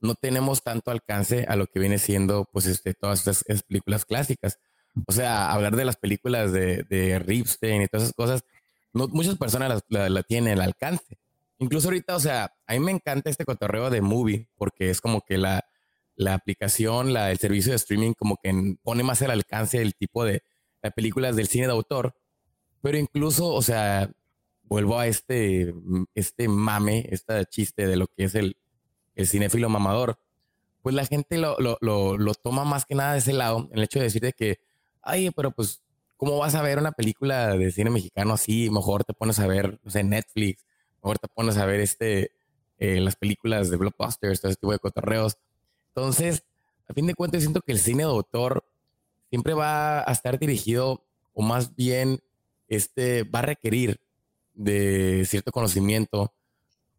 no 0.00 0.14
tenemos 0.14 0.62
tanto 0.62 0.90
alcance 0.90 1.44
a 1.48 1.56
lo 1.56 1.66
que 1.66 1.80
viene 1.80 1.98
siendo 1.98 2.48
pues 2.52 2.66
este, 2.66 2.94
todas 2.94 3.26
estas 3.26 3.62
películas 3.64 4.04
clásicas. 4.04 4.58
O 5.06 5.12
sea, 5.12 5.52
hablar 5.52 5.76
de 5.76 5.84
las 5.84 5.96
películas 5.96 6.52
de, 6.52 6.84
de 6.84 7.18
Ripstein 7.18 7.82
y 7.82 7.88
todas 7.88 8.04
esas 8.04 8.14
cosas, 8.14 8.44
no, 8.92 9.08
muchas 9.08 9.36
personas 9.36 9.82
la, 9.88 10.22
tienen 10.22 10.54
el 10.54 10.60
alcance. 10.60 11.18
Incluso 11.58 11.88
ahorita, 11.88 12.16
o 12.16 12.20
sea, 12.20 12.54
a 12.66 12.72
mí 12.72 12.80
me 12.80 12.92
encanta 12.92 13.30
este 13.30 13.44
cotorreo 13.44 13.90
de 13.90 14.00
movie 14.00 14.48
porque 14.56 14.90
es 14.90 15.00
como 15.00 15.22
que 15.22 15.38
la, 15.38 15.64
la 16.18 16.34
aplicación, 16.34 17.12
la, 17.12 17.30
el 17.30 17.38
servicio 17.38 17.72
de 17.72 17.76
streaming 17.76 18.12
como 18.12 18.36
que 18.42 18.76
pone 18.82 19.02
más 19.02 19.22
el 19.22 19.30
alcance 19.30 19.78
del 19.78 19.94
tipo 19.94 20.24
de, 20.24 20.42
películas 20.94 21.36
del 21.36 21.48
cine 21.48 21.66
de 21.66 21.72
autor. 21.72 22.14
Pero 22.82 22.98
incluso, 22.98 23.48
o 23.48 23.62
sea, 23.62 24.10
vuelvo 24.64 24.98
a 24.98 25.06
este, 25.06 25.74
este 26.14 26.48
mame, 26.48 27.08
este 27.10 27.44
chiste 27.46 27.86
de 27.86 27.96
lo 27.96 28.06
que 28.08 28.24
es 28.24 28.34
el, 28.34 28.56
el 29.14 29.26
cinéfilo 29.26 29.68
mamador. 29.68 30.18
Pues 30.82 30.94
la 30.94 31.06
gente 31.06 31.38
lo, 31.38 31.58
lo, 31.58 31.78
lo, 31.80 32.18
lo, 32.18 32.34
toma 32.34 32.64
más 32.64 32.84
que 32.84 32.94
nada 32.94 33.12
de 33.14 33.18
ese 33.18 33.32
lado, 33.32 33.68
el 33.72 33.82
hecho 33.82 33.98
de 33.98 34.04
decir 34.04 34.22
de 34.22 34.32
que 34.32 34.60
ay, 35.08 35.30
pero 35.30 35.50
pues, 35.50 35.82
¿cómo 36.16 36.38
vas 36.38 36.54
a 36.54 36.62
ver 36.62 36.78
una 36.78 36.92
película 36.92 37.56
de 37.56 37.72
cine 37.72 37.90
mexicano 37.90 38.34
así? 38.34 38.70
Mejor 38.70 39.04
te 39.04 39.14
pones 39.14 39.38
a 39.38 39.46
ver, 39.46 39.80
no 39.82 39.90
sé, 39.90 40.04
Netflix, 40.04 40.64
mejor 41.02 41.18
te 41.18 41.28
pones 41.28 41.56
a 41.56 41.66
ver 41.66 41.80
este, 41.80 42.32
eh, 42.78 43.00
las 43.00 43.16
películas 43.16 43.70
de 43.70 43.76
blockbusters, 43.76 44.40
todo 44.40 44.50
ese 44.50 44.60
tipo 44.60 44.72
de 44.72 44.78
cotorreos. 44.78 45.38
Entonces, 45.94 46.44
a 46.88 46.94
fin 46.94 47.06
de 47.06 47.14
cuentas, 47.14 47.42
siento 47.42 47.60
que 47.60 47.72
el 47.72 47.78
cine 47.78 48.04
de 48.04 48.10
autor 48.10 48.64
siempre 49.30 49.54
va 49.54 50.00
a 50.00 50.12
estar 50.12 50.38
dirigido, 50.38 51.04
o 51.34 51.42
más 51.42 51.74
bien, 51.74 52.20
este, 52.68 53.24
va 53.24 53.40
a 53.40 53.42
requerir 53.42 54.00
de 54.54 55.24
cierto 55.26 55.52
conocimiento 55.52 56.32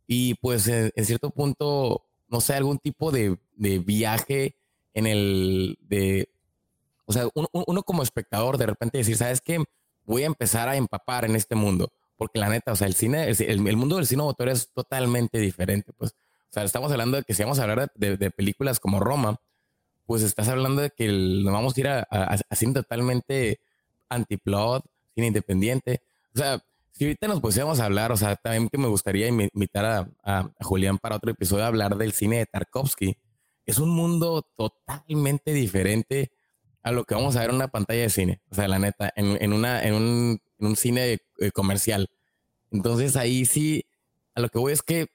y 0.08 0.36
pues 0.36 0.68
en, 0.68 0.92
cierto 1.06 1.30
punto, 1.30 2.06
no 2.28 2.42
sé, 2.42 2.54
algún 2.54 2.80
tipo 2.80 3.12
de, 3.12 3.38
de 3.56 3.80
viaje 3.80 4.56
en 4.94 5.06
el 5.06 5.78
de 5.82 6.30
o 7.10 7.12
sea, 7.12 7.28
uno, 7.34 7.82
como 7.82 8.04
espectador 8.04 8.60
de 8.60 8.68
repente 8.68 9.00
decir, 9.00 9.18
¿sabes 9.18 9.42
qué? 9.42 9.64
Voy 10.06 10.22
a 10.22 10.28
empezar 10.28 10.70
a 10.70 10.76
empapar 10.76 11.26
en 11.26 11.36
este 11.36 11.56
mundo. 11.56 11.92
Porque 12.16 12.38
la 12.38 12.50
neta, 12.50 12.72
o 12.72 12.76
sea, 12.76 12.86
el 12.86 12.94
cine, 12.94 13.28
el, 13.28 13.78
mundo 13.78 13.96
del 13.96 14.06
cine 14.06 14.22
autor 14.22 14.50
es 14.50 14.72
totalmente 14.72 15.40
diferente. 15.40 15.92
Pues, 15.98 16.14
o 16.50 16.54
sea, 16.54 16.64
estamos 16.64 16.92
hablando 16.92 17.18
de 17.18 17.24
que 17.24 17.34
si 17.34 17.44
vamos 17.44 17.60
a 17.60 17.64
hablar 17.64 17.92
de, 17.94 18.32
películas 18.32 18.80
como 18.80 19.00
Roma, 19.00 19.40
pues 20.06 20.24
estás 20.24 20.48
hablando 20.50 20.82
de 20.82 20.90
que 20.90 21.08
nos 21.08 21.54
vamos 21.54 21.78
a 21.78 21.80
ir 21.80 21.88
a, 21.88 22.00
a, 22.10 22.56
cine 22.56 22.74
totalmente 22.74 23.60
antiplot, 24.10 24.84
cine 25.14 25.28
independiente. 25.28 26.02
O 26.34 26.40
sea, 26.40 26.64
si 26.92 27.06
ahorita 27.06 27.28
nos 27.28 27.40
pusiéramos 27.40 27.80
a 27.80 27.86
hablar, 27.86 28.12
o 28.12 28.18
sea, 28.18 28.36
también 28.36 28.68
que 28.70 28.80
me 28.80 28.88
gustaría 28.88 29.28
invitar 29.28 29.86
a, 29.86 30.10
a, 30.24 30.52
Julián 30.62 30.98
para 30.98 31.18
otro 31.18 31.30
episodio 31.30 31.66
a 31.66 31.68
hablar 31.68 31.98
del 31.98 32.14
cine 32.14 32.40
de 32.40 32.46
Tarkovsky. 32.48 33.16
Es 33.68 33.78
un 33.78 33.92
mundo 33.92 34.42
totalmente 34.58 35.54
diferente 35.54 36.32
a 36.82 36.92
lo 36.92 37.04
que 37.04 37.14
vamos 37.14 37.36
a 37.36 37.42
ver 37.42 37.52
en 37.52 37.58
una 37.58 37.68
pantalla 37.68 38.02
de 38.02 38.10
cine. 38.10 38.42
O 38.50 38.56
sea, 38.56 38.68
la 38.68 38.80
neta, 38.80 39.14
en, 39.16 39.54
una, 39.54 39.84
en, 39.84 39.94
un, 39.94 40.42
en 40.58 40.66
un 40.66 40.76
cine 40.76 41.20
eh, 41.38 41.52
comercial. 41.52 42.10
Entonces 42.72 43.16
ahí 43.16 43.46
sí, 43.46 43.86
a 44.34 44.42
lo 44.42 44.50
que 44.50 44.58
voy 44.58 44.74
es 44.74 44.82
que, 44.82 45.10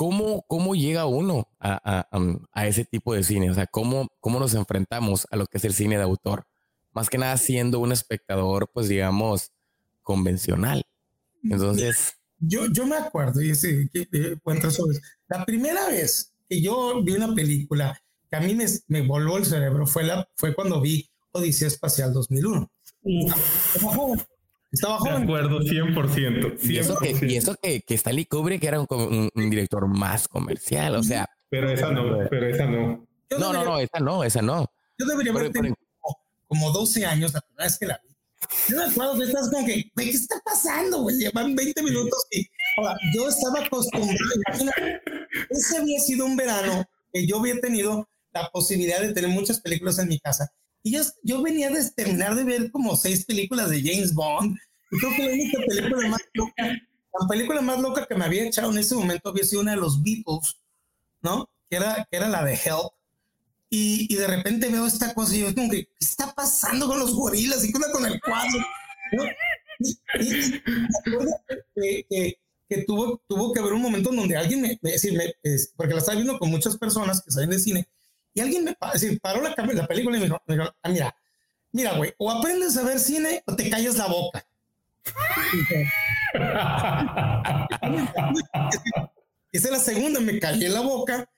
¿cómo, 0.00 0.46
cómo 0.48 0.74
llega 0.74 1.04
uno 1.04 1.46
a, 1.58 2.08
a, 2.54 2.66
ese 2.66 2.86
tipo 2.86 3.12
de 3.12 3.22
cine? 3.22 3.50
O 3.50 3.54
sea, 3.54 3.66
¿cómo, 3.66 4.08
¿cómo 4.18 4.40
nos 4.40 4.54
enfrentamos 4.54 5.26
a 5.30 5.36
lo 5.36 5.44
que 5.44 5.58
es 5.58 5.64
el 5.66 5.74
cine 5.74 5.98
de 5.98 6.04
autor? 6.04 6.46
Más 6.92 7.10
que 7.10 7.18
nada 7.18 7.36
siendo 7.36 7.80
un 7.80 7.92
espectador, 7.92 8.70
pues 8.72 8.88
digamos, 8.88 9.52
convencional. 10.02 10.86
Entonces... 11.44 12.14
yo, 12.38 12.64
yo 12.72 12.86
me 12.86 12.96
acuerdo, 12.96 13.42
y 13.42 13.50
ese, 13.50 13.90
que, 13.92 14.08
eh, 14.10 14.36
la 15.28 15.44
primera 15.44 15.86
vez 15.88 16.32
que 16.48 16.62
yo 16.62 17.04
vi 17.04 17.12
una 17.12 17.34
película 17.34 18.00
que 18.30 18.36
a 18.36 18.40
mí 18.40 18.54
me, 18.54 18.64
me 18.86 19.06
voló 19.06 19.36
el 19.36 19.44
cerebro 19.44 19.86
fue, 19.86 20.04
la, 20.04 20.26
fue 20.34 20.54
cuando 20.54 20.80
vi 20.80 21.10
Odisea 21.32 21.68
Espacial 21.68 22.14
2001. 22.14 22.72
Estaba 23.74 23.94
joven. 23.94 24.20
Estaba 24.72 24.98
joven. 24.98 25.18
De 25.18 25.22
acuerdo, 25.24 25.60
100%. 25.60 26.58
Y 26.62 26.78
eso, 26.78 26.96
que, 26.96 27.16
y 27.26 27.36
eso 27.36 27.56
que, 27.60 27.82
que 27.82 27.94
Stanley 27.94 28.24
Kubrick 28.24 28.62
era 28.62 28.80
un, 28.80 29.30
un, 29.34 29.50
director 29.50 29.86
más 29.88 30.28
comercial, 30.28 30.94
o 30.96 31.02
sea. 31.02 31.28
Pero 31.48 31.70
esa 31.70 31.90
no, 31.90 32.18
pero 32.30 32.46
esa 32.46 32.66
no. 32.66 33.06
No, 33.38 33.52
no, 33.52 33.64
no, 33.64 33.78
esa 33.78 33.98
no, 34.00 34.24
esa 34.24 34.42
no. 34.42 34.66
Yo 34.98 35.06
debería 35.06 35.32
haber 35.32 35.50
tenido 35.50 35.74
como 36.46 36.70
12 36.72 37.06
años 37.06 37.32
la 37.32 37.40
primera 37.40 37.64
vez 37.64 37.78
que 37.78 37.86
la 37.86 38.00
vi. 38.02 38.10
Yo 38.68 38.76
me 38.76 38.84
acuerdo 38.84 39.18
que 39.18 39.24
estás 39.24 39.50
como 39.50 39.66
que, 39.66 39.90
¿qué 39.96 40.10
está 40.10 40.40
pasando, 40.44 41.02
güey? 41.02 41.16
Llevan 41.16 41.54
20 41.54 41.82
minutos 41.82 42.26
y 42.30 42.46
ahora, 42.76 42.96
yo 43.14 43.28
estaba 43.28 43.64
acostumbrado. 43.64 44.16
Ese 45.50 45.78
había 45.78 46.00
sido 46.00 46.26
un 46.26 46.36
verano 46.36 46.84
que 47.12 47.26
yo 47.26 47.38
había 47.38 47.60
tenido 47.60 48.08
la 48.32 48.48
posibilidad 48.50 49.00
de 49.00 49.12
tener 49.12 49.30
muchas 49.30 49.60
películas 49.60 49.98
en 49.98 50.08
mi 50.08 50.18
casa. 50.18 50.50
Y 50.82 50.92
yo, 50.92 51.02
yo 51.22 51.42
venía 51.42 51.70
de 51.70 51.90
terminar 51.90 52.34
de 52.34 52.44
ver 52.44 52.70
como 52.70 52.96
seis 52.96 53.24
películas 53.24 53.70
de 53.70 53.82
James 53.82 54.14
Bond. 54.14 54.56
Y 54.90 54.98
creo 54.98 55.12
que 55.16 55.22
la 55.22 55.32
única 55.32 55.58
película 55.66 56.08
más 56.08 56.20
loca, 56.34 56.62
la 57.20 57.28
película 57.28 57.60
más 57.60 57.80
loca 57.80 58.06
que 58.06 58.14
me 58.14 58.24
había 58.24 58.44
echado 58.44 58.70
en 58.70 58.78
ese 58.78 58.94
momento 58.94 59.28
había 59.28 59.44
sido 59.44 59.62
una 59.62 59.72
de 59.72 59.76
los 59.78 60.02
Beatles, 60.02 60.56
¿no? 61.22 61.48
Que 61.68 61.76
era, 61.76 62.06
que 62.10 62.16
era 62.16 62.28
la 62.28 62.44
de 62.44 62.54
Help 62.54 62.92
y, 63.72 64.12
y, 64.12 64.16
de 64.16 64.26
repente 64.26 64.68
veo 64.68 64.84
esta 64.84 65.14
cosa 65.14 65.36
y 65.36 65.40
yo 65.40 65.54
como 65.54 65.70
que, 65.70 65.84
¿qué 65.84 65.94
está 66.00 66.34
pasando 66.34 66.88
con 66.88 66.98
los 66.98 67.14
gorilas 67.14 67.64
y 67.64 67.70
con, 67.70 67.82
con 67.92 68.04
el 68.04 68.20
cuadro? 68.20 68.58
Y, 69.78 69.90
y, 70.18 70.60
que, 71.74 72.06
que, 72.10 72.38
que, 72.68 72.82
tuvo, 72.82 73.22
tuvo 73.28 73.52
que 73.52 73.60
haber 73.60 73.74
un 73.74 73.82
momento 73.82 74.10
en 74.10 74.16
donde 74.16 74.36
alguien 74.36 74.60
me, 74.60 74.76
me, 74.82 74.90
me 75.12 75.34
es, 75.44 75.72
porque 75.76 75.94
la 75.94 76.00
estaba 76.00 76.16
viendo 76.16 76.36
con 76.40 76.50
muchas 76.50 76.76
personas 76.76 77.22
que 77.22 77.30
salen 77.30 77.50
de 77.50 77.60
cine, 77.60 77.88
y 78.34 78.40
alguien 78.40 78.64
me 78.64 78.76
paró 79.20 79.42
la, 79.42 79.54
la, 79.56 79.86
película 79.86 80.16
y 80.16 80.20
me 80.20 80.26
dijo, 80.26 80.42
me 80.46 80.56
dijo 80.56 80.74
ah, 80.82 80.88
mira, 80.88 81.14
mira, 81.72 81.96
güey, 81.96 82.14
o 82.18 82.30
aprendes 82.30 82.76
a 82.76 82.82
ver 82.82 82.98
cine 82.98 83.42
o 83.46 83.56
te 83.56 83.68
callas 83.68 83.96
la 83.96 84.06
boca. 84.06 84.46
Esa 89.52 89.68
es 89.68 89.72
la 89.72 89.80
segunda, 89.80 90.20
me 90.20 90.38
callé 90.38 90.68
la 90.68 90.80
boca 90.80 91.28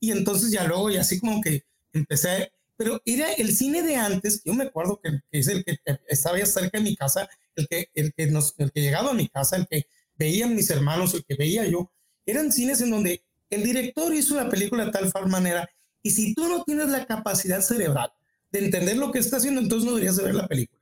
y 0.00 0.12
entonces 0.12 0.50
ya 0.50 0.64
luego 0.64 0.90
y 0.90 0.96
así 0.96 1.20
como 1.20 1.42
que 1.42 1.64
empecé, 1.92 2.50
pero 2.76 3.02
era 3.04 3.32
el 3.32 3.54
cine 3.54 3.82
de 3.82 3.96
antes, 3.96 4.42
yo 4.44 4.54
me 4.54 4.64
acuerdo 4.64 5.00
que, 5.02 5.20
es 5.32 5.48
el 5.48 5.64
que 5.64 5.78
estaba 6.06 6.38
cerca 6.46 6.78
de 6.78 6.84
mi 6.84 6.96
casa, 6.96 7.28
el 7.56 7.68
que, 7.68 7.90
el 7.94 8.14
que, 8.14 8.28
nos, 8.28 8.54
el 8.58 8.72
que 8.72 8.80
llegaba 8.80 9.10
a 9.10 9.14
mi 9.14 9.28
casa, 9.28 9.56
el 9.56 9.66
que 9.66 9.86
veían 10.16 10.54
mis 10.54 10.70
hermanos, 10.70 11.12
el 11.14 11.24
que 11.24 11.34
veía 11.34 11.66
yo, 11.66 11.90
eran 12.24 12.52
cines 12.52 12.80
en 12.80 12.90
donde 12.90 13.22
el 13.50 13.62
director 13.62 14.14
hizo 14.14 14.34
la 14.34 14.48
película 14.48 14.86
de 14.86 14.92
tal 14.92 15.10
manera, 15.26 15.68
y 16.02 16.10
si 16.10 16.34
tú 16.34 16.48
no 16.48 16.64
tienes 16.64 16.88
la 16.88 17.06
capacidad 17.06 17.60
cerebral 17.60 18.12
de 18.50 18.64
entender 18.64 18.96
lo 18.96 19.12
que 19.12 19.18
está 19.18 19.36
haciendo, 19.36 19.60
entonces 19.60 19.84
no 19.84 19.94
deberías 19.94 20.22
ver 20.22 20.34
la 20.34 20.46
película. 20.46 20.80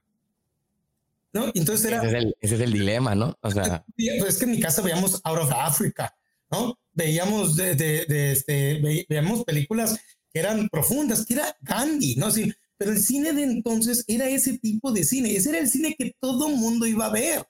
¿No? 1.32 1.50
Entonces 1.54 1.84
era... 1.84 1.98
Ese 1.98 2.08
es 2.08 2.14
el, 2.14 2.36
ese 2.40 2.54
es 2.54 2.60
el 2.60 2.72
dilema, 2.72 3.14
¿no? 3.14 3.36
O 3.40 3.50
sea... 3.50 3.84
Pues 3.96 4.28
es 4.28 4.38
que 4.38 4.44
en 4.44 4.52
mi 4.52 4.60
casa 4.60 4.80
veíamos 4.82 5.20
Out 5.24 5.38
of 5.40 5.52
Africa, 5.52 6.14
¿no? 6.50 6.78
Veíamos, 6.92 7.56
de, 7.56 7.74
de, 7.74 8.06
de 8.06 8.32
este, 8.32 9.06
veíamos 9.08 9.44
películas 9.44 9.98
eran 10.38 10.68
profundas, 10.68 11.24
que 11.24 11.34
era 11.34 11.56
Gandhi, 11.60 12.16
¿no? 12.16 12.30
Sí, 12.30 12.52
pero 12.76 12.92
el 12.92 13.00
cine 13.00 13.32
de 13.32 13.44
entonces 13.44 14.04
era 14.06 14.28
ese 14.28 14.58
tipo 14.58 14.92
de 14.92 15.04
cine, 15.04 15.34
ese 15.34 15.50
era 15.50 15.58
el 15.58 15.68
cine 15.68 15.96
que 15.98 16.14
todo 16.20 16.48
mundo 16.48 16.86
iba 16.86 17.06
a 17.06 17.10
ver. 17.10 17.46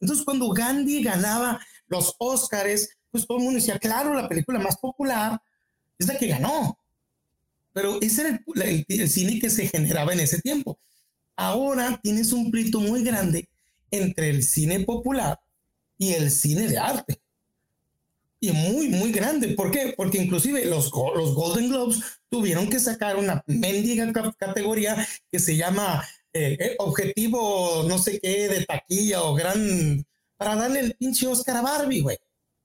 Entonces, 0.00 0.24
cuando 0.24 0.50
Gandhi 0.50 1.02
ganaba 1.02 1.60
los 1.88 2.14
Óscares, 2.18 2.96
pues 3.10 3.26
todo 3.26 3.38
el 3.38 3.44
mundo 3.44 3.58
decía, 3.58 3.78
claro, 3.78 4.14
la 4.14 4.28
película 4.28 4.58
más 4.60 4.76
popular 4.76 5.40
es 5.98 6.06
la 6.06 6.16
que 6.16 6.28
ganó. 6.28 6.78
Pero 7.78 7.98
ese 8.00 8.22
era 8.22 8.42
el, 8.64 8.84
el 8.88 9.08
cine 9.08 9.38
que 9.38 9.50
se 9.50 9.68
generaba 9.68 10.12
en 10.12 10.18
ese 10.18 10.40
tiempo. 10.40 10.80
Ahora 11.36 12.00
tienes 12.02 12.32
un 12.32 12.50
plito 12.50 12.80
muy 12.80 13.04
grande 13.04 13.48
entre 13.92 14.30
el 14.30 14.42
cine 14.42 14.80
popular 14.80 15.38
y 15.96 16.14
el 16.14 16.32
cine 16.32 16.66
de 16.66 16.76
arte 16.76 17.20
y 18.40 18.50
muy, 18.50 18.88
muy 18.88 19.12
grande. 19.12 19.50
¿Por 19.50 19.70
qué? 19.70 19.94
Porque 19.96 20.18
inclusive 20.18 20.64
los, 20.64 20.90
los 21.14 21.34
Golden 21.36 21.68
Globes 21.68 22.00
tuvieron 22.28 22.68
que 22.68 22.80
sacar 22.80 23.14
una 23.14 23.44
mendiga 23.46 24.12
categoría 24.36 25.06
que 25.30 25.38
se 25.38 25.56
llama 25.56 26.04
eh, 26.32 26.56
eh, 26.58 26.74
objetivo 26.78 27.84
no 27.88 27.96
sé 27.98 28.18
qué 28.18 28.48
de 28.48 28.64
taquilla 28.66 29.22
o 29.22 29.34
gran 29.34 30.04
para 30.36 30.56
darle 30.56 30.80
el 30.80 30.94
pinche 30.96 31.28
Oscar 31.28 31.58
a 31.58 31.62
Barbie, 31.62 32.00
güey. 32.00 32.18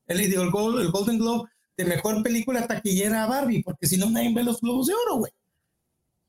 El, 0.07 0.21
el, 0.21 0.33
el 0.33 0.49
Golden 0.49 1.19
Globe 1.19 1.51
de 1.77 1.85
mejor 1.85 2.21
película 2.23 2.67
taquillera 2.67 3.23
a 3.23 3.27
Barbie, 3.27 3.63
porque 3.63 3.87
si 3.87 3.97
no 3.97 4.09
nadie 4.09 4.33
ve 4.33 4.43
los 4.43 4.61
globos 4.61 4.87
de 4.87 4.93
oro, 4.93 5.17
güey. 5.17 5.31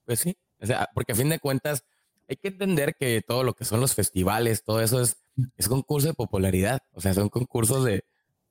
Pues 0.05 0.21
sí, 0.21 0.37
o 0.61 0.67
sea, 0.67 0.89
porque 0.95 1.13
a 1.13 1.17
fin 1.17 1.29
de 1.29 1.39
cuentas 1.39 1.85
hay 2.29 2.37
que 2.37 2.49
entender 2.49 2.95
que 2.99 3.23
todo 3.27 3.43
lo 3.45 3.55
que 3.55 3.65
son 3.65 3.81
los 3.81 3.95
festivales, 3.95 4.65
todo 4.65 4.81
eso 4.81 5.01
es, 5.01 5.17
es 5.57 5.69
concurso 5.69 6.09
de 6.09 6.15
popularidad, 6.15 6.81
o 6.93 7.01
sea, 7.01 7.15
son 7.15 7.29
concursos 7.29 7.85
de, 7.85 8.05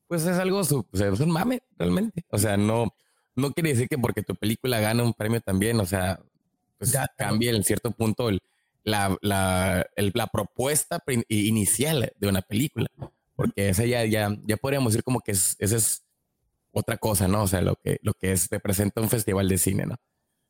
pues 0.07 0.25
es 0.25 0.37
algo, 0.37 0.59
o 0.59 0.63
sea, 0.63 1.07
es 1.07 1.19
un 1.19 1.31
mame 1.31 1.63
realmente. 1.77 2.23
O 2.29 2.37
sea, 2.37 2.57
no, 2.57 2.93
no 3.35 3.51
quiere 3.51 3.69
decir 3.69 3.87
que 3.87 3.97
porque 3.97 4.21
tu 4.21 4.35
película 4.35 4.79
gana 4.79 5.03
un 5.03 5.13
premio 5.13 5.41
también, 5.41 5.79
o 5.79 5.85
sea, 5.85 6.19
pues 6.77 6.91
ya, 6.91 7.07
cambia 7.17 7.51
en 7.51 7.63
cierto 7.63 7.91
punto 7.91 8.29
el, 8.29 8.41
la, 8.83 9.17
la, 9.21 9.87
el, 9.95 10.11
la, 10.13 10.27
propuesta 10.27 11.01
inicial 11.29 12.13
de 12.15 12.27
una 12.27 12.41
película. 12.41 12.87
Porque 13.35 13.69
esa 13.69 13.85
ya, 13.85 14.05
ya, 14.05 14.37
ya 14.45 14.57
podríamos 14.57 14.93
decir 14.93 15.03
como 15.03 15.21
que 15.21 15.31
es, 15.31 15.55
esa 15.57 15.77
es 15.77 16.02
otra 16.73 16.97
cosa, 16.97 17.27
¿no? 17.27 17.43
O 17.43 17.47
sea, 17.47 17.61
lo 17.61 17.75
que, 17.75 17.99
lo 18.01 18.13
que 18.13 18.33
es, 18.33 18.49
representa 18.49 18.99
un 18.99 19.09
festival 19.09 19.47
de 19.47 19.57
cine, 19.57 19.85
¿no? 19.85 19.95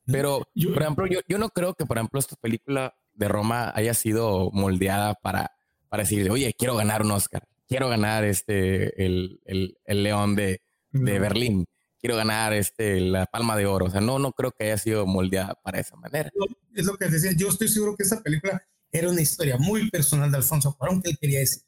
Pero, 0.06 0.48
por 0.74 0.82
ejemplo, 0.82 1.06
yo, 1.08 1.20
yo 1.28 1.38
no 1.38 1.50
creo 1.50 1.76
que, 1.76 1.86
por 1.86 1.98
ejemplo, 1.98 2.20
esta 2.20 2.36
película 2.36 2.96
de 3.14 3.28
Roma 3.28 3.72
haya 3.76 3.94
sido 3.94 4.50
moldeada 4.52 5.14
para, 5.14 5.52
para 5.88 6.04
decir, 6.04 6.30
oye, 6.30 6.54
quiero 6.58 6.76
ganar 6.76 7.04
un 7.04 7.12
Oscar 7.12 7.48
quiero 7.68 7.90
ganar 7.90 8.24
este, 8.24 9.04
el, 9.04 9.42
el, 9.46 9.78
el 9.86 10.04
León 10.04 10.36
de, 10.36 10.62
de 10.92 11.20
Berlín, 11.20 11.66
quiero 12.00 12.16
ganar 12.16 12.54
este, 12.54 13.00
la 13.00 13.26
Palma 13.26 13.58
de 13.58 13.66
Oro. 13.66 13.88
O 13.88 13.90
sea, 13.90 14.02
no, 14.02 14.20
no 14.20 14.32
creo 14.32 14.52
que 14.52 14.66
haya 14.66 14.78
sido 14.78 15.06
moldeada 15.06 15.56
para 15.64 15.80
esa 15.80 15.96
manera. 15.96 16.30
Es 16.76 16.86
lo 16.86 16.98
que 16.98 17.08
decía, 17.08 17.32
yo 17.36 17.50
estoy 17.50 17.68
seguro 17.68 17.96
que 17.96 18.04
esa 18.04 18.22
película 18.22 18.62
era 18.92 19.10
una 19.10 19.22
historia 19.22 19.58
muy 19.58 19.90
personal 19.90 20.30
de 20.32 20.38
Alfonso 20.38 20.76
Cuarón 20.78 21.02
que 21.02 21.10
él 21.10 21.18
quería 21.20 21.40
decir. 21.40 21.64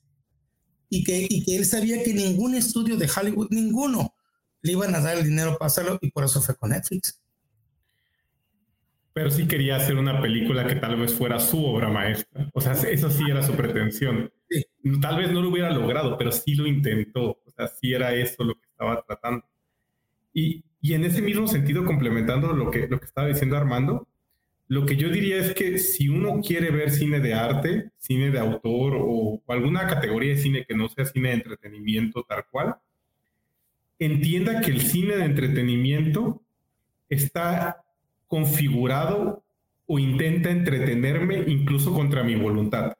Y 0.89 1.03
que, 1.03 1.25
y 1.27 1.43
que 1.43 1.55
él 1.55 1.65
sabía 1.65 2.03
que 2.03 2.13
ningún 2.13 2.53
estudio 2.53 2.95
de 2.97 3.09
Hollywood, 3.09 3.47
ninguno, 3.49 4.14
le 4.65 4.71
iban 4.71 4.95
a 4.95 4.99
dar 4.99 5.17
el 5.17 5.23
dinero 5.23 5.57
para 5.57 5.67
hacerlo 5.67 5.99
y 6.01 6.09
por 6.09 6.23
eso 6.23 6.41
fue 6.41 6.55
con 6.55 6.71
Netflix. 6.71 7.21
Pero 9.13 9.29
sí 9.29 9.47
quería 9.47 9.75
hacer 9.75 9.95
una 9.95 10.19
película 10.19 10.65
que 10.65 10.75
tal 10.75 10.97
vez 10.97 11.13
fuera 11.13 11.39
su 11.39 11.63
obra 11.63 11.87
maestra. 11.87 12.49
O 12.53 12.59
sea, 12.59 12.73
eso 12.73 13.09
sí 13.11 13.23
era 13.29 13.43
su 13.43 13.53
pretensión. 13.53 14.31
Tal 15.01 15.17
vez 15.17 15.31
no 15.31 15.41
lo 15.41 15.49
hubiera 15.49 15.69
logrado, 15.69 16.17
pero 16.17 16.31
sí 16.31 16.55
lo 16.55 16.65
intentó. 16.65 17.39
O 17.45 17.51
sea, 17.55 17.67
sí 17.67 17.93
era 17.93 18.13
eso 18.13 18.43
lo 18.43 18.55
que 18.55 18.67
estaba 18.67 19.03
tratando. 19.03 19.45
Y, 20.33 20.65
y 20.81 20.95
en 20.95 21.05
ese 21.05 21.21
mismo 21.21 21.47
sentido, 21.47 21.85
complementando 21.85 22.51
lo 22.53 22.71
que, 22.71 22.87
lo 22.87 22.99
que 22.99 23.05
estaba 23.05 23.27
diciendo 23.27 23.55
Armando, 23.55 24.07
lo 24.67 24.85
que 24.85 24.97
yo 24.97 25.09
diría 25.09 25.37
es 25.37 25.53
que 25.53 25.77
si 25.77 26.09
uno 26.09 26.41
quiere 26.41 26.71
ver 26.71 26.89
cine 26.89 27.19
de 27.19 27.35
arte, 27.35 27.91
cine 27.99 28.31
de 28.31 28.39
autor 28.39 28.95
o, 28.95 29.41
o 29.45 29.53
alguna 29.53 29.85
categoría 29.87 30.33
de 30.33 30.41
cine 30.41 30.65
que 30.67 30.75
no 30.75 30.89
sea 30.89 31.05
cine 31.05 31.29
de 31.29 31.35
entretenimiento 31.35 32.25
tal 32.27 32.45
cual, 32.51 32.75
entienda 33.99 34.61
que 34.61 34.71
el 34.71 34.81
cine 34.81 35.15
de 35.15 35.25
entretenimiento 35.25 36.41
está 37.09 37.83
configurado 38.27 39.43
o 39.87 39.99
intenta 39.99 40.49
entretenerme 40.49 41.43
incluso 41.47 41.93
contra 41.93 42.23
mi 42.23 42.35
voluntad. 42.35 42.93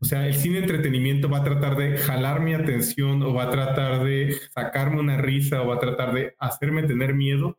O 0.00 0.04
sea, 0.04 0.26
el 0.26 0.34
cine 0.34 0.58
entretenimiento 0.58 1.28
va 1.28 1.38
a 1.38 1.44
tratar 1.44 1.76
de 1.76 1.96
jalar 1.98 2.40
mi 2.40 2.54
atención 2.54 3.22
o 3.22 3.34
va 3.34 3.44
a 3.44 3.50
tratar 3.50 4.04
de 4.04 4.36
sacarme 4.54 5.00
una 5.00 5.16
risa 5.16 5.62
o 5.62 5.66
va 5.66 5.74
a 5.74 5.80
tratar 5.80 6.14
de 6.14 6.36
hacerme 6.38 6.84
tener 6.84 7.14
miedo, 7.14 7.58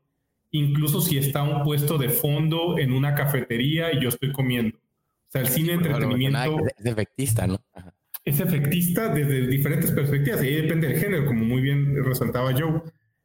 incluso 0.52 1.02
si 1.02 1.18
está 1.18 1.44
un 1.44 1.64
puesto 1.64 1.98
de 1.98 2.08
fondo 2.08 2.80
en 2.80 2.94
una 2.94 3.14
cafetería 3.14 3.94
y 3.94 4.02
yo 4.02 4.10
estoy 4.10 4.32
comiendo. 4.32 4.78
O 4.78 5.32
sea, 5.32 5.42
el 5.42 5.50
cine 5.50 5.74
entretenimiento... 5.74 6.58
Es 6.78 6.86
efectista, 6.86 7.46
¿no? 7.46 7.60
Es 8.30 8.40
efectista 8.40 9.10
desde 9.10 9.48
diferentes 9.48 9.90
perspectivas 9.90 10.44
y 10.44 10.50
ahí 10.50 10.62
depende 10.62 10.88
del 10.88 11.00
género, 11.00 11.26
como 11.26 11.44
muy 11.46 11.62
bien 11.62 11.96
resaltaba 12.06 12.54
Joe. 12.54 12.84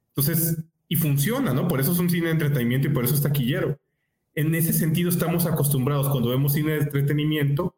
Entonces, 0.08 0.64
y 0.88 0.96
funciona, 0.96 1.52
¿no? 1.52 1.68
Por 1.68 1.78
eso 1.78 1.92
es 1.92 1.98
un 1.98 2.08
cine 2.08 2.28
de 2.28 2.32
entretenimiento 2.32 2.88
y 2.88 2.90
por 2.90 3.04
eso 3.04 3.14
es 3.14 3.20
taquillero. 3.20 3.78
En 4.34 4.54
ese 4.54 4.72
sentido 4.72 5.10
estamos 5.10 5.44
acostumbrados 5.44 6.08
cuando 6.08 6.30
vemos 6.30 6.54
cine 6.54 6.72
de 6.72 6.78
entretenimiento 6.78 7.74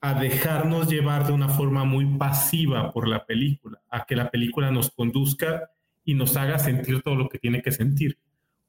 a 0.00 0.18
dejarnos 0.18 0.88
llevar 0.88 1.26
de 1.26 1.34
una 1.34 1.50
forma 1.50 1.84
muy 1.84 2.16
pasiva 2.16 2.90
por 2.92 3.06
la 3.06 3.26
película, 3.26 3.78
a 3.90 4.06
que 4.06 4.16
la 4.16 4.30
película 4.30 4.70
nos 4.70 4.90
conduzca 4.90 5.68
y 6.06 6.14
nos 6.14 6.34
haga 6.38 6.58
sentir 6.58 7.02
todo 7.02 7.14
lo 7.14 7.28
que 7.28 7.38
tiene 7.38 7.60
que 7.60 7.72
sentir. 7.72 8.16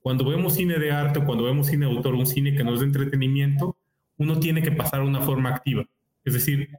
Cuando 0.01 0.25
vemos 0.25 0.55
cine 0.55 0.77
de 0.79 0.91
arte 0.91 1.23
cuando 1.23 1.45
vemos 1.45 1.67
cine 1.67 1.85
de 1.85 1.93
autor, 1.93 2.15
un 2.15 2.25
cine 2.25 2.55
que 2.55 2.65
no 2.65 2.73
es 2.73 2.81
de 2.81 2.87
entretenimiento, 2.87 3.77
uno 4.17 4.37
tiene 4.37 4.61
que 4.61 4.73
pasar 4.73 5.01
una 5.01 5.21
forma 5.21 5.55
activa. 5.55 5.85
Es 6.25 6.33
decir, 6.33 6.77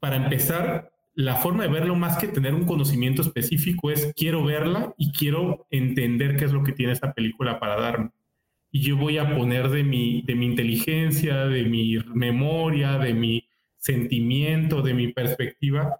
para 0.00 0.16
empezar, 0.16 0.90
la 1.14 1.34
forma 1.34 1.64
de 1.64 1.70
verlo 1.70 1.96
más 1.96 2.16
que 2.16 2.28
tener 2.28 2.54
un 2.54 2.64
conocimiento 2.64 3.22
específico 3.22 3.90
es 3.90 4.12
quiero 4.16 4.44
verla 4.44 4.94
y 4.96 5.10
quiero 5.10 5.66
entender 5.70 6.36
qué 6.36 6.44
es 6.44 6.52
lo 6.52 6.62
que 6.62 6.72
tiene 6.72 6.92
esta 6.92 7.12
película 7.12 7.58
para 7.58 7.80
darme. 7.80 8.10
Y 8.70 8.82
yo 8.82 8.96
voy 8.96 9.18
a 9.18 9.34
poner 9.34 9.68
de 9.68 9.82
mi, 9.82 10.22
de 10.22 10.36
mi 10.36 10.46
inteligencia, 10.46 11.46
de 11.46 11.64
mi 11.64 11.98
memoria, 12.14 12.98
de 12.98 13.14
mi 13.14 13.48
sentimiento, 13.78 14.82
de 14.82 14.94
mi 14.94 15.12
perspectiva, 15.12 15.96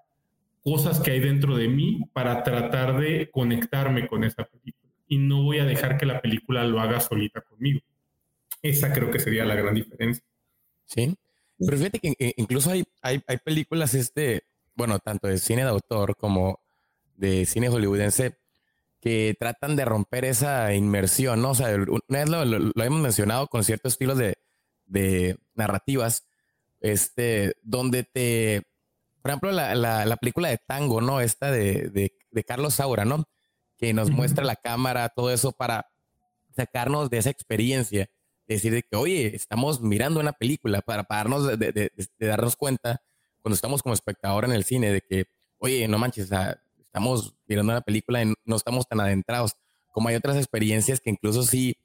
cosas 0.62 1.00
que 1.00 1.10
hay 1.10 1.20
dentro 1.20 1.56
de 1.56 1.66
mí 1.66 2.04
para 2.12 2.44
tratar 2.44 3.00
de 3.00 3.28
conectarme 3.30 4.06
con 4.06 4.22
esa 4.22 4.44
película. 4.44 4.92
Y 5.08 5.18
no 5.18 5.42
voy 5.42 5.58
a 5.58 5.64
dejar 5.64 5.96
que 5.96 6.06
la 6.06 6.20
película 6.20 6.64
lo 6.64 6.80
haga 6.80 7.00
solita 7.00 7.40
conmigo. 7.40 7.80
Esa 8.62 8.92
creo 8.92 9.10
que 9.10 9.18
sería 9.18 9.44
la 9.44 9.54
gran 9.56 9.74
diferencia. 9.74 10.24
Sí. 10.84 11.16
Pero 11.58 11.76
fíjate 11.76 11.98
que 11.98 12.14
eh, 12.18 12.34
incluso 12.36 12.70
hay, 12.70 12.84
hay, 13.02 13.22
hay 13.26 13.36
películas, 13.38 13.94
este, 13.94 14.44
bueno, 14.74 14.98
tanto 14.98 15.26
de 15.26 15.38
cine 15.38 15.62
de 15.64 15.70
autor 15.70 16.16
como 16.16 16.60
de 17.16 17.46
cine 17.46 17.68
hollywoodense, 17.68 18.38
que 19.00 19.36
tratan 19.38 19.76
de 19.76 19.84
romper 19.84 20.24
esa 20.24 20.72
inmersión, 20.74 21.42
¿no? 21.42 21.50
O 21.50 21.54
sea, 21.54 21.74
una 21.76 22.18
vez 22.18 22.28
lo, 22.28 22.44
lo, 22.44 22.84
hemos 22.84 23.00
mencionado 23.00 23.46
con 23.48 23.64
ciertos 23.64 23.94
estilos 23.94 24.18
de, 24.18 24.38
de, 24.86 25.36
narrativas, 25.54 26.24
este, 26.80 27.56
donde 27.62 28.04
te, 28.04 28.62
por 29.22 29.30
ejemplo, 29.30 29.52
la, 29.52 29.74
la, 29.74 30.04
la 30.04 30.16
película 30.16 30.48
de 30.48 30.58
Tango, 30.58 31.00
¿no? 31.00 31.20
Esta 31.20 31.50
de, 31.50 31.90
de, 31.90 32.12
de 32.30 32.44
Carlos 32.44 32.74
Saura, 32.74 33.04
¿no? 33.04 33.24
Que 33.76 33.92
nos 33.92 34.10
muestra 34.10 34.44
la 34.44 34.56
cámara, 34.56 35.08
todo 35.08 35.32
eso 35.32 35.52
para 35.52 35.86
sacarnos 36.56 37.10
de 37.10 37.18
esa 37.18 37.30
experiencia, 37.30 38.08
decir 38.54 38.72
de 38.72 38.82
que, 38.82 38.96
oye, 38.96 39.34
estamos 39.34 39.80
mirando 39.80 40.20
una 40.20 40.32
película 40.32 40.80
para, 40.80 41.04
para 41.04 41.20
darnos 41.20 41.46
de, 41.46 41.56
de, 41.56 41.92
de 41.94 42.26
darnos 42.26 42.56
cuenta 42.56 43.02
cuando 43.42 43.54
estamos 43.54 43.82
como 43.82 43.94
espectador 43.94 44.44
en 44.44 44.52
el 44.52 44.64
cine, 44.64 44.92
de 44.92 45.00
que, 45.00 45.26
oye, 45.58 45.86
no 45.88 45.98
manches, 45.98 46.30
estamos 46.78 47.34
mirando 47.46 47.72
una 47.72 47.80
película 47.80 48.22
y 48.22 48.34
no 48.44 48.56
estamos 48.56 48.88
tan 48.88 49.00
adentrados, 49.00 49.56
como 49.92 50.08
hay 50.08 50.16
otras 50.16 50.36
experiencias 50.36 51.00
que 51.00 51.10
incluso 51.10 51.42
sí 51.42 51.76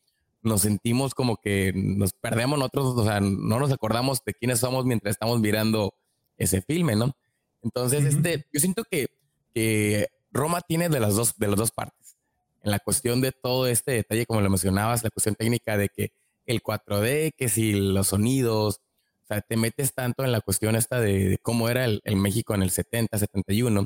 nos 0.41 0.61
sentimos 0.61 1.15
como 1.15 1.37
que 1.37 1.71
nos 1.73 2.13
perdemos 2.13 2.59
nosotros, 2.59 2.95
o 2.97 3.05
sea, 3.05 3.21
no 3.21 3.59
nos 3.59 3.71
acordamos 3.71 4.23
de 4.25 4.33
quiénes 4.33 4.59
somos 4.59 4.85
mientras 4.85 5.13
estamos 5.15 5.39
mirando 5.39 5.93
ese 6.37 6.61
filme, 6.61 6.95
¿no? 6.95 7.15
Entonces, 7.61 8.03
este, 8.03 8.45
yo 8.51 8.59
siento 8.59 8.83
que, 8.83 9.07
que 9.53 10.09
Roma 10.31 10.61
tiene 10.61 10.89
de 10.89 10.99
las 10.99 11.15
dos, 11.15 11.37
de 11.37 11.47
las 11.47 11.57
dos 11.57 11.71
partes. 11.71 12.17
En 12.61 12.71
la 12.71 12.79
cuestión 12.79 13.21
de 13.21 13.31
todo 13.31 13.67
este 13.67 13.93
detalle, 13.93 14.25
como 14.25 14.41
lo 14.41 14.49
mencionabas, 14.49 15.03
la 15.03 15.09
cuestión 15.09 15.35
técnica 15.35 15.77
de 15.77 15.89
que 15.89 16.11
el 16.45 16.61
4D, 16.61 17.33
que 17.35 17.49
si 17.49 17.73
los 17.73 18.07
sonidos, 18.07 18.81
o 19.23 19.27
sea, 19.27 19.41
te 19.41 19.57
metes 19.57 19.93
tanto 19.93 20.23
en 20.23 20.31
la 20.31 20.41
cuestión 20.41 20.75
esta 20.75 20.99
de, 20.99 21.37
cómo 21.41 21.69
era 21.69 21.85
el, 21.85 22.01
México 22.15 22.53
en 22.55 22.63
el 22.63 22.71
70, 22.71 23.17
71, 23.17 23.85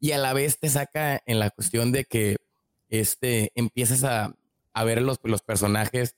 y 0.00 0.12
a 0.12 0.18
la 0.18 0.32
vez 0.32 0.58
te 0.58 0.68
saca 0.68 1.20
en 1.26 1.38
la 1.38 1.50
cuestión 1.50 1.92
de 1.92 2.04
que 2.04 2.36
este, 2.88 3.52
empiezas 3.54 4.04
a, 4.04 4.34
a 4.72 4.84
ver 4.84 5.02
los, 5.02 5.18
los 5.22 5.42
personajes 5.42 6.16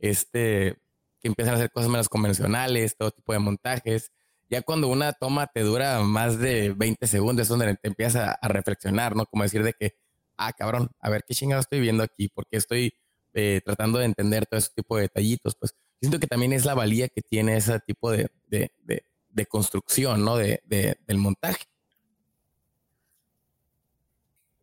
este, 0.00 0.76
que 1.20 1.28
empiezan 1.28 1.54
a 1.54 1.56
hacer 1.58 1.70
cosas 1.70 1.90
menos 1.90 2.08
convencionales, 2.08 2.96
todo 2.96 3.10
tipo 3.10 3.32
de 3.32 3.38
montajes. 3.38 4.10
Ya 4.48 4.62
cuando 4.62 4.88
una 4.88 5.12
toma 5.12 5.46
te 5.46 5.60
dura 5.60 6.00
más 6.00 6.38
de 6.38 6.70
20 6.70 7.06
segundos, 7.06 7.42
es 7.44 7.48
donde 7.48 7.76
te 7.76 7.88
empiezas 7.88 8.36
a, 8.40 8.48
reflexionar, 8.48 9.14
¿no? 9.14 9.26
Como 9.26 9.44
decir 9.44 9.62
de 9.62 9.74
que, 9.74 9.94
ah, 10.36 10.52
cabrón, 10.52 10.90
a 10.98 11.10
ver 11.10 11.24
qué 11.26 11.34
chingado 11.34 11.60
estoy 11.60 11.80
viendo 11.80 12.02
aquí, 12.02 12.28
porque 12.28 12.56
estoy 12.56 12.94
eh, 13.34 13.60
tratando 13.64 13.98
de 13.98 14.06
entender 14.06 14.46
todo 14.46 14.58
ese 14.58 14.70
tipo 14.74 14.96
de 14.96 15.02
detallitos, 15.02 15.54
pues 15.58 15.74
siento 16.00 16.18
que 16.18 16.26
también 16.26 16.52
es 16.52 16.64
la 16.64 16.74
valía 16.74 17.08
que 17.08 17.22
tiene 17.22 17.56
ese 17.56 17.78
tipo 17.80 18.10
de, 18.10 18.28
de, 18.48 18.70
de, 18.82 19.46
construcción, 19.46 20.24
¿no? 20.24 20.36
De, 20.36 20.60
del 20.68 21.18
montaje. 21.18 21.64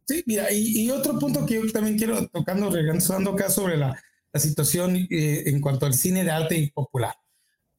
Sí, 0.08 0.24
mira, 0.26 0.52
y, 0.52 0.90
otro 0.90 1.20
punto 1.20 1.46
que 1.46 1.56
yo 1.56 1.72
también 1.72 1.98
quiero 1.98 2.28
tocando, 2.28 2.70
regresando 2.70 3.32
acá 3.32 3.50
sobre 3.50 3.76
la, 3.76 4.02
la 4.32 4.40
situación 4.40 4.96
eh, 4.96 5.44
en 5.48 5.60
cuanto 5.60 5.86
al 5.86 5.94
cine 5.94 6.24
de 6.24 6.32
arte 6.32 6.58
y 6.58 6.72
popular. 6.72 7.16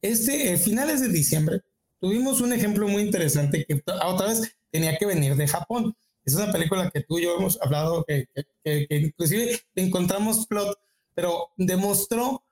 Este, 0.01 0.53
eh, 0.53 0.57
finales 0.57 1.01
de 1.01 1.09
diciembre, 1.09 1.61
tuvimos 1.99 2.39
un 2.41 2.53
ejemplo 2.53 2.87
muy 2.87 3.01
interesante 3.01 3.65
que 3.65 3.81
otra 4.05 4.27
vez 4.27 4.55
tenía 4.71 4.97
que 4.97 5.05
venir 5.05 5.35
de 5.35 5.47
Japón. 5.47 5.95
Es 6.29 6.35
una 6.35 6.51
película 6.51 6.91
que 6.91 7.01
tú 7.01 7.17
y 7.17 7.23
yo 7.23 7.35
hemos 7.37 7.59
hablado, 7.61 8.05
que, 8.05 8.27
que, 8.63 8.87
que 8.87 8.95
inclusive 8.97 9.59
encontramos 9.75 10.45
plot, 10.45 10.77
pero 11.15 11.49
demostró 11.57 12.43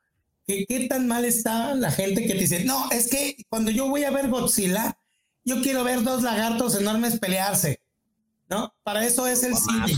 qué 0.47 0.87
tan 0.89 1.07
mal 1.07 1.25
está 1.25 1.75
la 1.75 1.91
gente 1.91 2.25
que 2.25 2.33
dice, 2.33 2.63
no, 2.63 2.89
es 2.89 3.07
que 3.07 3.35
cuando 3.49 3.69
yo 3.69 3.87
voy 3.87 4.03
a 4.05 4.11
ver 4.11 4.29
Godzilla, 4.29 4.97
yo 5.43 5.61
quiero 5.61 5.83
ver 5.83 6.01
dos 6.01 6.23
lagartos 6.23 6.75
enormes 6.79 7.19
pelearse, 7.19 7.81
¿no? 8.49 8.73
Para 8.83 9.05
eso 9.05 9.27
es 9.27 9.43
el 9.43 9.55
cine. 9.55 9.95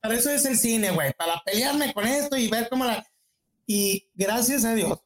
Para 0.00 0.14
eso 0.14 0.30
es 0.30 0.44
el 0.46 0.58
cine, 0.58 0.90
güey, 0.90 1.12
para 1.12 1.40
pelearme 1.44 1.92
con 1.94 2.06
esto 2.06 2.36
y 2.36 2.48
ver 2.48 2.68
cómo 2.68 2.84
la... 2.84 3.06
Y 3.64 4.08
gracias 4.14 4.64
a 4.64 4.74
Dios, 4.74 4.98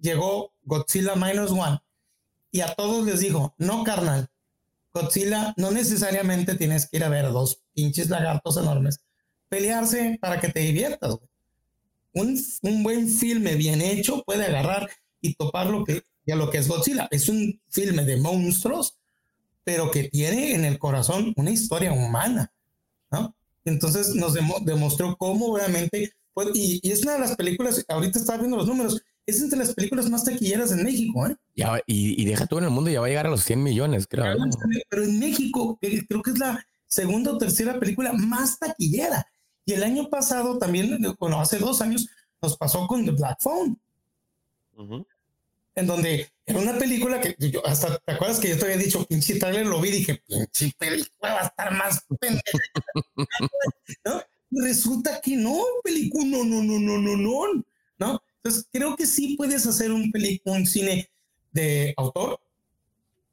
llegó 0.00 0.52
Godzilla 0.64 1.14
Minus 1.14 1.52
One 1.52 1.80
y 2.50 2.62
a 2.62 2.74
todos 2.74 3.04
les 3.04 3.20
dijo, 3.20 3.54
no, 3.58 3.84
carnal, 3.84 4.28
Godzilla 4.92 5.54
no 5.56 5.70
necesariamente 5.70 6.54
tienes 6.54 6.88
que 6.88 6.96
ir 6.98 7.04
a 7.04 7.08
ver 7.08 7.26
a 7.26 7.30
dos 7.30 7.62
pinches 7.74 8.08
lagartos 8.08 8.56
enormes 8.56 9.00
pelearse 9.48 10.18
para 10.20 10.40
que 10.40 10.48
te 10.48 10.60
diviertas, 10.60 11.16
güey 11.16 11.28
un, 12.20 12.82
buen 12.82 13.08
filme 13.08 13.54
bien 13.54 13.80
hecho 13.80 14.22
puede 14.24 14.44
agarrar 14.44 14.88
y 15.20 15.34
topar 15.34 15.68
lo 15.68 15.84
que, 15.84 16.02
ya 16.26 16.36
lo 16.36 16.50
que 16.50 16.58
es 16.58 16.68
Godzilla. 16.68 17.08
Es 17.10 17.28
un 17.28 17.60
filme 17.68 18.04
de 18.04 18.16
monstruos, 18.16 18.98
pero 19.64 19.90
que 19.90 20.04
tiene 20.04 20.54
en 20.54 20.64
el 20.64 20.78
corazón 20.78 21.32
una 21.36 21.50
historia 21.50 21.92
humana, 21.92 22.52
¿no? 23.10 23.34
Entonces 23.64 24.14
nos 24.14 24.34
demostró 24.64 25.16
cómo 25.16 25.56
realmente, 25.56 26.12
y, 26.54 26.90
es 26.90 27.02
una 27.02 27.14
de 27.14 27.20
las 27.20 27.36
películas, 27.36 27.84
ahorita 27.88 28.18
estaba 28.18 28.38
viendo 28.38 28.56
los 28.56 28.66
números, 28.66 29.02
es 29.28 29.42
entre 29.42 29.58
las 29.58 29.74
películas 29.74 30.08
más 30.08 30.24
taquilleras 30.24 30.72
en 30.72 30.82
México, 30.82 31.26
¿eh? 31.26 31.36
y, 31.86 32.24
deja 32.24 32.46
todo 32.46 32.60
en 32.60 32.64
el 32.64 32.70
mundo, 32.70 32.90
ya 32.90 33.00
va 33.00 33.06
a 33.06 33.08
llegar 33.10 33.26
a 33.26 33.30
los 33.30 33.44
100 33.44 33.62
millones, 33.62 34.06
creo. 34.08 34.38
Pero 34.88 35.04
en 35.04 35.18
México, 35.18 35.78
creo 35.80 36.22
que 36.22 36.30
es 36.30 36.38
la 36.38 36.66
segunda 36.86 37.32
o 37.32 37.38
tercera 37.38 37.78
película 37.78 38.14
más 38.14 38.58
taquillera. 38.58 39.26
Y 39.66 39.74
el 39.74 39.82
año 39.82 40.08
pasado 40.08 40.56
también, 40.56 40.98
bueno, 41.18 41.38
hace 41.42 41.58
dos 41.58 41.82
años, 41.82 42.08
nos 42.40 42.56
pasó 42.56 42.86
con 42.86 43.04
The 43.04 43.10
Black 43.10 43.38
Phone. 43.42 43.78
En 45.74 45.86
donde 45.86 46.30
era 46.46 46.58
una 46.58 46.78
película 46.78 47.20
que 47.20 47.36
yo 47.38 47.64
hasta 47.66 47.98
te 47.98 48.12
acuerdas 48.12 48.40
que 48.40 48.48
yo 48.48 48.58
te 48.58 48.64
había 48.64 48.78
dicho, 48.78 49.04
pinche 49.04 49.38
trailer 49.38 49.66
lo 49.66 49.78
vi 49.78 49.90
y 49.90 49.92
dije, 49.92 50.22
pinche 50.26 50.72
película 50.78 51.34
va 51.34 51.40
a 51.42 51.46
estar 51.48 51.72
más 51.74 52.02
pendeja. 52.18 52.58
¿No? 54.06 54.22
Resulta 54.50 55.20
que 55.20 55.36
no, 55.36 55.62
película, 55.84 56.24
no, 56.24 56.44
no, 56.44 56.62
no, 56.62 56.78
no, 56.78 56.98
no, 56.98 57.16
no, 57.16 57.64
¿no? 57.98 58.22
Entonces 58.48 58.68
creo 58.72 58.96
que 58.96 59.04
sí 59.04 59.36
puedes 59.36 59.66
hacer 59.66 59.92
un 59.92 60.10
un 60.44 60.66
cine 60.66 61.10
de 61.52 61.92
autor 61.98 62.40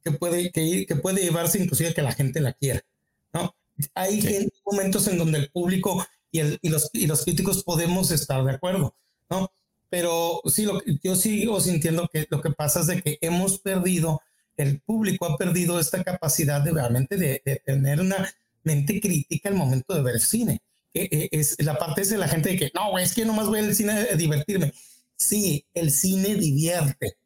que 0.04 0.10
puede, 0.10 0.52
que, 0.52 0.84
que 0.86 0.96
puede 0.96 1.22
llevarse 1.22 1.58
inclusive 1.58 1.94
que 1.94 2.02
la 2.02 2.12
gente 2.12 2.40
la 2.40 2.52
quiera, 2.52 2.84
¿no? 3.32 3.54
Hay 3.94 4.50
momentos 4.64 5.08
en 5.08 5.16
donde 5.16 5.38
el 5.38 5.50
público 5.50 6.06
y, 6.30 6.68
los, 6.68 6.90
y 6.92 7.06
los 7.06 7.24
críticos 7.24 7.64
podemos 7.64 8.10
estar 8.10 8.44
de 8.44 8.52
acuerdo, 8.52 8.94
¿no? 9.30 9.50
Pero 9.88 10.42
sí, 10.44 10.66
lo, 10.66 10.82
yo 11.02 11.16
sigo 11.16 11.62
sintiendo 11.62 12.08
que 12.12 12.26
lo 12.28 12.42
que 12.42 12.50
pasa 12.50 12.80
es 12.80 12.86
de 12.88 13.00
que 13.00 13.16
hemos 13.22 13.58
perdido, 13.58 14.20
el 14.58 14.80
público 14.80 15.24
ha 15.24 15.38
perdido 15.38 15.80
esta 15.80 16.04
capacidad 16.04 16.60
de 16.60 16.72
realmente 16.72 17.16
de, 17.16 17.62
tener 17.64 18.00
una 18.00 18.30
mente 18.64 19.00
crítica 19.00 19.48
al 19.48 19.54
momento 19.54 19.94
de 19.94 20.02
ver 20.02 20.20
cine. 20.20 20.60
Que 20.92 21.30
es 21.32 21.56
la 21.62 21.78
parte 21.78 22.02
es 22.02 22.10
de 22.10 22.18
la 22.18 22.28
gente 22.28 22.50
de 22.50 22.56
que, 22.56 22.70
no, 22.74 22.98
es 22.98 23.14
que 23.14 23.24
nomás 23.24 23.46
voy 23.46 23.60
al 23.60 23.74
cine 23.74 23.92
a 23.92 24.14
divertirme. 24.14 24.74
Sí, 25.16 25.66
el 25.74 25.90
cine 25.90 26.34
divierte, 26.34 27.16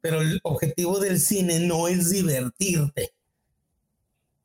pero 0.00 0.20
el 0.20 0.40
objetivo 0.42 0.98
del 0.98 1.20
cine 1.20 1.60
no 1.60 1.88
es 1.88 2.10
divertirte. 2.10 3.12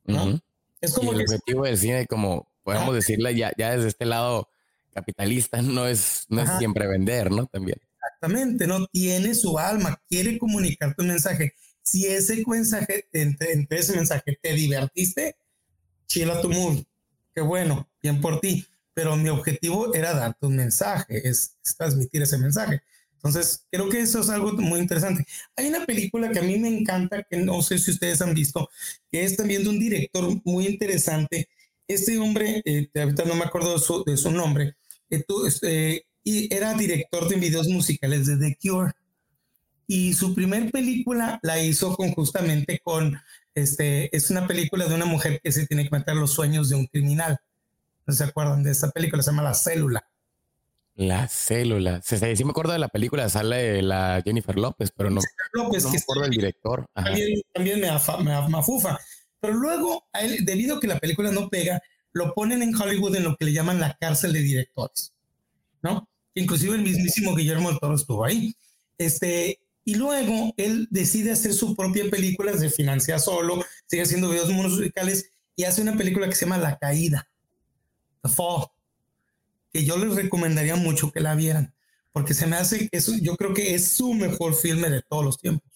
¿no? 0.04 0.40
Es 0.80 0.92
como 0.94 1.12
el 1.12 1.22
objetivo 1.22 1.64
del 1.64 1.78
cine, 1.78 2.06
como 2.06 2.48
podemos 2.64 2.94
decirle 2.94 3.34
ya, 3.36 3.52
ya 3.56 3.74
desde 3.76 3.88
este 3.88 4.04
lado 4.04 4.48
capitalista, 4.92 5.62
no 5.62 5.86
es, 5.86 6.26
no 6.28 6.42
es 6.42 6.50
siempre 6.58 6.86
vender, 6.86 7.30
¿no? 7.30 7.46
También. 7.46 7.78
Exactamente, 7.94 8.66
no 8.66 8.86
tiene 8.86 9.34
su 9.34 9.58
alma, 9.58 10.00
quiere 10.08 10.38
comunicar 10.38 10.94
tu 10.94 11.02
mensaje. 11.02 11.54
Si 11.82 12.06
ese 12.06 12.42
mensaje, 12.46 13.06
entre, 13.12 13.66
ese 13.70 13.94
mensaje 13.94 14.38
te 14.40 14.52
divertiste, 14.52 15.36
chila 16.06 16.40
tu 16.40 16.50
mood. 16.50 16.82
Qué 17.34 17.40
bueno, 17.40 17.88
bien 18.02 18.20
por 18.20 18.40
ti. 18.40 18.66
Pero 18.94 19.16
mi 19.16 19.30
objetivo 19.30 19.94
era 19.94 20.12
darte 20.12 20.46
un 20.46 20.56
mensaje, 20.56 21.26
es, 21.26 21.56
transmitir 21.78 22.22
ese 22.22 22.36
mensaje. 22.36 22.82
Entonces, 23.22 23.66
creo 23.70 23.88
que 23.88 24.00
eso 24.00 24.20
es 24.20 24.28
algo 24.30 24.52
muy 24.52 24.80
interesante. 24.80 25.24
Hay 25.56 25.68
una 25.68 25.86
película 25.86 26.30
que 26.30 26.40
a 26.40 26.42
mí 26.42 26.58
me 26.58 26.68
encanta, 26.68 27.22
que 27.22 27.36
no 27.36 27.62
sé 27.62 27.78
si 27.78 27.92
ustedes 27.92 28.20
han 28.20 28.34
visto, 28.34 28.68
que 29.10 29.22
es 29.24 29.36
también 29.36 29.62
de 29.62 29.70
un 29.70 29.78
director 29.78 30.28
muy 30.44 30.66
interesante 30.66 31.48
este 31.88 32.18
hombre, 32.18 32.62
eh, 32.64 32.88
ahorita 32.94 33.24
no 33.24 33.34
me 33.34 33.44
acuerdo 33.44 33.74
de 34.04 34.16
su, 34.16 34.30
nombre, 34.30 34.76
eh, 35.10 35.24
este, 35.46 36.06
y 36.24 36.52
era 36.54 36.74
director 36.74 37.28
de 37.28 37.36
videos 37.36 37.68
musicales 37.68 38.26
de 38.26 38.36
The 38.36 38.58
Cure. 38.60 38.92
Y 39.86 40.14
su 40.14 40.34
primer 40.34 40.70
película 40.70 41.38
la 41.42 41.62
hizo 41.62 41.94
con, 41.96 42.12
justamente 42.12 42.80
con 42.82 43.20
Este, 43.54 44.14
es 44.16 44.30
una 44.30 44.46
película 44.46 44.86
de 44.86 44.94
una 44.94 45.04
mujer 45.04 45.40
que 45.42 45.52
se 45.52 45.66
tiene 45.66 45.84
que 45.84 45.94
meter 45.94 46.16
los 46.16 46.32
sueños 46.32 46.70
de 46.70 46.76
un 46.76 46.86
criminal. 46.86 47.38
¿No 48.06 48.14
se 48.14 48.24
acuerdan 48.24 48.62
de 48.62 48.70
esta 48.70 48.90
película? 48.90 49.22
Se 49.22 49.30
llama 49.30 49.42
La 49.42 49.54
Célula. 49.54 50.02
La 51.06 51.26
célula. 51.28 52.00
Sí, 52.02 52.16
me 52.44 52.50
acuerdo 52.50 52.72
de 52.72 52.78
la 52.78 52.88
película, 52.88 53.28
sale 53.28 53.82
la 53.82 54.22
Jennifer 54.24 54.56
López, 54.56 54.92
pero 54.96 55.10
no, 55.10 55.20
López, 55.52 55.84
no 55.84 55.90
me 55.90 55.98
acuerdo 55.98 56.22
del 56.22 56.30
director. 56.30 56.86
También, 56.94 57.40
también 57.52 57.80
me, 57.80 57.88
afufa. 57.88 58.98
Pero 59.40 59.54
luego, 59.54 60.04
a 60.12 60.20
él, 60.20 60.44
debido 60.44 60.76
a 60.76 60.80
que 60.80 60.86
la 60.86 60.98
película 60.98 61.32
no 61.32 61.48
pega, 61.48 61.82
lo 62.12 62.34
ponen 62.34 62.62
en 62.62 62.74
Hollywood 62.74 63.16
en 63.16 63.24
lo 63.24 63.36
que 63.36 63.46
le 63.46 63.52
llaman 63.52 63.80
la 63.80 63.96
cárcel 63.98 64.32
de 64.32 64.42
directores, 64.42 65.12
¿no? 65.82 66.08
Inclusive 66.34 66.76
el 66.76 66.82
mismísimo 66.82 67.34
Guillermo 67.34 67.70
del 67.70 67.80
Toro 67.80 67.94
estuvo 67.94 68.24
ahí. 68.24 68.54
Este, 68.98 69.60
y 69.84 69.96
luego 69.96 70.54
él 70.56 70.86
decide 70.90 71.32
hacer 71.32 71.52
su 71.52 71.74
propia 71.74 72.08
película, 72.10 72.56
se 72.56 72.70
financia 72.70 73.18
solo, 73.18 73.64
sigue 73.86 74.02
haciendo 74.02 74.30
videos 74.30 74.50
musicales 74.50 75.30
y 75.56 75.64
hace 75.64 75.82
una 75.82 75.96
película 75.96 76.28
que 76.28 76.34
se 76.34 76.44
llama 76.44 76.58
La 76.58 76.78
Caída, 76.78 77.28
The 78.22 78.28
Fall, 78.28 78.66
que 79.72 79.84
yo 79.84 79.96
les 79.96 80.14
recomendaría 80.14 80.76
mucho 80.76 81.10
que 81.10 81.20
la 81.20 81.34
vieran, 81.34 81.74
porque 82.12 82.34
se 82.34 82.46
me 82.46 82.56
hace, 82.56 82.88
eso, 82.92 83.12
yo 83.20 83.36
creo 83.36 83.54
que 83.54 83.74
es 83.74 83.92
su 83.92 84.12
mejor 84.14 84.54
filme 84.54 84.90
de 84.90 85.02
todos 85.02 85.24
los 85.24 85.38
tiempos 85.38 85.70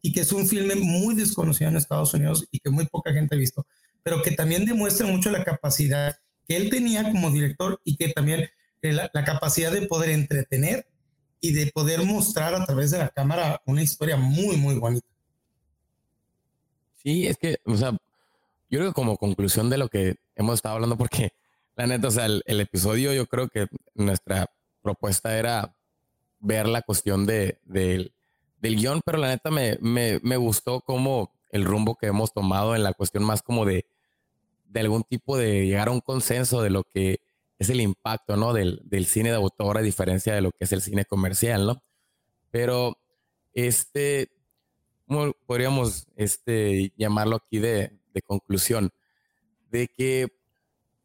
y 0.00 0.12
que 0.12 0.20
es 0.20 0.32
un 0.32 0.46
filme 0.46 0.74
muy 0.74 1.14
desconocido 1.14 1.70
en 1.70 1.76
Estados 1.76 2.12
Unidos 2.14 2.46
y 2.50 2.58
que 2.58 2.70
muy 2.70 2.86
poca 2.86 3.12
gente 3.12 3.34
ha 3.34 3.38
visto, 3.38 3.66
pero 4.02 4.22
que 4.22 4.32
también 4.32 4.64
demuestra 4.64 5.06
mucho 5.06 5.30
la 5.30 5.44
capacidad 5.44 6.16
que 6.46 6.56
él 6.56 6.70
tenía 6.70 7.04
como 7.04 7.30
director 7.30 7.80
y 7.84 7.96
que 7.96 8.08
también 8.08 8.48
eh, 8.82 8.92
la, 8.92 9.10
la 9.12 9.24
capacidad 9.24 9.70
de 9.70 9.86
poder 9.86 10.10
entretener 10.10 10.86
y 11.40 11.52
de 11.52 11.70
poder 11.72 12.04
mostrar 12.04 12.54
a 12.54 12.64
través 12.64 12.92
de 12.92 12.98
la 12.98 13.08
cámara 13.08 13.60
una 13.66 13.82
historia 13.82 14.16
muy, 14.16 14.56
muy 14.56 14.76
bonita. 14.76 15.06
Sí, 17.02 17.26
es 17.26 17.36
que, 17.36 17.58
o 17.64 17.76
sea, 17.76 17.90
yo 18.70 18.78
creo 18.78 18.90
que 18.90 18.94
como 18.94 19.16
conclusión 19.16 19.68
de 19.68 19.76
lo 19.76 19.88
que 19.88 20.16
hemos 20.36 20.54
estado 20.54 20.76
hablando, 20.76 20.96
porque 20.96 21.32
la 21.76 21.86
neta, 21.86 22.08
o 22.08 22.10
sea, 22.10 22.26
el, 22.26 22.60
episodio, 22.60 23.12
yo 23.12 23.26
creo 23.26 23.48
que 23.48 23.66
nuestra 23.94 24.50
propuesta 24.82 25.38
era 25.38 25.74
ver 26.38 26.68
la 26.68 26.82
cuestión 26.82 27.26
de, 27.26 27.58
del 27.64 28.12
guion, 28.60 29.00
pero 29.04 29.18
la 29.18 29.28
neta 29.28 29.50
me, 29.50 29.78
me, 29.80 30.20
me, 30.22 30.36
gustó 30.36 30.80
como 30.80 31.32
el 31.50 31.64
rumbo 31.64 31.96
que 31.96 32.06
hemos 32.06 32.32
tomado 32.32 32.74
en 32.74 32.82
la 32.82 32.92
cuestión 32.92 33.24
más 33.24 33.42
como 33.42 33.64
de, 33.64 33.86
de 34.66 34.80
algún 34.80 35.04
tipo 35.04 35.36
de 35.36 35.66
llegar 35.66 35.88
a 35.88 35.92
un 35.92 36.00
consenso 36.00 36.62
de 36.62 36.70
lo 36.70 36.84
que 36.84 37.20
es 37.58 37.70
el 37.70 37.80
impacto, 37.80 38.36
¿no? 38.36 38.52
Del, 38.52 38.80
del, 38.84 39.06
cine 39.06 39.30
de 39.30 39.36
autor 39.36 39.78
a 39.78 39.82
diferencia 39.82 40.34
de 40.34 40.40
lo 40.40 40.50
que 40.50 40.64
es 40.64 40.72
el 40.72 40.82
cine 40.82 41.04
comercial, 41.04 41.66
¿no? 41.66 41.82
Pero, 42.50 42.98
este, 43.54 44.30
podríamos 45.46 46.06
este, 46.16 46.92
llamarlo 46.96 47.36
aquí 47.36 47.58
de, 47.58 47.92
de 48.12 48.22
conclusión? 48.22 48.90
De 49.70 49.88
que, 49.88 50.28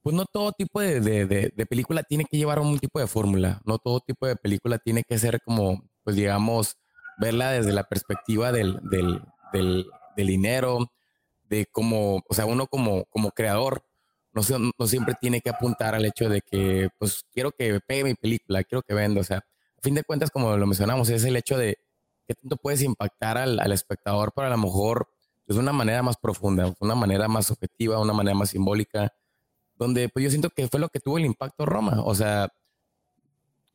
pues 0.08 0.16
no 0.16 0.24
todo 0.24 0.54
tipo 0.54 0.80
de, 0.80 1.02
de, 1.02 1.66
película 1.66 2.02
tiene 2.02 2.24
que 2.24 2.38
llevar 2.38 2.60
un 2.60 2.80
tipo 2.80 2.98
de 2.98 3.08
fórmula, 3.08 3.60
no 3.66 3.78
todo 3.78 4.00
tipo 4.00 4.26
de 4.26 4.38
película 4.38 4.78
tiene 4.78 5.04
que 5.04 5.20
ser 5.20 5.42
como, 5.42 5.84
pues 6.06 6.16
digamos, 6.16 6.78
verla 7.18 7.52
desde 7.52 7.74
la 7.74 7.84
perspectiva 7.84 8.54
del, 8.54 8.80
del, 8.84 9.22
del, 9.52 9.86
dinero, 10.16 10.90
de 11.50 11.66
cómo, 11.70 12.24
o 12.26 12.34
sea, 12.34 12.46
uno 12.46 12.68
como, 12.68 13.04
como 13.10 13.32
creador, 13.32 13.84
no, 14.32 14.88
siempre 14.88 15.14
tiene 15.20 15.42
que 15.42 15.50
apuntar 15.50 15.94
al 15.94 16.06
hecho 16.06 16.30
de 16.30 16.40
que, 16.40 16.88
pues, 16.98 17.26
quiero 17.34 17.52
que 17.52 17.82
pegue 17.86 18.06
mi 18.06 18.14
película, 18.14 18.64
quiero 18.64 18.84
que 18.84 18.94
venda. 18.94 19.20
O 19.20 19.26
sea, 19.26 19.40
a 19.40 19.82
fin 19.82 19.94
de 19.94 20.06
cuentas, 20.06 20.32
como 20.32 20.56
lo 20.56 20.66
mencionamos, 20.66 21.10
es 21.10 21.26
el 21.26 21.36
hecho 21.36 21.58
de 21.58 21.80
que 22.26 22.34
tanto 22.34 22.56
puedes 22.56 22.82
impactar 22.82 23.38
al, 23.38 23.60
al 23.60 23.74
espectador, 23.74 24.32
pero 24.34 24.48
a 24.48 24.52
lo 24.52 24.58
mejor 24.58 25.10
pues, 25.46 25.58
de 25.58 25.62
una 25.62 25.74
manera 25.74 26.02
más 26.02 26.16
profunda, 26.16 26.74
una 26.80 26.96
manera 26.96 27.28
más 27.28 27.52
objetiva, 27.52 28.00
una 28.00 28.14
manera 28.14 28.38
más 28.38 28.52
simbólica, 28.52 29.12
donde 29.78 30.10
pues 30.10 30.24
yo 30.24 30.30
siento 30.30 30.49
que 30.49 30.68
fue 30.68 30.80
lo 30.80 30.90
que 30.90 30.99
tuvo 30.99 31.18
el 31.18 31.26
impacto 31.26 31.66
Roma. 31.66 32.02
O 32.04 32.16
sea, 32.16 32.52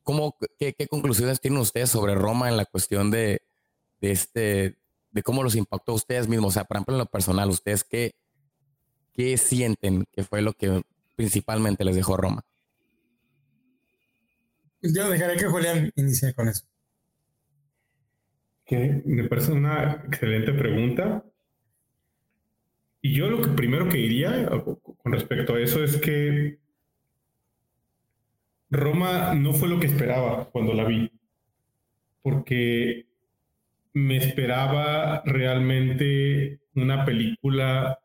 ¿cómo, 0.03 0.37
qué, 0.59 0.73
qué 0.73 0.87
conclusiones 0.87 1.39
tienen 1.39 1.59
ustedes 1.59 1.89
sobre 1.89 2.15
Roma 2.15 2.49
en 2.49 2.57
la 2.57 2.65
cuestión 2.65 3.09
de, 3.09 3.41
de, 4.01 4.11
este, 4.11 4.77
de 5.11 5.23
cómo 5.23 5.43
los 5.43 5.55
impactó 5.55 5.93
a 5.93 5.95
ustedes 5.95 6.27
mismos? 6.27 6.49
O 6.49 6.51
sea, 6.51 6.65
por 6.65 6.77
ejemplo, 6.77 6.95
en 6.95 6.99
lo 6.99 7.05
personal, 7.05 7.49
¿ustedes 7.49 7.83
qué, 7.83 8.15
¿qué 9.13 9.37
sienten 9.37 10.05
que 10.11 10.23
fue 10.23 10.41
lo 10.41 10.53
que 10.53 10.81
principalmente 11.15 11.85
les 11.85 11.95
dejó 11.95 12.17
Roma? 12.17 12.43
Yo 14.81 15.09
dejaré 15.09 15.37
que 15.37 15.45
Julián 15.45 15.91
inicie 15.95 16.33
con 16.33 16.49
eso. 16.49 16.65
Que 18.65 19.01
me 19.05 19.23
parece 19.29 19.53
una 19.53 20.03
excelente 20.05 20.51
pregunta. 20.51 21.23
Y 23.05 23.13
yo 23.13 23.29
lo 23.29 23.41
que 23.41 23.49
primero 23.49 23.89
que 23.89 23.97
diría 23.97 24.47
con 24.47 25.11
respecto 25.11 25.55
a 25.55 25.59
eso 25.59 25.83
es 25.83 25.97
que 25.97 26.57
Roma 28.69 29.33
no 29.35 29.51
fue 29.51 29.67
lo 29.67 29.77
que 29.77 29.87
esperaba 29.87 30.45
cuando 30.45 30.73
la 30.73 30.85
vi, 30.85 31.11
porque 32.21 33.05
me 33.91 34.15
esperaba 34.15 35.21
realmente 35.25 36.61
una 36.75 37.03
película 37.03 37.99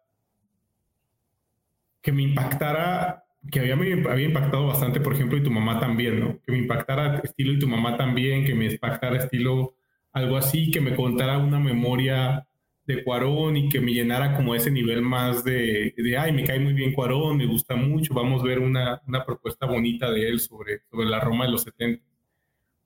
que 2.03 2.11
me 2.11 2.23
impactara, 2.23 3.25
que 3.53 3.61
había, 3.61 3.77
me 3.77 4.11
había 4.11 4.27
impactado 4.27 4.67
bastante, 4.67 4.99
por 5.01 5.15
ejemplo, 5.15 5.39
y 5.39 5.45
tu 5.45 5.51
mamá 5.53 5.79
también, 5.79 6.19
¿no? 6.19 6.41
Que 6.43 6.51
me 6.51 6.59
impactara 6.59 7.21
estilo 7.21 7.53
y 7.53 7.61
tu 7.61 7.69
mamá 7.69 7.97
también, 7.97 8.45
que 8.45 8.57
me 8.57 8.67
impactara 8.67 9.19
estilo 9.19 9.77
algo 10.13 10.37
así, 10.37 10.73
que 10.73 10.81
me 10.81 10.97
contara 10.97 11.39
una 11.39 11.61
memoria 11.61 12.48
de 12.89 13.05
Cuarón 13.05 13.57
y 13.59 13.69
que 13.69 13.81
me 13.81 13.93
llenara 13.93 14.35
como 14.35 14.55
ese 14.55 14.71
nivel 14.71 15.03
más 15.03 15.45
de, 15.45 15.95
de 15.95 16.17
ay, 16.17 16.33
me 16.33 16.45
cae 16.45 16.59
muy 16.59 16.73
bien 16.73 16.95
Cuarón, 16.95 17.37
me 17.37 17.47
gusta 17.47 17.77
mucho, 17.77 18.15
vamos 18.15 18.43
a 18.43 18.47
ver 18.47 18.59
una, 18.59 19.03
una 19.07 19.27
propuesta 19.27 19.67
bonita 19.67 20.11
de 20.11 20.27
él 20.27 20.41
sobre, 20.41 20.81
sobre 20.91 21.07
la 21.07 21.21
Roma 21.21 21.45
de 21.45 21.53
los 21.53 21.63
70. 21.63 22.03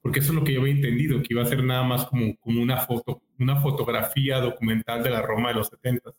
Porque 0.02 0.18
eso 0.18 0.32
es 0.32 0.34
lo 0.34 0.42
que 0.42 0.54
yo 0.54 0.60
había 0.60 0.74
entendido, 0.74 1.22
que 1.22 1.28
iba 1.30 1.42
a 1.42 1.46
ser 1.46 1.62
nada 1.62 1.84
más 1.84 2.04
como, 2.06 2.36
como 2.38 2.60
una 2.60 2.78
foto, 2.78 3.22
una 3.38 3.60
fotografía 3.60 4.40
documental 4.40 5.04
de 5.04 5.10
la 5.10 5.22
Roma 5.22 5.50
de 5.50 5.54
los 5.54 5.68
70. 5.68 6.10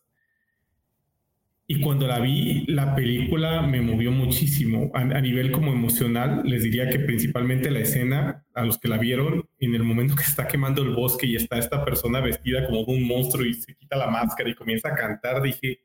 Y 1.66 1.80
cuando 1.80 2.06
la 2.06 2.20
vi, 2.20 2.66
la 2.66 2.94
película 2.94 3.62
me 3.62 3.80
movió 3.80 4.10
muchísimo. 4.10 4.90
A, 4.92 5.02
nivel 5.02 5.50
como 5.50 5.72
emocional, 5.72 6.42
les 6.44 6.62
diría 6.62 6.90
que 6.90 6.98
principalmente 6.98 7.70
la 7.70 7.80
escena, 7.80 8.44
a 8.52 8.64
los 8.64 8.78
que 8.78 8.88
la 8.88 8.98
vieron, 8.98 9.48
en 9.58 9.74
el 9.74 9.82
momento 9.82 10.14
que 10.14 10.24
está 10.24 10.46
quemando 10.46 10.82
el 10.82 10.90
bosque 10.94 11.26
y 11.26 11.36
está 11.36 11.58
esta 11.58 11.82
persona 11.82 12.20
vestida 12.20 12.66
como 12.66 12.82
un 12.82 13.06
monstruo 13.06 13.46
y 13.46 13.54
se 13.54 13.74
quita 13.74 13.96
la 13.96 14.08
máscara 14.08 14.50
y 14.50 14.54
comienza 14.54 14.88
a 14.90 14.94
cantar, 14.94 15.40
dije, 15.40 15.80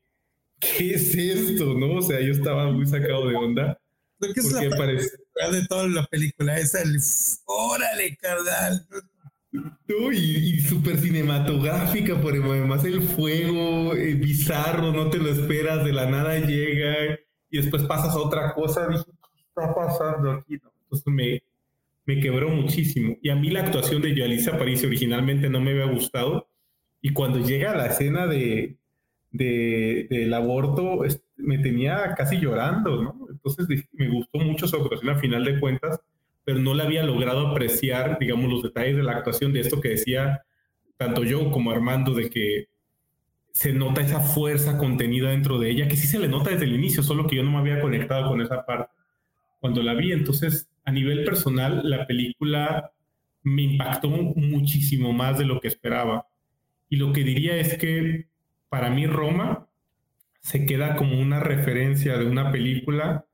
¿qué 0.60 0.96
es 0.96 1.16
esto? 1.16 1.74
¿No? 1.76 1.94
O 1.94 2.02
sea, 2.02 2.20
yo 2.20 2.34
estaba 2.34 2.70
muy 2.70 2.86
sacado 2.86 3.30
de 3.30 3.36
onda. 3.36 3.80
Lo 4.20 4.34
que 4.34 4.40
es 4.42 4.52
la 4.52 4.78
parece... 4.78 5.10
de 5.52 5.66
toda 5.68 5.88
la 5.88 6.06
película, 6.08 6.58
es 6.58 6.76
el 6.76 6.98
órale, 7.46 8.18
carnal 8.18 8.86
y, 9.52 10.60
súper 10.60 10.98
cinematográfica, 10.98 12.22
por 12.22 12.34
además 12.34 12.86
el 12.86 13.02
fuego 13.02 13.96
eh, 13.96 14.14
bizarro, 14.14 14.92
no 14.92 15.10
te 15.10 15.18
lo 15.18 15.30
esperas, 15.30 15.84
de 15.84 15.94
la 15.94 16.10
nada 16.10 16.38
llega 16.40 17.20
y 17.50 17.58
después 17.58 17.84
pasas 17.84 18.14
a 18.14 18.20
otra 18.20 18.54
cosa. 18.54 18.88
Dije, 18.88 19.04
¿qué 19.06 19.42
está 19.48 19.74
pasando 19.74 20.32
aquí? 20.32 20.54
Entonces 20.54 21.08
me, 21.08 21.44
me 22.06 22.20
quebró 22.20 22.50
muchísimo. 22.50 23.18
Y 23.22 23.30
a 23.30 23.36
mí 23.36 23.50
la 23.50 23.62
actuación 23.62 24.02
de 24.02 24.16
Yalisa 24.16 24.58
París 24.58 24.84
originalmente 24.84 25.50
no 25.50 25.60
me 25.60 25.72
había 25.72 25.92
gustado. 25.92 26.48
Y 27.02 27.14
cuando 27.14 27.40
llega 27.40 27.72
a 27.72 27.78
la 27.78 27.88
escena 27.88 28.28
de, 28.28 28.78
de, 29.32 30.08
del 30.10 30.34
aborto, 30.34 31.00
me 31.38 31.58
tenía 31.60 32.14
casi 32.16 32.38
llorando, 32.38 33.02
¿no? 33.02 33.28
Entonces 33.32 33.68
me 33.94 34.10
gustó 34.10 34.40
mucho 34.40 34.68
su 34.68 34.76
actuación 34.76 35.10
a 35.10 35.20
final 35.20 35.46
de 35.46 35.60
cuentas 35.60 36.00
pero 36.50 36.62
no 36.62 36.74
le 36.74 36.82
había 36.82 37.04
logrado 37.04 37.50
apreciar, 37.50 38.18
digamos, 38.20 38.50
los 38.50 38.64
detalles 38.64 38.96
de 38.96 39.04
la 39.04 39.12
actuación 39.12 39.54
de 39.54 39.60
esto 39.60 39.80
que 39.80 39.90
decía 39.90 40.42
tanto 40.98 41.24
yo 41.24 41.52
como 41.52 41.70
Armando, 41.70 42.16
de 42.16 42.32
que 42.32 42.70
se 43.52 43.72
nota 43.72 44.02
esa 44.02 44.20
fuerza 44.20 44.80
contenida 44.80 45.30
dentro 45.30 45.60
de 45.60 45.70
ella, 45.70 45.88
que 45.88 45.96
sí 45.96 46.08
se 46.08 46.18
le 46.18 46.28
nota 46.28 46.50
desde 46.50 46.66
el 46.66 46.74
inicio, 46.74 47.04
solo 47.04 47.28
que 47.28 47.36
yo 47.36 47.44
no 47.44 47.52
me 47.52 47.60
había 47.60 47.80
conectado 47.80 48.32
con 48.32 48.42
esa 48.42 48.66
parte 48.66 48.92
cuando 49.60 49.84
la 49.84 49.94
vi. 49.94 50.12
Entonces, 50.12 50.68
a 50.86 50.92
nivel 50.92 51.24
personal, 51.24 51.88
la 51.88 52.08
película 52.08 52.94
me 53.44 53.62
impactó 53.62 54.10
muchísimo 54.10 55.14
más 55.14 55.38
de 55.38 55.46
lo 55.46 55.60
que 55.60 55.68
esperaba. 55.68 56.30
Y 56.90 56.96
lo 56.96 57.14
que 57.14 57.24
diría 57.24 57.58
es 57.58 57.78
que 57.78 58.26
para 58.70 58.90
mí 58.90 59.06
Roma 59.06 59.68
se 60.40 60.66
queda 60.66 60.96
como 60.96 61.22
una 61.22 61.42
referencia 61.42 62.18
de 62.18 62.26
una 62.26 62.52
película 62.52 63.28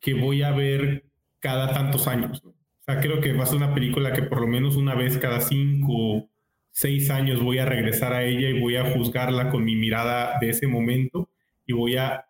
que 0.00 0.14
voy 0.14 0.42
a 0.42 0.50
ver 0.50 1.05
cada 1.46 1.72
tantos 1.72 2.08
años. 2.08 2.42
O 2.44 2.54
sea, 2.84 3.00
creo 3.00 3.20
que 3.20 3.32
va 3.32 3.44
a 3.44 3.46
ser 3.46 3.58
una 3.58 3.72
película 3.72 4.12
que 4.12 4.24
por 4.24 4.40
lo 4.40 4.48
menos 4.48 4.74
una 4.74 4.96
vez 4.96 5.16
cada 5.16 5.40
cinco 5.40 6.28
seis 6.72 7.08
años 7.08 7.40
voy 7.40 7.58
a 7.58 7.64
regresar 7.64 8.12
a 8.12 8.24
ella 8.24 8.48
y 8.48 8.60
voy 8.60 8.74
a 8.74 8.90
juzgarla 8.90 9.48
con 9.48 9.64
mi 9.64 9.76
mirada 9.76 10.40
de 10.40 10.50
ese 10.50 10.66
momento 10.66 11.30
y 11.64 11.72
voy 11.72 11.96
a 11.96 12.26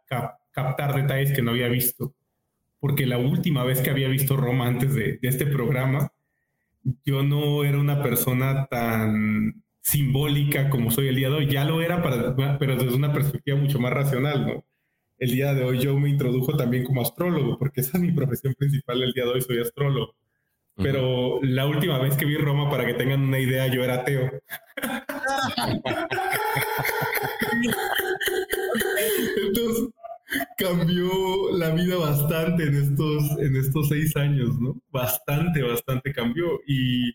captar 0.52 0.94
detalles 0.94 1.32
que 1.32 1.40
no 1.40 1.52
había 1.52 1.68
visto. 1.68 2.14
Porque 2.78 3.06
la 3.06 3.16
última 3.16 3.64
vez 3.64 3.80
que 3.80 3.88
había 3.88 4.08
visto 4.08 4.36
Roma 4.36 4.66
antes 4.66 4.94
de, 4.94 5.16
de 5.16 5.28
este 5.28 5.46
programa, 5.46 6.12
yo 7.06 7.22
no 7.22 7.64
era 7.64 7.78
una 7.78 8.02
persona 8.02 8.66
tan 8.66 9.64
simbólica 9.80 10.68
como 10.68 10.90
soy 10.90 11.08
el 11.08 11.16
día 11.16 11.30
de 11.30 11.36
hoy. 11.36 11.46
Ya 11.50 11.64
lo 11.64 11.80
era, 11.80 12.02
para, 12.02 12.58
pero 12.58 12.76
desde 12.76 12.94
una 12.94 13.14
perspectiva 13.14 13.56
mucho 13.56 13.78
más 13.78 13.94
racional, 13.94 14.46
¿no? 14.46 14.64
El 15.18 15.30
día 15.30 15.54
de 15.54 15.64
hoy 15.64 15.78
yo 15.78 15.98
me 15.98 16.10
introdujo 16.10 16.56
también 16.56 16.84
como 16.84 17.02
astrólogo, 17.02 17.58
porque 17.58 17.80
esa 17.80 17.96
es 17.96 18.02
mi 18.02 18.12
profesión 18.12 18.54
principal 18.54 19.02
el 19.02 19.12
día 19.12 19.24
de 19.24 19.30
hoy, 19.30 19.40
soy 19.40 19.60
astrólogo. 19.60 20.14
Pero 20.76 21.40
la 21.42 21.66
última 21.66 21.98
vez 21.98 22.16
que 22.16 22.26
vi 22.26 22.36
Roma, 22.36 22.68
para 22.68 22.84
que 22.84 22.92
tengan 22.92 23.22
una 23.22 23.38
idea, 23.38 23.66
yo 23.66 23.82
era 23.82 23.94
ateo. 23.94 24.30
Entonces, 29.46 29.88
cambió 30.58 31.56
la 31.56 31.70
vida 31.70 31.96
bastante 31.96 32.64
en 32.64 32.74
estos, 32.74 33.22
en 33.38 33.56
estos 33.56 33.88
seis 33.88 34.14
años, 34.16 34.60
¿no? 34.60 34.78
Bastante, 34.90 35.62
bastante 35.62 36.12
cambió. 36.12 36.60
Y, 36.66 37.14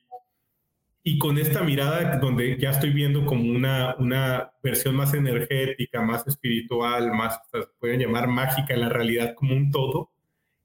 y 1.04 1.18
con 1.18 1.38
esta 1.38 1.64
mirada 1.64 2.18
donde 2.18 2.58
ya 2.60 2.72
estoy 2.72 2.92
viendo 2.92 3.26
como 3.26 3.50
una, 3.50 3.96
una 3.98 4.52
versión 4.62 4.96
más 4.96 5.14
energética, 5.14 6.02
más 6.02 6.28
espiritual, 6.28 7.12
más, 7.12 7.40
se 7.52 7.60
pueden 7.80 8.00
llamar 8.00 8.28
mágica 8.28 8.74
en 8.74 8.82
la 8.82 8.90
realidad 8.90 9.34
como 9.36 9.56
un 9.56 9.72
todo, 9.72 10.12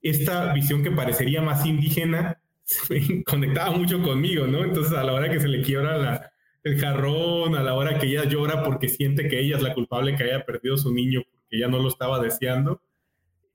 esta 0.02 0.52
visión 0.52 0.82
que 0.82 0.90
parecería 0.90 1.40
más 1.40 1.64
indígena 1.64 2.40
conectaba 3.26 3.70
mucho 3.70 4.02
conmigo, 4.02 4.46
¿no? 4.46 4.64
Entonces 4.64 4.92
a 4.92 5.04
la 5.04 5.14
hora 5.14 5.30
que 5.30 5.40
se 5.40 5.48
le 5.48 5.62
quiebra 5.62 5.96
la, 5.96 6.32
el 6.64 6.78
jarrón, 6.78 7.54
a 7.54 7.62
la 7.62 7.74
hora 7.74 7.98
que 7.98 8.06
ella 8.06 8.24
llora 8.24 8.62
porque 8.62 8.88
siente 8.88 9.28
que 9.28 9.40
ella 9.40 9.56
es 9.56 9.62
la 9.62 9.72
culpable 9.72 10.16
que 10.16 10.24
haya 10.24 10.44
perdido 10.44 10.76
su 10.76 10.92
niño 10.92 11.22
porque 11.22 11.58
ya 11.60 11.68
no 11.68 11.78
lo 11.78 11.88
estaba 11.88 12.20
deseando, 12.20 12.82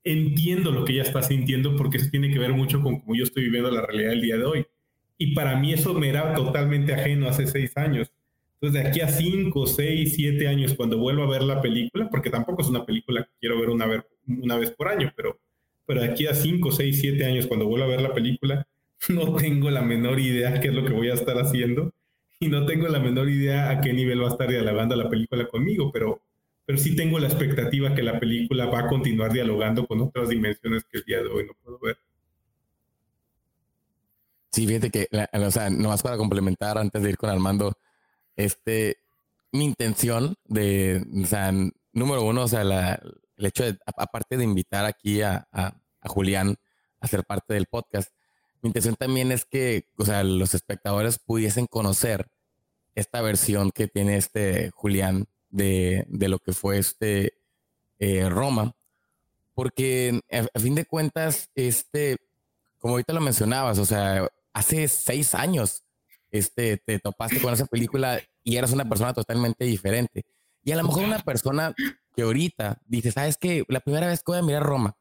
entiendo 0.04 0.72
lo 0.72 0.84
que 0.86 0.94
ella 0.94 1.04
está 1.04 1.22
sintiendo 1.22 1.76
porque 1.76 1.98
eso 1.98 2.10
tiene 2.10 2.32
que 2.32 2.40
ver 2.40 2.54
mucho 2.54 2.82
con 2.82 3.02
cómo 3.02 3.16
yo 3.16 3.24
estoy 3.24 3.44
viviendo 3.44 3.70
la 3.70 3.86
realidad 3.86 4.12
del 4.12 4.22
día 4.22 4.38
de 4.38 4.46
hoy. 4.46 4.66
Y 5.22 5.36
para 5.36 5.56
mí 5.56 5.72
eso 5.72 5.94
me 5.94 6.10
era 6.10 6.34
totalmente 6.34 6.96
ajeno 6.96 7.30
hace 7.30 7.46
seis 7.46 7.78
años. 7.78 8.12
Entonces, 8.56 8.82
de 8.82 8.90
aquí 8.90 9.02
a 9.02 9.08
cinco, 9.08 9.68
seis, 9.68 10.16
siete 10.16 10.48
años, 10.48 10.74
cuando 10.74 10.98
vuelvo 10.98 11.22
a 11.22 11.30
ver 11.30 11.44
la 11.44 11.62
película, 11.62 12.10
porque 12.10 12.32
tampoco 12.32 12.64
es 12.64 12.70
una 12.70 12.84
película 12.88 13.26
que 13.26 13.30
quiero 13.40 13.60
ver 13.60 13.70
una 13.70 13.86
vez, 13.86 14.02
una 14.26 14.58
vez 14.58 14.72
por 14.72 14.88
año, 14.88 15.14
pero, 15.16 15.40
pero 15.86 16.02
de 16.02 16.10
aquí 16.10 16.26
a 16.26 16.34
cinco, 16.34 16.72
seis, 16.72 17.00
siete 17.00 17.24
años, 17.24 17.46
cuando 17.46 17.68
vuelvo 17.68 17.86
a 17.86 17.90
ver 17.90 18.02
la 18.02 18.16
película, 18.16 18.66
no 19.10 19.36
tengo 19.36 19.70
la 19.70 19.84
menor 19.84 20.20
idea 20.20 20.60
qué 20.60 20.70
es 20.70 20.74
lo 20.74 20.84
que 20.84 20.94
voy 20.94 21.12
a 21.12 21.14
estar 21.14 21.38
haciendo 21.38 21.94
y 22.40 22.48
no 22.48 22.66
tengo 22.66 22.88
la 22.88 23.00
menor 23.00 23.30
idea 23.30 23.70
a 23.70 23.80
qué 23.80 23.94
nivel 23.94 24.24
va 24.24 24.30
a 24.30 24.32
estar 24.32 24.50
dialogando 24.50 24.96
la 24.96 25.08
película 25.08 25.48
conmigo, 25.48 25.92
pero, 25.92 26.20
pero 26.66 26.80
sí 26.80 26.96
tengo 26.96 27.20
la 27.20 27.28
expectativa 27.28 27.94
que 27.94 28.02
la 28.02 28.20
película 28.20 28.66
va 28.66 28.80
a 28.80 28.88
continuar 28.88 29.32
dialogando 29.32 29.86
con 29.86 30.02
otras 30.02 30.30
dimensiones 30.30 30.84
que 30.84 30.98
el 30.98 31.04
día 31.04 31.22
de 31.22 31.30
hoy 31.30 31.46
no 31.46 31.54
puedo 31.64 31.78
ver. 31.78 31.98
Sí, 34.52 34.68
fíjate 34.68 34.90
que, 34.90 35.08
o 35.34 35.52
sea, 35.52 35.70
nomás 35.70 36.02
para 36.02 36.18
complementar 36.18 36.78
antes 36.78 37.02
de 37.02 37.10
ir 37.10 37.18
con 37.18 37.30
Armando, 37.30 37.78
este, 38.36 38.98
mi 39.52 39.66
intención 39.66 40.36
de, 40.46 41.06
o 41.24 41.26
sea, 41.26 41.54
número 41.94 42.24
uno, 42.24 42.44
o 42.44 42.48
sea, 42.48 42.62
el 42.62 43.46
hecho 43.46 43.64
de, 43.64 43.78
aparte 43.86 44.36
de 44.36 44.44
invitar 44.44 44.86
aquí 44.86 45.22
a, 45.22 45.48
a, 45.52 45.74
Julián 46.04 46.56
a 47.00 47.08
ser 47.08 47.24
parte 47.24 47.54
del 47.54 47.68
podcast, 47.68 48.12
mi 48.62 48.68
intención 48.70 48.96
también 48.96 49.32
es 49.32 49.46
que, 49.46 49.88
o 49.98 50.06
sea, 50.06 50.24
los 50.24 50.54
espectadores 50.54 51.18
pudiesen 51.18 51.66
conocer 51.66 52.28
esta 52.94 53.22
versión 53.22 53.72
que 53.72 53.88
tiene 53.88 54.18
este 54.18 54.70
Julián 54.72 55.28
de, 55.50 56.06
lo 56.10 56.40
que 56.40 56.52
fue 56.52 56.78
este 56.78 57.34
eh, 58.00 58.28
Roma, 58.30 58.76
porque 59.54 60.20
a, 60.30 60.60
fin 60.60 60.76
de 60.76 60.86
cuentas, 60.86 61.50
este, 61.56 62.18
como 62.80 62.96
ahorita 62.96 63.14
lo 63.14 63.22
mencionabas, 63.22 63.80
o 63.80 63.86
sea, 63.86 64.28
hace 64.54 64.88
seis 64.88 65.34
años, 65.36 65.84
este, 66.32 66.78
te 66.78 67.00
topaste 67.00 67.42
con 67.42 67.54
esa 67.54 67.66
película 67.66 68.20
y 68.44 68.58
eras 68.58 68.72
una 68.72 68.88
persona 68.88 69.14
totalmente 69.14 69.66
diferente. 69.66 70.26
Y 70.64 70.72
a 70.72 70.76
lo 70.76 70.84
mejor 70.84 71.04
una 71.04 71.20
persona 71.20 71.74
que 72.16 72.22
ahorita 72.22 72.82
dice, 72.86 73.12
sabes 73.12 73.38
que 73.38 73.64
la 73.68 73.80
primera 73.80 74.08
vez 74.08 74.20
que 74.20 74.32
voy 74.32 74.40
a 74.40 74.44
mirar 74.44 74.64
Roma, 74.64 74.96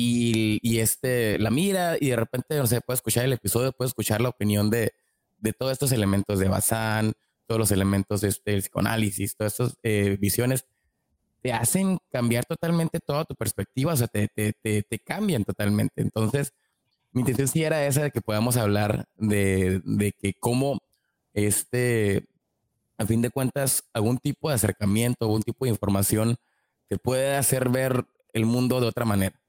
y, 0.00 0.78
este, 0.78 1.38
la 1.38 1.50
mira 1.50 1.96
y 1.98 2.10
de 2.10 2.16
repente, 2.16 2.56
no 2.56 2.66
sé, 2.68 2.80
puede 2.80 2.96
escuchar 2.96 3.24
el 3.24 3.32
episodio, 3.32 3.72
puede 3.72 3.88
escuchar 3.88 4.20
la 4.20 4.28
opinión 4.28 4.70
de, 4.70 4.92
de 5.38 5.52
todos 5.52 5.72
estos 5.72 5.90
elementos 5.90 6.38
de 6.38 6.48
Bazán, 6.48 7.14
todos 7.46 7.58
los 7.58 7.72
elementos 7.72 8.20
de 8.20 8.28
este, 8.28 8.58
psicoanálisis, 8.58 9.36
todas 9.36 9.54
estas 9.54 9.76
eh, 9.82 10.16
visiones, 10.20 10.66
te 11.40 11.52
hacen 11.52 11.98
cambiar 12.10 12.44
totalmente 12.44 13.00
toda 13.00 13.24
tu 13.24 13.34
perspectiva, 13.34 13.92
o 13.92 13.96
sea, 13.96 14.06
te, 14.06 14.28
te, 14.28 14.52
te, 14.52 14.98
cambian 15.00 15.44
totalmente. 15.44 16.00
Entonces, 16.02 16.52
mi 17.12 17.20
intención 17.22 17.48
sí 17.48 17.62
era 17.62 17.86
esa 17.86 18.02
de 18.02 18.10
que 18.10 18.20
podamos 18.20 18.56
hablar 18.56 19.06
de, 19.16 19.80
de 19.84 20.12
que 20.12 20.34
cómo 20.34 20.78
este, 21.32 22.26
a 22.98 23.06
fin 23.06 23.22
de 23.22 23.30
cuentas, 23.30 23.84
algún 23.92 24.18
tipo 24.18 24.48
de 24.48 24.56
acercamiento, 24.56 25.24
algún 25.24 25.42
tipo 25.42 25.64
de 25.64 25.70
información 25.70 26.36
te 26.88 26.98
puede 26.98 27.36
hacer 27.36 27.68
ver 27.68 28.04
el 28.32 28.46
mundo 28.46 28.80
de 28.80 28.88
otra 28.88 29.04
manera. 29.04 29.40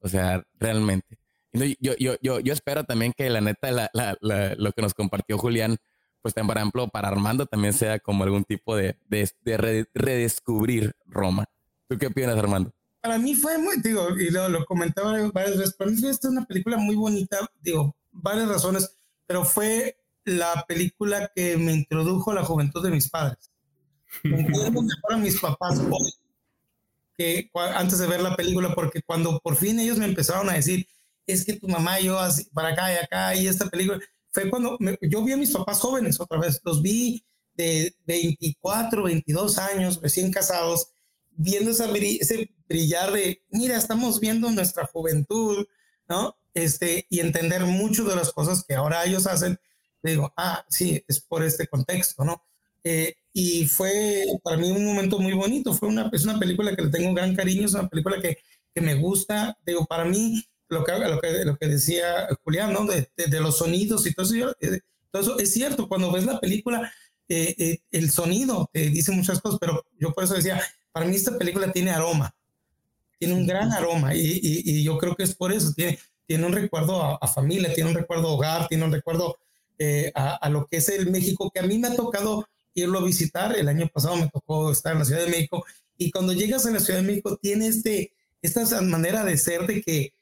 O 0.00 0.08
sea, 0.08 0.44
realmente. 0.58 1.18
Yo, 1.52 1.94
yo, 1.98 2.16
yo, 2.20 2.40
yo 2.40 2.52
espero 2.52 2.84
también 2.84 3.12
que 3.16 3.30
la 3.30 3.40
neta, 3.40 3.90
lo 3.92 4.72
que 4.72 4.82
nos 4.82 4.92
compartió 4.92 5.38
Julián, 5.38 5.78
pues 6.20 6.34
por 6.34 6.56
ejemplo, 6.56 6.88
para 6.88 7.08
Armando 7.08 7.46
también 7.46 7.72
sea 7.72 7.98
como 7.98 8.24
algún 8.24 8.44
tipo 8.44 8.76
de, 8.76 8.96
de, 9.08 9.30
de 9.42 9.86
redescubrir 9.94 10.92
Roma. 11.06 11.46
¿Tú 11.88 11.96
qué 11.98 12.08
opinas, 12.08 12.36
Armando? 12.36 12.75
Para 13.06 13.20
mí 13.20 13.36
fue 13.36 13.56
muy, 13.56 13.80
digo, 13.80 14.18
y 14.18 14.30
lo, 14.30 14.48
lo 14.48 14.64
comentaba 14.64 15.12
varias 15.30 15.56
veces, 15.56 15.74
para 15.76 15.92
mí 15.92 15.96
esta 15.96 16.26
es 16.26 16.32
una 16.32 16.44
película 16.44 16.76
muy 16.76 16.96
bonita, 16.96 17.38
digo, 17.60 17.94
varias 18.10 18.48
razones, 18.48 18.96
pero 19.28 19.44
fue 19.44 19.96
la 20.24 20.64
película 20.66 21.30
que 21.32 21.56
me 21.56 21.72
introdujo 21.72 22.32
a 22.32 22.34
la 22.34 22.44
juventud 22.44 22.82
de 22.82 22.90
mis 22.90 23.08
padres. 23.08 23.52
Entiendo 24.24 24.82
mejor 24.82 25.12
a 25.12 25.16
mis 25.18 25.38
papás 25.40 25.78
hoy 25.78 26.12
que 27.16 27.48
antes 27.54 28.00
de 28.00 28.08
ver 28.08 28.22
la 28.22 28.34
película, 28.34 28.74
porque 28.74 29.00
cuando 29.02 29.38
por 29.38 29.54
fin 29.54 29.78
ellos 29.78 29.98
me 29.98 30.06
empezaron 30.06 30.50
a 30.50 30.54
decir, 30.54 30.84
es 31.28 31.44
que 31.44 31.52
tu 31.52 31.68
mamá 31.68 32.00
y 32.00 32.06
yo 32.06 32.18
así, 32.18 32.46
para 32.52 32.70
acá 32.70 32.92
y 32.92 32.96
acá 32.96 33.36
y 33.36 33.46
esta 33.46 33.70
película, 33.70 34.00
fue 34.32 34.50
cuando 34.50 34.76
yo 35.00 35.22
vi 35.22 35.30
a 35.30 35.36
mis 35.36 35.52
papás 35.52 35.78
jóvenes 35.78 36.18
otra 36.18 36.40
vez, 36.40 36.60
los 36.64 36.82
vi 36.82 37.24
de 37.54 37.94
24, 38.04 39.04
22 39.04 39.58
años, 39.58 40.00
recién 40.02 40.32
casados, 40.32 40.88
viendo 41.36 41.70
esa, 41.70 41.90
ese 41.94 42.50
brillar 42.68 43.12
de, 43.12 43.42
mira, 43.50 43.76
estamos 43.76 44.20
viendo 44.20 44.50
nuestra 44.50 44.86
juventud, 44.86 45.66
¿no? 46.08 46.36
Este, 46.54 47.06
y 47.10 47.20
entender 47.20 47.64
mucho 47.64 48.04
de 48.04 48.16
las 48.16 48.32
cosas 48.32 48.64
que 48.66 48.74
ahora 48.74 49.04
ellos 49.04 49.26
hacen, 49.26 49.58
digo, 50.02 50.32
ah, 50.36 50.64
sí, 50.68 51.04
es 51.06 51.20
por 51.20 51.42
este 51.42 51.66
contexto, 51.66 52.24
¿no? 52.24 52.42
Eh, 52.84 53.14
y 53.32 53.66
fue 53.66 54.24
para 54.42 54.56
mí 54.56 54.70
un 54.70 54.86
momento 54.86 55.18
muy 55.18 55.34
bonito. 55.34 55.74
Fue 55.74 55.88
una, 55.88 56.08
es 56.12 56.24
una 56.24 56.38
película 56.38 56.74
que 56.74 56.82
le 56.82 56.90
tengo 56.90 57.12
gran 57.12 57.34
cariño, 57.34 57.66
es 57.66 57.74
una 57.74 57.88
película 57.88 58.20
que, 58.22 58.38
que 58.74 58.80
me 58.80 58.94
gusta. 58.94 59.58
Digo, 59.66 59.84
para 59.84 60.04
mí, 60.04 60.42
lo 60.68 60.84
que, 60.84 60.92
lo 60.92 61.20
que, 61.20 61.44
lo 61.44 61.56
que 61.56 61.68
decía 61.68 62.28
Julián, 62.44 62.72
¿no? 62.72 62.86
De, 62.86 63.10
de, 63.16 63.40
los 63.40 63.58
sonidos 63.58 64.06
y 64.06 64.14
todo 64.14 64.26
eso, 64.26 64.56
eh, 64.60 64.80
todo 65.10 65.22
eso, 65.22 65.38
es 65.38 65.52
cierto. 65.52 65.88
Cuando 65.88 66.10
ves 66.10 66.24
la 66.24 66.40
película, 66.40 66.92
eh, 67.28 67.54
eh, 67.58 67.78
el 67.90 68.10
sonido 68.10 68.70
te 68.72 68.88
dice 68.88 69.12
muchas 69.12 69.40
cosas, 69.40 69.58
pero 69.60 69.84
yo 69.98 70.12
por 70.12 70.24
eso 70.24 70.34
decía, 70.34 70.60
para 70.96 71.04
mí 71.04 71.14
esta 71.14 71.36
película 71.36 71.70
tiene 71.70 71.90
aroma, 71.90 72.34
tiene 73.18 73.34
un 73.34 73.46
gran 73.46 73.70
aroma 73.70 74.14
y, 74.14 74.40
y, 74.42 74.62
y 74.64 74.82
yo 74.82 74.96
creo 74.96 75.14
que 75.14 75.24
es 75.24 75.34
por 75.34 75.52
eso, 75.52 75.74
tiene, 75.74 75.98
tiene 76.26 76.46
un 76.46 76.54
recuerdo 76.54 77.02
a, 77.02 77.18
a 77.20 77.28
familia, 77.28 77.74
tiene 77.74 77.90
un 77.90 77.96
recuerdo 77.96 78.28
a 78.28 78.32
hogar, 78.32 78.66
tiene 78.66 78.82
un 78.82 78.92
recuerdo 78.92 79.36
a, 80.14 80.36
a, 80.36 80.48
lo 80.48 80.66
que 80.66 80.78
es 80.78 80.88
el 80.88 81.10
México, 81.10 81.50
que 81.52 81.60
a 81.60 81.64
mí 81.64 81.76
me 81.76 81.88
ha 81.88 81.94
tocado 81.94 82.48
irlo 82.72 83.00
a 83.00 83.04
visitar. 83.04 83.54
El 83.54 83.68
año 83.68 83.86
pasado 83.92 84.16
me 84.16 84.30
tocó 84.30 84.72
estar 84.72 84.94
en 84.94 85.00
la 85.00 85.04
Ciudad 85.04 85.20
de 85.20 85.30
México 85.30 85.66
y 85.98 86.10
cuando 86.10 86.32
llegas 86.32 86.64
a 86.64 86.70
la 86.70 86.80
Ciudad 86.80 87.00
de 87.00 87.06
México 87.06 87.38
tiene 87.42 87.66
este, 87.66 88.14
esta 88.40 88.80
manera 88.80 89.22
de 89.22 89.36
ser 89.36 89.66
de 89.66 89.82
que 89.82 90.14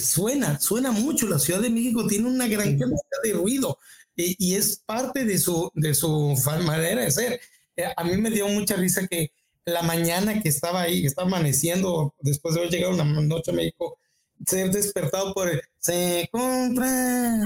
suena, 0.00 0.58
suena 0.58 0.90
mucho. 0.90 1.28
La 1.28 1.38
Ciudad 1.38 1.60
de 1.60 1.70
México 1.70 2.04
tiene 2.08 2.28
una 2.28 2.48
gran 2.48 2.76
cantidad 2.76 3.22
de 3.22 3.32
ruido 3.32 3.78
y, 4.16 4.56
es 4.56 4.82
parte 4.84 5.24
de 5.24 5.38
su, 5.38 5.70
de 5.72 5.94
su 5.94 6.34
manera 6.64 7.02
de 7.02 7.12
ser. 7.12 7.40
Eh, 7.76 7.84
a 7.96 8.02
mí 8.02 8.16
me 8.16 8.32
dio 8.32 8.48
mucha 8.48 8.74
risa 8.74 9.06
que 9.06 9.30
la 9.66 9.82
mañana 9.82 10.40
que 10.40 10.48
estaba 10.48 10.82
ahí, 10.82 11.02
que 11.02 11.08
estaba 11.08 11.26
amaneciendo, 11.26 12.14
después 12.20 12.54
de 12.54 12.60
haber 12.60 12.72
llegado 12.72 12.94
una 12.94 13.04
noche 13.04 13.50
a 13.50 13.54
México, 13.54 13.98
ser 14.46 14.70
despertado 14.70 15.34
por 15.34 15.48
el, 15.48 15.60
se 15.78 16.28
compra. 16.30 17.42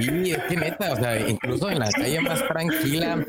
Sí, 0.00 0.30
es 0.30 0.42
que 0.48 0.56
neta, 0.56 0.92
o 0.92 0.96
sea, 0.96 1.28
incluso 1.28 1.68
en 1.68 1.80
la 1.80 1.90
calle 1.90 2.20
más 2.20 2.46
tranquila 2.46 3.26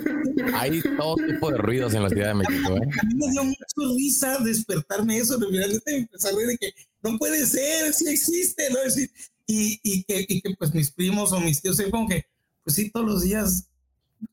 hay 0.54 0.82
todo 0.98 1.16
tipo 1.16 1.52
de 1.52 1.58
ruidos 1.58 1.94
en 1.96 2.04
la 2.04 2.10
Ciudad 2.10 2.28
de 2.28 2.34
México. 2.36 2.76
¿eh? 2.76 2.90
A 3.02 3.06
mí 3.08 3.16
me 3.16 3.32
dio 3.32 3.44
mucha 3.44 3.66
risa 3.98 4.38
despertarme 4.40 5.18
eso, 5.18 5.38
de 5.38 5.82
empezar 5.88 6.34
de 6.36 6.58
que 6.58 6.72
no 7.02 7.18
puede 7.18 7.46
ser, 7.48 7.94
sí 7.94 8.10
existe, 8.10 8.70
¿no? 8.70 8.80
Decir, 8.82 9.10
y, 9.48 9.80
y, 9.82 10.04
que, 10.04 10.26
y 10.28 10.42
que 10.42 10.56
pues 10.56 10.74
mis 10.74 10.92
primos 10.92 11.32
o 11.32 11.40
mis 11.40 11.62
tíos, 11.62 11.78
se 11.78 11.90
como 11.90 12.08
que, 12.08 12.26
pues 12.64 12.76
sí, 12.76 12.92
todos 12.92 13.08
los 13.08 13.24
días 13.24 13.69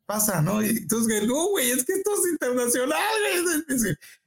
pasa, 0.05 0.43
¿no? 0.43 0.63
Y 0.63 0.69
entonces, 0.69 1.27
no, 1.27 1.49
güey, 1.49 1.71
es 1.71 1.85
que 1.85 1.95
esto 1.95 2.11
es 2.15 2.33
internacional, 2.33 2.99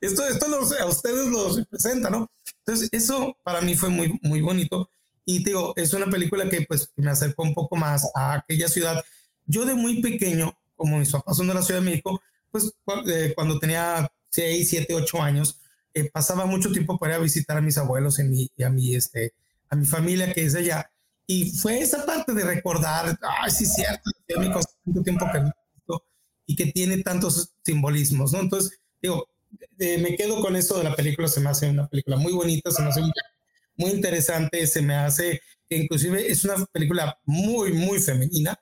esto, 0.02 0.26
esto 0.28 0.46
a 0.80 0.86
ustedes 0.86 1.28
los 1.28 1.58
representa, 1.58 2.10
¿no? 2.10 2.30
Entonces, 2.60 2.90
eso 2.92 3.36
para 3.44 3.62
mí 3.62 3.76
fue 3.76 3.90
muy, 3.90 4.20
muy 4.22 4.42
bonito. 4.42 4.90
Y 5.26 5.44
digo, 5.44 5.74
es 5.76 5.94
una 5.94 6.08
película 6.08 6.50
que 6.50 6.66
pues 6.68 6.92
me 6.96 7.12
acercó 7.12 7.44
un 7.44 7.54
poco 7.54 7.76
más 7.76 8.10
a 8.16 8.34
aquella 8.34 8.68
ciudad. 8.68 9.04
Yo 9.46 9.66
de 9.66 9.76
muy 9.76 10.02
pequeño, 10.02 10.58
como 10.76 10.98
mis 10.98 11.12
papás 11.12 11.38
son 11.38 11.48
de 11.48 11.54
la 11.54 11.62
Ciudad 11.62 11.82
de 11.82 11.86
México, 11.86 12.22
pues 12.52 12.72
eh, 13.08 13.34
cuando 13.36 13.60
tenía 13.60 14.12
6, 14.30 14.70
7, 14.70 14.94
8 14.96 15.22
años, 15.22 15.60
eh, 15.94 16.10
pasaba 16.12 16.46
mucho 16.46 16.72
tiempo 16.72 16.98
para 16.98 17.18
visitar 17.18 17.58
a 17.58 17.62
mis 17.62 17.78
abuelos 17.78 18.20
en 18.20 18.32
mi, 18.32 18.50
y 18.56 18.64
a, 18.64 18.70
mi, 18.70 18.96
este, 18.96 19.34
a 19.70 19.76
mi 19.76 19.86
familia 19.86 20.34
que 20.34 20.46
es 20.46 20.56
allá. 20.56 20.90
Y 21.32 21.52
fue 21.52 21.80
esa 21.80 22.08
parte 22.08 22.34
de 22.34 22.44
recordar, 22.44 23.16
ay, 23.22 23.52
sí, 23.52 23.64
cierto, 23.64 24.10
tanto 24.84 25.04
tiempo 25.04 25.28
que 25.32 25.44
y 26.48 26.56
que 26.56 26.72
tiene 26.72 27.04
tantos 27.04 27.54
simbolismos, 27.64 28.34
¿no? 28.34 28.40
Entonces, 28.40 28.80
digo, 29.00 29.30
me 29.78 30.16
quedo 30.16 30.42
con 30.42 30.56
eso 30.56 30.80
de 30.80 30.86
la 30.86 30.96
película, 30.96 31.28
se 31.28 31.40
me 31.40 31.52
hace 31.52 31.70
una 31.70 31.88
película 31.88 32.18
muy 32.18 32.34
bonita, 32.34 32.72
se 32.72 32.82
me 32.82 32.88
hace 32.88 33.02
muy 33.76 33.92
interesante, 33.92 34.66
se 34.66 34.82
me 34.82 34.96
hace, 34.96 35.40
inclusive 35.70 36.32
es 36.32 36.44
una 36.46 36.66
película 36.66 37.20
muy, 37.26 37.74
muy 37.74 38.00
femenina, 38.00 38.60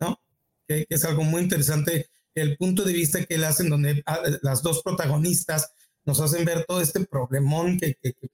¿no? 0.00 0.18
Que, 0.66 0.86
es 0.88 1.04
algo 1.04 1.24
muy 1.24 1.42
interesante 1.42 2.08
el 2.34 2.56
punto 2.56 2.84
de 2.84 2.94
vista 2.94 3.22
que 3.22 3.34
él 3.34 3.44
hace, 3.44 3.64
en 3.64 3.68
donde 3.68 4.02
ah, 4.06 4.20
las 4.40 4.62
dos 4.62 4.82
protagonistas 4.82 5.74
nos 6.06 6.22
hacen 6.22 6.46
ver 6.46 6.64
todo 6.64 6.80
este 6.80 7.04
problemón 7.04 7.78
que, 7.78 7.98
que, 8.00 8.14
que, 8.14 8.30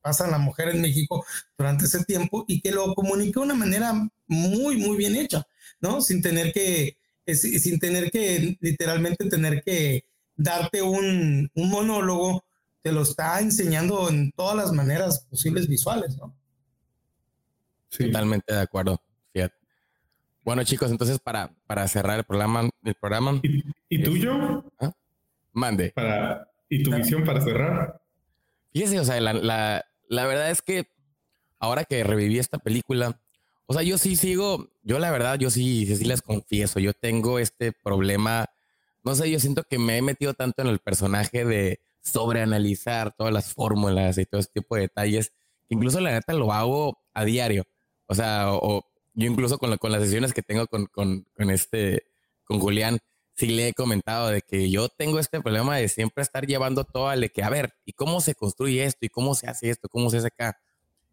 pasa 0.00 0.26
a 0.26 0.30
la 0.30 0.38
mujer 0.38 0.68
en 0.68 0.80
México 0.80 1.24
durante 1.56 1.84
ese 1.84 2.04
tiempo 2.04 2.44
y 2.48 2.60
que 2.60 2.72
lo 2.72 2.94
comunica 2.94 3.40
de 3.40 3.46
una 3.46 3.54
manera 3.54 3.92
muy, 4.26 4.76
muy 4.76 4.96
bien 4.96 5.16
hecha, 5.16 5.44
¿no? 5.80 6.00
Sin 6.00 6.22
tener 6.22 6.52
que, 6.52 6.96
sin 7.26 7.78
tener 7.78 8.10
que, 8.10 8.56
literalmente 8.60 9.28
tener 9.28 9.62
que 9.62 10.06
darte 10.36 10.82
un, 10.82 11.50
un 11.54 11.70
monólogo, 11.70 12.44
te 12.82 12.92
lo 12.92 13.02
está 13.02 13.40
enseñando 13.40 14.08
en 14.10 14.32
todas 14.32 14.56
las 14.56 14.72
maneras 14.72 15.26
posibles 15.30 15.68
visuales, 15.68 16.16
¿no? 16.16 16.36
Totalmente 17.96 18.52
de 18.52 18.60
acuerdo. 18.60 19.00
Fíjate. 19.32 19.54
Bueno, 20.44 20.64
chicos, 20.64 20.90
entonces 20.90 21.18
para, 21.18 21.54
para 21.66 21.86
cerrar 21.88 22.18
el 22.18 22.24
programa, 22.24 22.68
el 22.82 22.94
programa. 22.94 23.40
¿Y, 23.88 24.02
tuyo? 24.02 24.64
¿Ah? 24.80 24.92
Mande. 25.52 25.92
Para, 25.92 26.50
¿Y 26.68 26.82
tu 26.82 26.94
visión 26.94 27.24
para 27.24 27.40
cerrar? 27.40 28.00
Fíjese, 28.74 29.00
o 29.00 29.04
sea, 29.04 29.20
la, 29.20 29.32
la, 29.32 29.86
la 30.08 30.26
verdad 30.26 30.50
es 30.50 30.60
que 30.60 30.88
ahora 31.60 31.84
que 31.84 32.04
reviví 32.04 32.38
esta 32.38 32.58
película, 32.58 33.20
o 33.66 33.72
sea, 33.72 33.82
yo 33.82 33.98
sí 33.98 34.16
sigo, 34.16 34.68
yo 34.82 34.98
la 34.98 35.10
verdad, 35.10 35.38
yo 35.38 35.48
sí, 35.48 35.86
sí 35.86 36.04
les 36.04 36.22
confieso, 36.22 36.80
yo 36.80 36.92
tengo 36.92 37.38
este 37.38 37.72
problema, 37.72 38.46
no 39.04 39.14
sé, 39.14 39.30
yo 39.30 39.38
siento 39.40 39.62
que 39.62 39.78
me 39.78 39.96
he 39.96 40.02
metido 40.02 40.34
tanto 40.34 40.60
en 40.60 40.68
el 40.68 40.80
personaje 40.80 41.44
de 41.44 41.78
sobreanalizar 42.02 43.14
todas 43.16 43.32
las 43.32 43.54
fórmulas 43.54 44.18
y 44.18 44.26
todo 44.26 44.40
ese 44.40 44.50
tipo 44.52 44.74
de 44.74 44.82
detalles, 44.82 45.32
incluso 45.68 46.00
la 46.00 46.10
neta 46.10 46.34
lo 46.34 46.52
hago 46.52 46.98
a 47.14 47.24
diario. 47.24 47.64
O 48.06 48.14
sea, 48.14 48.52
o, 48.52 48.84
yo 49.14 49.30
incluso 49.30 49.58
con, 49.58 49.76
con, 49.78 49.92
las 49.92 50.02
sesiones 50.02 50.34
que 50.34 50.42
tengo 50.42 50.66
con, 50.66 50.86
con, 50.86 51.26
con, 51.34 51.50
este, 51.50 52.08
con 52.44 52.58
Julián, 52.58 52.98
sí 53.34 53.48
le 53.48 53.68
he 53.68 53.74
comentado 53.74 54.28
de 54.28 54.42
que 54.42 54.70
yo 54.70 54.88
tengo 54.88 55.18
este 55.18 55.40
problema 55.40 55.76
de 55.76 55.88
siempre 55.88 56.22
estar 56.22 56.46
llevando 56.46 56.84
todo 56.84 57.08
al 57.08 57.20
de 57.20 57.30
que, 57.30 57.42
a 57.42 57.50
ver, 57.50 57.74
¿y 57.84 57.92
cómo 57.92 58.20
se 58.20 58.34
construye 58.34 58.84
esto? 58.84 59.04
¿Y 59.06 59.08
cómo 59.08 59.34
se 59.34 59.46
hace 59.48 59.70
esto? 59.70 59.88
¿Cómo 59.88 60.10
se 60.10 60.18
hace 60.18 60.28
acá? 60.28 60.58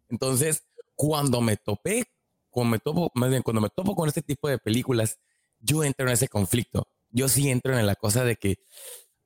Entonces, 0.08 0.64
cuando 0.94 1.40
me 1.40 1.56
topé 1.56 2.06
cuando 2.52 2.72
me 2.72 2.78
topo, 2.78 3.10
más 3.14 3.30
bien 3.30 3.42
cuando 3.42 3.62
me 3.62 3.70
topo 3.70 3.96
con 3.96 4.08
este 4.08 4.20
tipo 4.22 4.46
de 4.46 4.58
películas, 4.58 5.18
yo 5.58 5.82
entro 5.82 6.06
en 6.06 6.12
ese 6.12 6.28
conflicto. 6.28 6.86
Yo 7.10 7.26
sí 7.28 7.48
entro 7.48 7.76
en 7.76 7.86
la 7.86 7.96
cosa 7.96 8.24
de 8.24 8.36
que, 8.36 8.58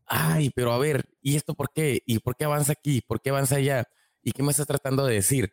ay, 0.06 0.50
pero 0.54 0.72
a 0.72 0.78
ver, 0.78 1.08
¿y 1.20 1.34
esto 1.36 1.54
por 1.54 1.72
qué? 1.72 2.02
¿Y 2.06 2.20
por 2.20 2.36
qué 2.36 2.44
avanza 2.44 2.72
aquí? 2.72 3.00
¿Por 3.00 3.20
qué 3.20 3.30
avanza 3.30 3.56
allá? 3.56 3.84
¿Y 4.22 4.30
qué 4.30 4.44
me 4.44 4.52
estás 4.52 4.68
tratando 4.68 5.04
de 5.04 5.14
decir? 5.14 5.52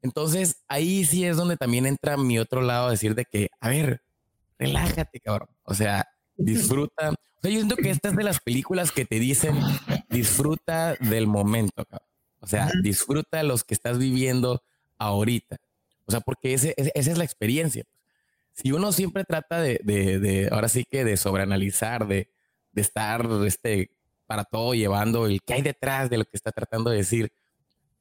Entonces, 0.00 0.64
ahí 0.66 1.04
sí 1.04 1.26
es 1.26 1.36
donde 1.36 1.58
también 1.58 1.84
entra 1.84 2.16
mi 2.16 2.38
otro 2.38 2.62
lado 2.62 2.88
decir 2.88 3.14
de 3.14 3.26
que, 3.26 3.50
a 3.60 3.68
ver, 3.68 4.02
relájate, 4.58 5.20
cabrón. 5.20 5.50
O 5.64 5.74
sea, 5.74 6.08
disfruta. 6.40 7.10
O 7.10 7.40
sea, 7.42 7.50
yo 7.50 7.58
siento 7.58 7.76
que 7.76 7.90
esta 7.90 8.08
es 8.08 8.16
de 8.16 8.24
las 8.24 8.40
películas 8.40 8.92
que 8.92 9.04
te 9.04 9.18
dicen, 9.18 9.58
disfruta 10.08 10.94
del 10.94 11.26
momento, 11.26 11.84
cabrón. 11.84 12.06
O 12.40 12.46
sea, 12.46 12.70
disfruta 12.82 13.42
los 13.42 13.64
que 13.64 13.74
estás 13.74 13.98
viviendo 13.98 14.62
ahorita. 14.98 15.58
O 16.06 16.10
sea, 16.10 16.20
porque 16.20 16.54
ese, 16.54 16.74
esa 16.76 17.10
es 17.10 17.18
la 17.18 17.24
experiencia. 17.24 17.84
Si 18.52 18.72
uno 18.72 18.92
siempre 18.92 19.24
trata 19.24 19.60
de, 19.60 19.78
de, 19.84 20.48
ahora 20.50 20.68
sí 20.68 20.84
que 20.84 21.04
de 21.04 21.16
sobreanalizar, 21.16 22.08
de, 22.08 22.30
de 22.72 22.82
estar 22.82 23.28
este, 23.46 23.90
para 24.26 24.44
todo 24.44 24.74
llevando 24.74 25.26
el 25.26 25.40
que 25.42 25.54
hay 25.54 25.62
detrás 25.62 26.10
de 26.10 26.18
lo 26.18 26.24
que 26.24 26.36
está 26.36 26.50
tratando 26.50 26.90
de 26.90 26.98
decir, 26.98 27.32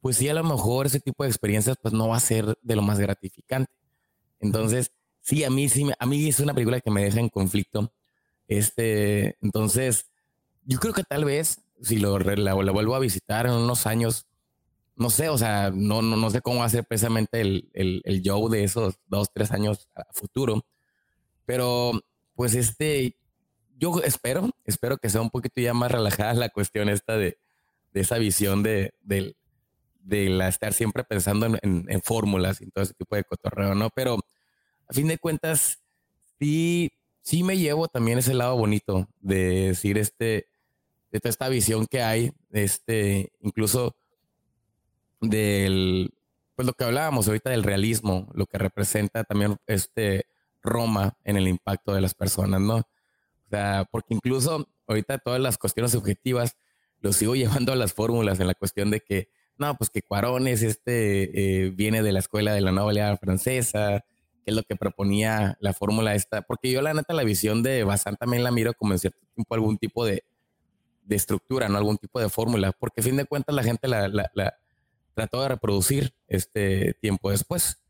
pues 0.01 0.17
sí, 0.17 0.29
a 0.29 0.33
lo 0.33 0.43
mejor 0.43 0.85
ese 0.85 0.99
tipo 0.99 1.23
de 1.23 1.29
experiencias 1.29 1.77
pues 1.81 1.93
no 1.93 2.07
va 2.07 2.17
a 2.17 2.21
ser 2.21 2.57
de 2.61 2.75
lo 2.75 2.81
más 2.81 2.99
gratificante. 2.99 3.71
Entonces, 4.39 4.91
sí, 5.21 5.43
a 5.43 5.49
mí 5.49 5.69
sí, 5.69 5.89
a 5.97 6.05
mí 6.05 6.29
es 6.29 6.39
una 6.39 6.53
película 6.53 6.79
que 6.79 6.91
me 6.91 7.03
deja 7.03 7.19
en 7.19 7.29
conflicto. 7.29 7.91
Este, 8.49 9.37
entonces, 9.41 10.07
yo 10.65 10.79
creo 10.79 10.93
que 10.93 11.03
tal 11.03 11.23
vez 11.23 11.61
si 11.81 11.97
lo, 11.97 12.19
la 12.19 12.53
vuelvo 12.53 12.95
a 12.95 12.99
visitar 12.99 13.45
en 13.45 13.53
unos 13.53 13.87
años, 13.87 14.27
no 14.95 15.09
sé, 15.09 15.29
o 15.29 15.37
sea, 15.37 15.71
no, 15.73 16.01
no, 16.01 16.17
no 16.17 16.29
sé 16.29 16.41
cómo 16.41 16.59
va 16.59 16.65
a 16.65 16.69
ser 16.69 16.83
precisamente 16.83 17.39
el, 17.39 17.69
el, 17.73 18.01
el 18.03 18.21
Joe 18.25 18.49
de 18.49 18.65
esos 18.65 18.99
dos, 19.07 19.31
tres 19.33 19.51
años 19.51 19.87
a 19.95 20.03
futuro. 20.11 20.65
Pero, 21.45 21.91
pues 22.35 22.55
este, 22.55 23.15
yo 23.77 24.01
espero, 24.03 24.49
espero 24.65 24.97
que 24.97 25.09
sea 25.09 25.21
un 25.21 25.29
poquito 25.29 25.61
ya 25.61 25.73
más 25.73 25.91
relajada 25.91 26.33
la 26.33 26.49
cuestión 26.49 26.89
esta 26.89 27.17
de, 27.17 27.37
de 27.93 28.01
esa 28.01 28.17
visión 28.17 28.63
de, 28.63 28.93
de, 29.01 29.35
de, 30.01 30.29
la 30.29 30.47
estar 30.47 30.73
siempre 30.73 31.03
pensando 31.03 31.45
en, 31.45 31.85
en, 31.87 32.01
fórmulas 32.01 32.61
y 32.61 32.69
todo 32.71 32.83
ese 32.83 32.93
tipo 32.95 33.15
de 33.15 33.23
cotorreo, 33.23 33.75
¿no? 33.75 33.89
Pero 33.91 34.19
a 34.87 34.93
fin 34.93 35.07
de 35.07 35.17
cuentas, 35.17 35.79
sí, 36.39 36.91
sí 37.29 37.43
me 37.43 37.59
llevo 37.59 37.87
también 37.87 38.17
ese 38.17 38.33
lado 38.33 38.57
bonito 38.57 39.07
de 39.19 39.67
decir 39.67 39.99
este, 39.99 40.47
de 41.11 41.19
toda 41.19 41.29
esta 41.29 41.47
visión 41.47 41.85
que 41.85 42.01
hay, 42.01 42.31
este, 42.49 43.31
incluso 43.41 43.95
del, 45.21 46.11
pues 46.55 46.65
lo 46.65 46.73
que 46.73 46.85
hablábamos 46.85 47.27
ahorita 47.27 47.51
del 47.51 47.61
realismo, 47.61 48.27
lo 48.33 48.47
que 48.47 48.57
representa 48.57 49.23
también 49.25 49.57
este 49.67 50.25
Roma 50.63 51.19
en 51.23 51.37
el 51.37 51.47
impacto 51.47 51.93
de 51.93 52.01
las 52.01 52.15
personas, 52.15 52.61
¿no? 52.61 52.77
O 52.77 53.49
sea, 53.51 53.87
porque 53.91 54.15
incluso 54.15 54.67
ahorita 54.87 55.19
todas 55.19 55.39
las 55.39 55.59
cuestiones 55.59 55.93
objetivas 55.93 56.57
lo 56.99 57.13
sigo 57.13 57.35
llevando 57.35 57.73
a 57.73 57.75
las 57.75 57.93
fórmulas 57.93 58.39
en 58.39 58.47
la 58.47 58.55
cuestión 58.55 58.89
de 58.89 59.01
que, 59.01 59.29
no, 59.55 59.77
pues 59.77 59.91
que 59.91 60.01
Cuarón 60.01 60.47
es 60.47 60.63
este, 60.63 61.65
eh, 61.65 61.69
viene 61.69 62.01
de 62.01 62.11
la 62.11 62.19
escuela 62.19 62.55
de 62.55 62.61
la 62.61 62.71
novela 62.71 63.15
francesa, 63.17 64.03
es 64.49 64.55
lo 64.55 64.63
que 64.63 64.75
proponía 64.75 65.57
la 65.59 65.73
fórmula 65.73 66.15
esta, 66.15 66.41
porque 66.41 66.71
yo 66.71 66.81
la 66.81 66.93
neta 66.93 67.13
la 67.13 67.23
visión 67.23 67.63
de 67.63 67.83
Bazán 67.83 68.17
también 68.17 68.43
la 68.43 68.51
miro 68.51 68.73
como 68.73 68.93
en 68.93 68.99
cierto 68.99 69.19
tiempo 69.33 69.55
algún 69.55 69.77
tipo 69.77 70.05
de, 70.05 70.23
de 71.03 71.15
estructura, 71.15 71.69
¿no? 71.69 71.77
Algún 71.77 71.97
tipo 71.97 72.19
de 72.19 72.29
fórmula, 72.29 72.71
porque 72.71 73.01
a 73.01 73.03
fin 73.03 73.17
de 73.17 73.25
cuentas 73.25 73.55
la 73.55 73.63
gente 73.63 73.87
la, 73.87 74.07
la, 74.07 74.31
la 74.33 74.57
trató 75.13 75.41
de 75.41 75.49
reproducir 75.49 76.13
este 76.27 76.93
tiempo 77.01 77.31
después. 77.31 77.81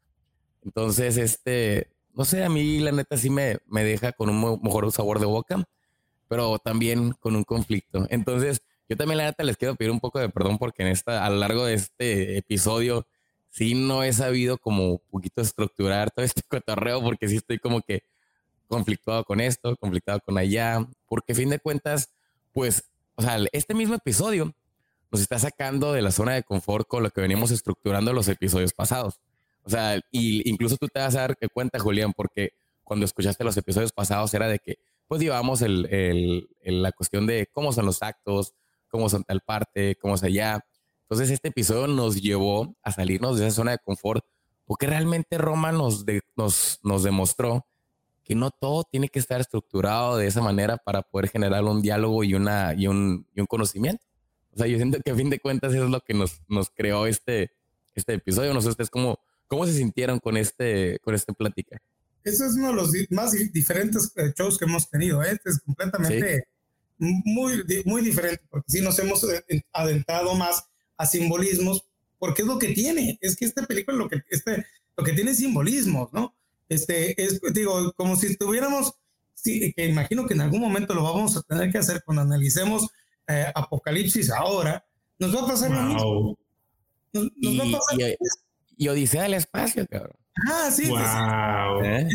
Entonces, 0.63 1.17
este, 1.17 1.91
no 2.13 2.25
sé, 2.25 2.43
a 2.43 2.49
mí 2.49 2.79
la 2.79 2.91
neta 2.91 3.17
sí 3.17 3.29
me, 3.29 3.59
me 3.67 3.83
deja 3.83 4.11
con 4.11 4.29
un 4.29 4.59
mejor 4.61 4.91
sabor 4.91 5.19
de 5.19 5.25
boca, 5.25 5.63
pero 6.27 6.59
también 6.59 7.11
con 7.19 7.35
un 7.35 7.43
conflicto. 7.43 8.05
Entonces, 8.09 8.61
yo 8.87 8.97
también 8.97 9.17
la 9.19 9.25
neta 9.25 9.43
les 9.43 9.57
quiero 9.57 9.75
pedir 9.75 9.91
un 9.91 9.99
poco 9.99 10.19
de 10.19 10.29
perdón 10.29 10.57
porque 10.57 10.83
en 10.83 10.89
esta, 10.89 11.25
a 11.25 11.29
lo 11.29 11.37
largo 11.37 11.65
de 11.65 11.75
este 11.75 12.37
episodio, 12.37 13.05
sí 13.49 13.73
no 13.75 14.03
he 14.03 14.13
sabido 14.13 14.57
como 14.57 14.91
un 14.93 15.01
poquito 15.09 15.41
estructurar 15.41 16.11
todo 16.11 16.25
este 16.25 16.41
cotorreo 16.47 17.01
porque 17.01 17.27
sí 17.27 17.37
estoy 17.37 17.59
como 17.59 17.81
que 17.81 18.03
conflictuado 18.67 19.23
con 19.25 19.41
esto, 19.41 19.75
conflictuado 19.77 20.19
con 20.21 20.37
allá, 20.37 20.87
porque 21.07 21.33
a 21.33 21.35
fin 21.35 21.49
de 21.49 21.59
cuentas, 21.59 22.09
pues, 22.53 22.83
o 23.15 23.21
sea, 23.21 23.39
este 23.51 23.73
mismo 23.73 23.95
episodio 23.95 24.53
nos 25.11 25.21
está 25.21 25.39
sacando 25.39 25.91
de 25.91 26.03
la 26.03 26.11
zona 26.11 26.35
de 26.35 26.43
confort 26.43 26.87
con 26.87 27.01
lo 27.01 27.09
que 27.09 27.21
venimos 27.21 27.51
estructurando 27.51 28.13
los 28.13 28.27
episodios 28.27 28.73
pasados. 28.73 29.19
O 29.63 29.69
sea, 29.69 29.99
y 30.11 30.47
incluso 30.49 30.77
tú 30.77 30.87
te 30.87 30.99
vas 30.99 31.15
a 31.15 31.21
dar 31.21 31.37
cuenta, 31.51 31.79
Julián, 31.79 32.13
porque 32.13 32.53
cuando 32.83 33.05
escuchaste 33.05 33.43
los 33.43 33.57
episodios 33.57 33.91
pasados 33.91 34.33
era 34.33 34.47
de 34.47 34.59
que, 34.59 34.77
pues 35.07 35.19
llevamos 35.21 35.63
el, 35.63 35.87
el, 36.61 36.81
la 36.81 36.91
cuestión 36.91 37.25
de 37.25 37.47
cómo 37.51 37.73
son 37.73 37.87
los 37.87 38.03
actos, 38.03 38.53
cómo 38.87 39.09
son 39.09 39.23
tal 39.23 39.41
parte, 39.41 39.95
cómo 39.95 40.15
es 40.15 40.23
allá. 40.23 40.63
Entonces 41.09 41.31
este 41.31 41.47
episodio 41.47 41.87
nos 41.87 42.21
llevó 42.21 42.75
a 42.83 42.91
salirnos 42.91 43.39
de 43.39 43.47
esa 43.47 43.55
zona 43.55 43.71
de 43.71 43.79
confort, 43.79 44.23
porque 44.65 44.85
realmente 44.85 45.39
Roma 45.39 45.71
nos, 45.71 46.05
nos, 46.35 46.79
nos 46.83 47.01
demostró 47.01 47.65
que 48.23 48.35
no 48.35 48.51
todo 48.51 48.83
tiene 48.83 49.09
que 49.09 49.17
estar 49.17 49.41
estructurado 49.41 50.17
de 50.17 50.27
esa 50.27 50.39
manera 50.39 50.77
para 50.77 51.01
poder 51.01 51.29
generar 51.29 51.63
un 51.63 51.81
diálogo 51.81 52.23
y, 52.23 52.35
una, 52.35 52.75
y, 52.75 52.85
un, 52.85 53.25
y 53.33 53.41
un 53.41 53.47
conocimiento. 53.47 54.05
O 54.53 54.57
sea, 54.59 54.67
yo 54.67 54.77
siento 54.77 54.99
que 55.03 55.09
a 55.09 55.15
fin 55.15 55.31
de 55.31 55.39
cuentas 55.39 55.73
eso 55.73 55.85
es 55.85 55.89
lo 55.89 55.99
que 56.01 56.13
nos, 56.13 56.43
nos 56.47 56.69
creó 56.69 57.07
este, 57.07 57.49
este 57.95 58.13
episodio. 58.13 58.53
No 58.53 58.61
sé 58.61 58.69
ustedes 58.69 58.91
cómo, 58.91 59.17
cómo 59.47 59.65
se 59.65 59.73
sintieron 59.73 60.19
con 60.19 60.37
este, 60.37 60.99
con 60.99 61.15
esta 61.15 61.33
plática. 61.33 61.81
Eso 62.23 62.45
es 62.45 62.53
uno 62.53 62.67
de 62.67 62.73
los 62.75 62.91
más 63.09 63.31
diferentes 63.51 64.11
eh, 64.15 64.31
shows 64.37 64.59
que 64.59 64.65
hemos 64.65 64.87
tenido. 64.87 65.23
¿eh? 65.23 65.31
Este 65.31 65.49
es 65.49 65.59
completamente 65.61 66.43
muy, 66.99 67.63
muy 67.85 68.03
diferente, 68.03 68.43
porque 68.47 68.69
sí 68.69 68.81
nos 68.81 68.99
hemos 68.99 69.23
eh, 69.23 69.63
adentrado 69.73 70.35
más 70.35 70.68
a 70.99 71.07
simbolismos, 71.07 71.85
porque 72.19 72.43
es 72.43 72.47
lo 72.47 72.59
que 72.59 72.73
tiene. 72.73 73.17
Es 73.21 73.35
que 73.35 73.45
esta 73.45 73.65
película 73.65 73.97
lo 73.97 74.07
que, 74.07 74.21
este, 74.29 74.67
lo 74.95 75.03
que 75.03 75.13
tiene 75.13 75.33
simbolismos, 75.33 76.13
¿no? 76.13 76.35
Este, 76.67 77.19
es, 77.19 77.41
digo, 77.53 77.91
como 77.93 78.15
si 78.15 78.27
estuviéramos 78.27 78.93
sí, 79.33 79.73
que 79.73 79.85
imagino 79.85 80.27
que 80.27 80.33
en 80.33 80.41
algún 80.41 80.61
momento 80.61 80.93
lo 80.93 81.03
vamos 81.03 81.35
a 81.37 81.41
tener 81.41 81.71
que 81.71 81.77
hacer 81.77 82.03
cuando 82.03 82.21
analicemos 82.21 82.87
eh, 83.27 83.51
Apocalipsis 83.55 84.29
ahora, 84.29 84.85
nos 85.17 85.35
va 85.35 85.43
a 85.43 85.47
pasar 85.47 85.71
lo 85.71 85.81
mismo. 85.81 86.37
Nos, 87.13 87.29
y, 87.35 87.57
va 87.57 87.65
a 87.65 87.71
pasar 87.71 88.17
y, 88.77 88.87
Odisea 88.87 89.23
del 89.23 89.35
Espacio, 89.35 89.87
cabrón. 89.87 90.15
Ah, 90.47 90.69
sí. 90.71 90.87
Wow. 90.87 91.83
¿Eh? 91.83 92.07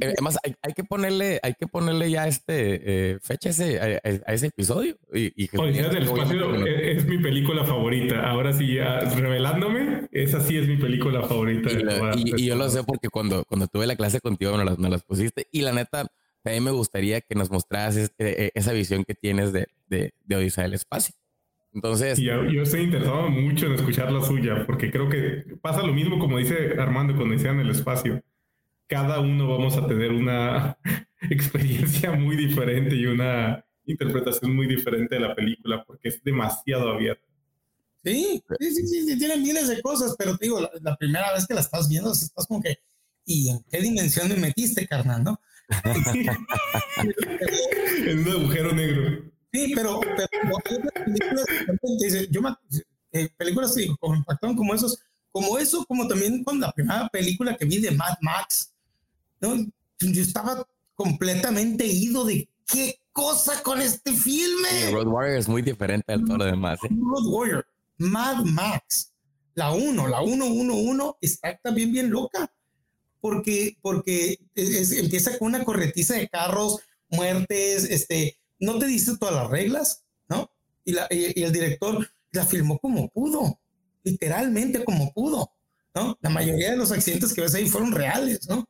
Además, 0.00 0.38
hay, 0.42 0.72
que 0.74 0.84
ponerle, 0.84 1.40
hay 1.42 1.54
que 1.54 1.66
ponerle 1.66 2.10
ya 2.10 2.26
este 2.26 3.12
eh, 3.12 3.18
fecha 3.20 3.50
ese, 3.50 3.80
a, 3.80 4.32
ese 4.32 4.46
episodio. 4.46 4.96
Y, 5.12 5.48
Odisea 5.56 5.88
del 5.88 6.04
Espacio 6.04 6.66
es, 6.66 7.04
mi 7.06 7.18
película 7.18 7.64
favorita. 7.64 8.28
Ahora 8.28 8.52
sí, 8.52 8.74
ya 8.74 9.00
revelándome, 9.00 10.08
esa 10.12 10.40
sí 10.40 10.56
es 10.56 10.66
mi 10.66 10.76
película 10.76 11.22
favorita. 11.22 11.70
Y, 12.16 12.46
yo 12.46 12.56
lo 12.56 12.68
sé 12.70 12.82
porque 12.84 13.08
cuando, 13.08 13.44
cuando 13.44 13.66
tuve 13.66 13.86
la 13.86 13.96
clase 13.96 14.20
contigo 14.20 14.56
me 14.56 14.64
las, 14.64 14.78
las 14.78 15.02
pusiste. 15.02 15.46
Y 15.50 15.62
la 15.62 15.72
neta, 15.72 16.02
a 16.02 16.50
mí 16.50 16.60
me 16.60 16.70
gustaría 16.70 17.20
que 17.20 17.34
nos 17.34 17.50
mostraras 17.50 17.96
este, 17.96 18.56
esa 18.58 18.72
visión 18.72 19.04
que 19.04 19.14
tienes 19.14 19.52
de, 19.52 19.66
de, 19.86 20.12
de 20.24 20.36
Odisea 20.36 20.64
del 20.64 20.74
Espacio. 20.74 21.14
Entonces. 21.74 22.18
Yo, 22.18 22.44
yo, 22.44 22.62
estoy 22.62 22.82
interesado 22.82 23.28
mucho 23.28 23.66
en 23.66 23.74
escuchar 23.74 24.12
la 24.12 24.24
suya, 24.24 24.64
porque 24.64 24.90
creo 24.90 25.08
que 25.08 25.56
pasa 25.60 25.82
lo 25.82 25.92
mismo 25.92 26.18
como 26.18 26.38
dice 26.38 26.74
Armando 26.78 27.16
cuando 27.16 27.34
decía 27.34 27.50
en 27.50 27.60
el 27.60 27.70
espacio. 27.70 28.22
Cada 28.86 29.18
uno 29.18 29.48
vamos 29.48 29.76
a 29.76 29.86
tener 29.86 30.12
una 30.12 30.78
experiencia 31.30 32.12
muy 32.12 32.36
diferente 32.36 32.94
y 32.94 33.06
una 33.06 33.64
interpretación 33.86 34.54
muy 34.54 34.66
diferente 34.66 35.16
de 35.16 35.20
la 35.20 35.34
película, 35.34 35.84
porque 35.84 36.08
es 36.08 36.22
demasiado 36.22 36.90
abierta. 36.90 37.26
Sí, 38.04 38.42
sí, 38.60 38.86
sí, 38.86 39.06
sí, 39.06 39.18
tiene 39.18 39.38
miles 39.38 39.68
de 39.68 39.82
cosas, 39.82 40.14
pero 40.18 40.36
te 40.36 40.46
digo, 40.46 40.60
la, 40.60 40.96
primera 40.96 41.32
vez 41.32 41.46
que 41.46 41.54
la 41.54 41.60
estás 41.60 41.88
viendo, 41.88 42.12
estás 42.12 42.46
como 42.46 42.60
que, 42.60 42.76
¿y 43.24 43.48
en 43.48 43.64
qué 43.70 43.80
dimensión 43.80 44.28
me 44.28 44.36
metiste, 44.36 44.86
carnal, 44.86 45.24
no? 45.24 45.40
en 48.06 48.18
un 48.18 48.28
agujero 48.28 48.72
negro. 48.72 49.33
Sí, 49.54 49.72
pero, 49.72 50.00
películas, 51.04 51.46
yo 52.28 52.40
eh, 53.12 53.28
películas 53.36 53.76
como 54.40 54.74
esos, 54.74 54.98
como 55.30 55.58
eso, 55.58 55.84
como 55.86 56.08
también 56.08 56.42
con 56.42 56.58
la 56.58 56.72
primera 56.72 57.08
película 57.08 57.56
que 57.56 57.64
vi 57.64 57.78
de 57.78 57.92
Mad 57.92 58.16
Max, 58.20 58.74
¿no? 59.40 59.54
Yo 60.00 60.22
estaba 60.22 60.66
completamente 60.96 61.86
ido 61.86 62.24
de 62.24 62.48
qué 62.66 62.98
cosa 63.12 63.62
con 63.62 63.80
este 63.80 64.12
filme. 64.12 64.90
Road 64.90 65.06
Warrior 65.06 65.38
es 65.38 65.48
muy 65.48 65.62
diferente 65.62 66.12
a 66.12 66.18
todo 66.18 66.38
lo 66.38 66.46
demás. 66.46 66.80
¿eh? 66.82 66.88
Road 66.90 67.26
Warrior, 67.28 67.66
Mad 67.98 68.44
Max, 68.46 69.12
la 69.54 69.70
1, 69.70 70.08
la 70.08 70.20
111 70.20 71.16
está 71.20 71.56
también 71.62 71.92
bien 71.92 72.10
loca, 72.10 72.52
porque, 73.20 73.76
porque 73.80 74.40
empieza 74.56 75.38
con 75.38 75.54
una 75.54 75.64
corretiza 75.64 76.14
de 76.14 76.28
carros, 76.28 76.80
muertes, 77.08 77.84
este, 77.84 78.36
no 78.64 78.78
te 78.78 78.86
dice 78.86 79.16
todas 79.18 79.34
las 79.34 79.50
reglas, 79.50 80.04
¿no? 80.28 80.50
Y, 80.84 80.92
la, 80.92 81.06
y, 81.10 81.42
el 81.42 81.52
director 81.52 82.08
la 82.32 82.44
filmó 82.44 82.78
como 82.78 83.08
pudo, 83.08 83.58
literalmente 84.02 84.84
como 84.84 85.12
pudo, 85.12 85.50
¿no? 85.94 86.18
La 86.20 86.30
mayoría 86.30 86.70
de 86.70 86.76
los 86.76 86.92
accidentes 86.92 87.32
que 87.32 87.40
ves 87.40 87.54
ahí 87.54 87.66
fueron 87.66 87.92
reales, 87.92 88.48
¿no? 88.48 88.64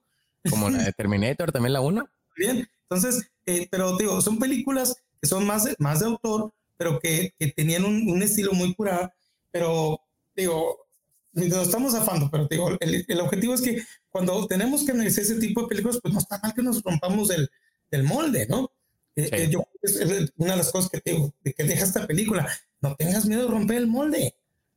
Como 0.51 0.69
la 0.69 0.83
de 0.83 0.93
Terminator, 0.93 1.53
también 1.53 1.73
la 1.73 1.81
1. 1.81 2.07
Bien, 2.37 2.69
entonces, 2.83 3.31
eh, 3.47 3.67
pero 3.71 3.97
digo, 3.97 4.21
son 4.21 4.39
películas 4.39 4.95
que 5.21 5.29
son 5.29 5.47
más 5.47 5.65
de, 5.65 5.75
más 5.79 6.01
de 6.01 6.07
autor, 6.07 6.53
pero 6.77 6.99
que, 6.99 7.33
que 7.39 7.53
tenían 7.53 7.85
un, 7.85 8.09
un, 8.11 8.23
estilo 8.23 8.53
muy 8.53 8.75
curado, 8.75 9.11
pero 9.51 10.01
digo, 10.35 10.85
nos 11.33 11.67
estamos 11.67 11.95
afando, 11.95 12.31
pero 12.31 12.47
digo, 12.49 12.77
el, 12.81 13.05
el, 13.09 13.21
objetivo 13.21 13.55
es 13.55 13.63
que 13.63 13.83
cuando 14.11 14.47
tenemos 14.47 14.85
que 14.85 14.93
analizar 14.93 15.25
ese 15.25 15.37
tipo 15.37 15.63
de 15.63 15.69
películas, 15.69 15.99
pues 16.03 16.13
no 16.13 16.21
está 16.21 16.39
mal 16.43 16.53
que 16.53 16.63
nos 16.63 16.83
rompamos 16.83 17.29
del, 17.29 17.49
del 17.91 18.05
molde, 18.05 18.47
¿no? 18.49 18.71
Eh, 19.17 19.29
eh, 19.33 19.49
yo, 19.51 19.67
es, 19.83 20.01
una 20.37 20.53
de 20.53 20.59
las 20.59 20.73
cosas 20.73 20.91
que, 20.91 21.01
te, 21.01 21.33
que 21.53 21.65
deja 21.65 21.85
esta 21.85 22.07
película. 22.07 22.49
No 22.81 22.97
tengas 22.97 23.27
miedo 23.27 23.43
de 23.43 23.49
romper 23.49 23.79
el 23.79 23.87
molde. 23.87 24.35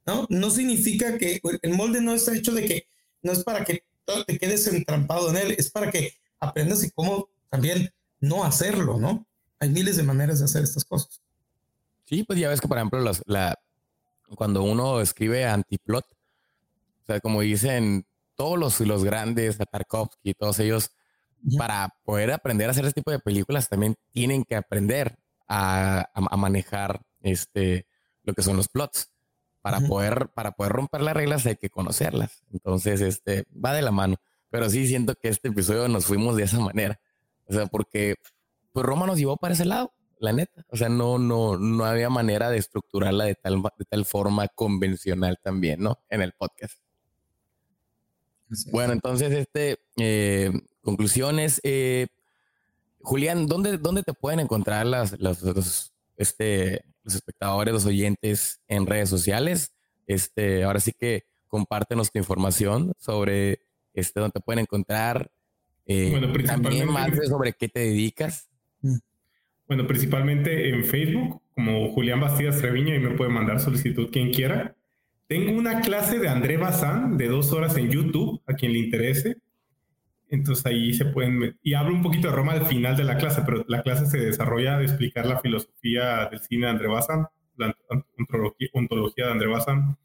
¿no? 0.07 0.25
no 0.29 0.49
significa 0.49 1.17
que 1.17 1.41
el 1.61 1.73
molde 1.73 2.01
no 2.01 2.13
está 2.13 2.35
hecho 2.35 2.53
de 2.53 2.65
que 2.65 2.87
no 3.21 3.33
es 3.33 3.43
para 3.43 3.65
que 3.65 3.83
te 4.25 4.39
quedes 4.39 4.65
entrampado 4.67 5.29
en 5.29 5.37
él, 5.37 5.55
es 5.57 5.69
para 5.69 5.91
que 5.91 6.13
aprendas 6.39 6.83
y 6.83 6.91
cómo 6.91 7.29
también 7.49 7.93
no 8.21 8.45
hacerlo, 8.45 8.97
¿no? 8.97 9.27
Hay 9.59 9.69
miles 9.69 9.97
de 9.97 10.03
maneras 10.03 10.39
de 10.39 10.45
hacer 10.45 10.63
estas 10.63 10.85
cosas. 10.85 11.21
Sí, 12.05 12.23
pues 12.23 12.39
ya 12.39 12.47
ves 12.47 12.61
que, 12.61 12.69
por 12.69 12.77
ejemplo, 12.77 13.03
la, 13.25 13.59
cuando 14.35 14.63
uno 14.63 15.01
escribe 15.01 15.45
antiplot, 15.45 16.05
o 16.05 17.05
sea, 17.05 17.19
como 17.19 17.41
dicen 17.41 18.05
todos 18.35 18.57
los, 18.57 18.79
los 18.79 19.03
grandes, 19.03 19.57
Tarkovsky, 19.57 20.33
todos 20.35 20.59
ellos, 20.59 20.91
para 21.57 21.93
poder 22.03 22.31
aprender 22.31 22.67
a 22.67 22.71
hacer 22.71 22.85
este 22.85 23.01
tipo 23.01 23.11
de 23.11 23.19
películas 23.19 23.69
también 23.69 23.95
tienen 24.11 24.43
que 24.43 24.55
aprender 24.55 25.17
a, 25.47 26.09
manejar 26.37 27.01
este, 27.21 27.87
lo 28.23 28.33
que 28.33 28.41
son 28.41 28.57
los 28.57 28.67
plots. 28.67 29.11
Para, 29.61 29.81
poder, 29.81 30.29
para 30.33 30.51
poder 30.53 30.71
romper 30.71 31.01
las 31.01 31.13
reglas 31.13 31.45
hay 31.45 31.57
que 31.57 31.69
conocerlas. 31.69 32.41
Entonces, 32.53 33.01
este, 33.01 33.45
va 33.53 33.73
de 33.73 33.81
la 33.81 33.91
mano. 33.91 34.15
Pero 34.49 34.69
sí 34.69 34.87
siento 34.87 35.13
que 35.15 35.27
este 35.27 35.49
episodio 35.49 35.89
nos 35.89 36.05
fuimos 36.05 36.37
de 36.37 36.43
esa 36.43 36.59
manera. 36.59 37.01
O 37.47 37.53
sea, 37.53 37.65
porque 37.65 38.15
pues 38.71 38.85
Roma 38.85 39.05
nos 39.05 39.17
llevó 39.17 39.35
para 39.35 39.55
ese 39.55 39.65
lado, 39.65 39.91
la 40.19 40.31
neta. 40.31 40.65
O 40.69 40.77
sea, 40.77 40.87
no, 40.87 41.19
no, 41.19 41.57
no 41.57 41.83
había 41.83 42.09
manera 42.09 42.49
de 42.49 42.57
estructurarla 42.59 43.25
de 43.25 43.35
tal, 43.35 43.61
de 43.77 43.85
tal 43.85 44.05
forma 44.05 44.47
convencional 44.47 45.37
también, 45.43 45.81
¿no? 45.81 45.99
En 46.09 46.21
el 46.21 46.31
podcast. 46.31 46.79
Bueno, 48.71 48.93
entonces, 48.93 49.33
este, 49.33 49.79
eh, 49.97 50.51
conclusiones. 50.81 51.59
Eh, 51.63 52.07
Julián, 53.01 53.47
¿dónde, 53.47 53.77
¿dónde 53.77 54.03
te 54.03 54.13
pueden 54.13 54.39
encontrar 54.39 54.85
las, 54.85 55.19
los, 55.19 55.93
este, 56.17 56.83
los 57.03 57.15
espectadores, 57.15 57.73
los 57.73 57.85
oyentes 57.85 58.59
en 58.67 58.85
redes 58.85 59.09
sociales? 59.09 59.73
Este, 60.07 60.63
ahora 60.63 60.79
sí 60.79 60.93
que 60.97 61.25
compártenos 61.47 62.11
tu 62.11 62.19
información 62.19 62.93
sobre 62.99 63.59
este, 63.93 64.19
dónde 64.19 64.33
te 64.33 64.39
pueden 64.39 64.59
encontrar. 64.59 65.31
Eh, 65.85 66.09
bueno, 66.11 66.31
también 66.45 66.91
más 66.91 67.09
sobre 67.27 67.53
qué 67.53 67.67
te 67.69 67.79
dedicas. 67.79 68.49
Mm. 68.81 68.97
Bueno, 69.67 69.87
principalmente 69.87 70.69
en 70.69 70.85
Facebook, 70.85 71.41
como 71.55 71.91
Julián 71.91 72.21
Bastidas 72.21 72.59
Treviño, 72.59 72.95
y 72.95 72.99
me 72.99 73.15
puede 73.15 73.31
mandar 73.31 73.59
solicitud 73.59 74.09
quien 74.11 74.31
quiera. 74.31 74.75
Tengo 75.27 75.57
una 75.57 75.81
clase 75.81 76.19
de 76.19 76.29
André 76.29 76.55
Bazán 76.55 77.17
de 77.17 77.27
dos 77.27 77.51
horas 77.51 77.75
en 77.77 77.89
YouTube, 77.89 78.41
a 78.45 78.53
quien 78.53 78.71
le 78.71 78.79
interese. 78.79 79.37
Entonces 80.29 80.65
ahí 80.65 80.93
se 80.93 81.05
pueden, 81.05 81.57
y 81.63 81.73
hablo 81.73 81.93
un 81.93 82.03
poquito 82.03 82.27
de 82.27 82.35
Roma 82.35 82.53
al 82.53 82.65
final 82.65 82.97
de 82.97 83.05
la 83.05 83.17
clase, 83.17 83.43
pero 83.45 83.63
la 83.67 83.81
clase 83.81 84.05
se 84.07 84.17
desarrolla 84.17 84.77
de 84.77 84.85
explicar 84.85 85.25
la 85.25 85.39
filosofía 85.39 86.25
del 86.29 86.39
cine 86.39 86.65
de 86.65 86.71
André 86.71 86.87
Bazán, 86.87 87.27
la 87.55 87.73
ontología, 88.73 89.25
de 89.25 89.31
André 89.31 89.47
Bazán. 89.47 89.97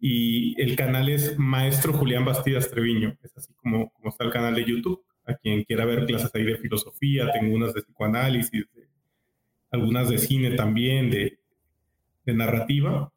Y 0.00 0.60
el 0.60 0.76
canal 0.76 1.08
es 1.08 1.38
Maestro 1.38 1.92
Julián 1.92 2.24
Bastidas 2.24 2.70
Treviño, 2.70 3.16
es 3.22 3.36
así 3.36 3.52
como, 3.54 3.90
como 3.90 4.10
está 4.10 4.24
el 4.24 4.30
canal 4.30 4.54
de 4.54 4.64
YouTube. 4.64 5.04
A 5.26 5.34
quien 5.34 5.64
quiera 5.64 5.86
ver 5.86 6.04
clases 6.04 6.30
ahí 6.34 6.44
de 6.44 6.58
filosofía, 6.58 7.32
tengo 7.32 7.54
unas 7.54 7.72
de 7.72 7.80
psicoanálisis, 7.80 8.66
algunas 9.70 10.10
de 10.10 10.18
cine 10.18 10.50
también, 10.50 11.10
de, 11.10 11.38
de 12.26 12.34
narrativa. 12.34 13.10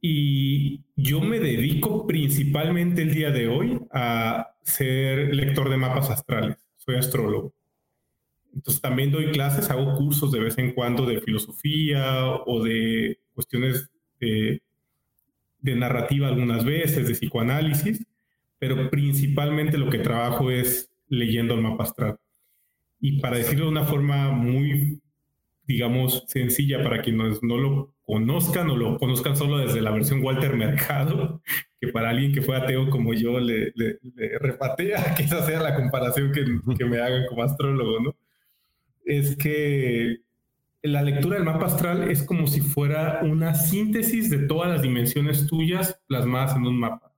Y 0.00 0.82
yo 0.94 1.20
me 1.20 1.40
dedico 1.40 2.06
principalmente 2.06 3.02
el 3.02 3.12
día 3.12 3.32
de 3.32 3.48
hoy 3.48 3.80
a 3.90 4.55
ser 4.66 5.34
lector 5.34 5.70
de 5.70 5.76
mapas 5.76 6.10
astrales. 6.10 6.56
Soy 6.76 6.96
astrólogo. 6.96 7.54
Entonces 8.52 8.80
también 8.80 9.12
doy 9.12 9.30
clases, 9.32 9.70
hago 9.70 9.96
cursos 9.96 10.32
de 10.32 10.40
vez 10.40 10.58
en 10.58 10.72
cuando 10.72 11.06
de 11.06 11.20
filosofía 11.20 12.26
o 12.46 12.64
de 12.64 13.20
cuestiones 13.34 13.90
de, 14.18 14.62
narrativa 15.60 16.28
algunas 16.28 16.64
veces, 16.64 17.06
de 17.06 17.14
psicoanálisis, 17.14 18.04
pero 18.58 18.88
principalmente 18.88 19.78
lo 19.78 19.90
que 19.90 19.98
trabajo 19.98 20.50
es 20.50 20.90
leyendo 21.08 21.54
el 21.54 21.60
mapa 21.60 21.84
astral. 21.84 22.18
Y 23.00 23.20
para 23.20 23.36
decirlo 23.36 23.66
de 23.66 23.72
una 23.72 23.84
forma 23.84 24.30
muy, 24.30 25.02
digamos, 25.64 26.24
sencilla 26.28 26.82
para 26.82 27.02
quienes 27.02 27.42
no 27.42 27.58
lo 27.58 27.95
conozcan 28.06 28.70
o 28.70 28.76
lo 28.76 28.98
conozcan 28.98 29.36
solo 29.36 29.58
desde 29.58 29.82
la 29.82 29.90
versión 29.90 30.22
Walter 30.22 30.56
Mercado, 30.56 31.42
que 31.80 31.88
para 31.88 32.10
alguien 32.10 32.32
que 32.32 32.40
fue 32.40 32.56
ateo 32.56 32.88
como 32.88 33.12
yo 33.12 33.38
le, 33.40 33.72
le, 33.74 33.98
repatea 34.38 35.14
que 35.16 35.26
sea 35.26 35.60
la 35.60 35.74
comparación 35.74 36.32
que, 36.32 36.44
que, 36.78 36.84
me 36.84 37.00
hagan 37.00 37.26
como 37.26 37.42
astrólogo, 37.42 38.00
¿no? 38.00 38.16
Es 39.04 39.36
que 39.36 40.20
la 40.82 41.02
lectura 41.02 41.36
del 41.36 41.44
mapa 41.44 41.66
astral 41.66 42.10
es 42.10 42.22
como 42.22 42.46
si 42.46 42.60
fuera 42.60 43.20
una 43.22 43.54
síntesis 43.54 44.30
de 44.30 44.38
todas 44.38 44.70
las 44.70 44.82
dimensiones 44.82 45.46
tuyas 45.46 46.00
plasmadas 46.06 46.56
en 46.56 46.66
un 46.66 46.78
mapa. 46.78 47.12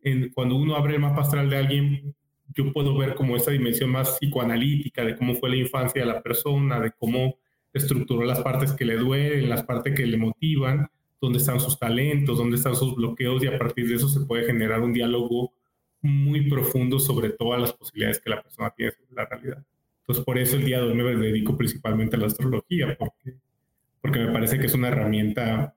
En, 0.00 0.30
cuando 0.30 0.56
uno 0.56 0.76
abre 0.76 0.94
el 0.94 1.00
mapa 1.00 1.22
astral 1.22 1.50
de 1.50 1.56
alguien, 1.56 2.14
yo 2.54 2.72
puedo 2.72 2.96
ver 2.96 3.14
como 3.14 3.36
esa 3.36 3.50
dimensión 3.50 3.90
más 3.90 4.16
psicoanalítica 4.18 5.04
de 5.04 5.16
cómo 5.16 5.34
fue 5.34 5.50
la 5.50 5.56
infancia 5.56 6.00
de 6.00 6.06
la 6.06 6.22
persona, 6.22 6.80
de 6.80 6.92
cómo 6.92 7.36
estructuró 7.72 8.24
las 8.24 8.40
partes 8.40 8.72
que 8.72 8.84
le 8.84 8.96
duelen, 8.96 9.48
las 9.48 9.62
partes 9.62 9.94
que 9.94 10.06
le 10.06 10.16
motivan, 10.16 10.88
dónde 11.20 11.38
están 11.38 11.60
sus 11.60 11.78
talentos, 11.78 12.38
dónde 12.38 12.56
están 12.56 12.74
sus 12.74 12.94
bloqueos 12.94 13.42
y 13.42 13.46
a 13.46 13.58
partir 13.58 13.88
de 13.88 13.96
eso 13.96 14.08
se 14.08 14.20
puede 14.20 14.44
generar 14.44 14.80
un 14.80 14.92
diálogo 14.92 15.52
muy 16.02 16.48
profundo 16.48 16.98
sobre 16.98 17.30
todas 17.30 17.60
las 17.60 17.72
posibilidades 17.72 18.20
que 18.20 18.30
la 18.30 18.42
persona 18.42 18.70
tiene 18.70 18.92
sobre 18.92 19.14
la 19.14 19.26
realidad. 19.26 19.64
Entonces, 20.00 20.24
por 20.24 20.38
eso 20.38 20.56
el 20.56 20.64
día 20.64 20.80
de 20.80 20.86
hoy 20.86 20.94
me 20.94 21.04
dedico 21.14 21.56
principalmente 21.56 22.16
a 22.16 22.18
la 22.18 22.26
astrología, 22.26 22.96
porque, 22.98 23.36
porque 24.00 24.18
me 24.18 24.32
parece 24.32 24.58
que 24.58 24.66
es 24.66 24.74
una 24.74 24.88
herramienta 24.88 25.74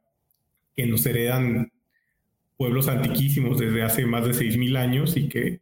que 0.76 0.88
nos 0.88 1.06
heredan 1.06 1.72
pueblos 2.58 2.88
antiquísimos 2.88 3.60
desde 3.60 3.84
hace 3.84 4.06
más 4.06 4.26
de 4.26 4.32
6.000 4.32 4.78
años 4.78 5.18
y 5.18 5.28
que, 5.28 5.60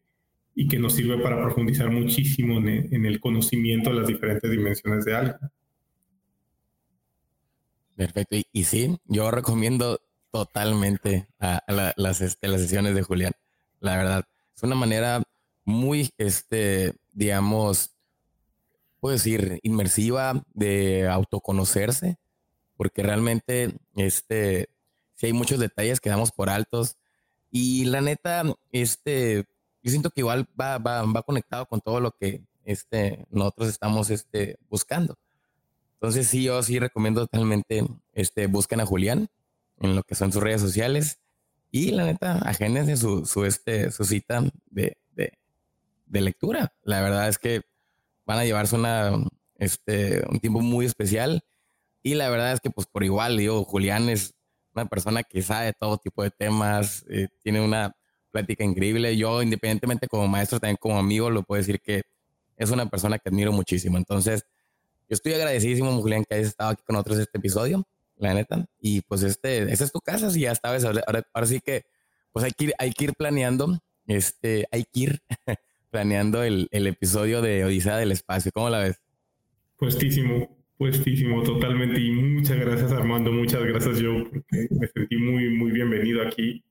y 0.56 0.68
que 0.68 0.80
nos 0.80 0.94
sirve 0.94 1.18
para 1.18 1.42
profundizar 1.42 1.90
muchísimo 1.90 2.60
en 2.60 3.06
el, 3.06 3.20
conocimiento 3.20 3.90
de 3.90 3.96
las 3.98 4.08
diferentes 4.08 4.50
dimensiones 4.50 5.06
de 5.06 5.16
algo. 5.16 5.38
Perfecto. 8.02 8.36
Y, 8.52 8.64
sí, 8.64 8.98
yo 9.06 9.30
recomiendo 9.30 10.02
totalmente 10.32 11.28
este, 11.38 12.48
las 12.48 12.58
sesiones 12.58 12.96
de 12.96 13.04
Julián. 13.04 13.34
La 13.80 13.96
verdad, 13.96 14.26
es 14.56 14.64
una 14.64 14.74
manera 14.74 15.22
muy, 15.66 16.10
este, 16.18 16.96
digamos, 17.12 17.96
puedo 19.00 19.14
decir, 19.14 19.60
inmersiva 19.62 20.42
de 20.56 21.08
autoconocerse, 21.10 22.18
porque 22.76 23.04
realmente, 23.04 23.72
este, 23.96 24.70
si 25.14 25.28
hay 25.28 25.34
muchos 25.34 25.60
detalles 25.60 26.00
que 26.00 26.10
damos 26.10 26.32
por 26.32 26.50
altos. 26.50 26.98
Y 27.52 27.86
la 27.86 28.02
neta, 28.02 28.42
este, 28.72 29.46
yo 29.84 29.92
siento 29.92 30.10
que 30.10 30.22
igual 30.22 30.48
va, 30.60 30.80
va, 30.80 31.04
va 31.04 31.22
conectado 31.22 31.68
con 31.68 31.82
todo 31.82 32.00
lo 32.00 32.14
que 32.14 32.42
este, 32.64 33.28
nosotros 33.30 33.70
estamos 33.70 34.10
este, 34.10 34.58
buscando. 34.70 35.20
Entonces, 36.02 36.28
sí, 36.28 36.42
yo 36.42 36.64
sí 36.64 36.80
recomiendo 36.80 37.22
totalmente, 37.28 37.86
este, 38.14 38.48
busquen 38.48 38.80
a 38.80 38.88
Julián 38.88 39.28
en 39.80 39.96
lo 39.96 40.02
que 40.02 40.16
son 40.16 40.32
sus 40.32 40.42
redes 40.42 40.60
sociales 40.60 41.20
y 41.70 41.92
la 41.92 42.06
neta, 42.06 42.40
agéndense 42.40 42.98
su, 42.98 43.28
su, 43.28 43.46
este, 43.46 43.92
su 43.92 44.04
cita 44.04 44.42
de, 44.72 44.98
de, 45.12 45.34
de, 46.08 46.22
lectura. 46.22 46.74
La 46.82 47.02
verdad 47.02 47.30
es 47.30 47.38
que 47.38 47.62
van 48.26 48.40
a 48.40 48.46
llevarse 48.46 48.76
una, 48.76 49.12
este, 49.60 50.24
un 50.28 50.40
tiempo 50.40 50.60
muy 50.62 50.88
especial 50.88 51.44
y 52.02 52.16
la 52.16 52.32
verdad 52.32 52.54
es 52.54 52.62
que 52.62 52.72
pues 52.72 52.88
por 52.88 53.04
igual, 53.04 53.38
digo, 53.38 53.64
Julián 53.64 54.10
es 54.10 54.34
una 54.74 54.86
persona 54.88 55.22
que 55.22 55.44
sabe 55.44 55.72
todo 55.74 56.00
tipo 56.00 56.24
de 56.24 56.32
temas, 56.32 57.06
eh, 57.12 57.28
tiene 57.44 57.62
una 57.62 57.96
plática 58.32 58.64
increíble. 58.64 59.16
Yo, 59.18 59.44
independientemente 59.44 60.08
como 60.08 60.28
maestro, 60.28 60.60
también 60.60 60.78
como 60.78 60.98
amigo, 60.98 61.30
lo 61.30 61.44
puedo 61.44 61.60
decir 61.62 61.80
que 61.80 62.02
es 62.58 62.72
una 62.72 62.88
persona 62.88 63.20
que 63.20 63.30
admiro 63.30 63.52
muchísimo. 63.52 64.00
Entonces, 64.00 64.46
yo 65.12 65.16
estoy 65.16 65.34
agradecidísimo, 65.34 65.92
Julián, 66.02 66.24
que 66.24 66.36
hayas 66.36 66.48
estado 66.48 66.70
aquí 66.70 66.84
con 66.88 66.94
nosotros 66.94 67.20
este 67.20 67.38
episodio, 67.38 67.86
la 68.16 68.34
neta. 68.34 68.66
Y 68.80 69.02
pues 69.02 69.24
este, 69.24 69.64
esa 69.64 69.84
es 69.84 69.92
tu 69.92 70.00
casa, 70.00 70.32
si 70.32 70.40
ya 70.40 70.56
sabes. 70.56 70.86
Ahora, 70.86 71.04
ahora, 71.34 71.48
sí 71.48 71.60
que, 71.60 71.84
pues 72.32 72.46
hay 72.46 72.52
que 72.52 72.64
ir, 72.64 72.74
hay 72.80 72.94
que 72.94 73.04
ir 73.04 73.14
planeando, 73.18 73.78
este, 74.08 74.68
hay 74.72 74.86
que 74.86 75.00
ir 75.02 75.20
planeando 75.92 76.44
el, 76.44 76.70
el 76.72 76.88
episodio 76.88 77.42
de 77.42 77.66
Odisea 77.66 77.98
del 77.98 78.14
Espacio. 78.14 78.54
¿Cómo 78.54 78.70
la 78.70 78.80
ves? 78.80 79.02
Puestísimo. 79.76 80.48
Puestísimo, 80.78 81.44
totalmente. 81.44 82.00
Y 82.00 82.12
muchas 82.12 82.58
gracias, 82.58 82.94
Armando. 82.94 83.34
Muchas 83.34 83.66
gracias, 83.66 84.00
yo, 84.00 84.14
porque 84.32 84.68
me 84.70 84.88
sentí 84.88 85.18
muy, 85.18 85.50
muy 85.50 85.72
bienvenido 85.72 86.26
aquí. 86.26 86.64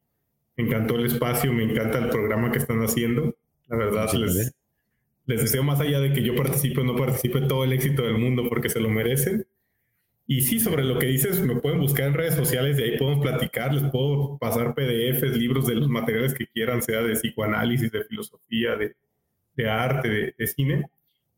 Me 0.56 0.64
encantó 0.64 0.96
el 0.96 1.04
espacio, 1.04 1.52
me 1.52 1.64
encanta 1.64 1.98
el 1.98 2.08
programa 2.08 2.50
que 2.50 2.58
están 2.58 2.80
haciendo. 2.80 3.36
La 3.68 3.76
verdad, 3.76 4.10
les, 4.14 4.54
les 5.31 5.43
deseo 5.43 5.62
más 5.62 5.81
allá 5.81 6.01
de 6.01 6.12
que 6.12 6.23
yo 6.23 6.35
participe 6.35 6.81
o 6.81 6.85
no 6.85 6.97
participe 6.97 7.40
todo 7.43 7.65
el 7.65 7.73
éxito 7.73 8.02
del 8.02 8.19
mundo 8.19 8.44
porque 8.48 8.69
se 8.69 8.81
lo 8.81 8.89
merecen. 8.90 9.47
Y 10.27 10.43
sí, 10.43 10.61
sobre 10.61 10.85
lo 10.85 10.98
que 10.98 11.07
dices, 11.07 11.40
me 11.40 11.57
pueden 11.57 11.81
buscar 11.81 12.07
en 12.07 12.15
redes 12.15 12.35
sociales 12.35 12.78
y 12.78 12.82
ahí 12.82 12.98
podemos 12.98 13.20
platicar, 13.20 13.74
les 13.74 13.90
puedo 13.90 14.39
pasar 14.39 14.74
PDFs, 14.74 15.36
libros 15.36 15.66
de 15.66 15.74
los 15.74 15.89
materiales 15.89 16.35
que 16.35 16.47
quieran, 16.47 16.82
sea 16.82 17.02
de 17.02 17.15
psicoanálisis, 17.15 17.90
de 17.90 18.05
filosofía, 18.05 18.77
de, 18.77 18.94
de 19.57 19.69
arte, 19.69 20.35
de 20.36 20.47
cine 20.47 20.86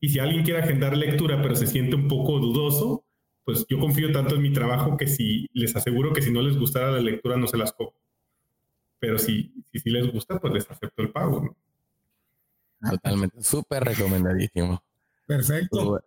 y 0.04 0.08
si 0.08 0.18
alguien 0.18 0.42
quiere 0.42 0.58
agendar 0.58 0.96
lectura, 0.96 1.40
pero 1.40 1.54
se 1.54 1.68
siente 1.68 1.94
un 1.94 2.08
poco 2.08 2.40
dudoso, 2.40 3.04
pues 3.44 3.64
yo 3.68 3.78
confío 3.78 4.10
tanto 4.10 4.34
en 4.34 4.42
mi 4.42 4.52
trabajo 4.52 4.96
que 4.96 5.06
si 5.06 5.46
les 5.52 5.76
aseguro 5.76 6.12
que 6.12 6.22
si 6.22 6.32
no 6.32 6.42
les 6.42 6.58
gustara 6.58 6.90
la 6.90 6.98
lectura 6.98 7.36
no 7.36 7.46
se 7.46 7.56
las 7.56 7.72
cobro. 7.72 7.94
Pero 8.98 9.16
si, 9.16 9.54
si, 9.72 9.90
les 9.90 10.10
gusta, 10.10 10.40
pues 10.40 10.52
les 10.52 10.68
acepto 10.68 11.02
el 11.02 11.12
pago. 11.12 11.42
¿no? 11.44 11.56
Totalmente, 12.90 13.42
súper 13.42 13.84
recomendadísimo. 13.84 14.82
Perfecto. 15.26 16.00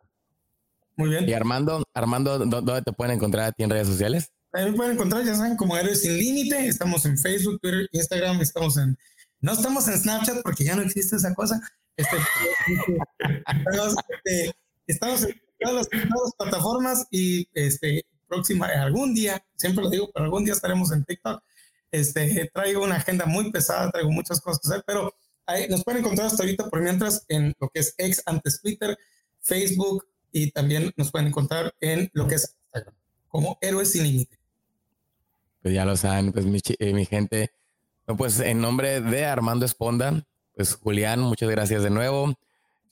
Muy 0.98 1.10
bien. 1.10 1.28
Y 1.28 1.34
Armando, 1.34 1.84
Armando, 1.94 2.40
¿dónde 2.40 2.82
te 2.82 2.94
pueden 2.94 3.16
encontrar 3.16 3.46
a 3.46 3.52
ti 3.52 3.64
en 3.64 3.70
redes 3.70 3.88
sociales? 3.88 4.32
Ahí 4.54 4.72
me 4.72 4.78
pueden 4.78 4.94
encontrar, 4.94 5.24
ya 5.26 5.36
saben, 5.36 5.58
como 5.58 5.76
Héroes 5.76 6.02
Sin 6.02 6.18
Límite. 6.18 6.68
Estamos 6.68 7.06
en 7.06 7.18
Facebook, 7.18 7.60
Twitter, 7.62 7.90
Instagram, 7.92 8.40
estamos 8.42 8.78
en... 8.78 8.98
No 9.42 9.52
estamos 9.52 9.88
en 9.88 9.98
Snapchat 9.98 10.42
porque 10.44 10.64
ya 10.64 10.76
no 10.76 10.82
existe 10.82 11.18
esa 11.18 11.34
cosa, 11.36 11.62
este, 11.98 12.18
este, 14.10 14.56
estamos 14.88 15.24
en 15.24 15.42
todas 15.60 15.76
las, 15.76 15.88
plataformas 16.38 17.08
y 17.12 17.48
este, 17.54 18.06
próxima, 18.28 18.68
algún 18.68 19.14
día, 19.14 19.44
siempre 19.56 19.84
lo 19.84 19.90
digo, 19.90 20.10
pero 20.14 20.26
algún 20.26 20.46
día 20.46 20.54
estaremos 20.54 20.92
en 20.92 21.06
TikTok. 21.06 21.42
Este, 21.92 22.50
traigo 22.54 22.84
una 22.84 22.96
agenda 22.96 23.26
muy 23.26 23.52
pesada, 23.52 23.92
traigo 23.92 24.12
muchas 24.12 24.42
cosas 24.42 24.62
que 24.62 24.68
hacer, 24.68 24.84
pero 24.86 25.14
nos 25.70 25.84
pueden 25.84 26.02
encontrar 26.02 26.28
hasta 26.28 26.44
ahorita 26.44 26.70
por 26.70 26.82
mientras 26.82 27.26
en 27.28 27.54
lo 27.60 27.70
que 27.70 27.80
es 27.80 27.94
ex 27.98 28.24
antes 28.26 28.62
Twitter, 28.62 28.98
Facebook 29.40 30.08
y 30.32 30.52
también 30.52 30.92
nos 30.98 31.12
pueden 31.12 31.28
encontrar 31.28 31.74
en 31.80 32.10
lo 32.14 32.28
que 32.28 32.36
es 32.36 32.56
Instagram 32.74 32.96
como 33.36 33.58
Héroes 33.60 33.92
sin 33.92 34.04
Límite. 34.04 34.40
Pues 35.62 35.74
ya 35.74 35.84
lo 35.84 35.98
saben, 35.98 36.32
pues 36.32 36.46
mi, 36.46 36.62
eh, 36.80 37.06
gente, 37.06 37.52
pues 38.18 38.40
en 38.40 38.62
nombre 38.62 39.02
de 39.02 39.26
Armando 39.26 39.66
Esponda, 39.66 40.26
pues 40.56 40.76
Julián, 40.76 41.20
muchas 41.20 41.50
gracias 41.50 41.84
de 41.84 41.90
nuevo. 41.90 42.34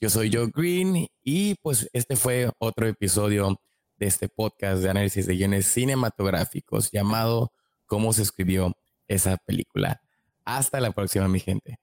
Yo 0.02 0.10
soy 0.10 0.30
Joe 0.34 0.52
Green 0.54 1.08
y 1.24 1.56
pues 1.62 1.90
este 1.94 2.18
fue 2.18 2.52
otro 2.58 2.88
episodio 2.88 3.58
de 3.98 4.08
este 4.08 4.28
podcast 4.28 4.82
de 4.82 4.90
análisis 4.90 5.28
de 5.28 5.36
guiones 5.36 5.68
cinematográficos 5.68 6.92
llamado 6.92 7.54
¿Cómo 7.86 8.12
se 8.12 8.24
escribió 8.24 8.76
esa 9.08 9.38
película? 9.38 10.02
Hasta 10.44 10.82
la 10.82 10.92
próxima, 10.92 11.28
mi 11.28 11.40
gente. 11.40 11.78